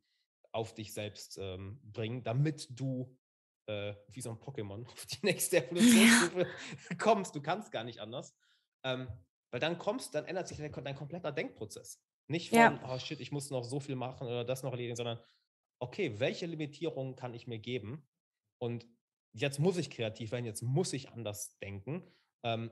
auf 0.52 0.74
dich 0.74 0.94
selbst 0.94 1.38
ähm, 1.40 1.80
bringen, 1.84 2.24
damit 2.24 2.68
du 2.72 3.16
äh, 3.68 3.94
wie 4.10 4.22
so 4.22 4.32
ein 4.32 4.38
Pokémon 4.38 4.86
auf 4.92 5.06
die 5.06 5.26
nächste 5.26 5.66
Evolutionsstufe 5.66 6.42
ja. 6.42 6.96
kommst. 6.98 7.36
Du 7.36 7.42
kannst 7.42 7.72
gar 7.72 7.84
nicht 7.84 8.00
anders. 8.00 8.36
Ähm, 8.84 9.08
weil 9.52 9.60
dann 9.60 9.78
kommst, 9.78 10.16
dann 10.16 10.26
ändert 10.26 10.48
sich 10.48 10.58
dein, 10.58 10.72
dein 10.72 10.96
kompletter 10.96 11.32
Denkprozess. 11.32 12.02
Nicht 12.28 12.50
von, 12.50 12.60
ja. 12.60 12.82
oh 12.90 12.98
shit, 12.98 13.20
ich 13.20 13.32
muss 13.32 13.50
noch 13.50 13.64
so 13.64 13.80
viel 13.80 13.96
machen 13.96 14.28
oder 14.28 14.46
das 14.46 14.64
noch 14.64 14.72
erledigen, 14.72 14.96
sondern 14.96 15.20
okay, 15.80 16.20
welche 16.20 16.46
Limitierungen 16.46 17.16
kann 17.16 17.34
ich 17.34 17.48
mir 17.48 17.60
geben? 17.60 18.08
Und 18.60 18.88
jetzt 19.34 19.60
muss 19.60 19.78
ich 19.78 19.90
kreativ 19.90 20.32
werden, 20.32 20.46
jetzt 20.46 20.62
muss 20.62 20.94
ich 20.94 21.10
anders 21.10 21.58
denken, 21.60 22.08
ähm, 22.44 22.72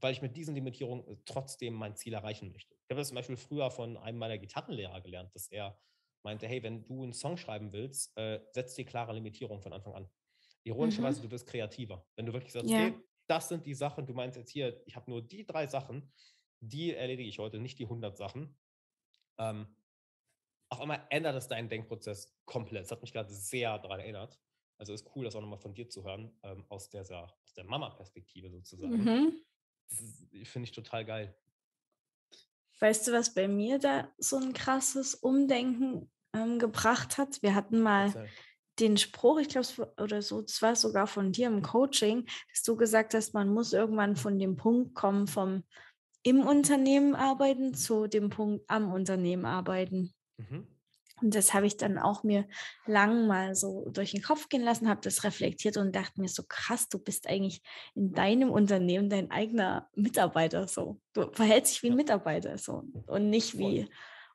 weil 0.00 0.12
ich 0.12 0.22
mit 0.22 0.36
diesen 0.36 0.54
Limitierungen 0.54 1.06
äh, 1.06 1.16
trotzdem 1.24 1.74
mein 1.74 1.96
Ziel 1.96 2.14
erreichen 2.14 2.50
möchte. 2.50 2.74
Ich 2.74 2.90
habe 2.90 3.00
das 3.00 3.08
zum 3.08 3.16
Beispiel 3.16 3.36
früher 3.36 3.70
von 3.70 3.96
einem 3.96 4.18
meiner 4.18 4.38
Gitarrenlehrer 4.38 5.00
gelernt, 5.00 5.34
dass 5.34 5.48
er 5.48 5.78
meinte, 6.24 6.48
hey, 6.48 6.62
wenn 6.62 6.84
du 6.84 7.02
einen 7.02 7.12
Song 7.12 7.36
schreiben 7.36 7.72
willst, 7.72 8.16
äh, 8.16 8.40
setz 8.52 8.74
dir 8.74 8.84
klare 8.84 9.12
Limitierungen 9.12 9.62
von 9.62 9.72
Anfang 9.72 9.94
an. 9.94 10.10
Ironischerweise, 10.64 11.20
mhm. 11.20 11.24
du 11.24 11.30
wirst 11.30 11.46
kreativer. 11.46 12.06
Wenn 12.16 12.26
du 12.26 12.32
wirklich 12.32 12.52
sagst, 12.52 12.68
ja. 12.68 12.88
okay, 12.88 12.94
das 13.26 13.48
sind 13.48 13.66
die 13.66 13.74
Sachen, 13.74 14.06
du 14.06 14.14
meinst 14.14 14.36
jetzt 14.36 14.50
hier, 14.50 14.82
ich 14.86 14.96
habe 14.96 15.10
nur 15.10 15.22
die 15.22 15.46
drei 15.46 15.66
Sachen, 15.66 16.10
die 16.60 16.94
erledige 16.94 17.28
ich 17.28 17.38
heute, 17.38 17.58
nicht 17.58 17.78
die 17.78 17.84
100 17.84 18.16
Sachen. 18.16 18.56
Ähm, 19.38 19.66
auf 20.70 20.80
einmal 20.80 21.06
ändert 21.10 21.36
es 21.36 21.48
deinen 21.48 21.68
Denkprozess 21.68 22.36
komplett. 22.44 22.84
Das 22.84 22.92
hat 22.92 23.02
mich 23.02 23.12
gerade 23.12 23.32
sehr 23.32 23.78
daran 23.78 24.00
erinnert. 24.00 24.38
Also 24.78 24.92
ist 24.92 25.08
cool, 25.14 25.24
das 25.24 25.34
auch 25.34 25.40
nochmal 25.40 25.58
von 25.58 25.74
dir 25.74 25.88
zu 25.88 26.04
hören, 26.04 26.36
ähm, 26.42 26.64
aus, 26.68 26.88
der, 26.88 27.02
aus 27.02 27.54
der 27.54 27.64
Mama-Perspektive 27.64 28.50
sozusagen. 28.50 29.04
Mhm. 29.04 30.44
Finde 30.44 30.68
ich 30.68 30.72
total 30.72 31.04
geil. 31.04 31.36
Weißt 32.80 33.08
du, 33.08 33.12
was 33.12 33.34
bei 33.34 33.48
mir 33.48 33.78
da 33.78 34.12
so 34.18 34.36
ein 34.36 34.52
krasses 34.52 35.14
Umdenken 35.14 36.10
ähm, 36.32 36.58
gebracht 36.58 37.18
hat? 37.18 37.42
Wir 37.42 37.54
hatten 37.54 37.80
mal 37.80 38.28
den 38.78 38.96
Spruch, 38.96 39.38
ich 39.38 39.48
glaube, 39.48 39.66
oder 40.00 40.22
so, 40.22 40.40
es 40.40 40.62
war 40.62 40.76
sogar 40.76 41.06
von 41.06 41.32
dir 41.32 41.48
im 41.48 41.62
Coaching, 41.62 42.26
dass 42.50 42.62
du 42.62 42.76
gesagt 42.76 43.14
hast, 43.14 43.34
man 43.34 43.48
muss 43.48 43.72
irgendwann 43.72 44.16
von 44.16 44.38
dem 44.38 44.56
Punkt 44.56 44.94
kommen, 44.94 45.26
vom 45.26 45.64
im 46.22 46.40
Unternehmen 46.46 47.14
arbeiten 47.14 47.74
zu 47.74 48.06
dem 48.06 48.28
Punkt 48.28 48.64
am 48.68 48.92
Unternehmen 48.92 49.44
arbeiten. 49.44 50.14
Mhm. 50.36 50.66
Und 51.20 51.34
das 51.34 51.52
habe 51.52 51.66
ich 51.66 51.76
dann 51.76 51.98
auch 51.98 52.22
mir 52.22 52.46
lang 52.86 53.26
mal 53.26 53.54
so 53.54 53.88
durch 53.90 54.12
den 54.12 54.22
Kopf 54.22 54.48
gehen 54.48 54.62
lassen, 54.62 54.88
habe 54.88 55.00
das 55.02 55.24
reflektiert 55.24 55.76
und 55.76 55.94
dachte 55.94 56.20
mir 56.20 56.28
so 56.28 56.44
krass, 56.48 56.88
du 56.88 56.98
bist 56.98 57.28
eigentlich 57.28 57.62
in 57.94 58.12
deinem 58.12 58.50
Unternehmen 58.50 59.10
dein 59.10 59.30
eigener 59.30 59.88
Mitarbeiter 59.96 60.68
so. 60.68 61.00
Du 61.14 61.30
verhältst 61.32 61.74
dich 61.74 61.82
wie 61.82 61.90
ein 61.90 61.96
Mitarbeiter 61.96 62.56
so 62.58 62.84
und 63.06 63.30
nicht 63.30 63.58
wie 63.58 63.88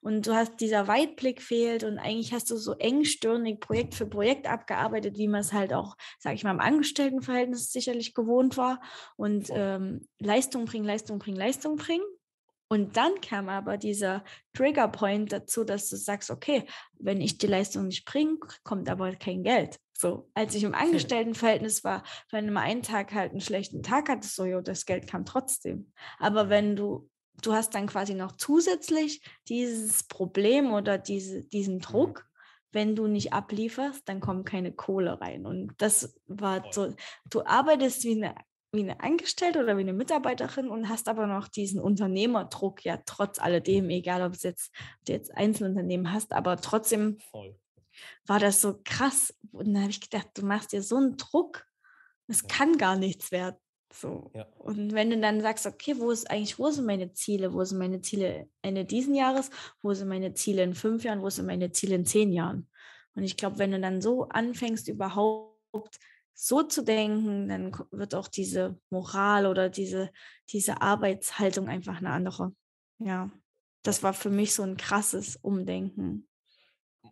und 0.03 0.27
du 0.27 0.35
hast 0.35 0.59
dieser 0.59 0.87
Weitblick 0.87 1.41
fehlt 1.41 1.83
und 1.83 1.97
eigentlich 1.97 2.33
hast 2.33 2.51
du 2.51 2.57
so 2.57 2.73
engstirnig 2.73 3.61
Projekt 3.61 3.95
für 3.95 4.05
Projekt 4.05 4.47
abgearbeitet, 4.47 5.17
wie 5.17 5.29
man 5.29 5.41
es 5.41 5.53
halt 5.53 5.73
auch, 5.73 5.95
sage 6.19 6.35
ich 6.35 6.43
mal, 6.43 6.51
im 6.51 6.59
Angestelltenverhältnis 6.59 7.71
sicherlich 7.71 8.13
gewohnt 8.13 8.57
war 8.57 8.81
und 9.15 9.47
ähm, 9.51 10.07
Leistung 10.19 10.65
bringen, 10.65 10.85
Leistung 10.85 11.19
bringen, 11.19 11.37
Leistung 11.37 11.77
bringen. 11.77 12.03
Und 12.67 12.97
dann 12.97 13.21
kam 13.21 13.49
aber 13.49 13.77
dieser 13.77 14.23
Triggerpoint 14.53 15.31
dazu, 15.31 15.63
dass 15.63 15.89
du 15.89 15.95
sagst, 15.95 16.31
okay, 16.31 16.65
wenn 16.99 17.21
ich 17.21 17.37
die 17.37 17.47
Leistung 17.47 17.87
nicht 17.87 18.05
bringe, 18.05 18.39
kommt 18.63 18.89
aber 18.89 19.15
kein 19.15 19.43
Geld. 19.43 19.79
So, 19.95 20.29
als 20.33 20.55
ich 20.55 20.63
im 20.63 20.73
Angestelltenverhältnis 20.73 21.83
war, 21.83 22.03
wenn 22.31 22.47
du 22.47 22.51
mal 22.51 22.61
einen 22.61 22.81
Tag 22.81 23.13
halt 23.13 23.31
einen 23.31 23.41
schlechten 23.41 23.83
Tag 23.83 24.09
hattest, 24.09 24.35
so, 24.35 24.43
jo, 24.43 24.59
das 24.59 24.85
Geld 24.85 25.07
kam 25.07 25.23
trotzdem. 25.23 25.93
Aber 26.17 26.49
wenn 26.49 26.75
du 26.75 27.09
du 27.41 27.53
hast 27.53 27.75
dann 27.75 27.87
quasi 27.87 28.13
noch 28.13 28.33
zusätzlich 28.33 29.21
dieses 29.47 30.03
Problem 30.03 30.73
oder 30.73 30.97
diese, 30.97 31.43
diesen 31.43 31.75
mhm. 31.75 31.81
Druck. 31.81 32.25
Wenn 32.71 32.95
du 32.95 33.05
nicht 33.05 33.33
ablieferst, 33.33 34.09
dann 34.09 34.19
kommt 34.19 34.47
keine 34.47 34.71
Kohle 34.71 35.21
rein. 35.21 35.45
Und 35.45 35.73
das 35.77 36.19
war 36.25 36.63
so, 36.71 36.95
du 37.29 37.45
arbeitest 37.45 38.03
wie 38.03 38.15
eine, 38.15 38.33
wie 38.71 38.81
eine 38.81 38.99
Angestellte 38.99 39.59
oder 39.59 39.77
wie 39.77 39.81
eine 39.81 39.93
Mitarbeiterin 39.93 40.69
und 40.69 40.89
hast 40.89 41.07
aber 41.07 41.27
noch 41.27 41.47
diesen 41.47 41.79
Unternehmerdruck, 41.79 42.83
ja, 42.83 42.97
trotz 43.05 43.37
alledem, 43.37 43.91
egal 43.91 44.23
ob, 44.23 44.33
es 44.33 44.41
jetzt, 44.41 44.71
ob 44.99 45.05
du 45.05 45.13
jetzt 45.13 45.37
Einzelunternehmen 45.37 46.11
hast, 46.11 46.33
aber 46.33 46.57
trotzdem 46.57 47.19
Voll. 47.29 47.55
war 48.25 48.39
das 48.39 48.59
so 48.59 48.79
krass. 48.83 49.35
Und 49.51 49.67
dann 49.67 49.83
habe 49.83 49.91
ich 49.91 50.01
gedacht, 50.01 50.29
du 50.33 50.43
machst 50.43 50.71
dir 50.71 50.81
so 50.81 50.95
einen 50.95 51.15
Druck, 51.15 51.67
es 52.27 52.41
ja. 52.41 52.47
kann 52.47 52.77
gar 52.79 52.95
nichts 52.95 53.31
werden. 53.31 53.57
So. 53.93 54.31
Ja. 54.33 54.47
Und 54.57 54.93
wenn 54.93 55.11
du 55.11 55.19
dann 55.19 55.41
sagst, 55.41 55.65
okay, 55.67 55.95
wo 55.97 56.11
ist 56.11 56.29
eigentlich, 56.29 56.57
wo 56.57 56.69
sind 56.71 56.85
meine 56.85 57.13
Ziele? 57.13 57.53
Wo 57.53 57.63
sind 57.63 57.77
meine 57.77 58.01
Ziele 58.01 58.49
Ende 58.61 58.85
diesen 58.85 59.13
Jahres? 59.13 59.49
Wo 59.81 59.93
sind 59.93 60.07
meine 60.07 60.33
Ziele 60.33 60.63
in 60.63 60.73
fünf 60.73 61.03
Jahren? 61.03 61.21
Wo 61.21 61.29
sind 61.29 61.45
meine 61.45 61.71
Ziele 61.71 61.95
in 61.95 62.05
zehn 62.05 62.31
Jahren? 62.31 62.69
Und 63.15 63.23
ich 63.23 63.37
glaube, 63.37 63.59
wenn 63.59 63.71
du 63.71 63.79
dann 63.79 64.01
so 64.01 64.27
anfängst, 64.29 64.87
überhaupt 64.87 65.99
so 66.33 66.63
zu 66.63 66.83
denken, 66.83 67.47
dann 67.47 67.71
wird 67.91 68.15
auch 68.15 68.27
diese 68.27 68.79
Moral 68.89 69.45
oder 69.45 69.69
diese, 69.69 70.11
diese 70.49 70.81
Arbeitshaltung 70.81 71.67
einfach 71.69 71.97
eine 71.97 72.09
andere. 72.09 72.55
Ja, 72.97 73.29
das 73.83 74.01
war 74.01 74.13
für 74.13 74.31
mich 74.31 74.55
so 74.55 74.63
ein 74.63 74.77
krasses 74.77 75.35
Umdenken. 75.35 76.27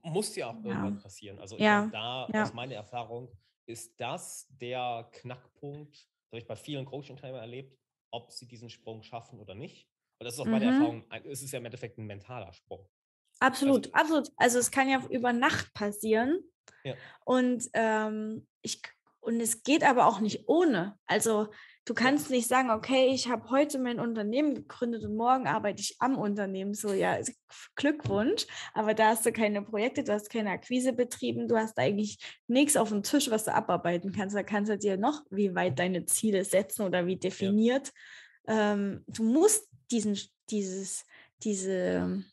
Muss 0.03 0.35
ja 0.35 0.49
auch 0.49 0.55
irgendwann 0.55 0.95
ja. 0.95 1.01
passieren. 1.01 1.39
Also 1.39 1.57
ja. 1.57 1.87
da 1.91 2.27
ja. 2.33 2.43
aus 2.43 2.53
meiner 2.53 2.75
Erfahrung 2.75 3.29
ist 3.67 3.99
das 3.99 4.47
der 4.49 5.07
Knackpunkt, 5.11 6.10
das 6.31 6.37
habe 6.37 6.43
ich 6.43 6.47
bei 6.47 6.55
vielen 6.55 6.85
Coaching-Teilnehmern 6.85 7.43
erlebt, 7.43 7.77
ob 8.09 8.31
sie 8.31 8.47
diesen 8.47 8.69
Sprung 8.69 9.03
schaffen 9.03 9.39
oder 9.39 9.53
nicht. 9.53 9.85
Und 10.17 10.25
das 10.25 10.35
ist 10.35 10.39
auch 10.39 10.45
mhm. 10.45 10.51
meine 10.51 10.65
Erfahrung, 10.65 11.05
es 11.25 11.41
ist 11.41 11.51
ja 11.51 11.59
im 11.59 11.65
Endeffekt 11.65 11.97
ein 11.97 12.05
mentaler 12.05 12.53
Sprung. 12.53 12.87
Absolut, 13.39 13.93
also, 13.93 14.17
absolut. 14.17 14.29
Also 14.37 14.59
es 14.59 14.71
kann 14.71 14.87
ja 14.87 15.03
über 15.09 15.33
Nacht 15.33 15.73
passieren. 15.73 16.39
Ja. 16.83 16.95
Und 17.25 17.69
ähm, 17.73 18.47
ich 18.61 18.81
und 19.19 19.39
es 19.39 19.63
geht 19.63 19.83
aber 19.83 20.07
auch 20.07 20.19
nicht 20.19 20.47
ohne. 20.47 20.97
Also 21.05 21.51
Du 21.91 21.95
kannst 21.95 22.29
nicht 22.29 22.47
sagen, 22.47 22.69
okay, 22.69 23.13
ich 23.13 23.27
habe 23.27 23.49
heute 23.49 23.77
mein 23.77 23.99
Unternehmen 23.99 24.55
gegründet 24.55 25.03
und 25.03 25.17
morgen 25.17 25.45
arbeite 25.45 25.81
ich 25.81 25.97
am 25.99 26.17
Unternehmen. 26.17 26.73
So, 26.73 26.93
ja, 26.93 27.17
Glückwunsch. 27.75 28.47
Aber 28.73 28.93
da 28.93 29.09
hast 29.09 29.25
du 29.25 29.33
keine 29.33 29.61
Projekte, 29.61 30.05
du 30.05 30.13
hast 30.13 30.29
keine 30.29 30.51
Akquise 30.51 30.93
betrieben, 30.93 31.49
du 31.49 31.57
hast 31.57 31.77
eigentlich 31.77 32.17
nichts 32.47 32.77
auf 32.77 32.87
dem 32.87 33.03
Tisch, 33.03 33.29
was 33.29 33.43
du 33.43 33.53
abarbeiten 33.53 34.13
kannst. 34.13 34.37
Da 34.37 34.41
kannst 34.41 34.71
du 34.71 34.77
dir 34.77 34.95
noch 34.95 35.21
wie 35.31 35.53
weit 35.53 35.79
deine 35.79 36.05
Ziele 36.05 36.45
setzen 36.45 36.83
oder 36.83 37.07
wie 37.07 37.17
definiert. 37.17 37.91
Ja. 38.47 38.71
Ähm, 38.71 39.03
du 39.07 39.23
musst 39.23 39.67
diesen, 39.91 40.17
dieses, 40.49 41.03
diese 41.43 42.23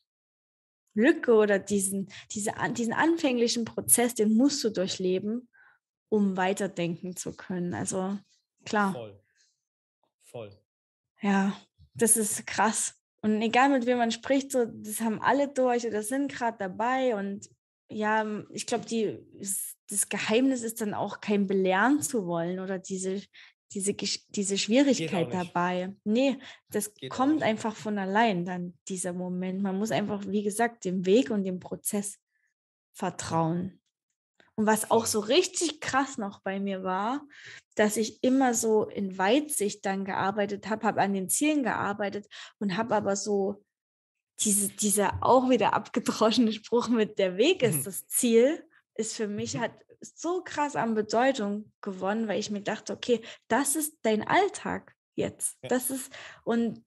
Lücke 0.95 1.35
oder 1.35 1.59
diesen, 1.59 2.13
diese, 2.31 2.53
diesen 2.75 2.93
anfänglichen 2.93 3.65
Prozess, 3.65 4.15
den 4.15 4.37
musst 4.37 4.63
du 4.63 4.71
durchleben, 4.71 5.49
um 6.11 6.37
weiterdenken 6.37 7.17
zu 7.17 7.33
können. 7.33 7.75
Also 7.75 8.17
klar. 8.65 8.93
Voll. 8.93 9.21
Voll. 10.31 10.51
Ja, 11.21 11.59
das 11.95 12.17
ist 12.17 12.47
krass. 12.47 12.95
Und 13.21 13.43
egal 13.43 13.71
mit 13.71 13.87
wem 13.87 13.99
man 13.99 14.13
spricht, 14.13 14.53
so, 14.53 14.65
das 14.65 15.01
haben 15.01 15.21
alle 15.21 15.49
durch 15.49 15.87
oder 15.87 16.03
sind 16.03 16.31
gerade 16.31 16.59
dabei. 16.59 17.17
Und 17.17 17.49
ja, 17.91 18.25
ich 18.53 18.67
glaube, 18.67 18.87
die, 18.87 19.19
das 19.89 20.09
Geheimnis 20.09 20.63
ist 20.63 20.81
dann 20.81 20.95
auch 20.95 21.21
kein 21.21 21.47
belehren 21.47 22.01
zu 22.03 22.27
wollen 22.27 22.61
oder 22.61 22.79
diese, 22.79 23.23
diese, 23.73 23.95
diese 23.95 24.59
Schwierigkeit 24.59 25.33
dabei. 25.33 25.95
Nee, 26.05 26.39
das 26.71 26.95
Geht 26.95 27.11
kommt 27.11 27.43
einfach 27.43 27.75
von 27.75 27.99
allein, 27.99 28.45
dann 28.45 28.79
dieser 28.89 29.13
Moment. 29.13 29.63
Man 29.63 29.79
muss 29.79 29.91
einfach, 29.91 30.25
wie 30.27 30.43
gesagt, 30.43 30.85
dem 30.85 31.05
Weg 31.07 31.31
und 31.31 31.45
dem 31.45 31.59
Prozess 31.59 32.19
vertrauen. 32.93 33.78
Und 34.59 34.67
was 34.67 34.91
auch 34.91 35.07
so 35.07 35.21
richtig 35.21 35.81
krass 35.81 36.19
noch 36.19 36.41
bei 36.41 36.59
mir 36.59 36.83
war, 36.83 37.25
dass 37.77 37.97
ich 37.97 38.25
immer 38.25 38.55
so 38.55 38.89
in 38.89 39.17
Weitsicht 39.17 39.87
dann 39.87 40.05
gearbeitet 40.05 40.69
habe, 40.69 40.85
habe 40.85 41.01
an 41.01 41.15
den 41.15 41.29
Zielen 41.29 41.63
gearbeitet 41.63 42.27
und 42.59 42.77
habe 42.77 42.97
aber 42.97 43.15
so 43.15 43.65
diese, 44.41 44.69
dieser 44.71 45.23
auch 45.23 45.49
wieder 45.49 45.75
abgedroschene 45.75 46.51
Spruch 46.51 46.89
mit 46.89 47.21
der 47.21 47.37
Weg 47.37 47.63
ist 47.63 47.79
mhm. 47.79 47.85
das 47.85 48.09
Ziel, 48.09 48.69
ist 48.97 49.15
für 49.15 49.29
mich 49.29 49.55
mhm. 49.55 49.61
hat 49.61 49.73
so 50.01 50.43
krass 50.43 50.75
an 50.75 50.97
Bedeutung 50.97 51.71
gewonnen, 51.81 52.27
weil 52.27 52.41
ich 52.41 52.51
mir 52.51 52.63
dachte, 52.63 52.93
okay, 52.93 53.21
das 53.47 53.77
ist 53.77 53.99
dein 54.03 54.27
Alltag 54.27 54.97
jetzt. 55.15 55.57
Ja. 55.63 55.69
Das 55.69 55.89
ist, 55.91 56.13
und 56.43 56.83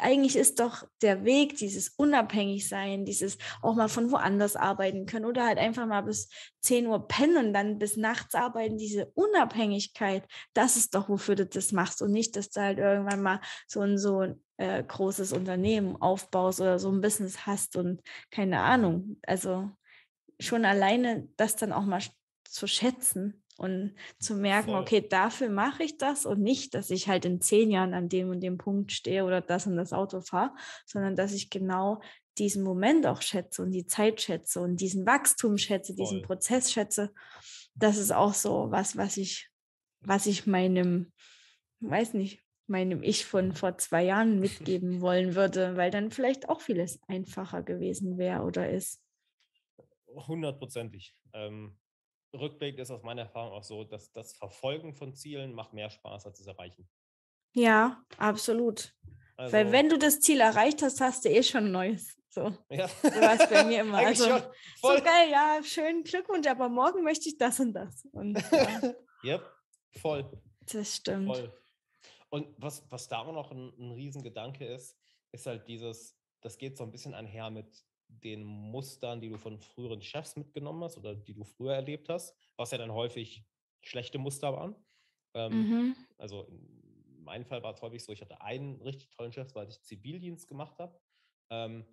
eigentlich 0.00 0.36
ist 0.36 0.60
doch 0.60 0.86
der 1.02 1.24
Weg, 1.24 1.56
dieses 1.56 1.90
Unabhängigsein, 1.90 3.04
dieses 3.04 3.38
auch 3.62 3.74
mal 3.74 3.88
von 3.88 4.10
woanders 4.10 4.56
arbeiten 4.56 5.06
können 5.06 5.24
oder 5.24 5.46
halt 5.46 5.58
einfach 5.58 5.86
mal 5.86 6.02
bis 6.02 6.28
10 6.62 6.86
Uhr 6.86 7.06
pennen 7.06 7.36
und 7.36 7.52
dann 7.52 7.78
bis 7.78 7.96
nachts 7.96 8.34
arbeiten, 8.34 8.76
diese 8.76 9.06
Unabhängigkeit, 9.14 10.26
das 10.52 10.76
ist 10.76 10.94
doch, 10.94 11.08
wofür 11.08 11.36
du 11.36 11.46
das 11.46 11.72
machst 11.72 12.02
und 12.02 12.12
nicht, 12.12 12.36
dass 12.36 12.50
du 12.50 12.60
halt 12.60 12.78
irgendwann 12.78 13.22
mal 13.22 13.40
so 13.66 13.80
ein 13.80 13.98
so 13.98 14.20
ein 14.20 14.42
äh, 14.56 14.82
großes 14.82 15.32
Unternehmen 15.32 15.96
aufbaust 16.00 16.60
oder 16.60 16.78
so 16.78 16.90
ein 16.90 17.00
Business 17.00 17.46
hast 17.46 17.76
und 17.76 18.02
keine 18.30 18.60
Ahnung. 18.60 19.18
Also 19.26 19.70
schon 20.40 20.64
alleine 20.64 21.28
das 21.36 21.56
dann 21.56 21.72
auch 21.72 21.84
mal 21.84 22.02
zu 22.44 22.66
schätzen 22.66 23.43
und 23.56 23.94
zu 24.18 24.34
merken, 24.34 24.70
Voll. 24.70 24.80
okay, 24.80 25.06
dafür 25.08 25.48
mache 25.48 25.84
ich 25.84 25.96
das 25.96 26.26
und 26.26 26.40
nicht, 26.40 26.74
dass 26.74 26.90
ich 26.90 27.08
halt 27.08 27.24
in 27.24 27.40
zehn 27.40 27.70
Jahren 27.70 27.94
an 27.94 28.08
dem 28.08 28.30
und 28.30 28.40
dem 28.40 28.58
Punkt 28.58 28.92
stehe 28.92 29.24
oder 29.24 29.40
das 29.40 29.66
und 29.66 29.76
das 29.76 29.92
Auto 29.92 30.20
fahre, 30.20 30.54
sondern 30.86 31.14
dass 31.14 31.32
ich 31.32 31.50
genau 31.50 32.00
diesen 32.38 32.64
Moment 32.64 33.06
auch 33.06 33.22
schätze 33.22 33.62
und 33.62 33.70
die 33.70 33.86
Zeit 33.86 34.20
schätze 34.20 34.60
und 34.60 34.80
diesen 34.80 35.06
Wachstum 35.06 35.56
schätze, 35.56 35.94
diesen 35.94 36.18
Voll. 36.18 36.26
Prozess 36.26 36.72
schätze. 36.72 37.12
Das 37.74 37.96
ist 37.96 38.12
auch 38.12 38.34
so 38.34 38.70
was, 38.70 38.96
was 38.96 39.16
ich, 39.16 39.50
was 40.00 40.26
ich 40.26 40.46
meinem, 40.46 41.12
weiß 41.80 42.14
nicht, 42.14 42.42
meinem 42.66 43.02
Ich 43.02 43.24
von 43.24 43.52
vor 43.52 43.78
zwei 43.78 44.04
Jahren 44.04 44.40
mitgeben 44.40 45.00
wollen 45.00 45.34
würde, 45.34 45.76
weil 45.76 45.90
dann 45.90 46.10
vielleicht 46.10 46.48
auch 46.48 46.60
vieles 46.60 47.00
einfacher 47.06 47.62
gewesen 47.62 48.18
wäre 48.18 48.42
oder 48.42 48.68
ist. 48.68 49.00
Hundertprozentig. 50.08 51.14
Ähm, 51.32 51.76
rückblickend 52.34 52.80
ist 52.80 52.90
aus 52.90 53.02
meiner 53.02 53.22
Erfahrung 53.22 53.52
auch 53.52 53.62
so, 53.62 53.84
dass 53.84 54.12
das 54.12 54.34
Verfolgen 54.34 54.94
von 54.94 55.14
Zielen 55.14 55.54
macht 55.54 55.72
mehr 55.72 55.90
Spaß 55.90 56.26
als 56.26 56.38
das 56.38 56.46
Erreichen. 56.46 56.88
Ja, 57.52 58.02
absolut. 58.18 58.94
Also, 59.36 59.52
Weil 59.52 59.72
wenn 59.72 59.88
du 59.88 59.98
das 59.98 60.20
Ziel 60.20 60.40
erreicht 60.40 60.82
hast, 60.82 61.00
hast 61.00 61.24
du 61.24 61.30
eh 61.30 61.42
schon 61.42 61.70
Neues. 61.70 62.16
So, 62.28 62.52
ja. 62.68 62.88
so 62.88 63.08
war 63.08 63.40
es 63.40 63.48
bei 63.48 63.64
mir 63.64 63.80
immer. 63.82 63.98
also, 64.06 64.24
so 64.80 64.88
geil, 64.88 65.30
ja, 65.30 65.60
schön 65.62 66.02
Glückwunsch, 66.02 66.46
aber 66.46 66.68
morgen 66.68 67.02
möchte 67.02 67.28
ich 67.28 67.38
das 67.38 67.60
und 67.60 67.72
das. 67.72 68.04
Und, 68.12 68.34
ja. 68.50 68.94
yep, 69.24 69.42
voll. 70.00 70.28
Das 70.72 70.96
stimmt. 70.96 71.28
Voll. 71.28 71.52
Und 72.30 72.48
was, 72.58 72.84
was 72.90 73.08
da 73.08 73.20
auch 73.20 73.32
noch 73.32 73.52
ein, 73.52 73.72
ein 73.78 73.92
Riesengedanke 73.92 74.66
ist, 74.66 74.98
ist 75.30 75.46
halt 75.46 75.68
dieses, 75.68 76.16
das 76.40 76.58
geht 76.58 76.76
so 76.76 76.82
ein 76.82 76.90
bisschen 76.90 77.14
einher 77.14 77.50
mit 77.50 77.84
den 78.22 78.44
Mustern, 78.44 79.20
die 79.20 79.28
du 79.28 79.38
von 79.38 79.58
früheren 79.58 80.02
Chefs 80.02 80.36
mitgenommen 80.36 80.82
hast 80.84 80.96
oder 80.96 81.14
die 81.14 81.34
du 81.34 81.44
früher 81.44 81.74
erlebt 81.74 82.08
hast, 82.08 82.36
was 82.56 82.70
ja 82.70 82.78
dann 82.78 82.92
häufig 82.92 83.44
schlechte 83.82 84.18
Muster 84.18 84.52
waren. 84.52 84.74
Ähm, 85.34 85.52
mhm. 85.52 85.96
Also 86.18 86.44
in 86.44 87.24
meinem 87.24 87.44
Fall 87.44 87.62
war 87.62 87.74
es 87.74 87.82
häufig 87.82 88.04
so, 88.04 88.12
ich 88.12 88.20
hatte 88.20 88.40
einen 88.40 88.80
richtig 88.82 89.10
tollen 89.10 89.32
Chef, 89.32 89.54
weil 89.54 89.68
ich 89.68 89.82
Zivildienst 89.82 90.48
gemacht 90.48 90.78
habe. 90.78 90.98
Ähm, 91.50 91.84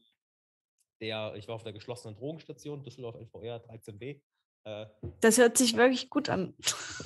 der, 1.02 1.36
ich 1.36 1.48
war 1.48 1.56
auf 1.56 1.64
der 1.64 1.74
geschlossenen 1.74 2.16
Drogenstation, 2.16 2.84
Düsseldorf 2.84 3.16
LVR 3.16 3.58
13b. 3.58 4.22
Äh, 4.64 4.86
das 5.22 5.38
hört 5.38 5.58
sich 5.58 5.76
wirklich 5.76 6.10
gut 6.10 6.30
an. 6.30 6.56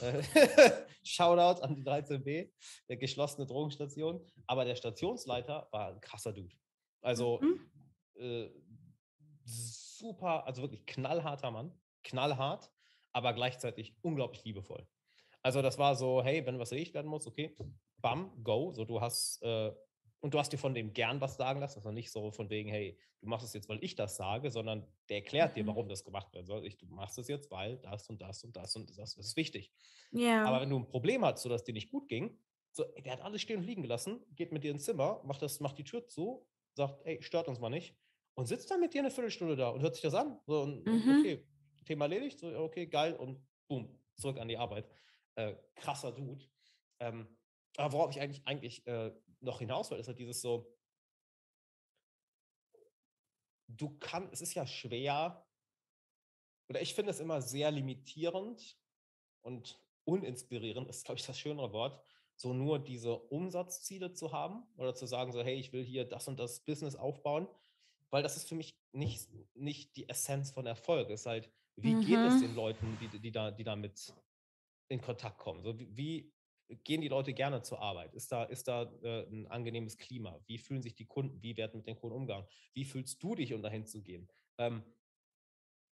Äh, 0.01 0.21
Shoutout 1.03 1.61
an 1.61 1.75
die 1.75 1.83
13b, 1.83 2.51
der 2.89 2.97
geschlossene 2.97 3.47
Drogenstation. 3.47 4.25
Aber 4.47 4.65
der 4.65 4.75
Stationsleiter 4.75 5.67
war 5.71 5.89
ein 5.89 6.01
krasser 6.01 6.33
Dude. 6.33 6.55
Also 7.01 7.39
mhm. 7.41 7.71
äh, 8.15 8.49
super, 9.45 10.45
also 10.45 10.61
wirklich 10.61 10.85
knallharter 10.85 11.51
Mann, 11.51 11.71
knallhart, 12.03 12.71
aber 13.13 13.33
gleichzeitig 13.33 13.95
unglaublich 14.01 14.43
liebevoll. 14.43 14.87
Also 15.41 15.61
das 15.61 15.77
war 15.77 15.95
so, 15.95 16.23
hey, 16.23 16.45
wenn 16.45 16.59
was 16.59 16.71
erledigt 16.71 16.95
werden 16.95 17.07
muss, 17.07 17.27
okay, 17.27 17.55
bam, 17.97 18.43
go. 18.43 18.73
So 18.73 18.83
du 18.83 18.99
hast 18.99 19.41
äh, 19.43 19.71
und 20.21 20.33
du 20.33 20.39
hast 20.39 20.51
dir 20.51 20.57
von 20.57 20.73
dem 20.73 20.91
gern 20.91 21.21
was 21.21 21.37
sagen 21.37 21.59
lassen, 21.59 21.77
also 21.77 21.91
nicht 21.91 22.11
so 22.11 22.31
von 22.31 22.49
wegen, 22.49 22.67
hey, 22.69 22.97
du 23.21 23.27
machst 23.27 23.45
es 23.45 23.53
jetzt, 23.53 23.69
weil 23.69 23.83
ich 23.83 23.95
das 23.95 24.17
sage, 24.17 24.49
sondern 24.49 24.87
der 25.07 25.17
erklärt 25.17 25.55
dir, 25.55 25.63
mhm. 25.63 25.67
warum 25.67 25.87
das 25.87 26.03
gemacht 26.03 26.33
werden 26.33 26.47
soll. 26.47 26.65
Ich, 26.65 26.77
du 26.77 26.87
machst 26.87 27.19
es 27.19 27.27
jetzt, 27.27 27.51
weil 27.51 27.77
das 27.77 28.09
und 28.09 28.21
das 28.21 28.43
und 28.43 28.55
das 28.55 28.75
und 28.75 28.89
das, 28.89 29.15
das 29.15 29.17
ist 29.17 29.37
wichtig. 29.37 29.71
Ja. 30.11 30.43
Aber 30.45 30.61
wenn 30.61 30.69
du 30.71 30.79
ein 30.79 30.87
Problem 30.87 31.23
hast, 31.23 31.43
so 31.43 31.49
dass 31.49 31.63
dir 31.63 31.73
nicht 31.73 31.91
gut 31.91 32.07
ging, 32.07 32.39
so, 32.71 32.83
der 33.05 33.13
hat 33.13 33.21
alles 33.21 33.41
stehen 33.41 33.59
und 33.59 33.65
liegen 33.65 33.83
gelassen, 33.83 34.19
geht 34.35 34.51
mit 34.51 34.63
dir 34.63 34.71
ins 34.71 34.85
Zimmer, 34.85 35.21
macht 35.23 35.43
das, 35.43 35.59
macht 35.59 35.77
die 35.77 35.83
Tür 35.83 36.07
zu, 36.07 36.47
sagt, 36.73 37.05
ey, 37.05 37.21
stört 37.21 37.47
uns 37.47 37.59
mal 37.59 37.69
nicht 37.69 37.95
und 38.35 38.45
sitzt 38.45 38.69
dann 38.69 38.81
mit 38.81 38.93
dir 38.93 38.99
eine 38.99 39.11
Viertelstunde 39.11 39.55
da 39.55 39.69
und 39.69 39.81
hört 39.81 39.95
sich 39.95 40.03
das 40.03 40.13
an. 40.13 40.39
So, 40.45 40.61
und, 40.61 40.85
mhm. 40.85 41.19
okay, 41.19 41.45
Thema 41.85 42.05
erledigt, 42.05 42.39
so, 42.39 42.47
okay, 42.59 42.85
geil, 42.87 43.15
und 43.15 43.41
boom, 43.67 43.97
zurück 44.17 44.39
an 44.39 44.47
die 44.47 44.57
Arbeit. 44.57 44.89
Äh, 45.35 45.55
krasser 45.75 46.11
Dude. 46.11 46.45
Ähm, 46.99 47.27
aber 47.77 47.93
worauf 47.93 48.11
ich 48.11 48.21
eigentlich, 48.21 48.45
eigentlich 48.45 48.85
äh, 48.87 49.11
noch 49.39 49.59
hinaus 49.59 49.91
will, 49.91 49.99
ist 49.99 50.07
halt 50.07 50.19
dieses 50.19 50.41
so, 50.41 50.73
du 53.67 53.97
kannst, 53.99 54.33
es 54.33 54.41
ist 54.41 54.53
ja 54.53 54.65
schwer, 54.65 55.45
oder 56.69 56.81
ich 56.81 56.93
finde 56.93 57.11
es 57.11 57.19
immer 57.19 57.41
sehr 57.41 57.71
limitierend 57.71 58.77
und 59.41 59.79
uninspirierend, 60.05 60.89
ist, 60.89 61.05
glaube 61.05 61.19
ich, 61.19 61.25
das 61.25 61.37
schönere 61.37 61.71
Wort, 61.71 62.03
so 62.35 62.53
nur 62.53 62.79
diese 62.79 63.15
Umsatzziele 63.15 64.13
zu 64.13 64.31
haben 64.31 64.63
oder 64.77 64.93
zu 64.93 65.05
sagen, 65.05 65.31
so, 65.31 65.41
hey, 65.41 65.55
ich 65.55 65.71
will 65.71 65.83
hier 65.83 66.05
das 66.05 66.27
und 66.27 66.39
das 66.39 66.61
Business 66.61 66.95
aufbauen 66.95 67.47
weil 68.11 68.23
das 68.23 68.37
ist 68.37 68.47
für 68.47 68.55
mich 68.55 68.77
nicht, 68.91 69.29
nicht 69.53 69.95
die 69.95 70.07
Essenz 70.07 70.51
von 70.51 70.65
Erfolg. 70.65 71.09
Es 71.09 71.21
ist 71.21 71.25
halt, 71.25 71.51
wie 71.75 71.95
mhm. 71.95 72.01
geht 72.01 72.19
es 72.19 72.35
mhm. 72.35 72.41
den 72.41 72.55
Leuten, 72.55 72.97
die, 73.01 73.19
die, 73.19 73.31
da, 73.31 73.51
die 73.51 73.63
damit 73.63 74.13
in 74.89 75.01
Kontakt 75.01 75.37
kommen? 75.39 75.63
So, 75.63 75.77
wie, 75.79 75.95
wie 75.95 76.33
gehen 76.83 77.01
die 77.01 77.07
Leute 77.07 77.33
gerne 77.33 77.61
zur 77.61 77.81
Arbeit? 77.81 78.13
Ist 78.13 78.31
da, 78.31 78.43
ist 78.43 78.67
da 78.67 78.83
äh, 79.03 79.27
ein 79.29 79.47
angenehmes 79.47 79.97
Klima? 79.97 80.39
Wie 80.47 80.57
fühlen 80.57 80.81
sich 80.81 80.95
die 80.95 81.05
Kunden? 81.05 81.41
Wie 81.41 81.57
werden 81.57 81.77
mit 81.77 81.87
den 81.87 81.95
Kunden 81.95 82.15
umgegangen? 82.15 82.47
Wie 82.73 82.85
fühlst 82.85 83.21
du 83.21 83.35
dich, 83.35 83.53
um 83.53 83.61
dahin 83.61 83.85
zu 83.85 84.01
gehen? 84.01 84.27
Ähm, 84.57 84.83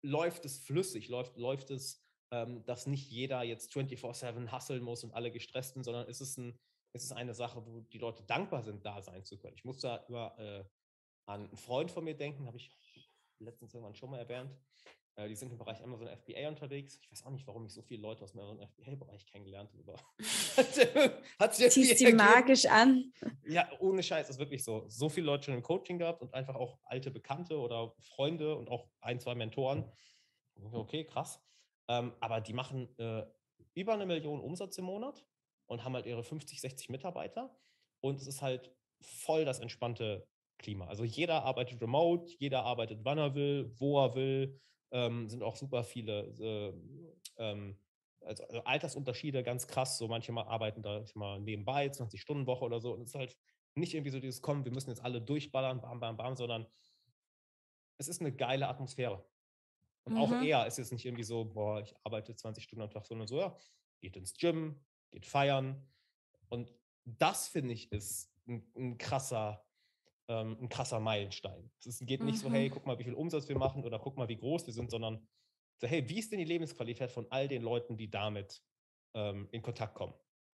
läuft 0.03 0.45
es 0.45 0.59
flüssig? 0.59 1.09
Läuft, 1.09 1.37
läuft 1.37 1.71
es, 1.71 2.03
ähm, 2.31 2.63
dass 2.65 2.87
nicht 2.87 3.09
jeder 3.09 3.43
jetzt 3.43 3.73
24-7 3.73 4.47
hasseln 4.51 4.83
muss 4.83 5.03
und 5.03 5.13
alle 5.13 5.31
gestresst 5.31 5.73
sind, 5.73 5.83
sondern 5.83 6.07
ist 6.07 6.21
es, 6.21 6.37
ein, 6.37 6.57
ist 6.93 7.03
es 7.03 7.11
eine 7.11 7.33
Sache, 7.33 7.65
wo 7.65 7.81
die 7.81 7.97
Leute 7.97 8.23
dankbar 8.23 8.61
sind, 8.61 8.85
da 8.85 9.01
sein 9.01 9.25
zu 9.25 9.37
können? 9.37 9.55
Ich 9.55 9.65
muss 9.65 9.79
da 9.79 10.05
über 10.07 10.37
äh, 10.37 10.63
an 11.31 11.47
einen 11.47 11.57
Freund 11.57 11.91
von 11.91 12.03
mir 12.03 12.15
denken, 12.15 12.45
habe 12.45 12.57
ich 12.57 12.71
letztens 13.39 13.73
irgendwann 13.73 13.95
schon 13.95 14.11
mal 14.11 14.19
erwähnt. 14.19 14.51
Äh, 15.15 15.27
die 15.27 15.35
sind 15.35 15.51
im 15.51 15.57
Bereich 15.57 15.83
Amazon 15.83 16.07
FBA 16.07 16.47
unterwegs. 16.47 16.97
Ich 17.01 17.11
weiß 17.11 17.25
auch 17.25 17.31
nicht, 17.31 17.45
warum 17.47 17.65
ich 17.65 17.73
so 17.73 17.81
viele 17.81 18.01
Leute 18.01 18.23
aus 18.23 18.31
dem 18.31 18.41
Amazon 18.41 18.67
FBA-Bereich 18.67 19.25
kennengelernt 19.25 19.71
habe. 19.73 19.95
hat 21.39 21.55
sich 21.55 21.69
Ziehst 21.69 21.99
die 21.99 22.13
magisch 22.13 22.65
an. 22.65 23.11
Ja, 23.45 23.69
ohne 23.79 24.03
Scheiß, 24.03 24.29
ist 24.29 24.39
wirklich 24.39 24.63
so. 24.63 24.85
So 24.87 25.09
viele 25.09 25.25
Leute 25.25 25.45
schon 25.45 25.55
im 25.55 25.63
Coaching 25.63 25.97
gehabt 25.97 26.21
und 26.21 26.33
einfach 26.33 26.55
auch 26.55 26.79
alte 26.83 27.11
Bekannte 27.11 27.57
oder 27.57 27.93
Freunde 27.99 28.55
und 28.55 28.69
auch 28.69 28.87
ein, 29.01 29.19
zwei 29.19 29.35
Mentoren. 29.35 29.91
Okay, 30.71 31.05
krass. 31.05 31.41
Ähm, 31.87 32.13
aber 32.19 32.39
die 32.39 32.53
machen 32.53 32.97
äh, 32.97 33.23
über 33.73 33.93
eine 33.93 34.05
Million 34.05 34.39
Umsatz 34.39 34.77
im 34.77 34.85
Monat 34.85 35.25
und 35.65 35.83
haben 35.83 35.93
halt 35.93 36.05
ihre 36.05 36.23
50, 36.23 36.61
60 36.61 36.89
Mitarbeiter. 36.89 37.57
Und 37.99 38.19
es 38.19 38.27
ist 38.27 38.41
halt 38.41 38.73
voll 39.01 39.45
das 39.45 39.59
entspannte 39.59 40.27
Klima. 40.61 40.87
Also 40.87 41.03
jeder 41.03 41.43
arbeitet 41.43 41.81
remote, 41.81 42.33
jeder 42.39 42.63
arbeitet, 42.63 42.99
wann 43.03 43.17
er 43.17 43.35
will, 43.35 43.71
wo 43.77 44.03
er 44.03 44.15
will. 44.15 44.59
Ähm, 44.91 45.29
sind 45.29 45.41
auch 45.41 45.55
super 45.55 45.83
viele 45.83 46.23
äh, 46.39 46.73
ähm, 47.37 47.77
also, 48.21 48.43
also, 48.43 48.63
Altersunterschiede 48.63 49.43
ganz 49.43 49.67
krass. 49.67 49.97
So 49.97 50.07
manche 50.07 50.31
mal 50.31 50.43
arbeiten 50.43 50.81
da 50.81 51.03
mal 51.15 51.39
nebenbei, 51.39 51.87
20-Stunden-Woche 51.87 52.65
oder 52.65 52.79
so. 52.79 52.93
Und 52.93 53.01
es 53.01 53.09
ist 53.09 53.15
halt 53.15 53.37
nicht 53.75 53.93
irgendwie 53.93 54.11
so 54.11 54.19
dieses 54.19 54.41
Kommen, 54.41 54.65
wir 54.65 54.71
müssen 54.71 54.89
jetzt 54.89 55.03
alle 55.03 55.21
durchballern, 55.21 55.81
bam, 55.81 55.99
bam, 55.99 56.17
bam, 56.17 56.35
sondern 56.35 56.67
es 57.97 58.07
ist 58.07 58.21
eine 58.21 58.33
geile 58.33 58.67
Atmosphäre. 58.67 59.25
Und 60.03 60.13
mhm. 60.13 60.19
auch 60.19 60.31
er 60.41 60.67
ist 60.67 60.77
jetzt 60.77 60.91
nicht 60.91 61.05
irgendwie 61.05 61.23
so, 61.23 61.45
boah, 61.45 61.81
ich 61.81 61.93
arbeite 62.03 62.35
20 62.35 62.63
Stunden 62.63 62.83
am 62.83 62.89
Tag, 62.89 63.05
sondern 63.05 63.27
so, 63.27 63.39
ja, 63.39 63.55
geht 64.01 64.15
ins 64.17 64.33
Gym, 64.33 64.83
geht 65.11 65.25
feiern. 65.25 65.87
Und 66.49 66.73
das 67.05 67.47
finde 67.47 67.73
ich 67.73 67.91
ist 67.91 68.31
ein, 68.47 68.69
ein 68.75 68.97
krasser 68.97 69.63
ähm, 70.31 70.57
ein 70.61 70.69
krasser 70.69 70.99
Meilenstein. 70.99 71.69
Es 71.85 71.99
geht 71.99 72.23
nicht 72.23 72.43
mhm. 72.43 72.49
so, 72.49 72.51
hey, 72.51 72.69
guck 72.69 72.85
mal, 72.85 72.97
wie 72.97 73.03
viel 73.03 73.13
Umsatz 73.13 73.49
wir 73.49 73.57
machen 73.57 73.83
oder 73.83 73.99
guck 73.99 74.17
mal, 74.17 74.29
wie 74.29 74.37
groß 74.37 74.65
wir 74.65 74.73
sind, 74.73 74.89
sondern 74.89 75.27
so, 75.77 75.87
hey, 75.87 76.07
wie 76.07 76.19
ist 76.19 76.31
denn 76.31 76.39
die 76.39 76.45
Lebensqualität 76.45 77.11
von 77.11 77.27
all 77.29 77.47
den 77.47 77.61
Leuten, 77.61 77.97
die 77.97 78.09
damit 78.09 78.63
ähm, 79.13 79.49
in 79.51 79.61
Kontakt 79.61 79.95
kommen? 79.95 80.13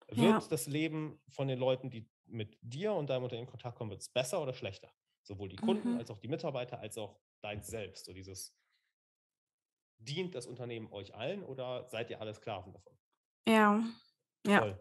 Wird 0.10 0.20
ja. 0.20 0.48
das 0.48 0.68
Leben 0.68 1.20
von 1.30 1.48
den 1.48 1.58
Leuten, 1.58 1.90
die 1.90 2.08
mit 2.26 2.58
dir 2.62 2.94
und 2.94 3.10
deinem 3.10 3.24
Unternehmen 3.24 3.48
in 3.48 3.52
Kontakt 3.52 3.78
kommen, 3.78 3.90
wird 3.90 4.02
es 4.02 4.10
besser 4.10 4.42
oder 4.42 4.54
schlechter? 4.54 4.92
Sowohl 5.24 5.50
die 5.50 5.56
Kunden 5.56 5.94
mhm. 5.94 5.98
als 5.98 6.12
auch 6.12 6.20
die 6.20 6.28
Mitarbeiter, 6.28 6.80
als 6.80 6.98
auch 6.98 7.18
dein 7.42 7.64
Selbst. 7.64 8.06
So 8.06 8.14
dieses, 8.14 8.56
dient 9.98 10.36
das 10.36 10.46
Unternehmen 10.46 10.92
euch 10.92 11.16
allen 11.16 11.44
oder 11.44 11.88
seid 11.90 12.10
ihr 12.10 12.22
alle 12.22 12.34
Sklaven 12.34 12.74
davon? 12.74 12.94
Ja, 13.48 13.82
ja. 14.46 14.60
Voll. 14.60 14.78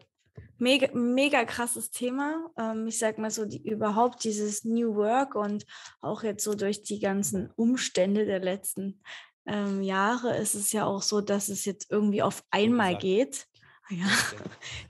Mega, 0.57 0.87
mega 0.93 1.45
krasses 1.45 1.91
Thema. 1.91 2.49
Ähm, 2.57 2.87
ich 2.87 2.97
sag 2.97 3.17
mal 3.17 3.31
so, 3.31 3.45
die, 3.45 3.61
überhaupt 3.67 4.23
dieses 4.23 4.63
New 4.63 4.95
Work 4.95 5.35
und 5.35 5.65
auch 6.01 6.23
jetzt 6.23 6.43
so 6.43 6.55
durch 6.55 6.83
die 6.83 6.99
ganzen 6.99 7.51
Umstände 7.55 8.25
der 8.25 8.39
letzten 8.39 9.01
ähm, 9.45 9.81
Jahre 9.81 10.37
ist 10.37 10.55
es 10.55 10.71
ja 10.71 10.85
auch 10.85 11.01
so, 11.01 11.21
dass 11.21 11.49
es 11.49 11.65
jetzt 11.65 11.91
irgendwie 11.91 12.21
auf 12.21 12.43
einmal 12.49 12.97
geht. 12.97 13.47
Ja, 13.89 14.05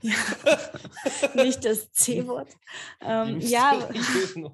ja. 0.02 0.14
nicht 1.34 1.64
das 1.64 1.90
C-Wort. 1.92 2.48
Ähm, 3.00 3.40
ja, 3.40 3.88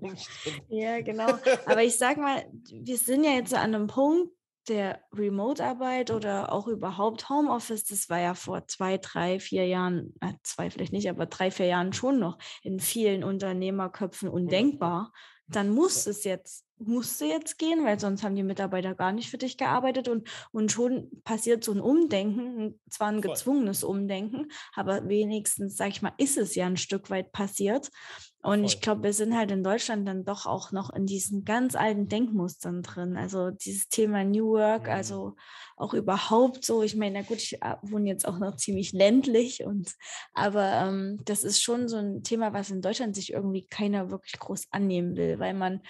ja, 0.69 1.01
genau. 1.03 1.39
Aber 1.67 1.83
ich 1.83 1.99
sag 1.99 2.17
mal, 2.17 2.45
wir 2.73 2.97
sind 2.97 3.25
ja 3.25 3.33
jetzt 3.33 3.53
an 3.53 3.75
einem 3.75 3.87
Punkt, 3.87 4.33
der 4.70 5.01
Remote-Arbeit 5.12 6.12
oder 6.12 6.52
auch 6.52 6.68
überhaupt 6.68 7.28
Homeoffice, 7.28 7.84
das 7.84 8.09
war 8.09 8.20
ja 8.20 8.34
vor 8.34 8.66
zwei, 8.68 8.97
drei, 8.97 9.40
vier 9.40 9.66
Jahren, 9.66 10.14
äh, 10.20 10.32
zwei 10.44 10.70
vielleicht 10.70 10.92
nicht, 10.92 11.10
aber 11.10 11.26
drei, 11.26 11.51
vier 11.51 11.66
Jahren 11.66 11.92
schon 11.92 12.18
noch 12.18 12.38
in 12.62 12.78
vielen 12.80 13.24
Unternehmerköpfen 13.24 14.28
undenkbar. 14.28 15.12
Dann 15.48 15.70
muss 15.70 16.06
es 16.06 16.24
jetzt, 16.24 16.64
musste 16.81 17.27
jetzt 17.27 17.59
gehen, 17.59 17.85
weil 17.85 18.01
sonst 18.01 18.23
haben 18.23 18.35
die 18.35 18.43
Mitarbeiter 18.43 18.94
gar 18.94 19.12
nicht 19.12 19.31
für 19.31 19.39
dich 19.39 19.57
gearbeitet 19.57 20.09
und, 20.09 20.28
und 20.52 20.73
schon 20.73 21.11
passiert 21.24 21.62
so 21.62 21.73
ein 21.73 21.81
Umdenken, 21.81 22.81
zwar 22.89 23.09
ein 23.09 23.20
gezwungenes 23.20 23.85
Umdenken, 23.85 24.51
aber 24.74 25.09
wenigstens, 25.09 25.77
sag 25.77 25.89
ich 25.89 26.02
mal, 26.02 26.12
ist 26.16 26.39
es 26.39 26.55
ja 26.55 26.66
ein 26.66 26.77
Stück 26.77 27.11
weit 27.11 27.32
passiert. 27.32 27.90
Und 28.43 28.61
Voll. 28.61 28.65
ich 28.65 28.81
glaube, 28.81 29.02
wir 29.02 29.12
sind 29.12 29.36
halt 29.36 29.51
in 29.51 29.62
Deutschland 29.62 30.09
dann 30.09 30.24
doch 30.24 30.47
auch 30.47 30.73
noch 30.73 30.90
in 30.94 31.05
diesen 31.05 31.44
ganz 31.44 31.74
alten 31.74 32.09
Denkmustern 32.09 32.82
drin. 32.82 33.19
Also 33.19 33.51
dieses 33.51 33.89
Thema 33.89 34.24
New 34.24 34.52
Work, 34.52 34.85
mhm. 34.85 34.93
also 34.93 35.36
auch 35.77 35.93
überhaupt 35.93 36.65
so. 36.65 36.82
Ich 36.82 36.97
meine, 36.97 37.20
na 37.20 37.27
gut, 37.27 37.36
ich 37.36 37.61
äh, 37.61 37.77
wohne 37.82 38.09
jetzt 38.09 38.27
auch 38.27 38.39
noch 38.39 38.57
ziemlich 38.57 38.93
ländlich 38.93 39.65
und 39.65 39.94
aber 40.32 40.73
ähm, 40.73 41.20
das 41.27 41.44
ist 41.44 41.62
schon 41.62 41.89
so 41.89 41.97
ein 41.97 42.23
Thema, 42.23 42.55
was 42.55 42.70
in 42.70 42.81
Deutschland 42.81 43.15
sich 43.15 43.32
irgendwie 43.32 43.66
keiner 43.66 44.11
wirklich 44.11 44.39
groß 44.39 44.69
annehmen 44.70 45.16
will, 45.16 45.39
weil 45.39 45.52
man 45.52 45.82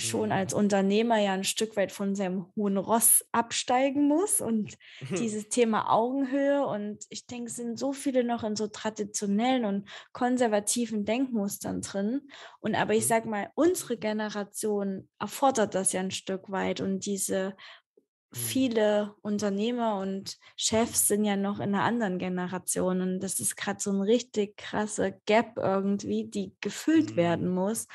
schon 0.00 0.32
als 0.32 0.52
mhm. 0.52 0.60
Unternehmer 0.60 1.18
ja 1.18 1.32
ein 1.32 1.44
Stück 1.44 1.76
weit 1.76 1.92
von 1.92 2.14
seinem 2.14 2.46
hohen 2.56 2.76
Ross 2.76 3.24
absteigen 3.32 4.08
muss 4.08 4.40
und 4.40 4.76
dieses 5.18 5.48
Thema 5.48 5.92
Augenhöhe 5.92 6.66
und 6.66 7.04
ich 7.08 7.26
denke, 7.26 7.50
es 7.50 7.56
sind 7.56 7.78
so 7.78 7.92
viele 7.92 8.24
noch 8.24 8.44
in 8.44 8.56
so 8.56 8.66
traditionellen 8.66 9.64
und 9.64 9.88
konservativen 10.12 11.04
Denkmustern 11.04 11.80
drin 11.80 12.22
und 12.60 12.74
aber 12.74 12.94
ich 12.94 13.04
mhm. 13.04 13.08
sage 13.08 13.28
mal, 13.28 13.50
unsere 13.54 13.96
Generation 13.96 15.08
erfordert 15.18 15.74
das 15.74 15.92
ja 15.92 16.00
ein 16.00 16.10
Stück 16.10 16.50
weit 16.50 16.80
und 16.80 17.06
diese 17.06 17.50
mhm. 17.50 18.36
viele 18.36 19.14
Unternehmer 19.22 19.98
und 19.98 20.38
Chefs 20.56 21.08
sind 21.08 21.24
ja 21.24 21.36
noch 21.36 21.60
in 21.60 21.74
einer 21.74 21.84
anderen 21.84 22.18
Generation 22.18 23.00
und 23.00 23.20
das 23.20 23.40
ist 23.40 23.56
gerade 23.56 23.80
so 23.80 23.90
ein 23.90 24.00
richtig 24.00 24.56
krasse 24.56 25.20
Gap 25.26 25.56
irgendwie, 25.56 26.24
die 26.24 26.54
gefüllt 26.60 27.16
werden 27.16 27.48
muss 27.48 27.86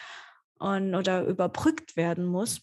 und, 0.60 0.96
oder 0.96 1.26
überbrückt 1.26 1.96
werden 1.96 2.26
muss. 2.26 2.62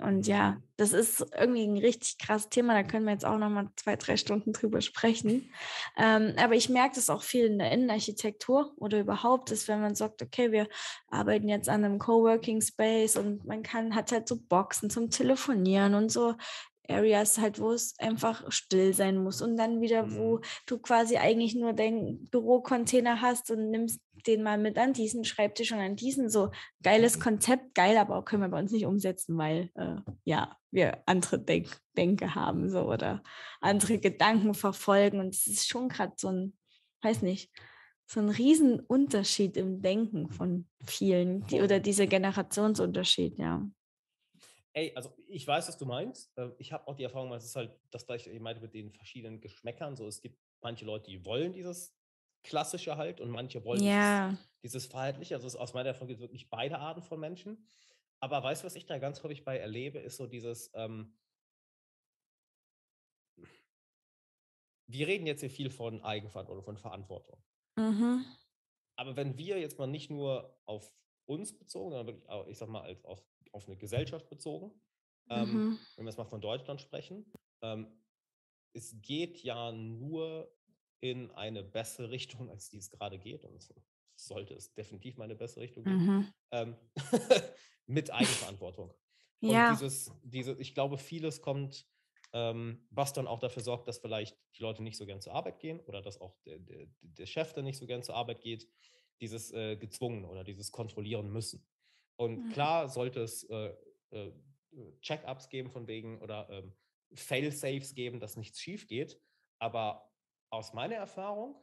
Und 0.00 0.26
ja, 0.26 0.52
mhm. 0.52 0.62
das 0.76 0.92
ist 0.92 1.24
irgendwie 1.38 1.64
ein 1.64 1.76
richtig 1.76 2.18
krasses 2.18 2.48
Thema. 2.48 2.74
Da 2.74 2.82
können 2.82 3.04
wir 3.04 3.12
jetzt 3.12 3.24
auch 3.24 3.38
noch 3.38 3.48
mal 3.48 3.70
zwei, 3.76 3.94
drei 3.96 4.16
Stunden 4.16 4.52
drüber 4.52 4.80
sprechen. 4.80 5.52
Ähm, 5.96 6.34
aber 6.36 6.54
ich 6.54 6.68
merke 6.68 6.96
das 6.96 7.10
auch 7.10 7.22
viel 7.22 7.46
in 7.46 7.58
der 7.58 7.70
Innenarchitektur 7.70 8.72
oder 8.76 8.98
überhaupt, 9.00 9.50
dass 9.50 9.68
wenn 9.68 9.80
man 9.80 9.94
sagt, 9.94 10.20
okay, 10.20 10.50
wir 10.50 10.68
arbeiten 11.08 11.48
jetzt 11.48 11.68
an 11.68 11.84
einem 11.84 11.98
Coworking 11.98 12.60
Space 12.60 13.16
und 13.16 13.44
man 13.44 13.62
kann, 13.62 13.94
hat 13.94 14.10
halt 14.10 14.26
so 14.26 14.36
Boxen 14.36 14.90
zum 14.90 15.10
Telefonieren 15.10 15.94
und 15.94 16.10
so 16.10 16.34
Areas 16.88 17.38
halt, 17.38 17.58
wo 17.58 17.72
es 17.72 17.94
einfach 17.98 18.50
still 18.50 18.92
sein 18.92 19.16
muss 19.16 19.40
und 19.40 19.56
dann 19.56 19.80
wieder, 19.80 20.14
wo 20.14 20.36
mhm. 20.36 20.40
du 20.66 20.78
quasi 20.78 21.16
eigentlich 21.16 21.54
nur 21.54 21.72
deinen 21.72 22.24
Bürocontainer 22.30 23.20
hast 23.20 23.50
und 23.50 23.70
nimmst 23.70 24.00
den 24.26 24.42
mal 24.42 24.58
mit 24.58 24.78
an 24.78 24.92
diesen 24.92 25.24
Schreibtisch 25.24 25.72
und 25.72 25.78
an 25.78 25.96
diesen 25.96 26.30
so 26.30 26.50
geiles 26.82 27.16
mhm. 27.16 27.22
Konzept, 27.22 27.74
geil, 27.74 27.96
aber 27.96 28.16
auch 28.16 28.24
können 28.24 28.42
wir 28.42 28.48
bei 28.48 28.58
uns 28.58 28.72
nicht 28.72 28.86
umsetzen, 28.86 29.36
weil 29.38 29.70
äh, 29.74 29.96
ja, 30.24 30.56
wir 30.70 31.02
andere 31.06 31.38
Denk 31.38 31.76
Denke 31.96 32.34
haben 32.34 32.68
so 32.70 32.82
oder 32.82 33.22
andere 33.60 33.98
Gedanken 33.98 34.54
verfolgen 34.54 35.20
und 35.20 35.34
es 35.34 35.46
ist 35.46 35.68
schon 35.68 35.88
gerade 35.88 36.14
so 36.16 36.28
ein, 36.28 36.56
weiß 37.02 37.22
nicht, 37.22 37.50
so 38.06 38.20
ein 38.20 38.28
Riesenunterschied 38.28 39.56
im 39.56 39.80
Denken 39.80 40.28
von 40.28 40.66
vielen 40.84 41.46
die, 41.46 41.62
oder 41.62 41.80
dieser 41.80 42.06
Generationsunterschied, 42.06 43.38
ja. 43.38 43.66
Ey, 44.76 44.92
also 44.96 45.14
ich 45.28 45.46
weiß, 45.46 45.68
was 45.68 45.78
du 45.78 45.86
meinst. 45.86 46.36
Äh, 46.36 46.50
ich 46.58 46.72
habe 46.72 46.86
auch 46.88 46.96
die 46.96 47.04
Erfahrung, 47.04 47.32
es 47.32 47.44
ist 47.44 47.54
halt 47.54 47.78
das 47.90 48.06
gleiche, 48.06 48.30
ich 48.30 48.40
meinte 48.40 48.60
mit 48.60 48.74
den 48.74 48.90
verschiedenen 48.90 49.40
Geschmäckern. 49.40 49.96
So, 49.96 50.06
es 50.06 50.20
gibt 50.20 50.36
manche 50.60 50.84
Leute, 50.84 51.10
die 51.10 51.24
wollen 51.24 51.52
dieses 51.52 51.96
klassische 52.42 52.96
halt 52.96 53.20
und 53.20 53.30
manche 53.30 53.64
wollen 53.64 53.82
ja. 53.82 54.30
dieses, 54.30 54.50
dieses 54.62 54.86
Verhaltliche. 54.86 55.36
Also 55.36 55.58
aus 55.58 55.74
meiner 55.74 55.90
Erfahrung 55.90 56.08
gibt 56.08 56.18
es 56.18 56.22
wirklich 56.22 56.50
beide 56.50 56.78
Arten 56.78 57.02
von 57.02 57.20
Menschen. 57.20 57.64
Aber 58.18 58.42
weißt 58.42 58.62
du, 58.62 58.66
was 58.66 58.74
ich 58.74 58.84
da 58.84 58.98
ganz 58.98 59.22
häufig 59.22 59.44
bei 59.44 59.58
erlebe, 59.58 60.00
ist 60.00 60.16
so 60.16 60.26
dieses, 60.26 60.70
ähm, 60.74 61.16
wir 64.86 65.06
reden 65.06 65.26
jetzt 65.26 65.40
hier 65.40 65.50
viel 65.50 65.70
von 65.70 66.02
Eigenverantwortung, 66.02 66.64
von 66.64 66.78
Verantwortung. 66.78 67.42
Mhm. 67.76 68.24
Aber 68.96 69.16
wenn 69.16 69.38
wir 69.38 69.60
jetzt 69.60 69.78
mal 69.78 69.86
nicht 69.86 70.10
nur 70.10 70.58
auf 70.66 70.92
uns 71.26 71.56
bezogen, 71.56 71.90
sondern 71.90 72.06
wirklich, 72.06 72.48
ich 72.48 72.58
sag 72.58 72.68
mal, 72.68 72.82
als 72.82 73.04
auf 73.04 73.22
auf 73.54 73.66
eine 73.66 73.76
Gesellschaft 73.76 74.28
bezogen, 74.28 74.72
ähm, 75.30 75.48
mhm. 75.48 75.78
wenn 75.96 76.04
wir 76.04 76.10
jetzt 76.10 76.18
mal 76.18 76.24
von 76.24 76.40
Deutschland 76.40 76.80
sprechen. 76.80 77.32
Ähm, 77.62 77.86
es 78.72 79.00
geht 79.00 79.42
ja 79.42 79.72
nur 79.72 80.52
in 81.00 81.30
eine 81.32 81.62
bessere 81.62 82.10
Richtung, 82.10 82.50
als 82.50 82.68
die 82.68 82.78
es 82.78 82.90
gerade 82.90 83.18
geht. 83.18 83.44
Und 83.44 83.56
es 83.56 83.72
sollte 84.16 84.54
es 84.54 84.74
definitiv 84.74 85.16
mal 85.16 85.24
eine 85.24 85.36
bessere 85.36 85.62
Richtung 85.62 85.84
gehen. 85.84 86.04
Mhm. 86.04 86.32
Ähm, 86.50 86.76
mit 87.86 88.10
Eigenverantwortung. 88.12 88.92
Ja. 89.40 89.70
Und 89.70 89.80
dieses, 89.80 90.10
diese, 90.22 90.52
ich 90.58 90.74
glaube, 90.74 90.98
vieles 90.98 91.42
kommt, 91.42 91.86
ähm, 92.32 92.86
was 92.90 93.12
dann 93.12 93.26
auch 93.26 93.38
dafür 93.38 93.62
sorgt, 93.62 93.86
dass 93.86 93.98
vielleicht 93.98 94.36
die 94.56 94.62
Leute 94.62 94.82
nicht 94.82 94.96
so 94.96 95.06
gern 95.06 95.20
zur 95.20 95.34
Arbeit 95.34 95.60
gehen 95.60 95.80
oder 95.80 96.02
dass 96.02 96.20
auch 96.20 96.36
der, 96.44 96.58
der, 96.58 96.86
der 97.02 97.26
Chef 97.26 97.52
dann 97.52 97.64
nicht 97.64 97.78
so 97.78 97.86
gern 97.86 98.02
zur 98.02 98.16
Arbeit 98.16 98.40
geht, 98.40 98.68
dieses 99.20 99.52
äh, 99.52 99.76
gezwungen 99.76 100.24
oder 100.24 100.42
dieses 100.42 100.72
kontrollieren 100.72 101.30
müssen. 101.30 101.64
Und 102.16 102.46
mhm. 102.46 102.52
klar 102.52 102.88
sollte 102.88 103.20
es 103.20 103.44
äh, 103.44 103.74
äh, 104.10 104.32
Check-ups 105.00 105.48
geben 105.48 105.70
von 105.70 105.86
wegen 105.86 106.20
oder 106.20 106.48
ähm, 106.50 106.72
Fail-Safes 107.14 107.94
geben, 107.94 108.20
dass 108.20 108.36
nichts 108.36 108.60
schief 108.60 108.86
geht. 108.86 109.20
Aber 109.58 110.10
aus 110.50 110.72
meiner 110.72 110.96
Erfahrung, 110.96 111.56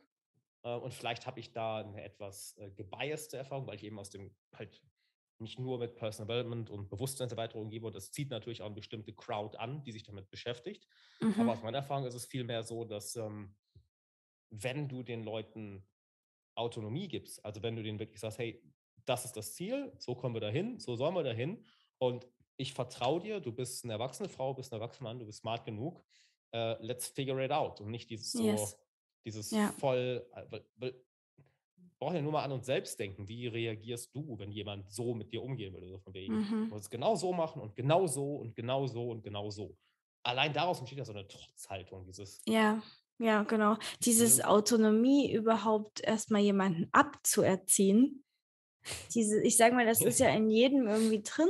äh, 0.64 0.76
und 0.76 0.94
vielleicht 0.94 1.26
habe 1.26 1.40
ich 1.40 1.52
da 1.52 1.80
eine 1.80 2.04
etwas 2.04 2.58
äh, 2.58 2.72
gebiaste 2.72 3.38
Erfahrung, 3.38 3.68
weil 3.68 3.76
ich 3.76 3.84
eben 3.84 4.00
aus 4.00 4.10
dem 4.10 4.36
halt 4.56 4.82
nicht 5.40 5.60
nur 5.60 5.80
mit 5.80 5.96
Personal 5.96 6.28
Development 6.28 6.70
und 6.70 6.90
Bewusstseinserweiterung 6.90 7.70
gebe, 7.70 7.88
und 7.88 7.96
das 7.96 8.12
zieht 8.12 8.30
natürlich 8.30 8.62
auch 8.62 8.68
eine 8.68 8.76
bestimmte 8.76 9.14
Crowd 9.14 9.58
an, 9.58 9.84
die 9.84 9.92
sich 9.92 10.04
damit 10.04 10.30
beschäftigt. 10.30 10.88
Mhm. 11.20 11.34
Aber 11.40 11.54
aus 11.54 11.64
meiner 11.64 11.80
Erfahrung 11.80 12.06
ist 12.06 12.14
es 12.14 12.26
vielmehr 12.26 12.64
so, 12.64 12.86
dass 12.86 13.16
ähm, 13.16 13.56
wenn 14.52 14.88
du 14.88 15.02
den 15.02 15.24
Leuten 15.24 15.88
Autonomie 16.56 17.08
gibst, 17.08 17.44
also 17.44 17.64
wenn 17.64 17.76
du 17.76 17.82
denen 17.82 18.00
wirklich 18.00 18.20
sagst, 18.20 18.38
hey, 18.38 18.62
das 19.06 19.26
ist 19.26 19.36
das 19.38 19.54
Ziel, 19.54 19.92
so 19.98 20.16
kommen 20.16 20.36
wir 20.36 20.42
dahin, 20.42 20.80
so 20.80 20.96
sollen 20.96 21.16
wir 21.16 21.24
dahin. 21.24 21.64
Und 21.98 22.28
ich 22.58 22.74
vertraue 22.74 23.20
dir, 23.20 23.40
du 23.40 23.52
bist 23.52 23.84
eine 23.84 23.94
erwachsene 23.94 24.30
Frau, 24.30 24.54
bist 24.54 24.72
ein 24.72 24.80
erwachsener 24.80 25.10
Mann, 25.10 25.20
du 25.20 25.26
bist 25.26 25.40
smart 25.40 25.66
genug. 25.66 26.04
Uh, 26.54 26.76
let's 26.82 27.08
figure 27.08 27.44
it 27.44 27.52
out. 27.52 27.80
Und 27.80 27.92
nicht 27.92 28.10
dieses 28.10 28.34
so, 28.34 28.44
yes. 28.44 28.78
dieses 29.24 29.52
ja. 29.52 29.72
voll, 29.80 30.26
äh, 30.34 30.92
brauchen 31.98 32.16
ja 32.16 32.22
nur 32.22 32.34
mal 32.34 32.44
an 32.44 32.52
uns 32.52 32.66
selbst 32.66 33.00
denken. 33.00 33.28
Wie 33.28 33.48
reagierst 33.48 34.14
du, 34.14 34.38
wenn 34.38 34.52
jemand 34.52 34.92
so 34.92 35.14
mit 35.14 35.32
dir 35.32 35.42
umgehen 35.42 35.74
würde? 35.74 35.88
So 35.88 36.00
von 36.00 36.14
wegen, 36.14 36.34
mhm. 36.34 36.74
es 36.76 36.90
genau 36.90 37.16
so 37.16 37.32
machen 37.32 37.62
und 37.62 37.76
genau 37.76 38.06
so 38.08 38.36
und 38.38 38.56
genau 38.56 38.86
so 38.88 39.12
und 39.12 39.24
genau 39.24 39.50
so. 39.50 39.78
Allein 40.24 40.52
daraus 40.52 40.80
entsteht 40.80 41.00
ja 41.00 41.06
so 41.06 41.14
eine 41.14 41.28
Trotzhaltung, 41.28 42.06
dieses. 42.06 42.42
Ja, 42.46 42.82
ja, 43.18 43.44
genau. 43.44 43.78
Dieses 44.04 44.44
Autonomie 44.44 45.32
überhaupt 45.32 46.02
erstmal 46.02 46.42
jemanden 46.42 46.90
abzuerziehen, 46.92 48.24
diese, 49.14 49.42
ich 49.44 49.58
sage 49.58 49.76
mal, 49.76 49.86
das 49.86 50.02
ist 50.02 50.20
ja 50.20 50.30
in 50.30 50.50
jedem 50.50 50.88
irgendwie 50.88 51.22
drin 51.24 51.50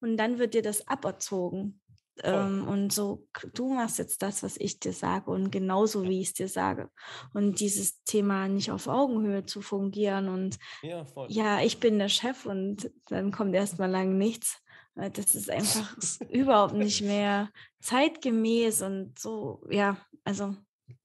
und 0.00 0.16
dann 0.16 0.38
wird 0.38 0.54
dir 0.54 0.62
das 0.62 0.86
aberzogen. 0.88 1.80
ähm, 2.22 2.68
und 2.68 2.92
so, 2.92 3.26
du 3.54 3.72
machst 3.72 3.98
jetzt 3.98 4.20
das, 4.22 4.42
was 4.42 4.58
ich 4.58 4.78
dir 4.78 4.92
sage 4.92 5.30
und 5.30 5.50
genauso, 5.50 6.04
wie 6.04 6.20
ich 6.20 6.28
es 6.28 6.34
dir 6.34 6.48
sage. 6.48 6.90
Und 7.32 7.60
dieses 7.60 8.02
Thema 8.04 8.46
nicht 8.48 8.70
auf 8.70 8.88
Augenhöhe 8.88 9.46
zu 9.46 9.62
fungieren 9.62 10.28
und 10.28 10.58
Ja, 10.82 11.06
ja, 11.28 11.60
ich 11.62 11.80
bin 11.80 11.98
der 11.98 12.08
Chef 12.10 12.44
und 12.46 12.90
dann 13.08 13.30
kommt 13.32 13.54
erstmal 13.54 13.90
lang 13.90 14.18
nichts. 14.18 14.60
Äh, 14.96 15.10
Das 15.10 15.34
ist 15.34 15.48
einfach 15.50 15.96
überhaupt 16.28 16.74
nicht 16.74 17.00
mehr 17.02 17.50
zeitgemäß 17.80 18.82
und 18.82 19.18
so, 19.18 19.62
ja, 19.70 19.96
also 20.24 20.54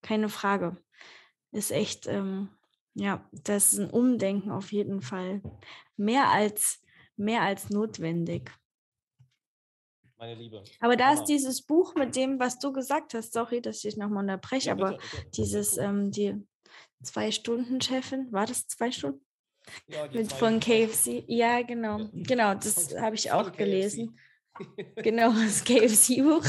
keine 0.02 0.28
Frage. 0.28 0.76
Ist 1.52 1.72
echt, 1.72 2.08
ähm, 2.08 2.50
ja, 2.96 3.30
das 3.32 3.74
ist 3.74 3.80
ein 3.80 3.90
Umdenken 3.90 4.52
auf 4.52 4.72
jeden 4.72 5.02
Fall. 5.02 5.42
Mehr 5.98 6.30
als, 6.30 6.82
mehr 7.18 7.42
als 7.42 7.70
notwendig. 7.70 8.52
Meine 10.18 10.36
Liebe. 10.36 10.64
Aber 10.80 10.96
da 10.96 11.12
ist 11.12 11.18
Hammer. 11.20 11.28
dieses 11.28 11.62
Buch 11.62 11.94
mit 11.96 12.16
dem, 12.16 12.40
was 12.40 12.58
du 12.58 12.72
gesagt 12.72 13.14
hast, 13.14 13.34
sorry, 13.34 13.62
dass 13.62 13.84
ich 13.84 13.98
nochmal 13.98 14.24
unterbreche, 14.24 14.70
Ja, 14.70 14.74
aber 14.74 14.92
bitte, 14.94 15.04
bitte. 15.12 15.30
dieses, 15.32 15.78
ähm, 15.78 16.12
die 16.12 16.36
Zwei-Stunden-Chefin, 17.04 18.32
war 18.32 18.46
das 18.46 18.68
zwei 18.68 18.92
Stunden? 18.92 19.20
Ja, 19.88 20.08
die 20.08 20.20
Mit, 20.20 20.30
zwei- 20.30 20.38
von 20.38 20.60
KFC, 20.60 21.24
ja, 21.28 21.62
genau, 21.64 22.00
Ja. 22.00 22.10
genau, 22.14 22.54
das 22.56 22.96
habe 22.98 23.16
ich 23.16 23.32
auch 23.32 23.52
KFC. 23.52 24.10
Genau, 24.98 25.32
das 25.46 25.64
KFC-Buch. 25.64 26.44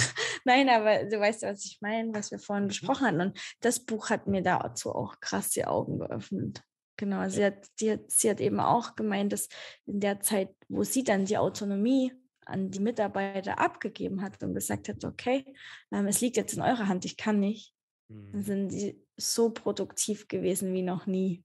Nein, 0.44 0.68
aber 0.68 1.04
du 1.04 1.18
weißt, 1.18 1.42
was 1.42 1.64
ich 1.64 1.78
meine, 1.80 2.12
was 2.14 2.30
wir 2.30 2.38
Mhm. 2.38 2.42
vorhin 2.42 2.68
besprochen 2.68 3.06
hatten. 3.06 3.20
Und 3.20 3.38
das 3.60 3.80
Buch 3.84 4.10
hat 4.10 4.26
mir 4.26 4.42
dazu 4.42 4.92
auch 4.94 5.20
krass 5.20 5.50
die 5.50 5.64
Augen 5.64 5.98
geöffnet. 5.98 6.62
Genau, 6.98 7.28
sie 7.28 7.44
hat, 7.44 7.66
die, 7.80 7.92
hat- 7.92 8.10
sie 8.10 8.30
hat 8.30 8.40
eben 8.40 8.58
auch 8.60 8.94
gemeint, 8.96 9.32
dass 9.32 9.48
in 9.84 10.00
der 10.00 10.20
Zeit, 10.20 10.54
wo 10.68 10.82
sie 10.82 11.04
dann 11.04 11.26
die 11.26 11.36
Autonomie 11.36 12.12
an 12.46 12.70
die 12.70 12.80
Mitarbeiter 12.80 13.58
abgegeben 13.58 14.22
hat 14.22 14.42
und 14.42 14.54
gesagt 14.54 14.88
hat, 14.88 15.04
okay, 15.04 15.44
ähm, 15.92 16.06
es 16.06 16.20
liegt 16.20 16.36
jetzt 16.36 16.54
in 16.54 16.62
eurer 16.62 16.86
Hand, 16.88 17.04
ich 17.04 17.16
kann 17.16 17.40
nicht, 17.40 17.74
dann 18.08 18.30
Mhm. 18.32 18.42
sind 18.42 18.68
die 18.68 19.02
so 19.16 19.50
produktiv 19.50 20.28
gewesen 20.28 20.72
wie 20.72 20.82
noch 20.82 21.06
nie. 21.06 21.44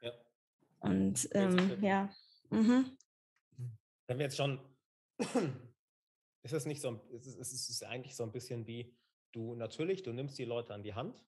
Ja. 0.00 0.12
Und 0.80 1.28
ähm, 1.32 1.82
ja, 1.82 2.08
mhm. 2.50 2.96
Wenn 4.06 4.18
wir 4.18 4.24
jetzt 4.26 4.36
schon, 4.36 4.60
ist 6.42 6.52
es 6.52 6.66
nicht 6.66 6.80
so, 6.80 6.88
ein- 6.90 7.00
es 7.14 7.26
ist, 7.26 7.38
es 7.38 7.52
ist 7.52 7.68
es 7.70 7.82
eigentlich 7.82 8.16
so 8.16 8.22
ein 8.24 8.32
bisschen 8.32 8.66
wie, 8.66 8.96
du 9.32 9.54
natürlich, 9.54 10.02
du 10.02 10.12
nimmst 10.12 10.38
die 10.38 10.44
Leute 10.46 10.72
an 10.74 10.82
die 10.82 10.94
Hand, 10.94 11.26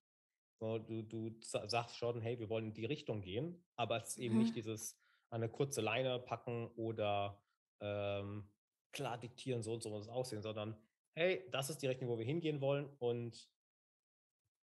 so, 0.59 0.79
du, 0.79 1.03
du 1.03 1.39
sa- 1.43 1.67
sagst 1.67 1.97
schon, 1.97 2.21
hey, 2.21 2.39
wir 2.39 2.49
wollen 2.49 2.67
in 2.67 2.73
die 2.73 2.85
Richtung 2.85 3.21
gehen, 3.21 3.63
aber 3.75 3.97
es 3.97 4.09
ist 4.09 4.17
eben 4.17 4.37
nicht 4.37 4.51
Mhm. 4.51 4.55
dieses 4.55 4.99
an 5.29 5.41
eine 5.43 5.51
kurze 5.51 5.81
Leine 5.81 6.19
packen 6.19 6.67
oder 6.75 7.43
ähm, 7.79 8.51
klar 8.91 9.17
diktieren, 9.19 9.63
so 9.63 9.73
und 9.73 9.81
so 9.83 9.89
muss 9.89 10.03
es 10.03 10.09
aussehen, 10.09 10.41
sondern 10.41 10.81
hey, 11.15 11.47
das 11.51 11.69
ist 11.69 11.81
die 11.81 11.87
Richtung, 11.87 12.09
wo 12.09 12.17
wir 12.17 12.25
hingehen 12.25 12.61
wollen 12.61 12.89
und 12.97 13.49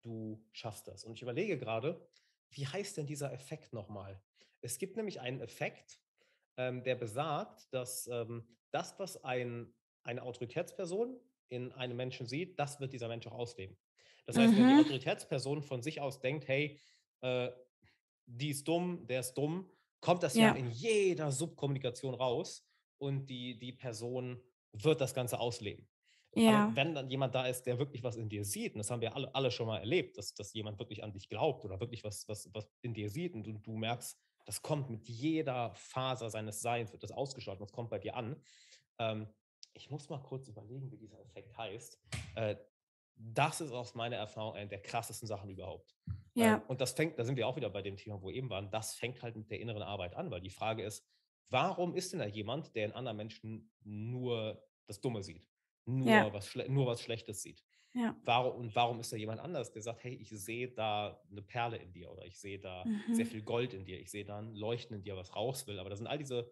du 0.03 0.47
schaffst 0.51 0.87
das. 0.87 1.03
Und 1.03 1.13
ich 1.13 1.21
überlege 1.21 1.57
gerade, 1.57 2.09
wie 2.51 2.67
heißt 2.67 2.97
denn 2.97 3.05
dieser 3.07 3.31
Effekt 3.33 3.73
nochmal? 3.73 4.23
Es 4.61 4.77
gibt 4.77 4.95
nämlich 4.97 5.19
einen 5.21 5.41
Effekt, 5.41 6.01
ähm, 6.57 6.83
der 6.83 6.95
besagt, 6.95 7.73
dass 7.73 8.07
ähm, 8.07 8.57
das, 8.71 8.97
was 8.99 9.23
ein, 9.23 9.73
eine 10.09 10.23
Autoritätsperson 10.23 11.19
in 11.49 11.71
einem 11.71 11.97
Menschen 11.97 12.27
sieht, 12.27 12.59
das 12.59 12.79
wird 12.79 12.93
dieser 12.93 13.07
Mensch 13.07 13.27
auch 13.27 13.33
ausleben. 13.33 13.77
Das 14.25 14.37
heißt, 14.37 14.55
wenn 14.57 14.67
die 14.67 14.75
Mhm. 14.75 14.77
Autoritätsperson 14.77 15.63
von 15.63 15.81
sich 15.81 16.01
aus 16.01 16.21
denkt, 16.21 16.47
hey, 16.47 16.79
äh, 17.21 17.49
die 18.25 18.49
ist 18.49 18.67
dumm, 18.67 19.07
der 19.07 19.21
ist 19.21 19.33
dumm, 19.33 19.71
kommt 20.01 20.23
das 20.23 20.37
ja, 20.37 20.51
Ja. 20.51 20.55
in 20.55 20.69
jeder 20.69 21.31
Subkommunikation 21.31 22.13
raus 22.13 22.69
und 22.97 23.27
die, 23.29 23.59
die 23.59 23.73
Person 23.73 24.41
wird 24.71 25.01
das 25.01 25.13
Ganze 25.13 25.39
ausleben. 25.39 25.89
ja, 26.35 26.45
Aber 26.45 26.75
wenn 26.75 26.93
dann 26.93 27.09
jemand 27.09 27.33
da 27.35 27.47
ist, 27.47 27.63
der 27.63 27.79
wirklich 27.79 28.03
was 28.03 28.15
in 28.15 28.29
dir 28.29 28.45
sieht, 28.45 28.73
und 28.73 28.77
das 28.79 28.91
haben 28.91 29.01
wir 29.01 29.15
alle, 29.15 29.33
alle 29.33 29.51
schon 29.51 29.67
mal 29.67 29.79
erlebt, 29.79 30.17
dass, 30.17 30.33
dass 30.35 30.53
jemand 30.53 30.79
wirklich 30.79 31.03
an 31.03 31.11
dich 31.11 31.27
glaubt 31.27 31.65
oder 31.65 31.79
wirklich 31.79 32.03
was, 32.03 32.27
was, 32.27 32.49
was 32.53 32.69
in 32.81 32.93
dir 32.93 33.09
sieht 33.09 33.33
und 33.33 33.43
du, 33.43 33.53
du 33.53 33.75
merkst, 33.77 34.17
das 34.45 34.61
kommt 34.61 34.89
mit 34.89 35.07
jeder 35.07 35.73
Faser 35.73 36.29
seines 36.29 36.61
Seins, 36.61 36.91
wird 36.91 37.03
das 37.03 37.11
ausgestrahlt 37.11 37.59
und 37.59 37.67
das 37.69 37.73
kommt 37.75 37.89
bei 37.89 37.99
dir 37.99 38.15
an. 38.15 38.41
Ähm, 38.99 39.29
ich 39.73 39.89
muss 39.89 40.09
mal 40.09 40.21
kurz 40.21 40.47
überlegen, 40.47 40.91
wie 40.91 40.97
dieser 40.97 41.19
Effekt 41.21 41.57
heißt. 41.57 41.99
Äh, 42.35 42.55
das 43.15 43.61
ist 43.61 43.71
aus 43.71 43.95
meiner 43.95 44.15
Erfahrung 44.17 44.55
eine 44.55 44.69
der 44.69 44.81
krassesten 44.81 45.27
Sachen 45.27 45.49
überhaupt. 45.49 45.95
ja, 46.33 46.55
Ähm, 46.55 46.61
und 46.67 46.79
das 46.81 46.93
fängt, 46.93 47.19
da 47.19 47.23
sind 47.25 47.35
wir 47.35 47.47
auch 47.47 47.55
wieder 47.55 47.69
bei 47.69 47.81
dem 47.81 47.97
Thema, 47.97 48.21
wo 48.21 48.27
wir 48.29 48.35
eben 48.35 48.49
waren, 48.49 48.71
das 48.71 48.95
fängt 48.95 49.21
halt 49.21 49.35
mit 49.35 49.51
der 49.51 49.59
inneren 49.59 49.81
Arbeit 49.83 50.15
an, 50.15 50.31
weil 50.31 50.41
die 50.41 50.49
Frage 50.49 50.83
ist, 50.83 51.05
warum 51.49 51.95
ist 51.95 52.13
denn 52.13 52.19
da 52.19 52.25
jemand, 52.27 52.75
der 52.75 52.85
in 52.85 52.91
anderen 52.93 53.17
Menschen 53.17 53.71
nur 53.83 54.63
das 54.87 55.01
Dumme 55.01 55.21
sieht, 55.23 55.49
nur, 55.85 56.07
Ja. 56.07 56.33
was, 56.33 56.55
nur 56.67 56.85
was 56.85 57.01
Schlechtes 57.01 57.41
sieht? 57.41 57.65
ja. 57.93 58.15
Warum, 58.23 58.55
und 58.59 58.75
warum 58.75 58.99
ist 58.99 59.11
da 59.11 59.17
jemand 59.17 59.39
anders, 59.41 59.71
der 59.71 59.81
sagt, 59.81 60.03
hey, 60.03 60.13
ich 60.13 60.29
sehe 60.29 60.69
da 60.69 61.21
eine 61.31 61.41
Perle 61.41 61.77
in 61.77 61.91
dir 61.91 62.11
oder 62.11 62.25
ich 62.25 62.39
sehe 62.39 62.59
da 62.59 62.83
sehr 63.11 63.25
Mhm. 63.25 63.29
viel 63.29 63.41
Gold 63.43 63.73
in 63.73 63.85
dir, 63.85 63.99
ich 63.99 64.11
sehe 64.11 64.25
da 64.25 64.39
ein 64.39 64.55
Leuchten 64.55 64.95
in 64.95 65.01
dir, 65.03 65.15
was 65.17 65.35
raus 65.35 65.65
will. 65.67 65.79
Aber 65.79 65.89
da 65.89 65.95
sind 65.95 66.07
all 66.07 66.17
diese 66.17 66.51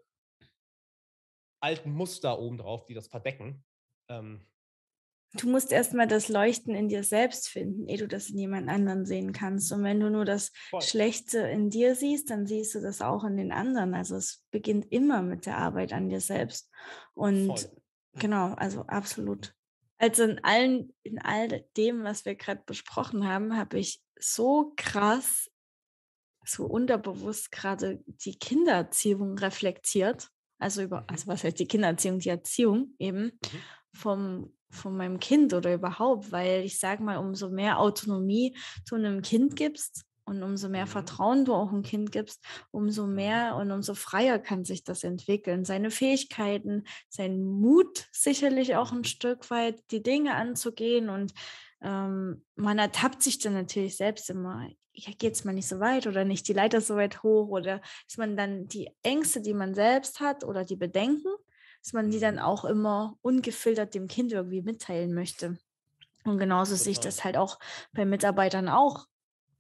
alten 1.60 1.92
Muster 1.92 2.40
oben 2.40 2.58
drauf, 2.58 2.86
die 2.86 2.94
das 2.94 3.08
verdecken. 3.08 3.64
Ähm, 4.10 4.46
Du 5.34 5.50
musst 5.50 5.72
erstmal 5.72 6.08
das 6.08 6.30
Leuchten 6.30 6.74
in 6.74 6.88
dir 6.88 7.04
selbst 7.04 7.50
finden, 7.50 7.88
ehe 7.88 7.98
du 7.98 8.08
das 8.08 8.30
in 8.30 8.40
jemand 8.40 8.70
anderen 8.70 9.06
sehen 9.06 9.34
kannst. 9.34 9.72
Und 9.72 9.84
wenn 9.84 10.00
du 10.00 10.10
nur 10.10 10.26
das 10.26 10.52
voll. 10.70 10.82
Schlechte 10.82 11.40
in 11.40 11.70
dir 11.70 11.96
siehst, 11.96 12.30
dann 12.30 12.48
siehst 12.48 12.76
du 12.76 12.82
das 12.82 13.02
auch 13.02 13.24
in 13.24 13.36
den 13.36 13.52
anderen. 13.52 13.94
Also 13.94 14.16
es 14.16 14.46
beginnt 14.52 14.92
immer 14.92 15.22
mit 15.22 15.46
der 15.46 15.58
Arbeit 15.58 15.92
an 15.92 16.10
dir 16.10 16.22
selbst. 16.22 16.72
Und 17.14 17.60
Voll. 17.60 17.82
genau, 18.14 18.54
also 18.54 18.82
absolut. 18.88 19.54
Also 19.98 20.24
in 20.24 20.44
allen, 20.44 20.94
in 21.04 21.20
all 21.20 21.66
dem, 21.76 22.04
was 22.04 22.24
wir 22.26 22.36
gerade 22.36 22.64
besprochen 22.66 23.28
haben, 23.28 23.58
habe 23.58 23.80
ich 23.80 24.02
so 24.18 24.74
krass, 24.78 25.52
so 26.46 26.66
unterbewusst 26.66 27.52
gerade 27.52 28.02
die 28.06 28.40
Kindererziehung 28.40 29.38
reflektiert. 29.38 30.30
Also 30.60 30.82
über, 30.84 31.06
Mhm. 31.08 31.08
also 31.08 31.28
was 31.28 31.44
heißt 31.44 31.60
die 31.60 31.68
Kindererziehung, 31.68 32.20
die 32.20 32.30
Erziehung 32.30 32.96
eben 33.00 33.40
Mhm. 33.42 33.64
vom, 33.94 34.54
von 34.70 34.96
meinem 34.98 35.20
Kind 35.20 35.54
oder 35.54 35.74
überhaupt, 35.74 36.32
weil 36.32 36.64
ich 36.66 36.80
sage 36.80 37.04
mal, 37.04 37.18
umso 37.18 37.50
mehr 37.50 37.80
Autonomie 37.80 38.56
du 38.88 38.96
einem 38.96 39.22
Kind 39.22 39.56
gibst 39.56 40.04
und 40.26 40.44
umso 40.44 40.68
mehr 40.68 40.86
Mhm. 40.86 40.88
Vertrauen 40.88 41.46
du 41.46 41.54
auch 41.54 41.72
einem 41.72 41.84
Kind 41.84 42.12
gibst, 42.12 42.44
umso 42.72 43.08
mehr 43.08 43.56
und 43.56 43.72
umso 43.72 43.94
freier 43.96 44.40
kann 44.40 44.66
sich 44.66 44.84
das 44.84 45.04
entwickeln. 45.04 45.64
Seine 45.64 45.90
Fähigkeiten, 45.90 46.84
sein 47.10 47.42
Mut 47.44 48.08
sicherlich 48.12 48.76
auch 48.76 48.92
ein. 48.92 49.06
Stück 49.06 49.50
weit, 49.50 49.82
die 49.92 50.04
Dinge 50.04 50.36
anzugehen 50.36 51.10
und 51.10 51.34
ähm, 51.82 52.46
man 52.56 52.80
ertappt 52.80 53.22
sich 53.24 53.40
dann 53.40 53.54
natürlich 53.54 53.98
selbst 53.98 54.30
immer, 54.30 54.68
ja, 54.94 55.12
geht 55.18 55.34
es 55.34 55.44
mal 55.46 55.54
nicht 55.54 55.68
so 55.68 55.80
weit 55.80 56.08
oder 56.08 56.26
nicht 56.26 56.48
die 56.48 56.54
Leiter 56.54 56.82
so 56.82 56.96
weit 56.96 57.22
hoch 57.24 57.50
oder 57.50 57.82
ist 58.08 58.18
man 58.18 58.36
dann 58.38 58.68
die 58.68 58.90
Ängste, 59.04 59.42
die 59.42 59.54
man 59.54 59.76
selbst 59.76 60.20
hat 60.20 60.44
oder 60.44 60.66
die 60.66 60.76
Bedenken, 60.76 61.30
dass 61.84 61.94
man 61.94 62.10
die 62.10 62.20
dann 62.20 62.36
Mhm. 62.36 62.40
auch 62.40 62.66
immer 62.66 63.18
ungefiltert 63.22 63.94
dem 63.94 64.08
Kind 64.08 64.32
irgendwie 64.32 64.62
mitteilen 64.62 65.14
möchte. 65.14 65.58
Und 66.26 66.40
genauso 66.40 66.76
sehe 66.76 66.94
ich 66.94 67.00
das 67.00 67.24
halt 67.24 67.38
auch 67.38 67.60
bei 67.94 68.06
Mitarbeitern 68.06 68.70
auch. 68.70 69.08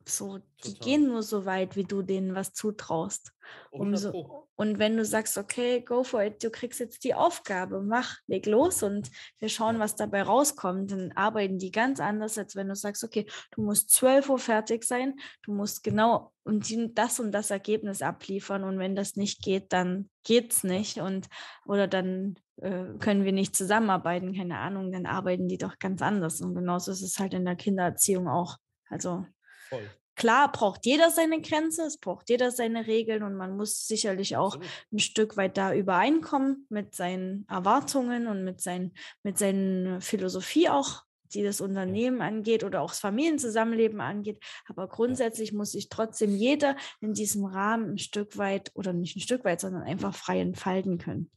So, 0.07 0.39
die 0.63 0.73
Total. 0.73 0.85
gehen 0.85 1.07
nur 1.07 1.21
so 1.21 1.45
weit, 1.45 1.75
wie 1.75 1.83
du 1.83 2.01
denen 2.01 2.33
was 2.33 2.53
zutraust. 2.53 3.33
100 3.73 4.13
Umso, 4.13 4.47
und 4.55 4.79
wenn 4.79 4.95
du 4.95 5.03
sagst, 5.03 5.37
okay, 5.37 5.81
go 5.81 6.03
for 6.03 6.23
it, 6.23 6.43
du 6.43 6.49
kriegst 6.49 6.79
jetzt 6.79 7.03
die 7.03 7.13
Aufgabe, 7.13 7.81
mach, 7.81 8.17
leg 8.25 8.45
los 8.45 8.83
und 8.83 9.11
wir 9.37 9.49
schauen, 9.49 9.79
was 9.79 9.95
dabei 9.95 10.23
rauskommt, 10.23 10.91
dann 10.91 11.11
arbeiten 11.11 11.59
die 11.59 11.71
ganz 11.71 11.99
anders, 11.99 12.37
als 12.37 12.55
wenn 12.55 12.69
du 12.69 12.75
sagst, 12.75 13.03
okay, 13.03 13.27
du 13.51 13.61
musst 13.61 13.91
12 13.91 14.29
Uhr 14.29 14.39
fertig 14.39 14.85
sein, 14.85 15.15
du 15.43 15.53
musst 15.53 15.83
genau 15.83 16.31
und 16.43 16.65
das 16.97 17.19
und 17.19 17.33
das 17.33 17.51
Ergebnis 17.51 18.01
abliefern 18.01 18.63
und 18.63 18.79
wenn 18.79 18.95
das 18.95 19.17
nicht 19.17 19.43
geht, 19.43 19.73
dann 19.73 20.09
geht's 20.23 20.63
nicht 20.63 20.99
und 20.99 21.27
oder 21.65 21.87
dann 21.87 22.39
äh, 22.61 22.97
können 22.99 23.25
wir 23.25 23.33
nicht 23.33 23.55
zusammenarbeiten, 23.55 24.33
keine 24.33 24.57
Ahnung, 24.57 24.91
dann 24.91 25.05
arbeiten 25.05 25.47
die 25.49 25.57
doch 25.57 25.77
ganz 25.79 26.01
anders 26.01 26.41
und 26.41 26.55
genauso 26.55 26.91
ist 26.91 27.01
es 27.01 27.19
halt 27.19 27.33
in 27.33 27.45
der 27.45 27.57
Kindererziehung 27.57 28.27
auch. 28.27 28.57
Also 28.89 29.25
Voll. 29.69 29.89
Klar 30.17 30.51
braucht 30.51 30.87
jeder 30.87 31.11
seine 31.11 31.41
Grenze, 31.41 31.83
es 31.83 31.99
braucht 31.99 32.29
jeder 32.29 32.49
seine 32.49 32.87
Regeln 32.87 33.21
und 33.21 33.35
man 33.35 33.55
muss 33.55 33.85
sicherlich 33.85 34.35
auch 34.35 34.55
Absolut. 34.55 34.67
ein 34.91 34.99
Stück 34.99 35.37
weit 35.37 35.57
da 35.57 35.75
übereinkommen 35.75 36.65
mit 36.69 36.95
seinen 36.95 37.47
Erwartungen 37.47 38.25
und 38.25 38.43
mit, 38.43 38.59
seinen, 38.59 38.93
mit 39.21 39.37
seiner 39.37 40.01
Philosophie 40.01 40.69
auch, 40.69 41.03
die 41.33 41.43
das 41.43 41.61
Unternehmen 41.61 42.21
angeht 42.21 42.63
oder 42.63 42.81
auch 42.81 42.89
das 42.89 42.99
Familienzusammenleben 42.99 44.01
angeht. 44.01 44.43
Aber 44.65 44.87
grundsätzlich 44.87 45.53
muss 45.53 45.73
sich 45.73 45.87
trotzdem 45.87 46.35
jeder 46.35 46.75
in 46.99 47.13
diesem 47.13 47.45
Rahmen 47.45 47.91
ein 47.91 47.97
Stück 47.99 48.39
weit 48.39 48.71
oder 48.73 48.93
nicht 48.93 49.17
ein 49.17 49.21
Stück 49.21 49.45
weit, 49.45 49.61
sondern 49.61 49.83
einfach 49.83 50.15
frei 50.15 50.39
entfalten 50.39 50.97
können. 50.97 51.29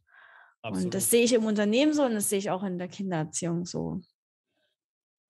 Absolut. 0.62 0.86
Und 0.86 0.94
das 0.94 1.10
sehe 1.10 1.24
ich 1.24 1.34
im 1.34 1.44
Unternehmen 1.44 1.92
so 1.92 2.04
und 2.04 2.14
das 2.14 2.30
sehe 2.30 2.38
ich 2.38 2.50
auch 2.50 2.62
in 2.62 2.78
der 2.78 2.88
Kindererziehung 2.88 3.66
so. 3.66 4.00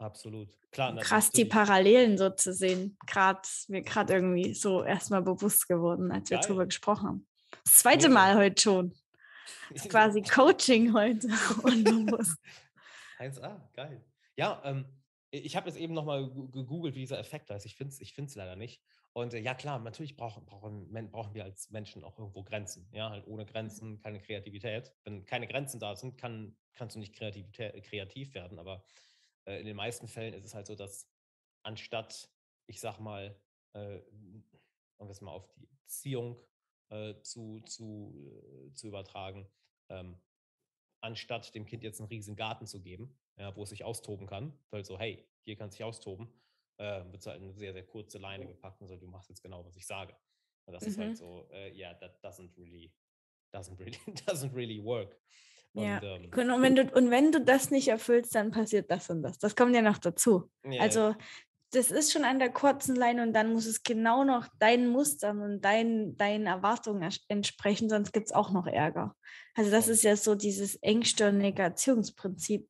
Absolut. 0.00 0.48
Klar, 0.72 0.96
Krass, 0.96 1.30
die. 1.30 1.44
Parallelen 1.44 2.16
so 2.16 2.30
zu 2.30 2.54
sehen. 2.54 2.96
Gerade 3.06 3.42
mir 3.68 3.82
gerade 3.82 4.14
irgendwie 4.14 4.54
so 4.54 4.82
erstmal 4.82 5.20
bewusst 5.20 5.68
geworden, 5.68 6.10
als 6.10 6.30
wir 6.30 6.38
Geil. 6.38 6.46
drüber 6.46 6.64
gesprochen 6.64 7.06
haben. 7.06 7.26
Das 7.64 7.78
zweite 7.80 8.08
Mega. 8.08 8.20
Mal 8.20 8.36
heute 8.36 8.62
schon. 8.62 8.94
Das 9.70 9.82
ist 9.84 9.90
quasi 9.90 10.22
Coaching 10.22 10.94
heute. 10.94 11.28
Unbewusst. 11.62 12.38
1A, 13.18 13.60
geil. 13.74 14.02
Ja, 14.36 14.62
ähm, 14.64 14.86
ich 15.30 15.54
habe 15.54 15.68
jetzt 15.68 15.78
eben 15.78 15.92
nochmal 15.92 16.30
gegoogelt, 16.30 16.94
wie 16.94 17.00
dieser 17.00 17.18
Effekt 17.18 17.50
heißt. 17.50 17.66
Ich 17.66 17.76
finde 17.76 17.92
es 17.92 18.00
ich 18.00 18.14
find's 18.14 18.34
leider 18.34 18.56
nicht. 18.56 18.82
Und 19.12 19.34
äh, 19.34 19.40
ja, 19.40 19.52
klar, 19.52 19.78
natürlich 19.80 20.16
brauchen, 20.16 20.46
brauchen, 20.46 21.10
brauchen 21.10 21.34
wir 21.34 21.44
als 21.44 21.70
Menschen 21.70 22.04
auch 22.04 22.18
irgendwo 22.18 22.42
Grenzen. 22.42 22.88
Ja, 22.92 23.10
halt 23.10 23.26
ohne 23.26 23.44
Grenzen 23.44 24.00
keine 24.00 24.20
Kreativität. 24.20 24.94
Wenn 25.04 25.26
keine 25.26 25.46
Grenzen 25.46 25.78
da 25.78 25.94
sind, 25.94 26.16
kann, 26.16 26.56
kannst 26.72 26.96
du 26.96 27.00
nicht 27.00 27.14
kreativ 27.14 28.34
werden. 28.34 28.58
Aber 28.58 28.82
in 29.46 29.66
den 29.66 29.76
meisten 29.76 30.08
Fällen 30.08 30.34
ist 30.34 30.44
es 30.44 30.54
halt 30.54 30.66
so, 30.66 30.74
dass 30.74 31.08
anstatt, 31.62 32.30
ich 32.66 32.80
sag 32.80 32.98
mal, 32.98 33.38
äh, 33.74 34.00
um 34.98 35.08
das 35.08 35.20
mal 35.20 35.32
auf 35.32 35.48
die 35.54 35.68
Erziehung 35.82 36.40
äh, 36.90 37.20
zu, 37.22 37.60
zu, 37.60 38.32
äh, 38.68 38.72
zu 38.74 38.88
übertragen, 38.88 39.48
ähm, 39.88 40.20
anstatt 41.02 41.54
dem 41.54 41.64
Kind 41.64 41.82
jetzt 41.82 42.00
einen 42.00 42.08
riesigen 42.08 42.36
Garten 42.36 42.66
zu 42.66 42.80
geben, 42.80 43.18
ja, 43.36 43.54
wo 43.56 43.62
es 43.62 43.70
sich 43.70 43.84
austoben 43.84 44.26
kann, 44.26 44.58
weil 44.70 44.84
so, 44.84 44.98
hey, 44.98 45.26
hier 45.44 45.56
kannst 45.56 45.76
du 45.76 45.78
dich 45.78 45.84
austoben, 45.84 46.32
äh, 46.78 47.04
wird 47.10 47.24
halt 47.26 47.42
eine 47.42 47.52
sehr, 47.54 47.72
sehr 47.72 47.86
kurze 47.86 48.18
Leine 48.18 48.46
gepackt 48.46 48.80
und 48.80 48.88
so, 48.88 48.96
du 48.96 49.06
machst 49.06 49.28
jetzt 49.30 49.42
genau, 49.42 49.64
was 49.64 49.76
ich 49.76 49.86
sage. 49.86 50.14
Und 50.66 50.74
das 50.74 50.82
mhm. 50.82 50.88
ist 50.88 50.98
halt 50.98 51.10
mhm. 51.10 51.16
so, 51.16 51.48
ja, 51.50 51.58
uh, 51.58 51.74
yeah, 51.74 51.94
that 51.94 52.22
doesn't 52.22 52.56
really, 52.56 52.92
doesn't 53.52 53.78
really, 53.78 53.98
doesn't 54.26 54.54
really 54.54 54.82
work. 54.82 55.16
Und, 55.72 55.84
ja, 55.84 56.02
ähm, 56.02 56.30
und, 56.34 56.62
wenn 56.62 56.74
du, 56.74 56.82
und 56.94 57.10
wenn 57.10 57.32
du 57.32 57.40
das 57.40 57.70
nicht 57.70 57.88
erfüllst, 57.88 58.34
dann 58.34 58.50
passiert 58.50 58.90
das 58.90 59.08
und 59.10 59.22
das. 59.22 59.38
Das 59.38 59.54
kommt 59.54 59.74
ja 59.74 59.82
noch 59.82 59.98
dazu. 59.98 60.50
Ja, 60.64 60.82
also 60.82 61.14
das 61.72 61.90
ist 61.92 62.12
schon 62.12 62.24
an 62.24 62.40
der 62.40 62.50
kurzen 62.50 62.96
Leine 62.96 63.22
und 63.22 63.32
dann 63.32 63.52
muss 63.52 63.66
es 63.66 63.82
genau 63.82 64.24
noch 64.24 64.48
deinen 64.58 64.88
Mustern 64.88 65.40
und 65.40 65.60
deinen, 65.64 66.16
deinen 66.16 66.46
Erwartungen 66.46 67.08
entsprechen, 67.28 67.88
sonst 67.88 68.12
gibt 68.12 68.26
es 68.26 68.32
auch 68.32 68.50
noch 68.50 68.66
Ärger. 68.66 69.14
Also 69.54 69.70
das 69.70 69.86
ist 69.86 70.02
ja 70.02 70.16
so 70.16 70.34
dieses 70.34 70.76
Engstirn-Negationsprinzip 70.76 72.68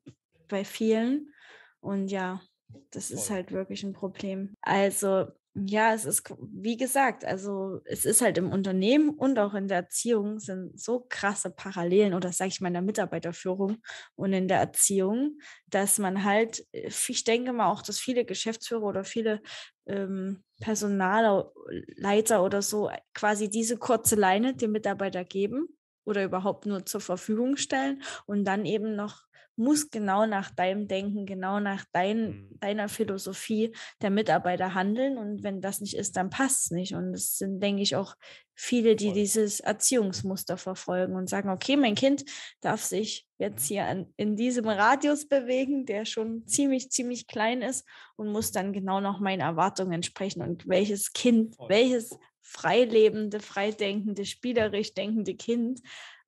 bei 0.48 0.64
vielen. 0.64 1.32
Und 1.80 2.08
ja, 2.08 2.42
das 2.90 3.10
ist 3.10 3.30
halt 3.30 3.52
wirklich 3.52 3.82
ein 3.84 3.94
Problem. 3.94 4.54
Also 4.60 5.28
ja, 5.54 5.92
es 5.94 6.04
ist, 6.04 6.32
wie 6.52 6.76
gesagt, 6.76 7.24
also 7.24 7.80
es 7.84 8.04
ist 8.04 8.22
halt 8.22 8.38
im 8.38 8.52
Unternehmen 8.52 9.10
und 9.10 9.38
auch 9.38 9.54
in 9.54 9.66
der 9.68 9.78
Erziehung 9.78 10.38
sind 10.38 10.80
so 10.80 11.04
krasse 11.08 11.50
Parallelen 11.50 12.14
oder 12.14 12.32
sage 12.32 12.48
ich 12.50 12.60
mal 12.60 12.68
in 12.68 12.74
der 12.74 12.82
Mitarbeiterführung 12.82 13.78
und 14.14 14.32
in 14.32 14.46
der 14.46 14.58
Erziehung, 14.60 15.38
dass 15.66 15.98
man 15.98 16.24
halt, 16.24 16.64
äh, 16.72 16.88
ich 17.08 17.24
denke 17.24 17.52
mal 17.52 17.68
auch, 17.70 17.82
dass 17.82 17.98
viele 17.98 18.24
Geschäftsführer 18.24 18.84
oder 18.84 19.04
viele 19.04 19.42
ähm, 19.86 20.44
Personalleiter 20.60 22.42
oder 22.44 22.62
so 22.62 22.90
quasi 23.14 23.50
diese 23.50 23.76
kurze 23.76 24.14
Leine 24.16 24.54
dem 24.54 24.72
Mitarbeiter 24.72 25.24
geben 25.24 25.66
oder 26.04 26.24
überhaupt 26.24 26.66
nur 26.66 26.86
zur 26.86 27.00
Verfügung 27.00 27.56
stellen 27.56 28.02
und 28.26 28.44
dann 28.44 28.64
eben 28.66 28.94
noch 28.94 29.24
muss 29.60 29.90
genau 29.90 30.26
nach 30.26 30.50
deinem 30.50 30.88
Denken, 30.88 31.26
genau 31.26 31.60
nach 31.60 31.84
dein, 31.92 32.28
mhm. 32.28 32.60
deiner 32.60 32.88
Philosophie 32.88 33.74
der 34.00 34.10
Mitarbeiter 34.10 34.74
handeln. 34.74 35.18
Und 35.18 35.42
wenn 35.42 35.60
das 35.60 35.80
nicht 35.80 35.96
ist, 35.96 36.16
dann 36.16 36.30
passt 36.30 36.64
es 36.64 36.70
nicht. 36.70 36.94
Und 36.94 37.14
es 37.14 37.36
sind, 37.36 37.60
denke 37.60 37.82
ich, 37.82 37.94
auch 37.94 38.16
viele, 38.54 38.96
die 38.96 39.12
dieses 39.12 39.60
Erziehungsmuster 39.60 40.56
verfolgen 40.56 41.14
und 41.14 41.28
sagen, 41.28 41.50
okay, 41.50 41.76
mein 41.76 41.94
Kind 41.94 42.24
darf 42.60 42.82
sich 42.82 43.28
jetzt 43.38 43.66
hier 43.66 43.84
an, 43.84 44.12
in 44.16 44.34
diesem 44.34 44.66
Radius 44.68 45.28
bewegen, 45.28 45.86
der 45.86 46.04
schon 46.06 46.46
ziemlich, 46.46 46.90
ziemlich 46.90 47.26
klein 47.26 47.62
ist 47.62 47.86
und 48.16 48.32
muss 48.32 48.52
dann 48.52 48.72
genau 48.72 49.00
noch 49.00 49.20
meinen 49.20 49.40
Erwartungen 49.40 49.92
entsprechen. 49.92 50.42
Und 50.42 50.66
welches 50.68 51.12
Kind, 51.12 51.56
welches 51.68 52.18
freilebende, 52.40 53.40
freidenkende, 53.40 54.24
spielerisch 54.24 54.94
denkende 54.94 55.34
Kind 55.36 55.80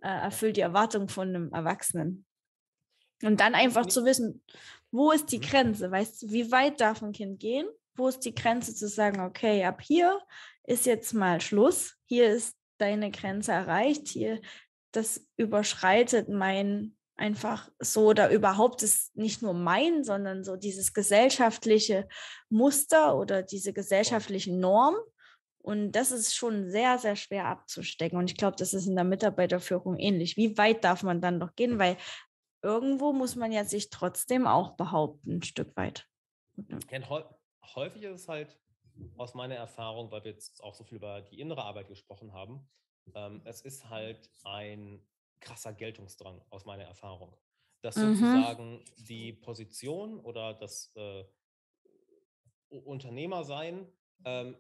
äh, 0.02 0.08
erfüllt 0.08 0.56
die 0.56 0.60
Erwartung 0.60 1.08
von 1.08 1.28
einem 1.28 1.52
Erwachsenen. 1.52 2.26
Und 3.22 3.40
dann 3.40 3.54
einfach 3.54 3.86
zu 3.86 4.04
wissen, 4.04 4.42
wo 4.90 5.10
ist 5.10 5.32
die 5.32 5.38
mhm. 5.38 5.42
Grenze? 5.42 5.90
Weißt 5.90 6.22
du, 6.22 6.30
wie 6.30 6.50
weit 6.52 6.80
darf 6.80 7.02
ein 7.02 7.12
Kind 7.12 7.40
gehen? 7.40 7.66
Wo 7.94 8.08
ist 8.08 8.20
die 8.20 8.34
Grenze 8.34 8.74
zu 8.74 8.88
sagen, 8.88 9.20
okay, 9.20 9.64
ab 9.64 9.82
hier 9.82 10.20
ist 10.64 10.86
jetzt 10.86 11.12
mal 11.12 11.40
Schluss. 11.40 11.96
Hier 12.04 12.30
ist 12.30 12.56
deine 12.78 13.10
Grenze 13.10 13.52
erreicht. 13.52 14.08
Hier, 14.08 14.40
das 14.92 15.26
überschreitet 15.36 16.28
mein 16.28 16.96
einfach 17.16 17.70
so 17.78 18.08
oder 18.08 18.30
überhaupt 18.30 18.82
ist 18.82 19.16
nicht 19.16 19.42
nur 19.42 19.54
mein, 19.54 20.02
sondern 20.02 20.44
so 20.44 20.56
dieses 20.56 20.92
gesellschaftliche 20.92 22.08
Muster 22.48 23.16
oder 23.16 23.42
diese 23.42 23.72
gesellschaftliche 23.72 24.52
Norm. 24.52 24.96
Und 25.58 25.92
das 25.92 26.10
ist 26.10 26.34
schon 26.34 26.70
sehr, 26.70 26.98
sehr 26.98 27.14
schwer 27.14 27.46
abzustecken. 27.46 28.18
Und 28.18 28.28
ich 28.30 28.36
glaube, 28.36 28.56
das 28.56 28.74
ist 28.74 28.88
in 28.88 28.96
der 28.96 29.04
Mitarbeiterführung 29.04 29.96
ähnlich. 29.96 30.36
Wie 30.36 30.58
weit 30.58 30.82
darf 30.82 31.04
man 31.04 31.20
dann 31.20 31.38
noch 31.38 31.54
gehen? 31.54 31.78
Weil 31.78 31.96
irgendwo 32.62 33.12
muss 33.12 33.36
man 33.36 33.52
ja 33.52 33.64
sich 33.64 33.90
trotzdem 33.90 34.46
auch 34.46 34.76
behaupten, 34.76 35.36
ein 35.36 35.42
Stück 35.42 35.76
weit. 35.76 36.08
Ja, 36.90 37.26
häufig 37.74 38.02
ist 38.02 38.22
es 38.22 38.28
halt 38.28 38.58
aus 39.16 39.34
meiner 39.34 39.56
Erfahrung, 39.56 40.10
weil 40.10 40.24
wir 40.24 40.32
jetzt 40.32 40.62
auch 40.62 40.74
so 40.74 40.84
viel 40.84 40.96
über 40.96 41.22
die 41.22 41.40
innere 41.40 41.62
Arbeit 41.62 41.88
gesprochen 41.88 42.32
haben, 42.32 42.68
ähm, 43.14 43.42
es 43.44 43.62
ist 43.62 43.88
halt 43.88 44.30
ein 44.44 45.04
krasser 45.40 45.72
Geltungsdrang 45.72 46.40
aus 46.50 46.64
meiner 46.64 46.84
Erfahrung. 46.84 47.36
Dass 47.82 47.96
mhm. 47.96 48.14
sozusagen 48.14 48.84
die 49.08 49.32
Position 49.32 50.20
oder 50.20 50.54
das 50.54 50.92
äh, 50.94 51.24
Unternehmersein, 52.68 53.86
ähm, 54.24 54.56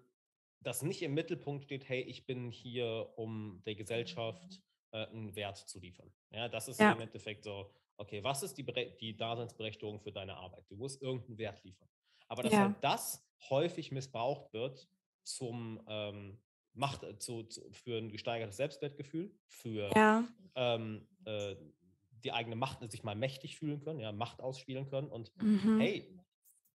das 0.60 0.82
nicht 0.82 1.02
im 1.02 1.14
Mittelpunkt 1.14 1.64
steht, 1.64 1.88
hey, 1.88 2.02
ich 2.02 2.26
bin 2.26 2.50
hier, 2.50 3.12
um 3.16 3.62
der 3.64 3.74
Gesellschaft 3.74 4.60
äh, 4.92 5.06
einen 5.06 5.34
Wert 5.36 5.56
zu 5.56 5.78
liefern. 5.78 6.12
Ja, 6.30 6.48
das 6.48 6.68
ist 6.68 6.80
ja. 6.80 6.92
im 6.92 7.00
Endeffekt 7.00 7.44
so, 7.44 7.72
okay, 8.02 8.22
was 8.22 8.42
ist 8.42 8.58
die, 8.58 8.64
die 9.00 9.16
Daseinsberechtigung 9.16 10.00
für 10.00 10.12
deine 10.12 10.36
Arbeit? 10.36 10.64
Du 10.68 10.76
musst 10.76 11.00
irgendeinen 11.00 11.38
Wert 11.38 11.62
liefern. 11.64 11.88
Aber 12.28 12.42
dass 12.42 12.52
ja. 12.52 12.60
halt 12.60 12.76
das 12.80 13.24
häufig 13.48 13.92
missbraucht 13.92 14.52
wird 14.52 14.88
zum 15.22 15.80
ähm, 15.88 16.38
Macht, 16.74 17.04
äh, 17.04 17.18
zu, 17.18 17.44
zu, 17.44 17.62
für 17.72 17.98
ein 17.98 18.10
gesteigertes 18.10 18.56
Selbstwertgefühl, 18.56 19.34
für 19.46 19.90
ja. 19.94 20.24
ähm, 20.54 21.06
äh, 21.24 21.54
die 22.24 22.32
eigene 22.32 22.56
Macht, 22.56 22.90
sich 22.90 23.04
mal 23.04 23.14
mächtig 23.14 23.56
fühlen 23.56 23.80
können, 23.80 24.00
ja, 24.00 24.12
Macht 24.12 24.40
ausspielen 24.40 24.88
können. 24.88 25.08
Und 25.08 25.32
mhm. 25.40 25.78
hey, 25.78 26.18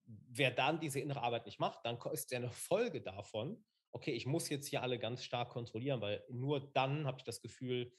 wer 0.05 0.51
dann 0.51 0.79
diese 0.79 0.99
innere 0.99 1.21
Arbeit 1.21 1.45
nicht 1.45 1.59
macht, 1.59 1.85
dann 1.85 1.97
ist 2.11 2.31
ja 2.31 2.37
eine 2.37 2.51
Folge 2.51 3.01
davon, 3.01 3.63
okay, 3.91 4.11
ich 4.11 4.25
muss 4.25 4.49
jetzt 4.49 4.67
hier 4.67 4.81
alle 4.81 4.99
ganz 4.99 5.23
stark 5.23 5.49
kontrollieren, 5.49 6.01
weil 6.01 6.23
nur 6.29 6.59
dann 6.73 7.05
habe 7.05 7.17
ich 7.17 7.23
das 7.23 7.41
Gefühl, 7.41 7.91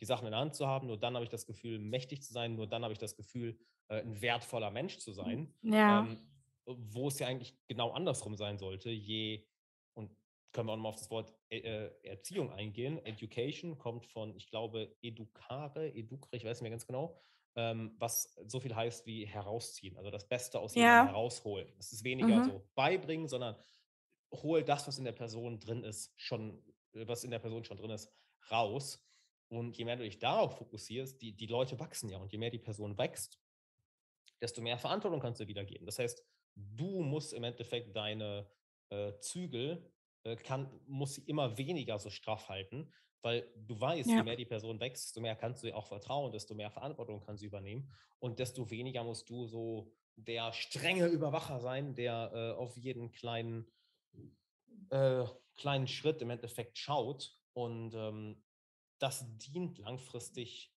die 0.00 0.04
Sachen 0.04 0.26
in 0.26 0.32
der 0.32 0.40
Hand 0.40 0.54
zu 0.54 0.66
haben. 0.66 0.86
Nur 0.86 0.98
dann 0.98 1.14
habe 1.14 1.24
ich 1.24 1.30
das 1.30 1.46
Gefühl, 1.46 1.78
mächtig 1.78 2.22
zu 2.22 2.32
sein. 2.32 2.54
Nur 2.54 2.66
dann 2.66 2.82
habe 2.82 2.92
ich 2.92 2.98
das 2.98 3.16
Gefühl, 3.16 3.58
äh, 3.88 4.00
ein 4.00 4.20
wertvoller 4.20 4.70
Mensch 4.70 4.98
zu 4.98 5.12
sein. 5.12 5.54
Ja. 5.62 6.00
Ähm, 6.00 6.18
wo 6.66 7.08
es 7.08 7.18
ja 7.18 7.28
eigentlich 7.28 7.56
genau 7.68 7.92
andersrum 7.92 8.36
sein 8.36 8.58
sollte. 8.58 8.90
Je, 8.90 9.46
und 9.94 10.10
können 10.52 10.68
wir 10.68 10.72
auch 10.72 10.78
mal 10.78 10.88
auf 10.88 10.96
das 10.96 11.10
Wort 11.10 11.32
äh, 11.48 11.58
äh, 11.58 11.90
Erziehung 12.02 12.52
eingehen. 12.52 12.98
Education 13.04 13.78
kommt 13.78 14.06
von, 14.06 14.34
ich 14.36 14.48
glaube, 14.48 14.96
educare, 15.02 15.94
educre, 15.94 16.36
ich 16.36 16.44
weiß 16.44 16.58
nicht 16.58 16.62
mehr 16.62 16.70
ganz 16.70 16.86
genau, 16.86 17.16
ähm, 17.54 17.94
was 17.98 18.34
so 18.46 18.58
viel 18.58 18.74
heißt 18.74 19.06
wie 19.06 19.26
herausziehen. 19.26 19.96
Also 19.96 20.10
das 20.10 20.28
Beste 20.28 20.58
aus 20.58 20.74
jemandem 20.74 21.06
ja. 21.06 21.12
herausholen. 21.12 21.72
Es 21.78 21.92
ist 21.92 22.04
weniger 22.04 22.36
mhm. 22.36 22.44
so 22.44 22.68
beibringen, 22.74 23.28
sondern 23.28 23.56
hol 24.32 24.64
das, 24.64 24.88
was 24.88 24.98
in 24.98 25.04
der 25.04 25.12
Person 25.12 25.60
drin 25.60 25.84
ist, 25.84 26.12
schon, 26.16 26.62
was 26.92 27.24
in 27.24 27.30
der 27.30 27.38
Person 27.38 27.64
schon 27.64 27.76
drin 27.76 27.90
ist, 27.90 28.12
raus. 28.50 29.02
Und 29.48 29.76
je 29.76 29.84
mehr 29.84 29.96
du 29.96 30.02
dich 30.02 30.18
darauf 30.18 30.58
fokussierst, 30.58 31.20
die, 31.22 31.32
die 31.32 31.46
Leute 31.46 31.78
wachsen 31.78 32.08
ja. 32.08 32.18
Und 32.18 32.32
je 32.32 32.38
mehr 32.38 32.50
die 32.50 32.58
Person 32.58 32.98
wächst, 32.98 33.40
desto 34.40 34.60
mehr 34.60 34.78
Verantwortung 34.78 35.20
kannst 35.20 35.40
du 35.40 35.46
wieder 35.46 35.64
geben. 35.64 35.86
Das 35.86 35.98
heißt, 35.98 36.24
du 36.54 37.02
musst 37.02 37.32
im 37.32 37.44
Endeffekt 37.44 37.94
deine 37.94 38.50
äh, 38.90 39.12
Zügel, 39.20 39.92
äh, 40.24 40.36
kann, 40.36 40.80
musst 40.86 41.14
sie 41.14 41.22
immer 41.22 41.56
weniger 41.56 41.98
so 41.98 42.10
straff 42.10 42.48
halten, 42.48 42.92
weil 43.22 43.52
du 43.56 43.80
weißt, 43.80 44.08
ja. 44.08 44.16
je 44.16 44.22
mehr 44.22 44.36
die 44.36 44.44
Person 44.44 44.80
wächst, 44.80 45.06
desto 45.06 45.20
mehr 45.20 45.36
kannst 45.36 45.62
du 45.62 45.68
ihr 45.68 45.76
auch 45.76 45.86
vertrauen, 45.86 46.32
desto 46.32 46.54
mehr 46.54 46.70
Verantwortung 46.70 47.20
kannst 47.20 47.42
du 47.42 47.46
übernehmen 47.46 47.90
und 48.18 48.38
desto 48.38 48.70
weniger 48.70 49.04
musst 49.04 49.28
du 49.30 49.46
so 49.46 49.92
der 50.16 50.52
strenge 50.52 51.06
Überwacher 51.06 51.60
sein, 51.60 51.94
der 51.94 52.30
äh, 52.34 52.52
auf 52.52 52.76
jeden 52.76 53.12
kleinen, 53.12 53.70
äh, 54.90 55.24
kleinen 55.56 55.86
Schritt 55.86 56.22
im 56.22 56.30
Endeffekt 56.30 56.78
schaut. 56.78 57.36
Und 57.52 57.94
ähm, 57.94 58.42
das 58.98 59.24
dient 59.38 59.78
langfristig 59.78 60.72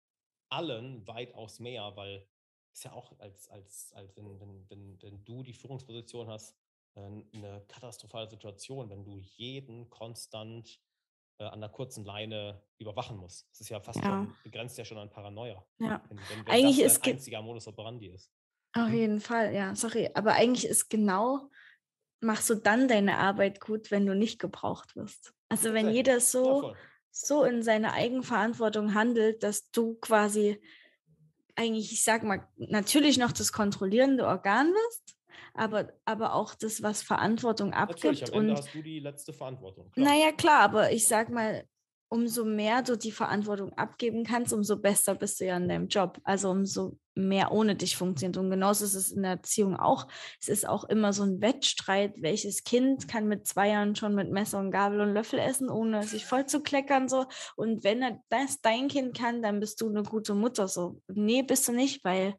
allen 0.50 1.08
weitaus 1.08 1.60
mehr, 1.60 1.96
weil 1.96 2.28
es 2.74 2.84
ja 2.84 2.92
auch 2.94 3.18
als, 3.20 3.50
als, 3.50 3.94
als 3.94 4.16
wenn, 4.16 4.40
wenn, 4.40 4.70
wenn, 4.70 5.02
wenn 5.02 5.26
du 5.26 5.44
die 5.44 5.54
Führungsposition 5.54 6.30
hast, 6.30 6.56
äh, 6.96 7.02
eine 7.02 7.64
katastrophale 7.68 8.30
Situation, 8.30 8.90
wenn 8.90 9.04
du 9.04 9.18
jeden 9.18 9.90
konstant 9.90 10.80
äh, 11.40 11.46
an 11.46 11.62
der 11.62 11.70
kurzen 11.70 12.04
Leine 12.04 12.62
überwachen 12.78 13.18
musst. 13.18 13.48
Das 13.52 13.62
ist 13.62 13.70
ja 13.70 13.80
fast 13.80 14.00
ja. 14.00 14.06
schon, 14.06 14.36
begrenzt 14.44 14.78
ja 14.78 14.86
schon 14.86 14.98
an 14.98 15.10
Paranoia. 15.10 15.66
Ja. 15.80 16.04
Wenn, 16.10 16.18
wenn, 16.18 16.46
wenn 16.46 16.48
eigentlich 16.48 16.84
das 16.84 17.00
dein 17.00 17.14
einziger 17.14 17.42
Modus 17.42 17.68
operandi 17.68 18.08
ist. 18.08 18.32
Auf 18.74 18.88
hm? 18.88 18.94
jeden 18.94 19.22
Fall, 19.22 19.54
ja, 19.54 19.76
sorry. 19.76 20.10
Aber 20.14 20.34
eigentlich 20.34 20.66
ist 20.66 20.90
genau, 20.90 21.50
machst 22.22 22.50
du 22.50 22.56
dann 22.56 22.88
deine 22.88 23.18
Arbeit 23.18 23.60
gut, 23.62 23.92
wenn 23.92 24.06
du 24.06 24.14
nicht 24.14 24.40
gebraucht 24.40 24.96
wirst. 24.96 25.34
Also 25.50 25.74
wenn 25.74 25.90
jeder 25.90 26.20
so, 26.20 26.70
ja, 26.70 26.76
so 27.12 27.44
in 27.44 27.64
seiner 27.64 27.94
Eigenverantwortung 27.94 28.94
handelt, 28.94 29.44
dass 29.44 29.72
du 29.72 29.96
quasi 29.96 30.62
eigentlich, 31.56 31.92
ich 31.92 32.04
sag 32.04 32.24
mal, 32.24 32.48
natürlich 32.58 33.18
noch 33.18 33.32
das 33.32 33.52
kontrollierende 33.52 34.26
Organ 34.26 34.72
bist, 34.72 35.18
aber, 35.54 35.92
aber 36.06 36.34
auch 36.34 36.56
das, 36.56 36.82
was 36.82 37.02
Verantwortung 37.02 37.74
abgibt. 37.74 38.04
Natürlich, 38.04 38.34
am 38.34 38.40
Ende 38.40 38.52
und, 38.54 38.58
hast 38.60 38.74
du 38.74 38.82
die 38.82 39.00
letzte 39.00 39.34
Verantwortung. 39.34 39.92
Klar. 39.92 40.08
Naja, 40.08 40.32
klar, 40.32 40.62
aber 40.62 40.92
ich 40.92 41.08
sag 41.08 41.30
mal, 41.30 41.68
umso 42.10 42.44
mehr 42.44 42.82
du 42.82 42.98
die 42.98 43.12
Verantwortung 43.12 43.72
abgeben 43.74 44.24
kannst, 44.24 44.52
umso 44.52 44.78
besser 44.78 45.16
bist 45.16 45.40
du 45.40 45.46
ja 45.46 45.58
in 45.58 45.70
deinem 45.70 45.88
Job. 45.88 46.20
Also 46.24 46.50
umso 46.50 46.98
mehr 47.14 47.52
ohne 47.52 47.76
dich 47.76 47.96
funktioniert. 47.98 48.38
Und 48.38 48.50
genauso 48.50 48.86
ist 48.86 48.96
es 48.96 49.12
in 49.12 49.22
der 49.22 49.32
Erziehung 49.32 49.76
auch. 49.76 50.08
Es 50.42 50.48
ist 50.48 50.68
auch 50.68 50.86
immer 50.86 51.14
so 51.14 51.24
ein 51.24 51.42
Wettstreit, 51.42 52.14
welches 52.18 52.64
Kind 52.64 53.08
kann 53.08 53.28
mit 53.28 53.46
zwei 53.46 53.70
Jahren 53.70 53.96
schon 53.96 54.16
mit 54.16 54.32
Messer 54.32 54.60
und 54.60 54.72
Gabel 54.72 55.02
und 55.02 55.14
Löffel 55.14 55.40
essen, 55.40 55.70
ohne 55.70 56.04
sich 56.04 56.26
voll 56.26 56.46
zu 56.48 56.62
kleckern. 56.62 57.08
So. 57.08 57.26
Und 57.56 57.84
wenn 57.84 58.04
das 58.30 58.62
dein 58.62 58.88
Kind 58.88 59.18
kann, 59.18 59.42
dann 59.42 59.60
bist 59.60 59.80
du 59.82 59.90
eine 59.90 60.04
gute 60.04 60.34
Mutter. 60.34 60.68
So. 60.68 61.02
Nee, 61.08 61.44
bist 61.44 61.68
du 61.68 61.74
nicht, 61.74 62.04
weil 62.04 62.36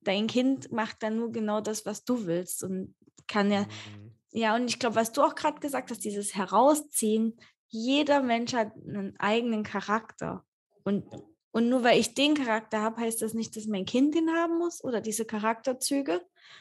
dein 0.00 0.26
Kind 0.26 0.72
macht 0.72 1.02
dann 1.02 1.16
nur 1.16 1.32
genau 1.32 1.60
das, 1.60 1.84
was 1.84 2.04
du 2.04 2.26
willst. 2.26 2.64
Und 2.64 2.94
kann 3.26 3.50
ja, 3.50 3.62
mhm. 3.62 4.12
ja, 4.30 4.54
und 4.54 4.68
ich 4.68 4.78
glaube, 4.78 4.96
was 4.96 5.12
du 5.12 5.22
auch 5.22 5.34
gerade 5.34 5.60
gesagt 5.60 5.90
hast, 5.90 6.04
dieses 6.04 6.34
Herausziehen, 6.34 7.36
jeder 7.72 8.22
Mensch 8.22 8.52
hat 8.52 8.72
einen 8.76 9.18
eigenen 9.18 9.64
Charakter. 9.64 10.44
Und, 10.84 11.04
und 11.52 11.70
nur 11.70 11.82
weil 11.82 11.98
ich 11.98 12.14
den 12.14 12.34
Charakter 12.34 12.82
habe, 12.82 13.00
heißt 13.00 13.22
das 13.22 13.32
nicht, 13.32 13.56
dass 13.56 13.66
mein 13.66 13.86
Kind 13.86 14.14
den 14.14 14.30
haben 14.30 14.58
muss 14.58 14.84
oder 14.84 15.00
diese 15.00 15.24
Charakterzüge, 15.24 16.20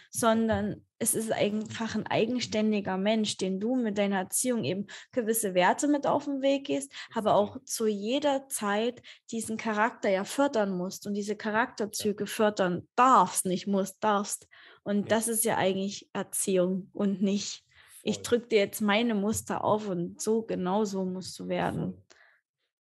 sondern 0.09 0.85
es 0.99 1.13
ist 1.13 1.31
einfach 1.33 1.95
ein 1.95 2.07
eigenständiger 2.07 2.97
Mensch, 2.97 3.35
den 3.35 3.59
du 3.59 3.75
mit 3.75 3.97
deiner 3.97 4.19
Erziehung 4.19 4.63
eben 4.63 4.87
gewisse 5.11 5.53
Werte 5.53 5.89
mit 5.89 6.07
auf 6.07 6.25
den 6.25 6.41
Weg 6.41 6.67
gehst, 6.67 6.93
aber 7.13 7.35
auch 7.35 7.57
zu 7.65 7.87
jeder 7.87 8.47
Zeit 8.47 9.01
diesen 9.31 9.57
Charakter 9.57 10.09
ja 10.09 10.23
fördern 10.23 10.77
musst 10.77 11.07
und 11.07 11.13
diese 11.13 11.35
Charakterzüge 11.35 12.25
fördern 12.25 12.87
darfst, 12.95 13.45
nicht 13.45 13.67
musst, 13.67 14.01
darfst. 14.01 14.47
Und 14.83 15.11
das 15.11 15.27
ist 15.27 15.43
ja 15.43 15.57
eigentlich 15.57 16.09
Erziehung 16.13 16.89
und 16.93 17.21
nicht 17.21 17.65
ich 18.03 18.21
drücke 18.21 18.47
dir 18.47 18.59
jetzt 18.59 18.81
meine 18.81 19.15
Muster 19.15 19.63
auf 19.63 19.87
und 19.87 20.21
so 20.21 20.41
genau 20.43 20.85
so 20.85 21.05
musst 21.05 21.37
du 21.39 21.47
werden. 21.47 22.03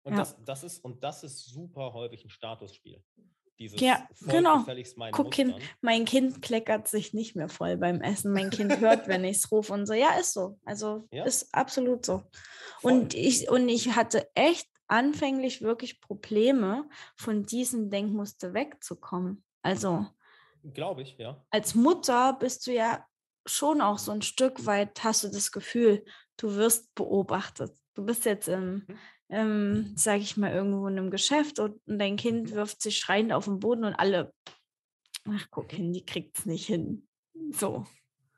Und, 0.03 0.13
ja. 0.13 0.19
das, 0.19 0.37
das 0.43 0.63
ist, 0.63 0.83
und 0.83 1.03
das 1.03 1.23
ist 1.23 1.45
super 1.45 1.93
häufig 1.93 2.23
ein 2.23 2.29
Statusspiel. 2.29 3.03
Dieses 3.59 3.81
ja, 3.81 4.07
genau. 4.21 4.63
Guck 5.11 5.33
hin, 5.33 5.55
mein 5.81 6.05
Kind 6.05 6.43
kleckert 6.43 6.87
sich 6.87 7.13
nicht 7.13 7.35
mehr 7.35 7.49
voll 7.49 7.75
beim 7.77 8.01
Essen. 8.01 8.31
Mein 8.31 8.51
Kind 8.51 8.79
hört, 8.79 9.07
wenn 9.07 9.23
ich 9.23 9.37
es 9.37 9.51
rufe 9.51 9.73
und 9.73 9.87
so. 9.87 9.93
Ja, 9.93 10.11
ist 10.19 10.33
so. 10.33 10.59
Also 10.63 11.07
ja. 11.11 11.25
ist 11.25 11.53
absolut 11.53 12.05
so. 12.05 12.23
Und 12.83 13.15
ich, 13.15 13.49
und 13.49 13.67
ich 13.67 13.95
hatte 13.95 14.29
echt 14.35 14.67
anfänglich 14.87 15.61
wirklich 15.61 15.99
Probleme, 16.01 16.87
von 17.15 17.45
diesem 17.45 17.89
Denkmuster 17.89 18.53
wegzukommen. 18.53 19.43
Also. 19.63 20.05
Glaube 20.73 21.01
ich, 21.01 21.17
ja. 21.17 21.43
Als 21.49 21.73
Mutter 21.73 22.37
bist 22.39 22.67
du 22.67 22.73
ja 22.73 23.05
schon 23.49 23.81
auch 23.81 23.97
so 23.97 24.11
ein 24.11 24.21
Stück 24.21 24.65
weit 24.65 25.03
hast 25.03 25.23
du 25.23 25.29
das 25.29 25.51
Gefühl, 25.51 26.05
du 26.37 26.55
wirst 26.55 26.93
beobachtet. 26.95 27.75
Du 27.93 28.05
bist 28.05 28.25
jetzt 28.25 28.47
im, 28.47 28.73
mhm. 28.73 28.85
ähm, 29.29 29.93
sage 29.95 30.21
ich 30.21 30.37
mal, 30.37 30.53
irgendwo 30.53 30.87
in 30.87 30.97
einem 30.97 31.11
Geschäft 31.11 31.59
und 31.59 31.81
dein 31.85 32.15
Kind 32.15 32.51
mhm. 32.51 32.55
wirft 32.55 32.81
sich 32.81 32.97
schreiend 32.97 33.33
auf 33.33 33.45
den 33.45 33.59
Boden 33.59 33.83
und 33.83 33.95
alle, 33.95 34.33
ach 35.25 35.47
guck 35.49 35.71
hin, 35.71 35.93
die 35.93 36.05
kriegt 36.05 36.37
es 36.37 36.45
nicht 36.45 36.65
hin. 36.65 37.07
So. 37.51 37.85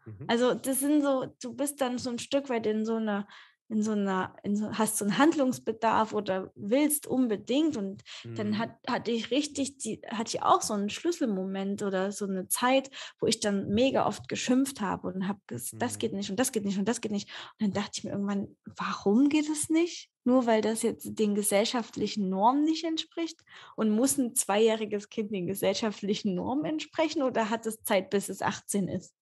Mhm. 0.06 0.26
Also 0.27 0.53
das 0.53 0.80
sind 0.80 1.02
so, 1.02 1.36
du 1.41 1.53
bist 1.53 1.81
dann 1.81 1.98
so 1.98 2.10
ein 2.10 2.19
Stück 2.19 2.49
weit 2.49 2.65
in 2.65 2.86
so 2.86 2.95
einer 2.95 3.27
in 3.70 3.84
so 3.84 3.91
einer, 3.91 4.36
in 4.41 4.56
so, 4.56 4.72
hast 4.72 4.98
so 4.98 5.06
einen 5.06 5.20
Handlungsbedarf 5.20 6.14
oder 6.14 6.52
willst 6.56 7.06
unbedingt 7.06 7.78
und 7.78 8.04
mhm. 8.24 8.36
dann 8.36 8.58
hat, 8.58 8.72
hatte 8.88 9.12
ich 9.12 9.30
richtig, 9.30 9.78
die, 9.78 10.02
hatte 10.08 10.36
ich 10.36 10.41
auch 10.41 10.64
so 10.64 10.74
einen 10.74 10.90
Schlüsselmoment 10.90 11.84
oder 11.84 12.12
so 12.12 12.26
eine 12.26 12.48
Zeit, 12.48 12.90
wo 13.20 13.28
ich 13.28 13.40
dann 13.40 13.70
mega 13.70 14.08
oft 14.08 14.28
geschimpft 14.28 14.82
habe 14.82 15.08
und 15.10 15.28
habe 15.28 15.40
gesagt, 15.46 15.82
das 15.82 16.00
geht 16.00 16.12
mhm. 16.12 16.18
nicht 16.18 16.30
und 16.32 16.40
das 16.40 16.52
geht 16.52 16.66
nicht 16.66 16.80
und 16.80 16.90
das 16.90 17.00
geht 17.00 17.12
nicht. 17.12 17.30
Und 17.60 17.68
dann 17.68 17.84
dachte 17.84 17.91
ich 17.94 18.04
mir 18.04 18.12
irgendwann, 18.12 18.58
warum 18.76 19.30
geht 19.30 19.48
es 19.48 19.70
nicht? 19.70 20.10
Nur 20.24 20.48
weil 20.48 20.62
das 20.62 20.82
jetzt 20.82 21.20
den 21.20 21.36
gesellschaftlichen 21.36 22.28
Normen 22.28 22.64
nicht 22.64 22.84
entspricht? 22.84 23.40
Und 23.76 23.91
muss 23.91 24.18
ein 24.18 24.36
zweijähriges 24.36 25.10
Kind 25.10 25.32
den 25.32 25.46
gesellschaftlichen 25.46 26.34
Normen 26.34 26.66
entsprechen 26.66 27.22
oder 27.22 27.52
hat 27.52 27.68
es 27.68 27.84
Zeit, 27.84 28.10
bis 28.10 28.30
es 28.30 28.41
18 28.41 28.88
ist? 28.88 29.14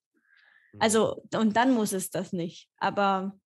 Mhm. 0.72 0.82
Also, 0.82 1.22
und 1.36 1.58
dann 1.58 1.74
muss 1.74 1.92
es 1.92 2.10
das 2.12 2.32
nicht. 2.32 2.70
Aber 2.78 3.22
Mhm. 3.24 3.42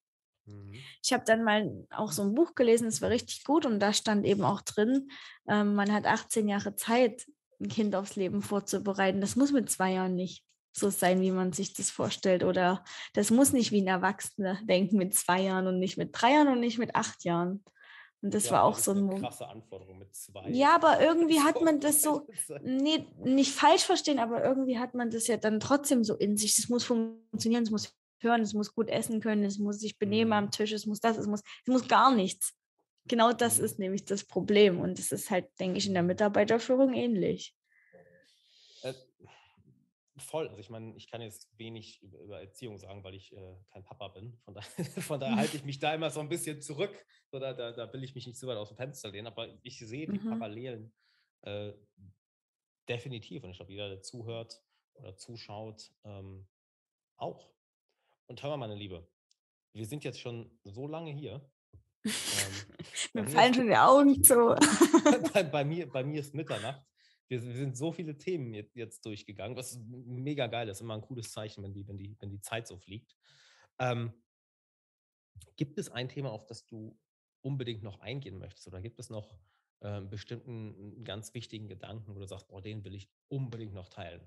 Ich 1.03 1.13
habe 1.13 1.23
dann 1.25 1.43
mal 1.43 1.85
auch 1.91 2.11
so 2.11 2.23
ein 2.23 2.33
Buch 2.33 2.55
gelesen, 2.55 2.87
es 2.87 3.01
war 3.01 3.09
richtig 3.09 3.43
gut 3.43 3.65
und 3.65 3.79
da 3.79 3.93
stand 3.93 4.25
eben 4.25 4.43
auch 4.43 4.61
drin, 4.61 5.09
ähm, 5.47 5.75
man 5.75 5.91
hat 5.91 6.05
18 6.05 6.47
Jahre 6.47 6.75
Zeit, 6.75 7.25
ein 7.59 7.67
Kind 7.67 7.95
aufs 7.95 8.15
Leben 8.15 8.41
vorzubereiten. 8.41 9.21
Das 9.21 9.35
muss 9.35 9.51
mit 9.51 9.69
zwei 9.69 9.93
Jahren 9.93 10.15
nicht 10.15 10.43
so 10.73 10.89
sein, 10.89 11.21
wie 11.21 11.31
man 11.31 11.53
sich 11.53 11.73
das 11.73 11.89
vorstellt. 11.89 12.43
Oder 12.43 12.83
das 13.13 13.29
muss 13.29 13.53
nicht 13.53 13.71
wie 13.71 13.81
ein 13.81 13.87
Erwachsener 13.87 14.59
denken 14.63 14.97
mit 14.97 15.13
zwei 15.13 15.41
Jahren 15.41 15.67
und 15.67 15.79
nicht 15.79 15.97
mit 15.97 16.09
drei 16.13 16.33
Jahren 16.33 16.47
und 16.47 16.59
nicht 16.59 16.79
mit 16.79 16.95
acht 16.95 17.23
Jahren. 17.23 17.63
Und 18.23 18.33
das 18.35 18.45
ja, 18.45 18.51
war 18.51 18.63
auch 18.63 18.75
das 18.75 18.85
so 18.85 18.91
ein 18.91 19.19
krasse 19.19 19.47
Anforderung 19.47 19.97
mit 19.97 20.15
zwei. 20.15 20.47
Ja, 20.49 20.75
aber 20.75 21.01
irgendwie 21.01 21.41
hat 21.41 21.61
man 21.61 21.79
das 21.79 22.01
so, 22.01 22.27
nee, 22.61 23.07
nicht 23.23 23.51
falsch 23.51 23.83
verstehen, 23.83 24.19
aber 24.19 24.43
irgendwie 24.43 24.77
hat 24.77 24.93
man 24.93 25.09
das 25.09 25.27
ja 25.27 25.37
dann 25.37 25.59
trotzdem 25.59 26.03
so 26.03 26.15
in 26.15 26.37
sich. 26.37 26.57
Es 26.57 26.69
muss 26.69 26.83
funktionieren, 26.83 27.63
es 27.63 27.71
muss 27.71 27.93
hören, 28.23 28.41
es 28.41 28.53
muss 28.53 28.73
gut 28.73 28.89
essen 28.89 29.19
können, 29.19 29.43
es 29.43 29.57
muss 29.57 29.79
sich 29.79 29.97
benehmen 29.97 30.33
am 30.33 30.45
mhm. 30.45 30.51
Tisch, 30.51 30.71
es 30.71 30.85
muss 30.85 30.99
das, 30.99 31.17
es 31.17 31.27
muss, 31.27 31.41
es 31.41 31.67
muss 31.67 31.87
gar 31.87 32.13
nichts. 32.13 32.55
Genau 33.05 33.31
das 33.33 33.59
mhm. 33.59 33.65
ist 33.65 33.79
nämlich 33.79 34.05
das 34.05 34.25
Problem 34.25 34.79
und 34.79 34.99
es 34.99 35.11
ist 35.11 35.29
halt, 35.31 35.47
denke 35.59 35.77
ich, 35.77 35.87
in 35.87 35.93
der 35.93 36.03
Mitarbeiterführung 36.03 36.93
ähnlich. 36.93 37.55
Äh, 38.83 38.93
voll. 40.17 40.47
Also 40.47 40.59
ich 40.59 40.69
meine, 40.69 40.95
ich 40.95 41.09
kann 41.09 41.21
jetzt 41.21 41.49
wenig 41.57 42.01
über 42.01 42.41
Erziehung 42.41 42.77
sagen, 42.77 43.03
weil 43.03 43.15
ich 43.15 43.33
äh, 43.33 43.55
kein 43.71 43.83
Papa 43.83 44.09
bin. 44.09 44.37
Von, 44.45 44.53
da, 44.53 44.61
von 45.01 45.19
daher 45.19 45.35
halte 45.35 45.57
ich 45.57 45.63
mich 45.63 45.79
da 45.79 45.93
immer 45.93 46.09
so 46.09 46.19
ein 46.19 46.29
bisschen 46.29 46.61
zurück. 46.61 46.93
So, 47.31 47.39
da, 47.39 47.53
da, 47.53 47.71
da, 47.71 47.91
will 47.93 48.03
ich 48.03 48.15
mich 48.15 48.27
nicht 48.27 48.39
so 48.39 48.47
weit 48.47 48.57
aus 48.57 48.69
dem 48.69 48.77
Fenster 48.77 49.09
lehnen, 49.09 49.27
aber 49.27 49.47
ich 49.63 49.79
sehe 49.79 50.07
die 50.07 50.19
mhm. 50.19 50.29
Parallelen 50.29 50.93
äh, 51.41 51.73
definitiv. 52.87 53.43
Und 53.43 53.51
ich 53.51 53.57
glaube, 53.57 53.71
jeder, 53.71 53.89
der 53.89 54.01
zuhört 54.01 54.61
oder 54.93 55.17
zuschaut, 55.17 55.91
ähm, 56.03 56.47
auch. 57.17 57.49
Und 58.31 58.41
hör 58.43 58.51
mal, 58.51 58.65
meine 58.65 58.75
Liebe, 58.75 59.05
wir 59.73 59.85
sind 59.85 60.05
jetzt 60.05 60.21
schon 60.21 60.57
so 60.63 60.87
lange 60.87 61.11
hier. 61.11 61.45
Ähm, 62.05 62.11
mir 63.13 63.27
fallen 63.27 63.53
schon 63.53 63.67
die 63.67 63.75
Augen 63.75 64.23
zu. 64.23 64.55
bei, 65.33 65.43
bei, 65.43 65.65
mir, 65.65 65.89
bei 65.89 66.01
mir 66.01 66.21
ist 66.21 66.33
Mitternacht. 66.33 66.81
Wir, 67.27 67.43
wir, 67.43 67.55
sind 67.57 67.75
so 67.75 67.91
viele 67.91 68.17
Themen 68.17 68.53
jetzt, 68.53 68.73
jetzt 68.73 69.05
durchgegangen, 69.05 69.57
was 69.57 69.77
mega 69.85 70.47
geil 70.47 70.69
ist. 70.69 70.79
Immer 70.79 70.93
ein 70.93 71.01
cooles 71.01 71.29
Zeichen, 71.29 71.61
wenn 71.61 71.73
die, 71.73 71.85
wenn 71.85 71.97
die, 71.97 72.15
wenn 72.21 72.29
die 72.29 72.39
Zeit 72.39 72.69
so 72.69 72.77
fliegt. 72.77 73.17
Ähm, 73.79 74.13
gibt 75.57 75.77
es 75.77 75.89
ein 75.89 76.07
Thema, 76.07 76.31
auf 76.31 76.45
das 76.45 76.65
du 76.65 76.97
unbedingt 77.41 77.83
noch 77.83 77.99
eingehen 77.99 78.39
möchtest? 78.39 78.65
Oder 78.65 78.79
gibt 78.79 78.97
es 78.97 79.09
noch 79.09 79.35
äh, 79.81 79.99
bestimmten, 79.99 81.03
ganz 81.03 81.33
wichtigen 81.33 81.67
Gedanken, 81.67 82.15
wo 82.15 82.19
du 82.19 82.27
sagst, 82.27 82.45
oh, 82.49 82.61
den 82.61 82.85
will 82.85 82.95
ich 82.95 83.11
unbedingt 83.27 83.73
noch 83.73 83.89
teilen? 83.89 84.25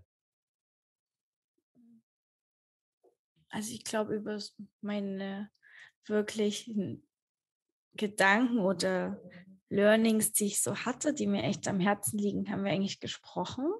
Also 3.55 3.73
ich 3.73 3.85
glaube, 3.85 4.17
über 4.17 4.37
meine 4.81 5.49
wirklichen 6.07 7.07
Gedanken 7.97 8.59
oder 8.59 9.21
Learnings, 9.69 10.33
die 10.33 10.47
ich 10.47 10.61
so 10.61 10.75
hatte, 10.75 11.15
die 11.15 11.29
mir 11.29 11.45
echt 11.45 11.69
am 11.69 11.79
Herzen 11.79 12.19
liegen, 12.19 12.51
haben 12.51 12.65
wir 12.65 12.73
eigentlich 12.73 12.99
gesprochen. 12.99 13.73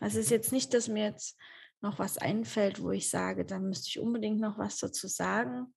Also 0.00 0.18
es 0.18 0.26
ist 0.26 0.30
jetzt 0.30 0.50
nicht, 0.50 0.74
dass 0.74 0.88
mir 0.88 1.04
jetzt 1.04 1.38
noch 1.80 2.00
was 2.00 2.18
einfällt, 2.18 2.82
wo 2.82 2.90
ich 2.90 3.08
sage, 3.08 3.44
da 3.44 3.60
müsste 3.60 3.88
ich 3.88 4.00
unbedingt 4.00 4.40
noch 4.40 4.58
was 4.58 4.78
dazu 4.78 5.06
sagen. 5.06 5.72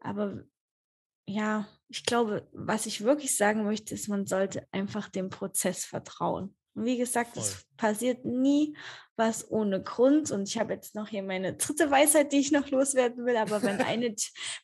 Aber 0.00 0.44
ja, 1.26 1.66
ich 1.88 2.04
glaube, 2.04 2.48
was 2.52 2.86
ich 2.86 3.02
wirklich 3.02 3.36
sagen 3.36 3.64
möchte, 3.64 3.94
ist, 3.94 4.08
man 4.08 4.26
sollte 4.26 4.68
einfach 4.70 5.08
dem 5.08 5.28
Prozess 5.28 5.84
vertrauen. 5.84 6.54
Und 6.74 6.84
wie 6.84 6.98
gesagt, 6.98 7.36
es 7.36 7.64
passiert 7.76 8.24
nie 8.24 8.76
was 9.16 9.50
ohne 9.50 9.82
Grund. 9.82 10.30
Und 10.30 10.48
ich 10.48 10.58
habe 10.58 10.72
jetzt 10.72 10.94
noch 10.94 11.08
hier 11.08 11.22
meine 11.22 11.54
dritte 11.54 11.90
Weisheit, 11.90 12.32
die 12.32 12.38
ich 12.38 12.52
noch 12.52 12.70
loswerden 12.70 13.26
will. 13.26 13.36
Aber 13.36 13.62
wenn 13.62 13.80
eine, 13.80 14.14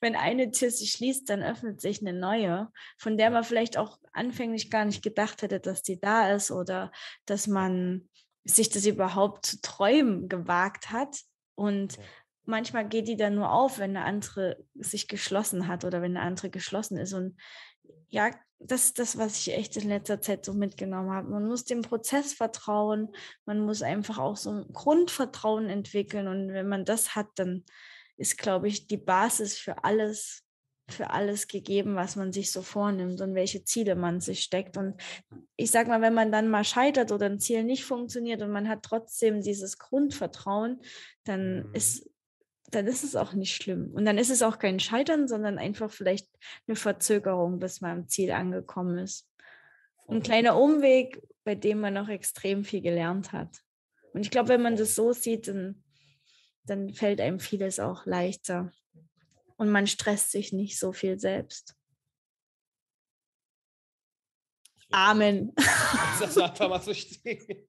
wenn 0.01 0.17
eine 0.17 0.51
Tür 0.51 0.71
sich 0.71 0.93
schließt, 0.93 1.29
dann 1.29 1.43
öffnet 1.43 1.81
sich 1.81 2.01
eine 2.01 2.13
neue, 2.13 2.71
von 2.99 3.17
der 3.17 3.31
man 3.31 3.45
vielleicht 3.45 3.77
auch 3.77 3.99
anfänglich 4.13 4.71
gar 4.71 4.85
nicht 4.85 5.03
gedacht 5.03 5.43
hätte, 5.43 5.61
dass 5.61 5.83
die 5.83 6.01
da 6.01 6.33
ist 6.33 6.51
oder 6.51 6.91
dass 7.27 7.47
man 7.47 8.09
sich 8.45 8.71
das 8.71 8.87
überhaupt 8.87 9.47
zu 9.47 9.61
träumen 9.61 10.29
gewagt 10.29 10.91
hat. 10.91 11.21
Und 11.55 11.99
manchmal 12.45 12.89
geht 12.89 13.09
die 13.09 13.17
dann 13.17 13.35
nur 13.35 13.53
auf, 13.53 13.79
wenn 13.79 13.97
eine 13.97 14.05
andere 14.05 14.65
sich 14.75 15.09
geschlossen 15.09 15.69
hat 15.69 15.85
oder 15.85 16.01
wenn 16.01 16.17
eine 16.17 16.27
andere 16.27 16.51
geschlossen 16.51 16.97
ist. 16.97 17.13
Und 17.13 17.37
ja, 18.09 18.31
das 18.59 18.87
ist 18.87 18.99
das, 18.99 19.19
was 19.19 19.37
ich 19.39 19.55
echt 19.55 19.77
in 19.77 19.89
letzter 19.89 20.21
Zeit 20.21 20.45
so 20.45 20.55
mitgenommen 20.55 21.11
habe. 21.11 21.29
Man 21.29 21.47
muss 21.47 21.65
dem 21.65 21.83
Prozess 21.83 22.33
vertrauen, 22.33 23.15
man 23.45 23.61
muss 23.61 23.83
einfach 23.83 24.19
auch 24.19 24.37
so 24.37 24.51
ein 24.51 24.73
Grundvertrauen 24.73 25.69
entwickeln 25.69 26.29
und 26.29 26.53
wenn 26.53 26.69
man 26.69 26.85
das 26.85 27.15
hat, 27.15 27.29
dann 27.37 27.65
ist, 28.17 28.39
glaube 28.39 28.69
ich, 28.69 28.87
die 28.87 28.97
Basis 28.97 29.59
für 29.59 29.85
alles 29.85 30.47
für 30.89 31.11
alles 31.11 31.49
gegeben, 31.49 31.97
was 31.97 32.17
man 32.17 32.33
sich 32.33 32.53
so 32.53 32.63
vornimmt 32.63 33.21
und 33.21 33.35
welche 33.35 33.65
Ziele 33.65 33.97
man 33.97 34.21
sich 34.21 34.41
steckt. 34.41 34.77
Und 34.77 34.95
ich 35.57 35.71
sag 35.71 35.89
mal, 35.89 36.01
wenn 36.01 36.15
man 36.15 36.31
dann 36.31 36.49
mal 36.49 36.65
scheitert 36.65 37.11
oder 37.11 37.27
ein 37.27 37.41
Ziel 37.41 37.65
nicht 37.65 37.85
funktioniert 37.85 38.43
und 38.43 38.53
man 38.53 38.69
hat 38.69 38.85
trotzdem 38.85 39.43
dieses 39.43 39.79
Grundvertrauen, 39.79 40.81
dann 41.25 41.65
mhm. 41.65 41.75
ist 41.75 42.09
dann 42.71 42.87
ist 42.87 43.05
es 43.05 43.17
auch 43.17 43.33
nicht 43.33 43.55
schlimm. 43.55 43.91
Und 43.93 44.05
dann 44.05 44.19
ist 44.19 44.31
es 44.31 44.43
auch 44.43 44.59
kein 44.59 44.81
Scheitern, 44.81 45.29
sondern 45.29 45.59
einfach 45.59 45.91
vielleicht 45.91 46.29
eine 46.67 46.77
Verzögerung, 46.77 47.59
bis 47.59 47.81
man 47.81 47.91
am 47.91 48.09
Ziel 48.09 48.33
angekommen 48.33 48.99
ist. 48.99 49.29
Ein 50.09 50.23
kleiner 50.23 50.59
Umweg, 50.59 51.23
bei 51.45 51.55
dem 51.55 51.81
man 51.81 51.95
noch 51.95 52.09
extrem 52.09 52.65
viel 52.65 52.81
gelernt 52.81 53.33
hat. 53.33 53.63
Und 54.13 54.21
ich 54.21 54.31
glaube, 54.31 54.51
wenn 54.51 54.63
man 54.63 54.77
das 54.77 54.95
so 54.95 55.13
sieht, 55.13 55.49
dann, 55.49 55.83
dann 56.65 56.93
fällt 56.93 57.21
einem 57.21 57.41
vieles 57.41 57.79
auch 57.81 58.07
leichter 58.07 58.73
und 59.57 59.71
man 59.71 59.87
stresst 59.87 60.31
sich 60.31 60.53
nicht 60.53 60.79
so 60.79 60.93
viel 60.93 61.19
selbst. 61.19 61.75
Amen. 64.91 65.53
Das 66.19 66.39
einfach 66.39 66.71
mal 66.71 66.81
so 66.81 66.95
stehen. 66.95 67.67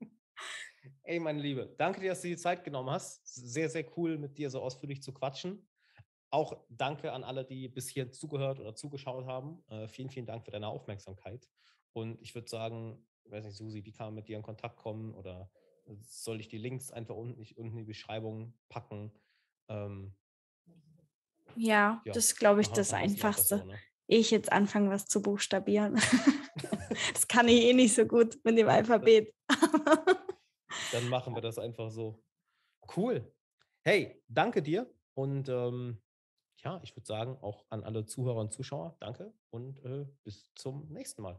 Ey, 1.10 1.22
meine 1.22 1.40
Liebe, 1.40 1.74
danke 1.78 2.02
dir, 2.02 2.10
dass 2.10 2.22
du 2.22 2.28
die 2.28 2.36
Zeit 2.36 2.66
genommen 2.66 2.90
hast. 2.90 3.26
Sehr, 3.26 3.70
sehr 3.70 3.86
cool, 3.96 4.18
mit 4.18 4.38
dir 4.38 4.50
so 4.50 4.62
ausführlich 4.62 5.02
zu 5.02 5.14
quatschen. 5.14 5.66
Auch 6.32 6.66
danke 6.68 7.14
an 7.14 7.24
alle, 7.24 7.46
die 7.46 7.70
bis 7.70 7.88
hier 7.88 8.12
zugehört 8.12 8.60
oder 8.60 8.76
zugeschaut 8.76 9.26
haben. 9.26 9.64
Äh, 9.70 9.88
vielen, 9.88 10.10
vielen 10.10 10.26
Dank 10.26 10.44
für 10.44 10.52
deine 10.52 10.68
Aufmerksamkeit. 10.68 11.48
Und 11.94 12.22
ich 12.22 12.36
würde 12.36 12.50
sagen, 12.50 13.08
ich 13.24 13.32
weiß 13.32 13.46
nicht, 13.46 13.56
Susi, 13.56 13.86
wie 13.86 13.94
kann 13.94 14.08
man 14.08 14.16
mit 14.16 14.28
dir 14.28 14.36
in 14.36 14.44
Kontakt 14.44 14.76
kommen? 14.76 15.14
Oder 15.14 15.50
soll 16.02 16.42
ich 16.42 16.50
die 16.50 16.58
Links 16.58 16.92
einfach 16.92 17.16
unten, 17.16 17.40
unten 17.56 17.78
in 17.78 17.86
die 17.86 17.86
Beschreibung 17.86 18.54
packen? 18.68 19.14
Ähm, 19.70 20.14
ja, 21.56 22.02
ja, 22.04 22.12
das 22.12 22.36
glaube 22.36 22.60
ich 22.60 22.68
das 22.68 22.92
Einfachste. 22.92 23.60
So, 23.60 23.64
ne? 23.64 23.80
Ich 24.08 24.30
jetzt 24.30 24.52
anfange, 24.52 24.90
was 24.90 25.06
zu 25.06 25.22
buchstabieren. 25.22 25.96
das 27.14 27.30
kann 27.30 27.48
ich 27.48 27.64
eh 27.64 27.74
nicht 27.74 27.96
so 27.96 28.06
gut 28.06 28.38
mit 28.44 28.58
dem 28.58 28.68
Alphabet. 28.68 29.34
Dann 30.92 31.10
machen 31.10 31.36
wir 31.36 31.42
das 31.42 31.60
einfach 31.60 31.90
so. 31.92 32.24
Cool. 32.96 33.34
Hey, 33.84 34.24
danke 34.28 34.62
dir. 34.62 34.90
Und 35.14 35.50
ähm, 35.50 36.02
ja, 36.64 36.80
ich 36.84 36.96
würde 36.96 37.06
sagen, 37.06 37.38
auch 37.42 37.66
an 37.70 37.84
alle 37.84 38.06
Zuhörer 38.06 38.40
und 38.40 38.54
Zuschauer, 38.54 38.96
danke 39.00 39.34
und 39.50 39.84
äh, 39.84 40.06
bis 40.24 40.54
zum 40.56 40.88
nächsten 40.90 41.22
Mal. 41.22 41.36